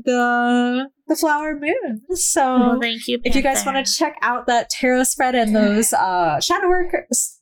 the 0.04 0.88
the 1.06 1.16
flower 1.16 1.56
moon. 1.58 2.02
So 2.14 2.42
well, 2.58 2.80
thank 2.80 3.06
you. 3.06 3.20
if 3.24 3.36
you 3.36 3.40
guys 3.42 3.64
want 3.64 3.86
to 3.86 3.92
check 3.92 4.16
out 4.20 4.46
that 4.48 4.68
tarot 4.68 5.04
spread 5.04 5.34
and 5.36 5.54
those 5.54 5.92
uh, 5.92 6.40
shadow 6.40 6.68
work 6.68 6.92
s- 7.10 7.40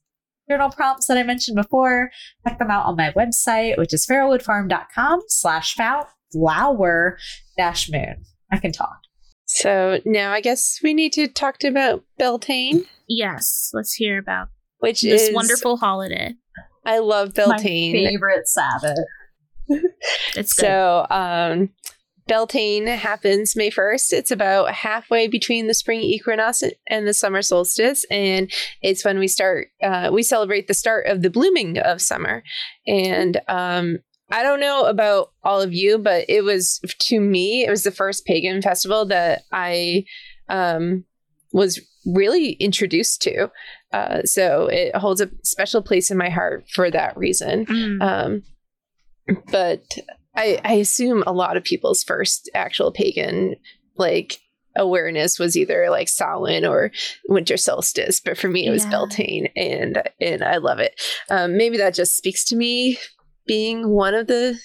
journal 0.52 0.70
prompts 0.70 1.06
that 1.06 1.16
I 1.16 1.22
mentioned 1.22 1.56
before, 1.56 2.10
check 2.46 2.58
them 2.58 2.70
out 2.70 2.84
on 2.84 2.96
my 2.96 3.10
website, 3.12 3.78
which 3.78 3.94
is 3.94 4.06
farrowwoodfarm.com 4.06 5.22
slash 5.28 5.76
flower 6.32 7.18
dash 7.56 7.90
moon. 7.90 8.22
I 8.50 8.58
can 8.58 8.72
talk. 8.72 8.98
So 9.46 10.00
now 10.04 10.32
I 10.32 10.40
guess 10.40 10.78
we 10.82 10.92
need 10.92 11.12
to 11.14 11.26
talk 11.28 11.58
to 11.58 11.68
about 11.68 12.04
Beltane, 12.18 12.84
yes, 13.08 13.70
let's 13.72 13.94
hear 13.94 14.18
about 14.18 14.48
which 14.78 15.02
this 15.02 15.28
is 15.28 15.34
wonderful 15.34 15.76
holiday. 15.78 16.34
I 16.84 16.98
love 16.98 17.32
My 17.36 17.44
Beltane. 17.44 17.92
favorite 17.92 18.46
Sabbath. 18.48 18.98
It's 19.68 20.52
good. 20.54 20.66
So, 20.66 21.06
um, 21.08 21.70
Beltane 22.32 22.86
happens 22.86 23.54
May 23.54 23.70
1st. 23.70 24.14
It's 24.14 24.30
about 24.30 24.72
halfway 24.72 25.28
between 25.28 25.66
the 25.66 25.74
spring 25.74 26.00
equinox 26.00 26.62
and 26.86 27.06
the 27.06 27.12
summer 27.12 27.42
solstice. 27.42 28.06
And 28.10 28.50
it's 28.80 29.04
when 29.04 29.18
we 29.18 29.28
start, 29.28 29.68
uh, 29.82 30.08
we 30.10 30.22
celebrate 30.22 30.66
the 30.66 30.72
start 30.72 31.08
of 31.08 31.20
the 31.20 31.28
blooming 31.28 31.76
of 31.76 32.00
summer. 32.00 32.42
And 32.86 33.38
um, 33.48 33.98
I 34.30 34.42
don't 34.42 34.60
know 34.60 34.86
about 34.86 35.30
all 35.44 35.60
of 35.60 35.74
you, 35.74 35.98
but 35.98 36.24
it 36.26 36.42
was, 36.42 36.80
to 37.00 37.20
me, 37.20 37.66
it 37.66 37.70
was 37.70 37.82
the 37.82 37.90
first 37.90 38.24
pagan 38.24 38.62
festival 38.62 39.04
that 39.08 39.42
I 39.52 40.06
um, 40.48 41.04
was 41.52 41.80
really 42.06 42.52
introduced 42.52 43.20
to. 43.24 43.50
Uh, 43.92 44.22
so 44.22 44.68
it 44.68 44.96
holds 44.96 45.20
a 45.20 45.28
special 45.42 45.82
place 45.82 46.10
in 46.10 46.16
my 46.16 46.30
heart 46.30 46.64
for 46.70 46.90
that 46.90 47.14
reason. 47.14 47.66
Mm. 47.66 48.00
Um, 48.00 48.42
but 49.50 49.82
I, 50.34 50.60
I 50.64 50.74
assume 50.74 51.22
a 51.26 51.32
lot 51.32 51.56
of 51.56 51.64
people's 51.64 52.02
first 52.02 52.50
actual 52.54 52.90
pagan 52.92 53.56
like 53.96 54.40
awareness 54.76 55.38
was 55.38 55.56
either 55.56 55.90
like 55.90 56.08
Samhain 56.08 56.64
or 56.64 56.90
winter 57.28 57.56
solstice. 57.56 58.20
But 58.20 58.38
for 58.38 58.48
me, 58.48 58.66
it 58.66 58.70
was 58.70 58.84
Yeah. 58.84 58.90
Beltane, 58.90 59.48
and 59.56 60.02
and 60.20 60.42
I 60.42 60.56
love 60.56 60.78
it. 60.78 61.00
Um, 61.30 61.56
maybe 61.56 61.76
that 61.78 61.94
just 61.94 62.16
speaks 62.16 62.44
to 62.46 62.56
me 62.56 62.98
being 63.46 63.88
one 63.88 64.14
of 64.14 64.26
the 64.28 64.58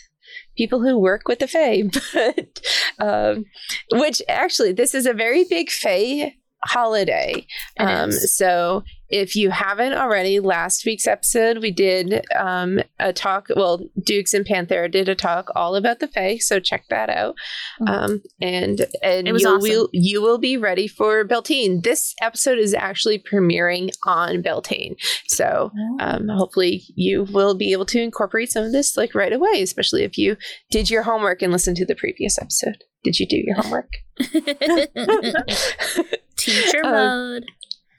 people 0.55 0.81
who 0.81 0.97
work 0.97 1.27
with 1.27 1.39
the 1.39 1.47
Fae. 1.47 1.83
But 2.13 2.61
um, 2.99 3.45
which 3.91 4.21
actually, 4.27 4.71
this 4.73 4.95
is 4.95 5.05
a 5.05 5.13
very 5.13 5.43
big 5.43 5.69
Fae 5.69 6.35
holiday. 6.65 7.45
Um, 7.79 8.11
so 8.11 8.83
if 9.09 9.35
you 9.35 9.51
haven't 9.51 9.93
already, 9.93 10.39
last 10.39 10.85
week's 10.85 11.07
episode 11.07 11.59
we 11.59 11.71
did 11.71 12.25
um, 12.35 12.79
a 12.99 13.13
talk. 13.13 13.47
Well, 13.55 13.79
Dukes 14.03 14.33
and 14.33 14.45
Panthera 14.45 14.91
did 14.91 15.07
a 15.07 15.15
talk 15.15 15.49
all 15.55 15.75
about 15.75 15.99
the 15.99 16.07
Fae, 16.07 16.37
so 16.37 16.59
check 16.59 16.85
that 16.89 17.09
out. 17.09 17.35
Mhm. 17.81 17.89
Um, 17.89 18.23
and 18.41 18.85
and 19.01 19.27
you 19.27 19.35
awesome. 19.35 19.59
will 19.61 19.89
you 19.93 20.21
will 20.21 20.37
be 20.37 20.57
ready 20.57 20.87
for 20.87 21.23
Beltane. 21.23 21.81
This 21.83 22.13
episode 22.21 22.59
is 22.59 22.73
actually 22.73 23.19
premiering 23.19 23.91
on 24.05 24.41
Beltane, 24.41 24.95
so 25.27 25.71
um, 25.99 26.27
hopefully 26.27 26.83
you 26.95 27.23
will 27.23 27.55
be 27.55 27.71
able 27.71 27.85
to 27.85 28.01
incorporate 28.01 28.51
some 28.51 28.65
of 28.65 28.71
this 28.71 28.97
like 28.97 29.15
right 29.15 29.33
away, 29.33 29.61
especially 29.61 30.03
if 30.03 30.17
you 30.17 30.35
did 30.69 30.89
your 30.89 31.03
homework 31.03 31.41
and 31.41 31.53
listened 31.53 31.77
to 31.77 31.85
the 31.85 31.95
previous 31.95 32.37
episode. 32.39 32.83
Did 33.03 33.19
you 33.19 33.27
do 33.27 33.37
your 33.37 33.55
homework? 33.55 33.93
Teacher 36.47 36.81
Um, 36.85 36.93
mode. 36.93 37.45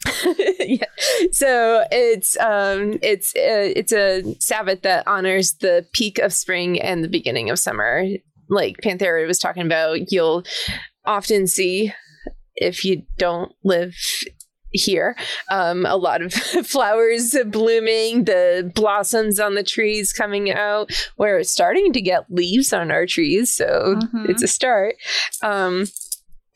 yeah. 0.60 0.84
So 1.32 1.84
it's 1.90 2.36
um 2.38 2.98
it's 3.02 3.34
uh, 3.36 3.72
it's 3.76 3.92
a 3.92 4.22
Sabbath 4.40 4.82
that 4.82 5.06
honors 5.06 5.54
the 5.60 5.86
peak 5.92 6.18
of 6.18 6.32
spring 6.32 6.80
and 6.80 7.02
the 7.04 7.08
beginning 7.08 7.50
of 7.50 7.58
summer. 7.58 8.04
Like 8.48 8.76
Panthera 8.82 9.26
was 9.26 9.38
talking 9.38 9.66
about, 9.66 10.10
you'll 10.10 10.44
often 11.04 11.46
see 11.46 11.92
if 12.56 12.84
you 12.84 13.02
don't 13.18 13.52
live 13.64 13.94
here 14.72 15.16
um 15.50 15.86
a 15.86 15.96
lot 15.96 16.20
of 16.20 16.30
flowers 16.66 17.34
blooming 17.46 18.24
the 18.24 18.70
blossoms 18.74 19.40
on 19.40 19.54
the 19.54 19.62
trees 19.62 20.12
coming 20.12 20.50
out 20.50 20.90
we're 21.16 21.42
starting 21.42 21.90
to 21.90 22.02
get 22.02 22.24
leaves 22.28 22.70
on 22.74 22.90
our 22.90 23.06
trees 23.06 23.54
so 23.54 23.96
Mhm. 23.96 24.28
it's 24.28 24.42
a 24.42 24.46
start 24.46 24.96
um 25.42 25.86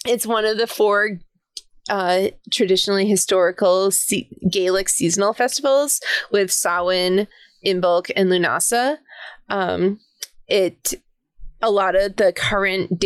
it's 0.05 0.27
one 0.27 0.45
of 0.45 0.59
the 0.59 0.67
four 0.67 1.19
uh, 1.89 2.29
traditionally 2.51 3.07
historical 3.07 3.91
se- 3.91 4.29
Gaelic 4.51 4.89
seasonal 4.89 5.33
festivals 5.33 6.01
with 6.31 6.53
Samhain, 6.53 7.27
Imbolc, 7.65 8.11
and 8.17 8.31
Lunasa. 8.31 8.99
Um, 9.49 10.01
it 10.49 10.95
a 11.61 11.71
lot 11.71 11.95
of 11.95 12.17
the 12.17 12.33
current 12.33 13.05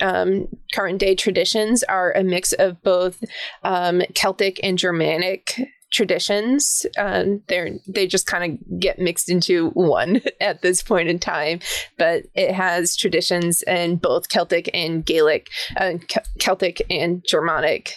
um, 0.00 0.48
current 0.72 0.98
day 0.98 1.14
traditions 1.14 1.82
are 1.84 2.12
a 2.12 2.22
mix 2.22 2.52
of 2.52 2.80
both 2.82 3.22
um, 3.64 4.02
Celtic 4.14 4.60
and 4.62 4.78
Germanic 4.78 5.60
traditions. 5.90 6.86
Um, 6.96 7.42
they're 7.48 7.70
they 7.86 8.06
just 8.06 8.26
kind 8.26 8.52
of 8.52 8.80
get 8.80 8.98
mixed 8.98 9.28
into 9.28 9.70
one 9.70 10.20
at 10.40 10.62
this 10.62 10.82
point 10.82 11.08
in 11.08 11.18
time, 11.18 11.60
but 11.96 12.24
it 12.34 12.52
has 12.52 12.96
traditions 12.96 13.62
in 13.62 13.96
both 13.96 14.28
Celtic 14.28 14.70
and 14.72 15.04
Gaelic, 15.04 15.48
uh, 15.76 15.94
Celtic 16.38 16.82
and 16.90 17.24
Germanic 17.26 17.96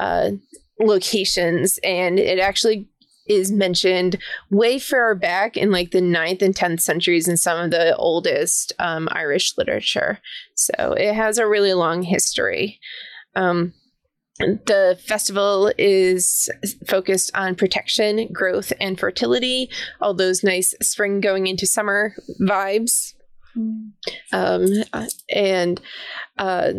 uh, 0.00 0.30
locations, 0.80 1.78
and 1.84 2.18
it 2.18 2.38
actually 2.38 2.88
is 3.28 3.52
mentioned 3.52 4.16
way 4.50 4.78
far 4.78 5.14
back 5.14 5.56
in 5.56 5.70
like 5.70 5.92
the 5.92 6.00
9th 6.00 6.42
and 6.42 6.54
10th 6.54 6.80
centuries 6.80 7.28
in 7.28 7.36
some 7.36 7.60
of 7.60 7.70
the 7.70 7.94
oldest 7.96 8.72
um, 8.80 9.08
Irish 9.12 9.56
literature. 9.56 10.18
So 10.56 10.94
it 10.98 11.14
has 11.14 11.38
a 11.38 11.46
really 11.46 11.74
long 11.74 12.02
history. 12.02 12.80
Um, 13.36 13.72
the 14.38 14.98
festival 15.06 15.72
is 15.78 16.48
focused 16.88 17.30
on 17.34 17.54
protection, 17.54 18.28
growth, 18.32 18.72
and 18.80 18.98
fertility. 18.98 19.70
All 20.00 20.14
those 20.14 20.42
nice 20.42 20.74
spring 20.82 21.20
going 21.20 21.46
into 21.46 21.66
summer 21.66 22.14
vibes. 22.40 23.14
Um, 24.32 24.66
and 25.28 25.80
uh, 26.38 26.72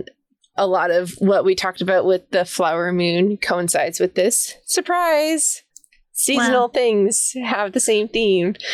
a 0.62 0.68
lot 0.68 0.92
of 0.92 1.12
what 1.18 1.44
we 1.44 1.56
talked 1.56 1.82
about 1.82 2.06
with 2.06 2.30
the 2.30 2.46
flower 2.46 2.94
moon 2.94 3.38
coincides 3.38 4.00
with 4.00 4.14
this. 4.16 4.56
Surprise! 4.66 5.64
Seasonal 6.14 6.64
Wow. 6.64 6.68
things 6.68 7.34
have 7.44 7.72
the 7.72 7.80
same 7.80 8.08
theme. 8.08 8.56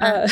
Uh, 0.00 0.28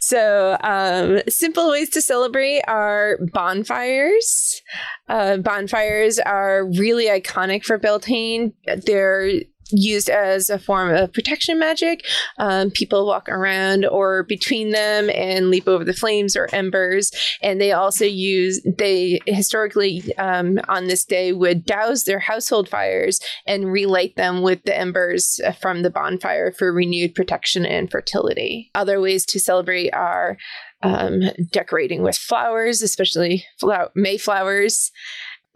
so, 0.00 0.56
um, 0.62 1.20
simple 1.28 1.70
ways 1.70 1.90
to 1.90 2.00
celebrate 2.00 2.62
are 2.66 3.18
bonfires. 3.32 4.62
Uh, 5.08 5.36
bonfires 5.36 6.18
are 6.18 6.64
really 6.64 7.06
iconic 7.06 7.64
for 7.64 7.78
Beltane. 7.78 8.54
They're 8.86 9.30
used 9.70 10.08
as 10.08 10.50
a 10.50 10.58
form 10.58 10.94
of 10.94 11.12
protection 11.12 11.58
magic. 11.58 12.04
Um, 12.38 12.70
people 12.70 13.06
walk 13.06 13.28
around 13.28 13.84
or 13.84 14.22
between 14.24 14.70
them 14.70 15.10
and 15.10 15.50
leap 15.50 15.68
over 15.68 15.84
the 15.84 15.92
flames 15.92 16.36
or 16.36 16.48
embers. 16.52 17.10
And 17.42 17.60
they 17.60 17.72
also 17.72 18.04
use, 18.04 18.62
they 18.64 19.20
historically 19.26 20.02
um, 20.16 20.58
on 20.68 20.86
this 20.86 21.04
day 21.04 21.32
would 21.32 21.64
douse 21.64 22.04
their 22.04 22.18
household 22.18 22.68
fires 22.68 23.20
and 23.46 23.72
relight 23.72 24.16
them 24.16 24.42
with 24.42 24.62
the 24.64 24.76
embers 24.76 25.40
from 25.60 25.82
the 25.82 25.90
bonfire 25.90 26.52
for 26.52 26.72
renewed 26.72 27.14
protection 27.14 27.66
and 27.66 27.90
fertility. 27.90 28.70
Other 28.74 29.00
ways 29.00 29.24
to 29.26 29.40
celebrate 29.40 29.90
are 29.92 30.36
um, 30.82 31.22
decorating 31.50 32.02
with 32.02 32.16
flowers, 32.16 32.82
especially 32.82 33.44
flower- 33.58 33.90
Mayflowers, 33.96 34.92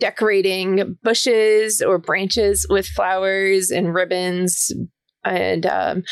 decorating 0.03 0.99
bushes 1.05 1.81
or 1.81 1.97
branches 1.97 2.67
with 2.69 2.85
flowers 2.85 3.71
and 3.71 3.95
ribbons 3.95 4.73
and 5.25 5.65
um, 5.65 6.03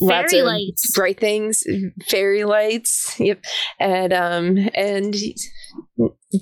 lots 0.00 0.32
of 0.32 0.44
lights. 0.44 0.90
bright 0.92 1.20
things, 1.20 1.62
fairy 2.08 2.42
lights, 2.42 3.14
yep, 3.20 3.40
and 3.78 4.12
um, 4.12 4.58
and 4.74 5.14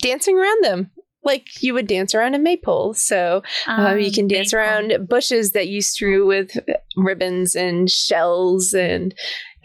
dancing 0.00 0.38
around 0.38 0.64
them. 0.64 0.90
Like 1.22 1.60
you 1.60 1.74
would 1.74 1.86
dance 1.86 2.14
around 2.14 2.34
a 2.34 2.38
maypole. 2.38 2.94
So 2.94 3.42
um, 3.66 3.98
you 3.98 4.10
can 4.10 4.26
dance 4.26 4.54
maypole. 4.54 4.66
around 4.66 5.08
bushes 5.08 5.52
that 5.52 5.68
you 5.68 5.82
strew 5.82 6.24
with 6.26 6.56
ribbons 6.96 7.54
and 7.54 7.90
shells 7.90 8.72
and 8.72 9.12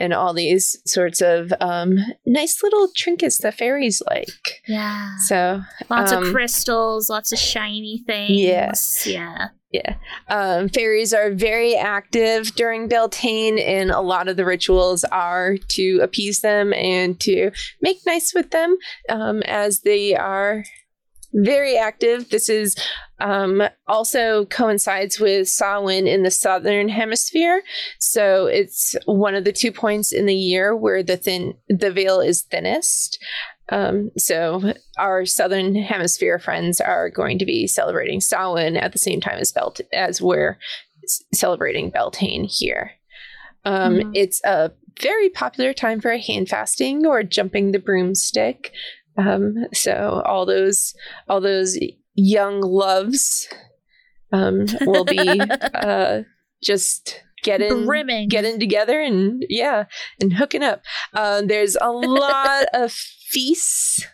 and 0.01 0.13
all 0.13 0.33
these 0.33 0.81
sorts 0.85 1.21
of 1.21 1.53
um, 1.61 1.99
nice 2.25 2.63
little 2.63 2.89
trinkets 2.95 3.37
that 3.37 3.53
fairies 3.53 4.01
like. 4.09 4.63
Yeah. 4.67 5.15
So 5.27 5.61
Lots 5.91 6.11
um, 6.11 6.23
of 6.23 6.33
crystals, 6.33 7.07
lots 7.07 7.31
of 7.31 7.37
shiny 7.37 8.03
things. 8.07 8.31
Yes. 8.31 9.05
Yeah. 9.05 9.49
yeah, 9.71 9.95
um, 10.27 10.69
fairies 10.69 11.13
are 11.13 11.29
very 11.29 11.75
active 11.75 12.55
during 12.55 12.87
Beltane, 12.87 13.59
and 13.59 13.91
a 13.91 14.01
lot 14.01 14.27
of 14.27 14.37
the 14.37 14.43
rituals 14.43 15.03
are 15.05 15.55
to 15.69 15.99
appease 16.01 16.41
them 16.41 16.73
and 16.73 17.19
to 17.21 17.51
make 17.81 17.97
nice 18.05 18.33
with 18.33 18.49
them 18.49 18.75
um, 19.07 19.43
as 19.43 19.81
they 19.81 20.15
are 20.15 20.63
very 21.33 21.77
active. 21.77 22.29
This 22.29 22.49
is 22.49 22.75
um, 23.19 23.63
also 23.87 24.45
coincides 24.45 25.19
with 25.19 25.47
Samhain 25.47 26.07
in 26.07 26.23
the 26.23 26.31
southern 26.31 26.89
hemisphere, 26.89 27.63
so 27.99 28.47
it's 28.47 28.95
one 29.05 29.35
of 29.35 29.43
the 29.43 29.51
two 29.53 29.71
points 29.71 30.11
in 30.11 30.25
the 30.25 30.35
year 30.35 30.75
where 30.75 31.03
the 31.03 31.17
thin 31.17 31.53
the 31.69 31.91
veil 31.91 32.19
is 32.19 32.41
thinnest. 32.43 33.23
Um, 33.69 34.11
so 34.17 34.73
our 34.97 35.25
southern 35.25 35.75
hemisphere 35.75 36.39
friends 36.39 36.81
are 36.81 37.09
going 37.09 37.39
to 37.39 37.45
be 37.45 37.67
celebrating 37.67 38.19
Samhain 38.19 38.75
at 38.75 38.91
the 38.91 38.97
same 38.97 39.21
time 39.21 39.37
as 39.39 39.51
Belt 39.51 39.79
as 39.93 40.21
we're 40.21 40.57
celebrating 41.33 41.89
Beltane 41.89 42.43
here. 42.49 42.91
Um, 43.63 43.95
Mhm. 43.95 44.11
It's 44.15 44.41
a 44.43 44.71
very 44.99 45.29
popular 45.29 45.73
time 45.73 46.01
for 46.01 46.15
hand 46.17 46.49
fasting 46.49 47.05
or 47.05 47.23
jumping 47.23 47.71
the 47.71 47.79
broomstick. 47.79 48.71
Um, 49.21 49.65
so 49.73 50.21
all 50.25 50.45
those 50.45 50.93
all 51.27 51.41
those 51.41 51.77
young 52.15 52.61
loves 52.61 53.47
um, 54.31 54.65
will 54.81 55.05
be 55.05 55.39
uh, 55.73 56.21
just 56.63 57.21
getting 57.43 57.85
Brimming. 57.85 58.29
getting 58.29 58.59
together 58.59 58.99
and 59.01 59.43
yeah 59.49 59.85
and 60.19 60.33
hooking 60.33 60.63
up 60.63 60.83
uh, 61.13 61.41
there's 61.41 61.75
a 61.81 61.89
lot 61.91 62.65
of 62.73 62.91
feasts 62.91 64.05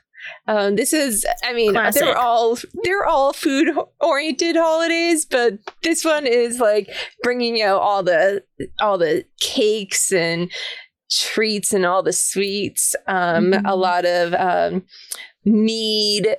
um, 0.48 0.76
this 0.76 0.94
is 0.94 1.26
i 1.44 1.54
mean 1.54 1.74
Classic. 1.74 2.02
they're 2.02 2.18
all 2.18 2.58
they're 2.84 3.06
all 3.06 3.34
food 3.34 3.76
oriented 4.00 4.56
holidays 4.56 5.26
but 5.26 5.60
this 5.84 6.06
one 6.06 6.26
is 6.26 6.60
like 6.60 6.90
bringing 7.22 7.62
out 7.62 7.82
all 7.82 8.04
the 8.04 8.44
all 8.80 8.98
the 8.98 9.26
cakes 9.40 10.12
and 10.12 10.50
treats 11.12 11.74
and 11.74 11.86
all 11.86 12.04
the 12.04 12.14
sweets 12.14 12.96
um, 13.08 13.54
a 13.54 13.58
Mhm. 13.58 13.78
lot 13.78 14.06
of 14.06 14.34
um, 14.34 14.84
mead 15.46 16.36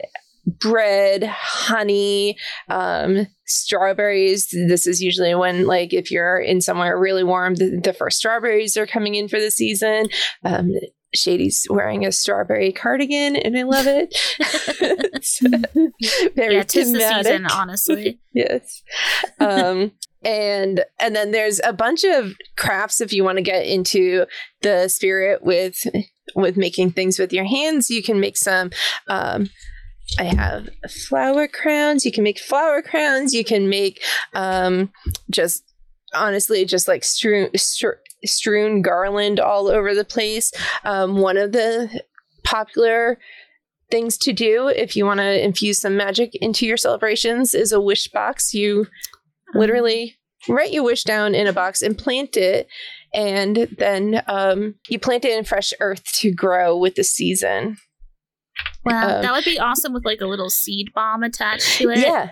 bread 0.46 1.24
honey 1.24 2.36
um, 2.68 3.26
strawberries 3.46 4.48
this 4.68 4.86
is 4.86 5.02
usually 5.02 5.34
when 5.34 5.66
like 5.66 5.92
if 5.92 6.10
you're 6.10 6.38
in 6.38 6.60
somewhere 6.60 6.98
really 6.98 7.24
warm 7.24 7.54
the, 7.56 7.80
the 7.82 7.92
first 7.92 8.18
strawberries 8.18 8.76
are 8.76 8.86
coming 8.86 9.14
in 9.14 9.28
for 9.28 9.38
the 9.38 9.50
season 9.50 10.06
um, 10.44 10.70
shady's 11.14 11.66
wearing 11.70 12.04
a 12.06 12.12
strawberry 12.12 12.72
cardigan 12.72 13.36
and 13.36 13.58
i 13.58 13.62
love 13.62 13.86
it 13.86 14.14
very 16.34 16.54
yeah, 16.56 16.62
tis 16.62 16.92
the 16.92 16.98
thematic. 16.98 17.26
season, 17.26 17.46
honestly. 17.46 18.20
yes 18.32 18.82
um 19.40 19.92
and 20.24 20.84
and 20.98 21.14
then 21.14 21.30
there's 21.30 21.60
a 21.64 21.72
bunch 21.72 22.04
of 22.04 22.34
crafts 22.56 23.00
if 23.00 23.12
you 23.12 23.22
want 23.22 23.36
to 23.36 23.42
get 23.42 23.66
into 23.66 24.26
the 24.62 24.88
spirit 24.88 25.42
with 25.42 25.86
with 26.34 26.56
making 26.56 26.90
things 26.90 27.18
with 27.18 27.32
your 27.32 27.44
hands 27.44 27.90
you 27.90 28.02
can 28.02 28.20
make 28.20 28.36
some 28.36 28.70
um 29.08 29.48
I 30.18 30.24
have 30.24 30.68
flower 30.88 31.46
crowns. 31.48 32.04
You 32.04 32.12
can 32.12 32.24
make 32.24 32.38
flower 32.38 32.80
crowns. 32.80 33.34
You 33.34 33.44
can 33.44 33.68
make 33.68 34.02
um, 34.32 34.90
just 35.30 35.64
honestly 36.14 36.64
just 36.64 36.88
like 36.88 37.04
strewn, 37.04 37.50
str- 37.56 38.00
strewn 38.24 38.82
garland 38.82 39.38
all 39.38 39.68
over 39.68 39.94
the 39.94 40.04
place. 40.04 40.52
Um, 40.84 41.18
one 41.18 41.36
of 41.36 41.52
the 41.52 42.02
popular 42.44 43.18
things 43.90 44.16
to 44.18 44.32
do 44.32 44.68
if 44.68 44.96
you 44.96 45.04
want 45.04 45.20
to 45.20 45.44
infuse 45.44 45.78
some 45.78 45.96
magic 45.96 46.34
into 46.36 46.66
your 46.66 46.76
celebrations 46.76 47.54
is 47.54 47.72
a 47.72 47.80
wish 47.80 48.08
box. 48.08 48.54
You 48.54 48.86
literally 49.54 50.16
write 50.48 50.72
your 50.72 50.84
wish 50.84 51.02
down 51.04 51.34
in 51.34 51.46
a 51.46 51.52
box 51.52 51.82
and 51.82 51.96
plant 51.98 52.36
it. 52.36 52.68
And 53.14 53.68
then 53.78 54.22
um, 54.26 54.74
you 54.88 54.98
plant 54.98 55.24
it 55.24 55.36
in 55.36 55.44
fresh 55.44 55.72
earth 55.80 56.04
to 56.20 56.30
grow 56.32 56.76
with 56.76 56.94
the 56.94 57.04
season. 57.04 57.76
Wow, 58.84 59.16
Um, 59.16 59.22
that 59.22 59.32
would 59.32 59.44
be 59.44 59.58
awesome 59.58 59.92
with 59.92 60.04
like 60.04 60.20
a 60.20 60.26
little 60.26 60.50
seed 60.50 60.92
bomb 60.94 61.22
attached 61.22 61.78
to 61.78 61.90
it. 61.90 61.98
Yeah, 61.98 62.30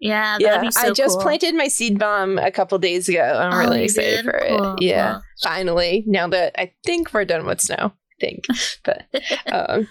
yeah, 0.00 0.38
that'd 0.38 0.46
yeah. 0.46 0.60
be 0.60 0.70
so 0.70 0.80
I 0.88 0.90
just 0.92 1.14
cool. 1.16 1.22
planted 1.22 1.54
my 1.54 1.68
seed 1.68 1.98
bomb 1.98 2.38
a 2.38 2.50
couple 2.50 2.78
days 2.78 3.08
ago. 3.08 3.22
I'm 3.22 3.52
Oh, 3.52 3.58
really 3.58 3.84
excited 3.84 4.24
for 4.24 4.40
Cool, 4.48 4.74
it. 4.74 4.82
Yeah, 4.82 5.12
cool. 5.14 5.22
finally. 5.42 6.04
Now 6.06 6.26
that 6.28 6.54
I 6.58 6.72
think 6.84 7.12
we're 7.12 7.24
done 7.24 7.44
with 7.46 7.60
snow, 7.60 7.92
think. 8.24 8.44
But 8.84 9.06
um, 9.52 9.88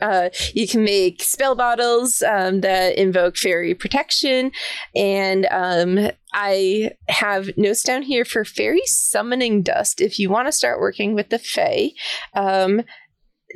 uh, 0.00 0.30
you 0.54 0.66
can 0.68 0.84
make 0.84 1.22
spell 1.22 1.54
bottles 1.54 2.22
um, 2.22 2.60
that 2.60 2.98
invoke 2.98 3.36
fairy 3.36 3.74
protection, 3.74 4.50
and 4.94 5.46
um, 5.50 6.10
I 6.32 6.92
have 7.08 7.56
notes 7.56 7.82
down 7.82 8.02
here 8.02 8.24
for 8.24 8.44
fairy 8.44 8.82
summoning 8.84 9.62
dust. 9.62 10.00
If 10.00 10.18
you 10.18 10.30
want 10.30 10.48
to 10.48 10.52
start 10.52 10.80
working 10.80 11.14
with 11.14 11.30
the 11.30 11.38
fae, 11.38 11.90
um, 12.34 12.82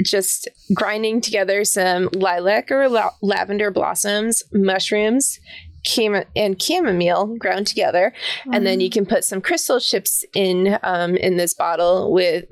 just 0.05 0.49
grinding 0.75 1.21
together 1.21 1.65
some 1.65 2.09
lilac 2.15 2.71
or 2.71 2.89
la- 2.89 3.11
lavender 3.23 3.71
blossoms, 3.71 4.43
mushrooms, 4.53 5.39
cham- 5.85 6.25
and 6.37 6.61
chamomile 6.61 7.37
ground 7.39 7.67
together, 7.67 8.13
and 8.53 8.67
then 8.67 8.81
you 8.81 8.91
can 8.91 9.05
put 9.07 9.25
some 9.25 9.41
crystal 9.41 9.81
chips 9.81 10.25
in 10.35 10.79
um, 10.83 11.17
in 11.17 11.37
this 11.37 11.55
bottle 11.55 12.13
with 12.13 12.45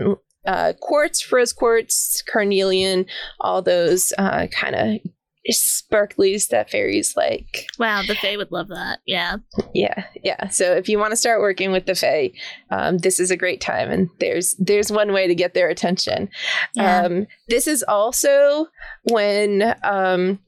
uh, 0.46 0.72
quartz, 0.80 1.30
rose 1.30 1.52
quartz, 1.52 2.22
carnelian, 2.22 3.06
all 3.40 3.62
those 3.62 4.12
uh, 4.18 4.46
kind 4.48 4.74
of 4.74 5.12
sparklies 5.50 6.48
that 6.48 6.70
fairies 6.70 7.16
like. 7.16 7.66
Wow, 7.78 8.02
the 8.06 8.14
Fae 8.14 8.36
would 8.36 8.52
love 8.52 8.68
that. 8.68 9.00
Yeah. 9.06 9.36
Yeah, 9.74 10.04
yeah. 10.22 10.48
So 10.48 10.72
if 10.72 10.88
you 10.88 10.98
want 10.98 11.12
to 11.12 11.16
start 11.16 11.40
working 11.40 11.72
with 11.72 11.86
the 11.86 11.94
Fae, 11.94 12.32
um, 12.70 12.98
this 12.98 13.18
is 13.18 13.30
a 13.30 13.36
great 13.36 13.60
time, 13.60 13.90
and 13.90 14.10
there's 14.18 14.54
there's 14.58 14.92
one 14.92 15.12
way 15.12 15.26
to 15.26 15.34
get 15.34 15.54
their 15.54 15.68
attention. 15.68 16.28
Yeah. 16.74 17.02
Um, 17.02 17.26
this 17.48 17.66
is 17.66 17.82
also 17.86 18.66
when 19.04 19.74
um, 19.82 20.38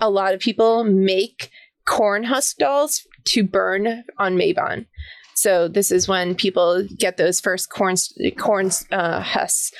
a 0.00 0.10
lot 0.10 0.34
of 0.34 0.40
people 0.40 0.84
make 0.84 1.50
corn 1.86 2.24
husk 2.24 2.56
dolls 2.56 3.06
to 3.26 3.44
burn 3.44 4.04
on 4.18 4.36
Mabon. 4.36 4.86
So 5.44 5.68
this 5.68 5.92
is 5.92 6.08
when 6.08 6.34
people 6.34 6.86
get 6.96 7.18
those 7.18 7.38
first 7.38 7.68
corn 7.68 7.96
corn 8.38 8.70
uh, 8.90 9.20
husks 9.20 9.72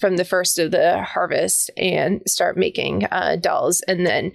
from 0.00 0.16
the 0.16 0.24
first 0.24 0.58
of 0.58 0.72
the 0.72 1.00
harvest 1.00 1.70
and 1.76 2.22
start 2.26 2.56
making 2.56 3.04
uh, 3.04 3.36
dolls, 3.36 3.82
and 3.86 4.04
then 4.04 4.32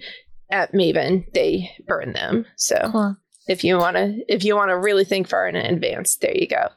at 0.50 0.72
Mabon, 0.72 1.30
they 1.34 1.70
burn 1.86 2.14
them. 2.14 2.46
So 2.56 2.88
Cool. 2.90 3.16
if 3.48 3.64
you 3.64 3.76
want 3.76 3.98
to, 3.98 4.16
if 4.28 4.44
you 4.44 4.56
want 4.56 4.70
to 4.70 4.78
really 4.78 5.04
think 5.04 5.28
far 5.28 5.46
in 5.46 5.56
advance, 5.56 6.16
there 6.16 6.34
you 6.34 6.48
go. 6.48 6.68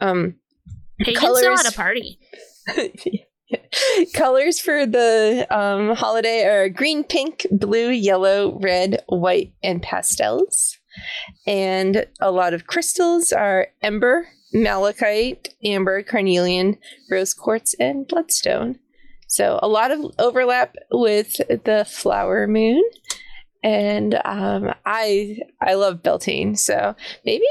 Um, 0.00 0.34
Pagans 0.98 1.22
know 1.22 1.30
how 1.30 1.34
Colors. 1.36 1.62
to 1.62 1.72
party. 1.72 2.18
Colors 4.12 4.58
for 4.58 4.86
the 4.86 5.46
um, 5.56 5.94
holiday 5.94 6.46
are 6.46 6.68
green, 6.68 7.04
pink, 7.04 7.46
blue, 7.52 7.90
yellow, 7.90 8.58
red, 8.58 9.04
white, 9.06 9.52
and 9.62 9.80
pastels. 9.80 10.75
And 11.46 12.06
a 12.20 12.30
lot 12.30 12.54
of 12.54 12.66
crystals 12.66 13.32
are 13.32 13.68
ember, 13.82 14.28
malachite, 14.52 15.54
amber, 15.64 16.02
carnelian, 16.02 16.78
rose 17.10 17.34
quartz, 17.34 17.74
and 17.78 18.06
bloodstone. 18.06 18.78
So 19.28 19.58
a 19.62 19.68
lot 19.68 19.90
of 19.90 20.00
overlap 20.18 20.76
with 20.90 21.36
the 21.64 21.86
flower 21.88 22.46
moon. 22.46 22.82
And 23.62 24.20
um, 24.24 24.72
I 24.84 25.38
I 25.60 25.74
love 25.74 26.02
Beltane, 26.02 26.56
so 26.56 26.94
maybe 27.24 27.44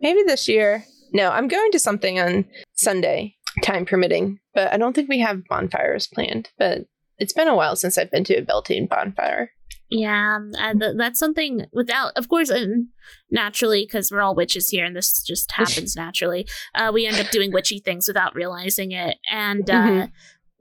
maybe 0.00 0.22
this 0.22 0.48
year. 0.48 0.84
No, 1.12 1.30
I'm 1.30 1.48
going 1.48 1.72
to 1.72 1.78
something 1.78 2.18
on 2.18 2.46
Sunday 2.74 3.36
time 3.62 3.84
permitting. 3.84 4.38
But 4.54 4.72
I 4.72 4.76
don't 4.76 4.94
think 4.94 5.08
we 5.08 5.20
have 5.20 5.46
bonfires 5.48 6.06
planned. 6.06 6.50
But 6.58 6.86
it's 7.18 7.32
been 7.32 7.48
a 7.48 7.54
while 7.54 7.76
since 7.76 7.98
I've 7.98 8.10
been 8.10 8.24
to 8.24 8.36
a 8.36 8.42
Beltane 8.42 8.86
bonfire. 8.86 9.50
Yeah, 9.90 10.36
um, 10.36 10.52
uh, 10.56 10.72
th- 10.72 10.94
that's 10.96 11.18
something 11.18 11.66
without, 11.72 12.12
of 12.16 12.28
course, 12.28 12.48
and 12.48 12.86
naturally, 13.30 13.84
because 13.84 14.10
we're 14.10 14.20
all 14.20 14.36
witches 14.36 14.68
here, 14.68 14.84
and 14.84 14.94
this 14.96 15.22
just 15.22 15.50
happens 15.56 15.96
naturally. 15.96 16.46
Uh, 16.74 16.90
we 16.94 17.06
end 17.06 17.18
up 17.18 17.30
doing 17.30 17.52
witchy 17.52 17.80
things 17.80 18.06
without 18.06 18.34
realizing 18.34 18.92
it. 18.92 19.18
And 19.30 19.68
uh, 19.68 19.74
Mhm. 19.74 20.12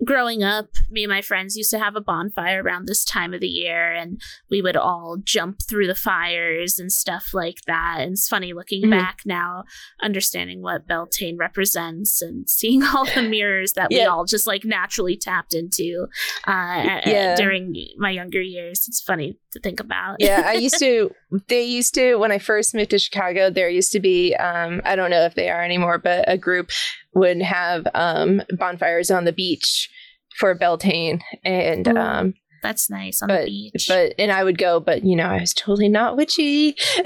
Growing 0.05 0.43
up, 0.43 0.69
me 0.89 1.03
and 1.03 1.11
my 1.11 1.21
friends 1.21 1.55
used 1.57 1.71
to 1.71 1.79
have 1.79 1.95
a 1.95 2.01
bonfire 2.01 2.63
around 2.63 2.87
this 2.87 3.03
time 3.03 3.33
of 3.33 3.41
the 3.41 3.47
year, 3.47 3.91
and 3.93 4.21
we 4.49 4.61
would 4.61 4.77
all 4.77 5.17
jump 5.23 5.57
through 5.67 5.87
the 5.87 5.95
fires 5.95 6.79
and 6.79 6.91
stuff 6.91 7.29
like 7.33 7.61
that. 7.67 7.97
And 7.99 8.13
it's 8.13 8.27
funny 8.27 8.53
looking 8.53 8.83
Mhm. 8.85 8.91
back 8.91 9.19
now, 9.25 9.65
understanding 10.01 10.61
what 10.61 10.87
Beltane 10.87 11.37
represents 11.37 12.21
and 12.21 12.49
seeing 12.49 12.83
all 12.83 13.05
the 13.05 13.21
mirrors 13.21 13.73
that 13.73 13.89
we 13.89 14.03
all 14.03 14.25
just 14.25 14.47
like 14.47 14.63
naturally 14.63 15.17
tapped 15.17 15.53
into 15.53 16.07
uh, 16.47 17.01
Yeah. 17.05 17.35
during 17.35 17.73
my 17.97 18.11
younger 18.11 18.41
years. 18.41 18.85
It's 18.87 19.01
funny 19.01 19.37
to 19.51 19.59
think 19.59 19.79
about. 19.79 20.17
yeah, 20.19 20.43
I 20.45 20.53
used 20.53 20.79
to. 20.79 21.11
They 21.47 21.61
used 21.63 21.93
to 21.93 22.15
when 22.15 22.31
I 22.31 22.39
first 22.39 22.73
moved 22.73 22.89
to 22.89 22.97
Chicago. 22.97 23.51
There 23.51 23.69
used 23.69 23.91
to 23.91 23.99
be. 23.99 24.33
Um, 24.35 24.81
I 24.83 24.95
don't 24.95 25.11
know 25.11 25.25
if 25.25 25.35
they 25.35 25.51
are 25.51 25.63
anymore, 25.63 25.99
but 25.99 26.25
a 26.27 26.39
group 26.39 26.71
would 27.13 27.41
have 27.41 27.87
um, 27.93 28.41
bonfires 28.57 29.09
on 29.11 29.25
the 29.25 29.33
beach 29.33 29.89
for 30.37 30.53
Beltane, 30.55 31.21
and 31.43 31.87
Ooh, 31.87 31.97
um, 31.97 32.33
That's 32.63 32.89
nice 32.89 33.21
on 33.21 33.27
but 33.29 33.45
the 33.45 33.69
beach. 33.73 33.85
but 33.89 34.13
and 34.19 34.31
I 34.31 34.43
would 34.43 34.57
go, 34.57 34.79
but 34.79 35.03
you 35.03 35.15
know, 35.15 35.25
I 35.27 35.39
was 35.39 35.53
totally 35.53 35.89
not 35.89 36.15
witchy. 36.17 36.73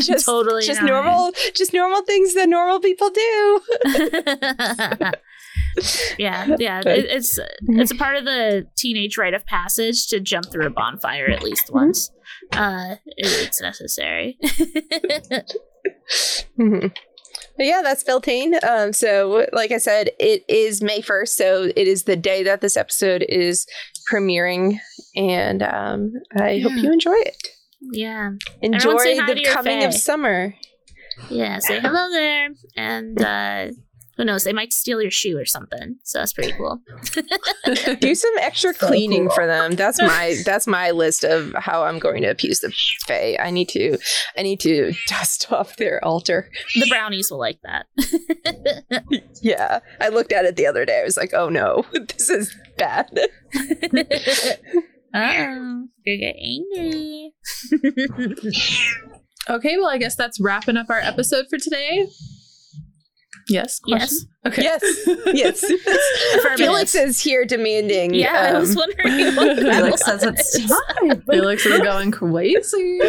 just 0.00 0.26
Totally 0.26 0.62
just 0.64 0.80
not. 0.80 0.88
normal, 0.88 1.32
just 1.54 1.72
normal 1.72 2.02
things 2.02 2.34
that 2.34 2.48
normal 2.48 2.80
people 2.80 3.10
do. 3.10 3.60
yeah, 6.18 6.56
yeah. 6.58 6.80
It, 6.80 7.04
it's 7.06 7.38
it's 7.68 7.90
a 7.90 7.94
part 7.96 8.16
of 8.16 8.24
the 8.24 8.66
teenage 8.76 9.16
rite 9.18 9.34
of 9.34 9.44
passage 9.46 10.06
to 10.08 10.18
jump 10.20 10.50
through 10.50 10.66
a 10.66 10.70
bonfire 10.70 11.26
at 11.28 11.42
least 11.42 11.72
once. 11.72 12.10
Uh, 12.52 12.96
it- 13.06 13.46
it's 13.46 13.60
necessary. 13.60 14.38
Mhm. 16.58 16.94
Yeah, 17.62 17.80
that's 17.82 18.02
Beltane. 18.04 18.54
Um, 18.68 18.92
so, 18.92 19.46
like 19.52 19.70
I 19.72 19.78
said, 19.78 20.10
it 20.18 20.44
is 20.48 20.82
May 20.82 21.00
1st. 21.00 21.28
So, 21.28 21.62
it 21.76 21.88
is 21.88 22.04
the 22.04 22.16
day 22.16 22.42
that 22.42 22.60
this 22.60 22.76
episode 22.76 23.24
is 23.28 23.66
premiering. 24.10 24.78
And 25.14 25.62
um, 25.62 26.12
I 26.38 26.58
hope 26.60 26.72
you 26.72 26.92
enjoy 26.92 27.14
it. 27.16 27.36
yeah, 27.92 28.30
Enjoy 28.60 28.96
say 28.98 29.16
hi 29.18 29.26
to 29.26 29.34
the 29.34 29.44
coming 29.44 29.84
of 29.84 29.94
summer. 29.94 30.54
yeah. 31.30 31.58
Say 31.58 31.80
hello 31.80 32.10
there, 32.10 32.48
and 32.76 33.20
uh, 33.20 33.66
who 34.16 34.24
knows? 34.24 34.44
They 34.44 34.52
might 34.52 34.72
steal 34.72 35.00
your 35.00 35.10
shoe 35.10 35.38
or 35.38 35.44
something. 35.44 35.96
So 36.02 36.18
that's 36.18 36.32
pretty 36.32 36.52
cool. 36.52 36.80
Do 38.00 38.14
some 38.14 38.30
extra 38.40 38.74
So 38.74 38.86
cleaning 38.86 39.26
cool. 39.26 39.34
for 39.34 39.46
them. 39.46 39.72
That's 39.72 40.00
my 40.00 40.36
that's 40.44 40.66
my 40.66 40.90
list 40.90 41.24
of 41.24 41.54
how 41.54 41.84
I'm 41.84 41.98
going 41.98 42.22
to 42.22 42.28
appease 42.28 42.60
the 42.60 42.72
Fae. 43.06 43.36
I 43.40 43.50
need 43.50 43.68
to 43.70 43.98
I 44.36 44.42
need 44.42 44.60
to 44.60 44.92
dust 45.06 45.50
off 45.50 45.76
their 45.76 46.04
altar. 46.04 46.50
The 46.74 46.86
brownies 46.88 47.30
will 47.30 47.38
like 47.38 47.60
that. 47.62 47.86
Yeah, 49.40 49.80
I 50.00 50.08
looked 50.08 50.32
at 50.32 50.44
it 50.44 50.56
the 50.56 50.66
other 50.66 50.84
day. 50.84 51.00
I 51.00 51.04
was 51.04 51.16
like, 51.16 51.32
oh 51.32 51.48
no, 51.48 51.84
this 51.92 52.28
is 52.28 52.54
bad. 52.76 53.10
oh, 55.14 55.84
you 56.04 56.18
get 56.18 56.36
angry. 56.36 57.32
Okay, 59.50 59.76
well, 59.76 59.88
I 59.88 59.98
guess 59.98 60.14
that's 60.14 60.40
wrapping 60.40 60.76
up 60.76 60.88
our 60.88 61.00
episode 61.00 61.46
for 61.50 61.58
today. 61.58 62.06
Yes. 63.48 63.80
Yes. 63.86 64.24
Okay. 64.44 64.62
Yes, 64.62 64.82
yes. 65.26 65.64
Felix 66.56 66.96
is 66.96 67.20
here 67.20 67.44
demanding. 67.44 68.12
Yeah, 68.12 68.54
I 68.54 68.58
was 68.58 68.76
um, 68.76 68.82
wondering 68.82 69.36
what 69.36 69.56
that 69.56 69.76
Felix 69.76 70.04
says 70.04 70.24
it's 70.24 70.68
time. 70.98 71.22
Felix 71.30 71.64
is 71.64 71.80
going 71.80 72.10
crazy. 72.10 73.00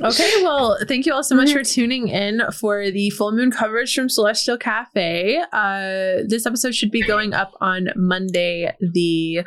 Okay, 0.00 0.42
well, 0.42 0.76
thank 0.88 1.06
you 1.06 1.12
all 1.12 1.22
so 1.22 1.36
much 1.36 1.52
for 1.52 1.62
tuning 1.62 2.08
in 2.08 2.42
for 2.52 2.90
the 2.90 3.10
full 3.10 3.30
moon 3.30 3.52
coverage 3.52 3.94
from 3.94 4.08
Celestial 4.08 4.58
Cafe. 4.58 5.40
Uh, 5.52 6.24
this 6.26 6.46
episode 6.46 6.74
should 6.74 6.90
be 6.90 7.02
going 7.02 7.32
up 7.32 7.52
on 7.60 7.90
Monday, 7.94 8.74
the 8.80 9.44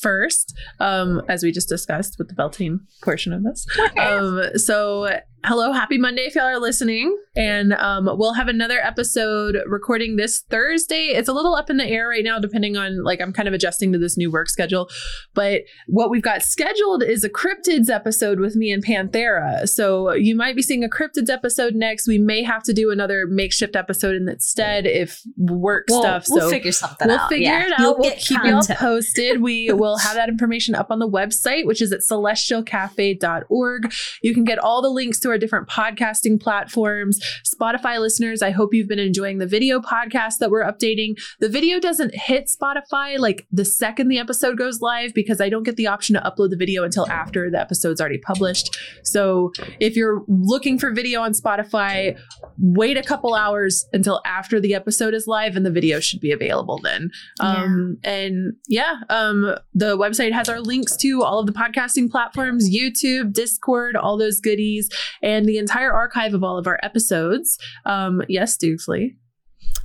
first, 0.00 0.56
um, 0.80 1.22
as 1.28 1.42
we 1.42 1.50
just 1.52 1.68
discussed 1.68 2.16
with 2.18 2.28
the 2.28 2.34
Beltane 2.34 2.80
portion 3.02 3.32
of 3.32 3.42
this. 3.42 3.66
Um, 3.98 4.42
so 4.56 5.20
hello, 5.44 5.72
happy 5.72 5.98
Monday 5.98 6.22
if 6.22 6.34
y'all 6.34 6.44
are 6.44 6.58
listening, 6.58 7.16
and 7.36 7.72
um, 7.74 8.08
we'll 8.18 8.34
have 8.34 8.48
another 8.48 8.78
episode 8.80 9.56
recording 9.66 10.16
this 10.16 10.40
Thursday. 10.50 11.06
It's 11.14 11.28
a 11.28 11.32
little 11.32 11.54
up 11.54 11.70
in 11.70 11.76
the 11.76 11.86
air 11.86 12.08
right 12.08 12.24
now, 12.24 12.38
depending 12.38 12.76
on 12.76 13.02
like 13.04 13.20
I'm 13.20 13.32
kind 13.32 13.46
of 13.48 13.54
adjusting 13.54 13.92
to 13.92 13.98
this 13.98 14.16
new 14.16 14.30
work 14.30 14.48
schedule, 14.48 14.88
but 15.34 15.62
what 15.86 16.10
we've 16.10 16.22
got 16.22 16.42
scheduled 16.42 17.02
is 17.02 17.22
a 17.24 17.30
cryptids 17.30 17.88
episode 17.88 18.40
with 18.40 18.56
me 18.56 18.72
and 18.72 18.84
Panthera. 18.84 19.68
So 19.68 20.12
you 20.12 20.34
might 20.36 20.56
be 20.56 20.62
seeing 20.62 20.82
a 20.84 20.88
cryptids 20.88 21.30
episode 21.30 21.74
next. 21.74 22.08
We 22.08 22.18
may 22.18 22.42
have 22.42 22.62
to 22.64 22.72
do 22.72 22.90
another 22.90 23.26
makeshift 23.26 23.76
episode 23.76 24.16
instead 24.16 24.86
if 24.86 25.22
work 25.36 25.86
We'll, 25.88 26.00
stuff. 26.02 26.26
we'll 26.28 26.40
so 26.42 26.50
figure 26.50 26.72
something 26.72 27.08
we'll 27.08 27.18
out. 27.18 27.28
figure 27.28 27.44
Yeah. 27.48 27.62
it 27.66 27.72
You'll 27.78 27.90
out. 27.90 27.98
We'll 27.98 28.10
get 28.10 28.18
keep 28.18 28.42
y'all 28.44 28.62
posted. 28.62 29.40
We 29.40 29.70
will 29.72 29.98
have 29.98 30.16
that 30.16 30.28
information 30.28 30.74
up 30.74 30.90
on 30.90 30.98
the 30.98 31.08
website, 31.08 31.64
which 31.64 31.80
is 31.80 31.92
at 31.92 32.00
celestialcafe.org. 32.00 33.92
You 34.22 34.34
can 34.34 34.44
get 34.44 34.58
all 34.58 34.82
the 34.82 34.88
links 34.90 35.20
to 35.20 35.27
our 35.28 35.38
different 35.38 35.68
podcasting 35.68 36.40
platforms. 36.40 37.20
Spotify 37.44 38.00
listeners, 38.00 38.42
I 38.42 38.50
hope 38.50 38.74
you've 38.74 38.88
been 38.88 38.98
enjoying 38.98 39.38
the 39.38 39.46
video 39.46 39.80
podcast 39.80 40.38
that 40.38 40.50
we're 40.50 40.64
updating. 40.64 41.14
The 41.40 41.48
video 41.48 41.80
doesn't 41.80 42.14
hit 42.14 42.48
Spotify 42.48 43.18
like 43.18 43.46
the 43.50 43.64
second 43.64 44.08
the 44.08 44.18
episode 44.18 44.58
goes 44.58 44.80
live 44.80 45.14
because 45.14 45.40
I 45.40 45.48
don't 45.48 45.62
get 45.62 45.76
the 45.76 45.86
option 45.86 46.14
to 46.14 46.20
upload 46.20 46.50
the 46.50 46.56
video 46.56 46.84
until 46.84 47.08
after 47.10 47.50
the 47.50 47.60
episode's 47.60 48.00
already 48.00 48.18
published. 48.18 48.76
So 49.02 49.52
if 49.80 49.96
you're 49.96 50.24
looking 50.28 50.78
for 50.78 50.92
video 50.92 51.20
on 51.20 51.32
Spotify, 51.32 52.18
wait 52.58 52.96
a 52.96 53.02
couple 53.02 53.34
hours 53.34 53.86
until 53.92 54.20
after 54.24 54.60
the 54.60 54.74
episode 54.74 55.14
is 55.14 55.26
live 55.26 55.56
and 55.56 55.64
the 55.64 55.70
video 55.70 56.00
should 56.00 56.20
be 56.20 56.32
available 56.32 56.80
then. 56.82 57.10
Um, 57.40 57.98
and 58.04 58.54
yeah, 58.68 58.96
um, 59.08 59.54
the 59.74 59.96
website 59.96 60.32
has 60.32 60.48
our 60.48 60.60
links 60.60 60.96
to 60.98 61.22
all 61.22 61.38
of 61.38 61.46
the 61.46 61.52
podcasting 61.52 62.10
platforms, 62.10 62.68
YouTube, 62.74 63.32
Discord, 63.32 63.96
all 63.96 64.16
those 64.18 64.40
goodies, 64.40 64.88
and 65.22 65.46
the 65.46 65.58
entire 65.58 65.92
archive 65.92 66.34
of 66.34 66.42
all 66.44 66.58
of 66.58 66.66
our 66.66 66.78
episodes. 66.82 67.58
Um, 67.84 68.22
yes, 68.28 68.56
Doofley. 68.56 69.16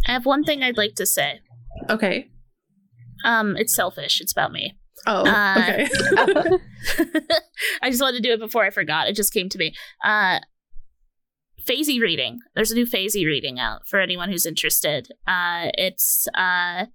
I 0.07 0.11
have 0.13 0.25
one 0.25 0.43
thing 0.43 0.63
I'd 0.63 0.77
like 0.77 0.95
to 0.95 1.05
say. 1.05 1.39
Okay. 1.89 2.27
Um, 3.25 3.55
it's 3.57 3.75
selfish. 3.75 4.19
It's 4.21 4.31
about 4.31 4.51
me. 4.51 4.77
Oh, 5.07 5.25
Uh, 5.25 5.87
okay. 6.19 6.57
I 7.81 7.89
just 7.89 8.01
wanted 8.01 8.17
to 8.17 8.27
do 8.27 8.33
it 8.33 8.39
before 8.39 8.63
I 8.63 8.69
forgot. 8.69 9.07
It 9.07 9.15
just 9.15 9.33
came 9.33 9.49
to 9.49 9.57
me. 9.57 9.73
Uh, 10.03 10.39
phasey 11.67 11.99
reading. 12.01 12.39
There's 12.55 12.71
a 12.71 12.75
new 12.75 12.85
phasey 12.85 13.25
reading 13.25 13.59
out 13.59 13.87
for 13.87 13.99
anyone 13.99 14.29
who's 14.29 14.45
interested. 14.45 15.07
Uh, 15.27 15.69
it's 15.75 16.27
uh, 16.35 16.85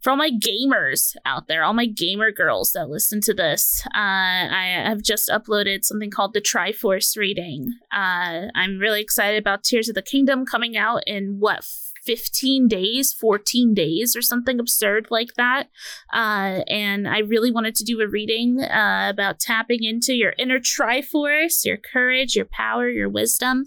for 0.00 0.10
all 0.10 0.16
my 0.16 0.30
gamers 0.30 1.14
out 1.26 1.46
there, 1.46 1.62
all 1.62 1.74
my 1.74 1.86
gamer 1.86 2.30
girls 2.30 2.72
that 2.72 2.88
listen 2.88 3.20
to 3.22 3.34
this. 3.34 3.82
Uh, 3.86 3.90
I 3.94 4.82
have 4.84 5.02
just 5.02 5.28
uploaded 5.28 5.84
something 5.84 6.10
called 6.10 6.32
the 6.32 6.40
Triforce 6.40 7.16
reading. 7.16 7.74
Uh, 7.92 8.48
I'm 8.54 8.78
really 8.78 9.00
excited 9.00 9.38
about 9.38 9.64
Tears 9.64 9.88
of 9.88 9.94
the 9.94 10.02
Kingdom 10.02 10.46
coming 10.46 10.76
out 10.76 11.02
in 11.06 11.36
what 11.38 11.64
15 12.04 12.68
days, 12.68 13.12
14 13.12 13.74
days, 13.74 14.16
or 14.16 14.22
something 14.22 14.58
absurd 14.58 15.08
like 15.10 15.34
that. 15.34 15.68
Uh, 16.12 16.62
and 16.68 17.08
I 17.08 17.18
really 17.18 17.50
wanted 17.50 17.74
to 17.76 17.84
do 17.84 18.00
a 18.00 18.08
reading 18.08 18.60
uh, 18.60 19.08
about 19.10 19.40
tapping 19.40 19.84
into 19.84 20.14
your 20.14 20.34
inner 20.38 20.58
Triforce, 20.58 21.64
your 21.64 21.76
courage, 21.76 22.36
your 22.36 22.46
power, 22.46 22.88
your 22.88 23.08
wisdom, 23.08 23.66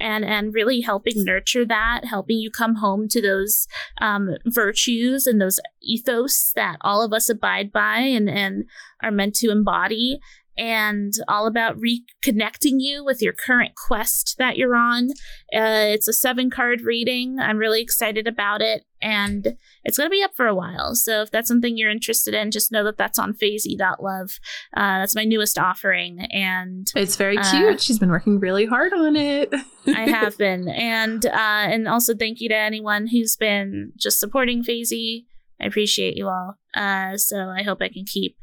and 0.00 0.24
and 0.24 0.54
really 0.54 0.80
helping 0.80 1.24
nurture 1.24 1.64
that, 1.64 2.04
helping 2.04 2.38
you 2.38 2.50
come 2.50 2.76
home 2.76 3.08
to 3.08 3.20
those 3.20 3.66
um, 4.00 4.30
virtues 4.46 5.26
and 5.26 5.40
those 5.40 5.60
ethos 5.82 6.52
that 6.54 6.76
all 6.80 7.02
of 7.02 7.12
us 7.12 7.28
abide 7.28 7.72
by 7.72 7.98
and 7.98 8.28
and 8.28 8.64
are 9.02 9.10
meant 9.10 9.34
to 9.36 9.50
embody 9.50 10.20
and 10.56 11.12
all 11.28 11.46
about 11.46 11.76
reconnecting 11.78 12.76
you 12.78 13.04
with 13.04 13.20
your 13.20 13.32
current 13.32 13.72
quest 13.74 14.36
that 14.38 14.56
you're 14.56 14.76
on. 14.76 15.10
Uh, 15.54 15.90
it's 15.92 16.08
a 16.08 16.12
seven 16.12 16.50
card 16.50 16.82
reading. 16.82 17.38
I'm 17.40 17.58
really 17.58 17.80
excited 17.82 18.26
about 18.28 18.62
it, 18.62 18.84
and 19.02 19.56
it's 19.84 19.96
going 19.98 20.06
to 20.08 20.10
be 20.14 20.22
up 20.22 20.34
for 20.36 20.46
a 20.46 20.54
while. 20.54 20.94
So 20.94 21.22
if 21.22 21.30
that's 21.30 21.48
something 21.48 21.76
you're 21.76 21.90
interested 21.90 22.34
in, 22.34 22.50
just 22.50 22.70
know 22.72 22.84
that 22.84 22.96
that's 22.98 23.18
on 23.18 23.34
Phasey.love. 23.34 24.30
Uh, 24.76 24.98
that's 25.00 25.16
my 25.16 25.24
newest 25.24 25.58
offering, 25.58 26.20
and 26.30 26.90
It's 26.94 27.16
very 27.16 27.38
Uh, 27.38 27.50
cute. 27.50 27.80
She's 27.80 27.98
been 27.98 28.10
working 28.10 28.38
really 28.38 28.66
hard 28.66 28.92
on 28.92 29.16
it. 29.16 29.52
I 29.86 30.08
have 30.08 30.38
been, 30.38 30.68
and 30.68 31.26
uh, 31.26 31.30
and 31.32 31.88
also 31.88 32.14
thank 32.14 32.40
you 32.40 32.48
to 32.48 32.56
anyone 32.56 33.08
who's 33.08 33.36
been 33.36 33.92
just 33.96 34.18
supporting 34.20 34.62
Phasey. 34.62 35.26
I 35.60 35.66
appreciate 35.66 36.16
you 36.16 36.28
all. 36.28 36.54
Uh, 36.74 37.16
so 37.16 37.48
I 37.48 37.62
hope 37.62 37.78
I 37.80 37.88
can 37.88 38.04
keep 38.04 38.36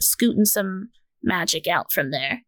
scooting 0.00 0.44
some 0.44 0.90
magic 1.22 1.66
out 1.66 1.92
from 1.92 2.10
there. 2.10 2.42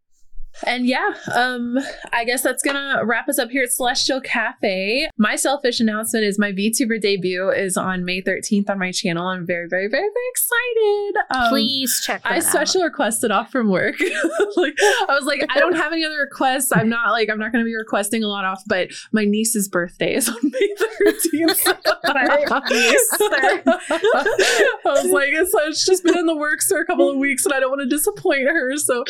And 0.66 0.86
yeah, 0.86 1.14
um, 1.34 1.78
I 2.12 2.24
guess 2.24 2.42
that's 2.42 2.62
gonna 2.62 3.00
wrap 3.04 3.28
us 3.28 3.38
up 3.38 3.50
here 3.50 3.62
at 3.62 3.72
Celestial 3.72 4.20
Cafe. 4.20 5.08
My 5.16 5.36
selfish 5.36 5.80
announcement 5.80 6.24
is 6.24 6.38
my 6.38 6.52
VTuber 6.52 7.00
debut 7.00 7.50
is 7.50 7.76
on 7.76 8.04
May 8.04 8.20
13th 8.20 8.68
on 8.68 8.78
my 8.78 8.92
channel. 8.92 9.26
I'm 9.26 9.46
very, 9.46 9.68
very, 9.68 9.88
very, 9.88 10.08
very 10.08 10.28
excited. 10.30 11.14
Um, 11.30 11.48
Please 11.50 12.02
check 12.04 12.22
that 12.22 12.32
I 12.32 12.36
out. 12.36 12.42
special 12.42 12.82
requested 12.82 13.30
off 13.30 13.50
from 13.50 13.70
work. 13.70 13.98
like 14.56 14.74
I 14.80 15.14
was 15.14 15.24
like, 15.24 15.44
I 15.48 15.58
don't 15.58 15.76
have 15.76 15.92
any 15.92 16.04
other 16.04 16.18
requests. 16.18 16.70
I'm 16.72 16.88
not 16.88 17.12
like 17.12 17.30
I'm 17.30 17.38
not 17.38 17.52
gonna 17.52 17.64
be 17.64 17.74
requesting 17.74 18.22
a 18.22 18.28
lot 18.28 18.44
off, 18.44 18.62
but 18.66 18.90
my 19.12 19.24
niece's 19.24 19.68
birthday 19.68 20.14
is 20.14 20.28
on 20.28 20.36
May 20.42 20.74
13th. 20.78 21.78
I 22.10 22.44
was 24.84 25.10
like, 25.12 25.28
it's, 25.30 25.52
it's 25.54 25.86
just 25.86 26.04
been 26.04 26.18
in 26.18 26.26
the 26.26 26.36
works 26.36 26.66
for 26.66 26.80
a 26.80 26.84
couple 26.84 27.10
of 27.10 27.16
weeks 27.16 27.44
and 27.44 27.54
I 27.54 27.60
don't 27.60 27.70
want 27.70 27.82
to 27.82 27.88
disappoint 27.88 28.48
her. 28.48 28.76
So 28.76 29.04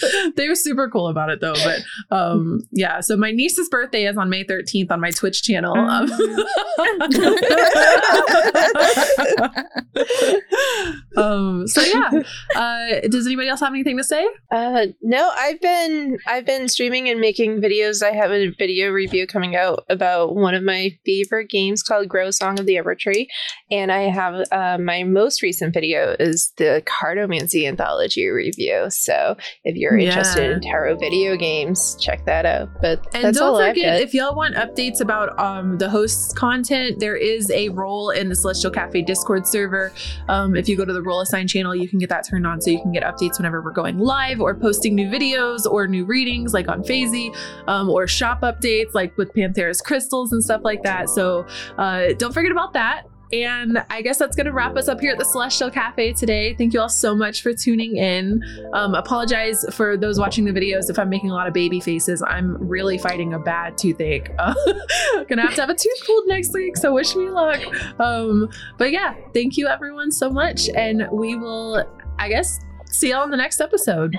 they 0.36 0.48
were 0.48 0.54
super 0.54 0.88
cool 0.88 1.08
about 1.08 1.30
it 1.30 1.40
though. 1.40 1.54
But 1.54 2.16
um 2.16 2.62
yeah, 2.72 3.00
so 3.00 3.16
my 3.16 3.30
niece's 3.30 3.68
birthday 3.68 4.06
is 4.06 4.16
on 4.16 4.30
May 4.30 4.44
13th 4.44 4.90
on 4.90 5.00
my 5.00 5.10
Twitch 5.10 5.42
channel. 5.42 5.76
Um, 5.76 6.10
um 11.16 11.66
so 11.66 11.82
yeah. 11.82 12.10
Uh 12.54 13.00
does 13.08 13.26
anybody 13.26 13.48
else 13.48 13.60
have 13.60 13.72
anything 13.72 13.96
to 13.96 14.04
say? 14.04 14.26
Uh, 14.50 14.86
no, 15.02 15.30
I've 15.36 15.60
been 15.60 16.18
I've 16.26 16.46
been 16.46 16.68
streaming 16.68 17.08
and 17.08 17.20
making 17.20 17.60
videos. 17.60 18.02
I 18.02 18.12
have 18.12 18.30
a 18.30 18.48
video 18.48 18.90
review 18.90 19.26
coming 19.26 19.56
out 19.56 19.84
about 19.88 20.34
one 20.34 20.54
of 20.54 20.62
my 20.62 20.96
favorite 21.04 21.50
games 21.50 21.82
called 21.82 22.08
Grow 22.08 22.30
Song 22.30 22.58
of 22.58 22.66
the 22.66 22.76
Evertree, 22.76 23.26
and 23.70 23.92
I 23.92 24.02
have 24.02 24.46
uh, 24.52 24.78
my 24.78 25.04
most 25.04 25.42
recent 25.42 25.74
video 25.74 26.16
is 26.18 26.52
the 26.56 26.82
Cardomancy 26.86 27.66
anthology 27.66 28.28
review. 28.28 28.86
So 28.90 29.36
if 29.64 29.76
you're 29.76 29.85
Yeah. 29.94 30.08
interested 30.08 30.50
in 30.50 30.60
tarot 30.60 30.96
video 30.96 31.36
games, 31.36 31.96
check 32.00 32.24
that 32.24 32.46
out. 32.46 32.68
But 32.80 33.06
And 33.14 33.34
don't 33.34 33.60
forget, 33.60 34.00
if 34.00 34.14
y'all 34.14 34.34
want 34.34 34.54
updates 34.54 35.00
about 35.00 35.38
um, 35.38 35.78
the 35.78 35.88
host's 35.88 36.32
content, 36.32 36.98
there 36.98 37.16
is 37.16 37.50
a 37.50 37.68
role 37.70 38.10
in 38.10 38.28
the 38.28 38.36
Celestial 38.36 38.70
Cafe 38.70 39.02
Discord 39.02 39.46
server. 39.46 39.92
Um, 40.28 40.56
if 40.56 40.68
you 40.68 40.76
go 40.76 40.84
to 40.84 40.92
the 40.92 41.02
role 41.02 41.20
assign 41.20 41.46
channel, 41.46 41.74
you 41.74 41.88
can 41.88 41.98
get 41.98 42.08
that 42.08 42.26
turned 42.28 42.46
on 42.46 42.60
so 42.60 42.70
you 42.70 42.80
can 42.80 42.92
get 42.92 43.02
updates 43.02 43.38
whenever 43.38 43.60
we're 43.60 43.70
going 43.70 43.98
live 43.98 44.40
or 44.40 44.54
posting 44.54 44.94
new 44.94 45.08
videos 45.08 45.66
or 45.66 45.86
new 45.86 46.04
readings 46.04 46.52
like 46.52 46.68
on 46.68 46.82
Phasey 46.82 47.34
um, 47.66 47.88
or 47.88 48.06
shop 48.06 48.40
updates 48.40 48.94
like 48.94 49.16
with 49.16 49.32
Panthera's 49.34 49.80
crystals 49.80 50.32
and 50.32 50.42
stuff 50.42 50.62
like 50.64 50.82
that. 50.82 51.08
So 51.08 51.46
uh, 51.78 52.12
don't 52.14 52.32
forget 52.32 52.52
about 52.52 52.72
that. 52.72 53.04
And 53.32 53.84
I 53.90 54.02
guess 54.02 54.18
that's 54.18 54.36
going 54.36 54.46
to 54.46 54.52
wrap 54.52 54.76
us 54.76 54.88
up 54.88 55.00
here 55.00 55.12
at 55.12 55.18
the 55.18 55.24
Celestial 55.24 55.70
Cafe 55.70 56.12
today. 56.12 56.54
Thank 56.54 56.72
you 56.72 56.80
all 56.80 56.88
so 56.88 57.14
much 57.14 57.42
for 57.42 57.52
tuning 57.52 57.96
in. 57.96 58.42
Um, 58.72 58.94
apologize 58.94 59.64
for 59.72 59.96
those 59.96 60.18
watching 60.18 60.44
the 60.44 60.52
videos 60.52 60.90
if 60.90 60.98
I'm 60.98 61.08
making 61.08 61.30
a 61.30 61.34
lot 61.34 61.48
of 61.48 61.54
baby 61.54 61.80
faces. 61.80 62.22
I'm 62.26 62.56
really 62.56 62.98
fighting 62.98 63.34
a 63.34 63.38
bad 63.38 63.76
toothache. 63.78 64.30
Uh, 64.38 64.54
gonna 65.28 65.42
have 65.42 65.54
to 65.54 65.60
have 65.60 65.70
a 65.70 65.74
tooth 65.74 66.06
pulled 66.06 66.28
next 66.28 66.52
week, 66.54 66.76
so 66.76 66.92
wish 66.92 67.16
me 67.16 67.28
luck. 67.28 67.60
Um, 68.00 68.48
but 68.78 68.92
yeah, 68.92 69.14
thank 69.34 69.56
you 69.56 69.66
everyone 69.66 70.12
so 70.12 70.30
much, 70.30 70.68
and 70.76 71.08
we 71.10 71.34
will, 71.34 71.84
I 72.18 72.28
guess, 72.28 72.60
see 72.86 73.10
y'all 73.10 73.24
in 73.24 73.30
the 73.30 73.36
next 73.36 73.60
episode. 73.60 74.12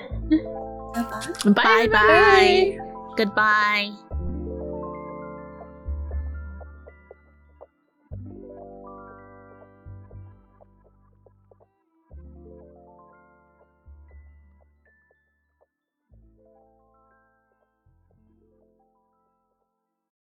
Bye 1.45 1.53
Bye 1.53 1.87
bye. 1.87 2.77
Goodbye. 3.15 4.16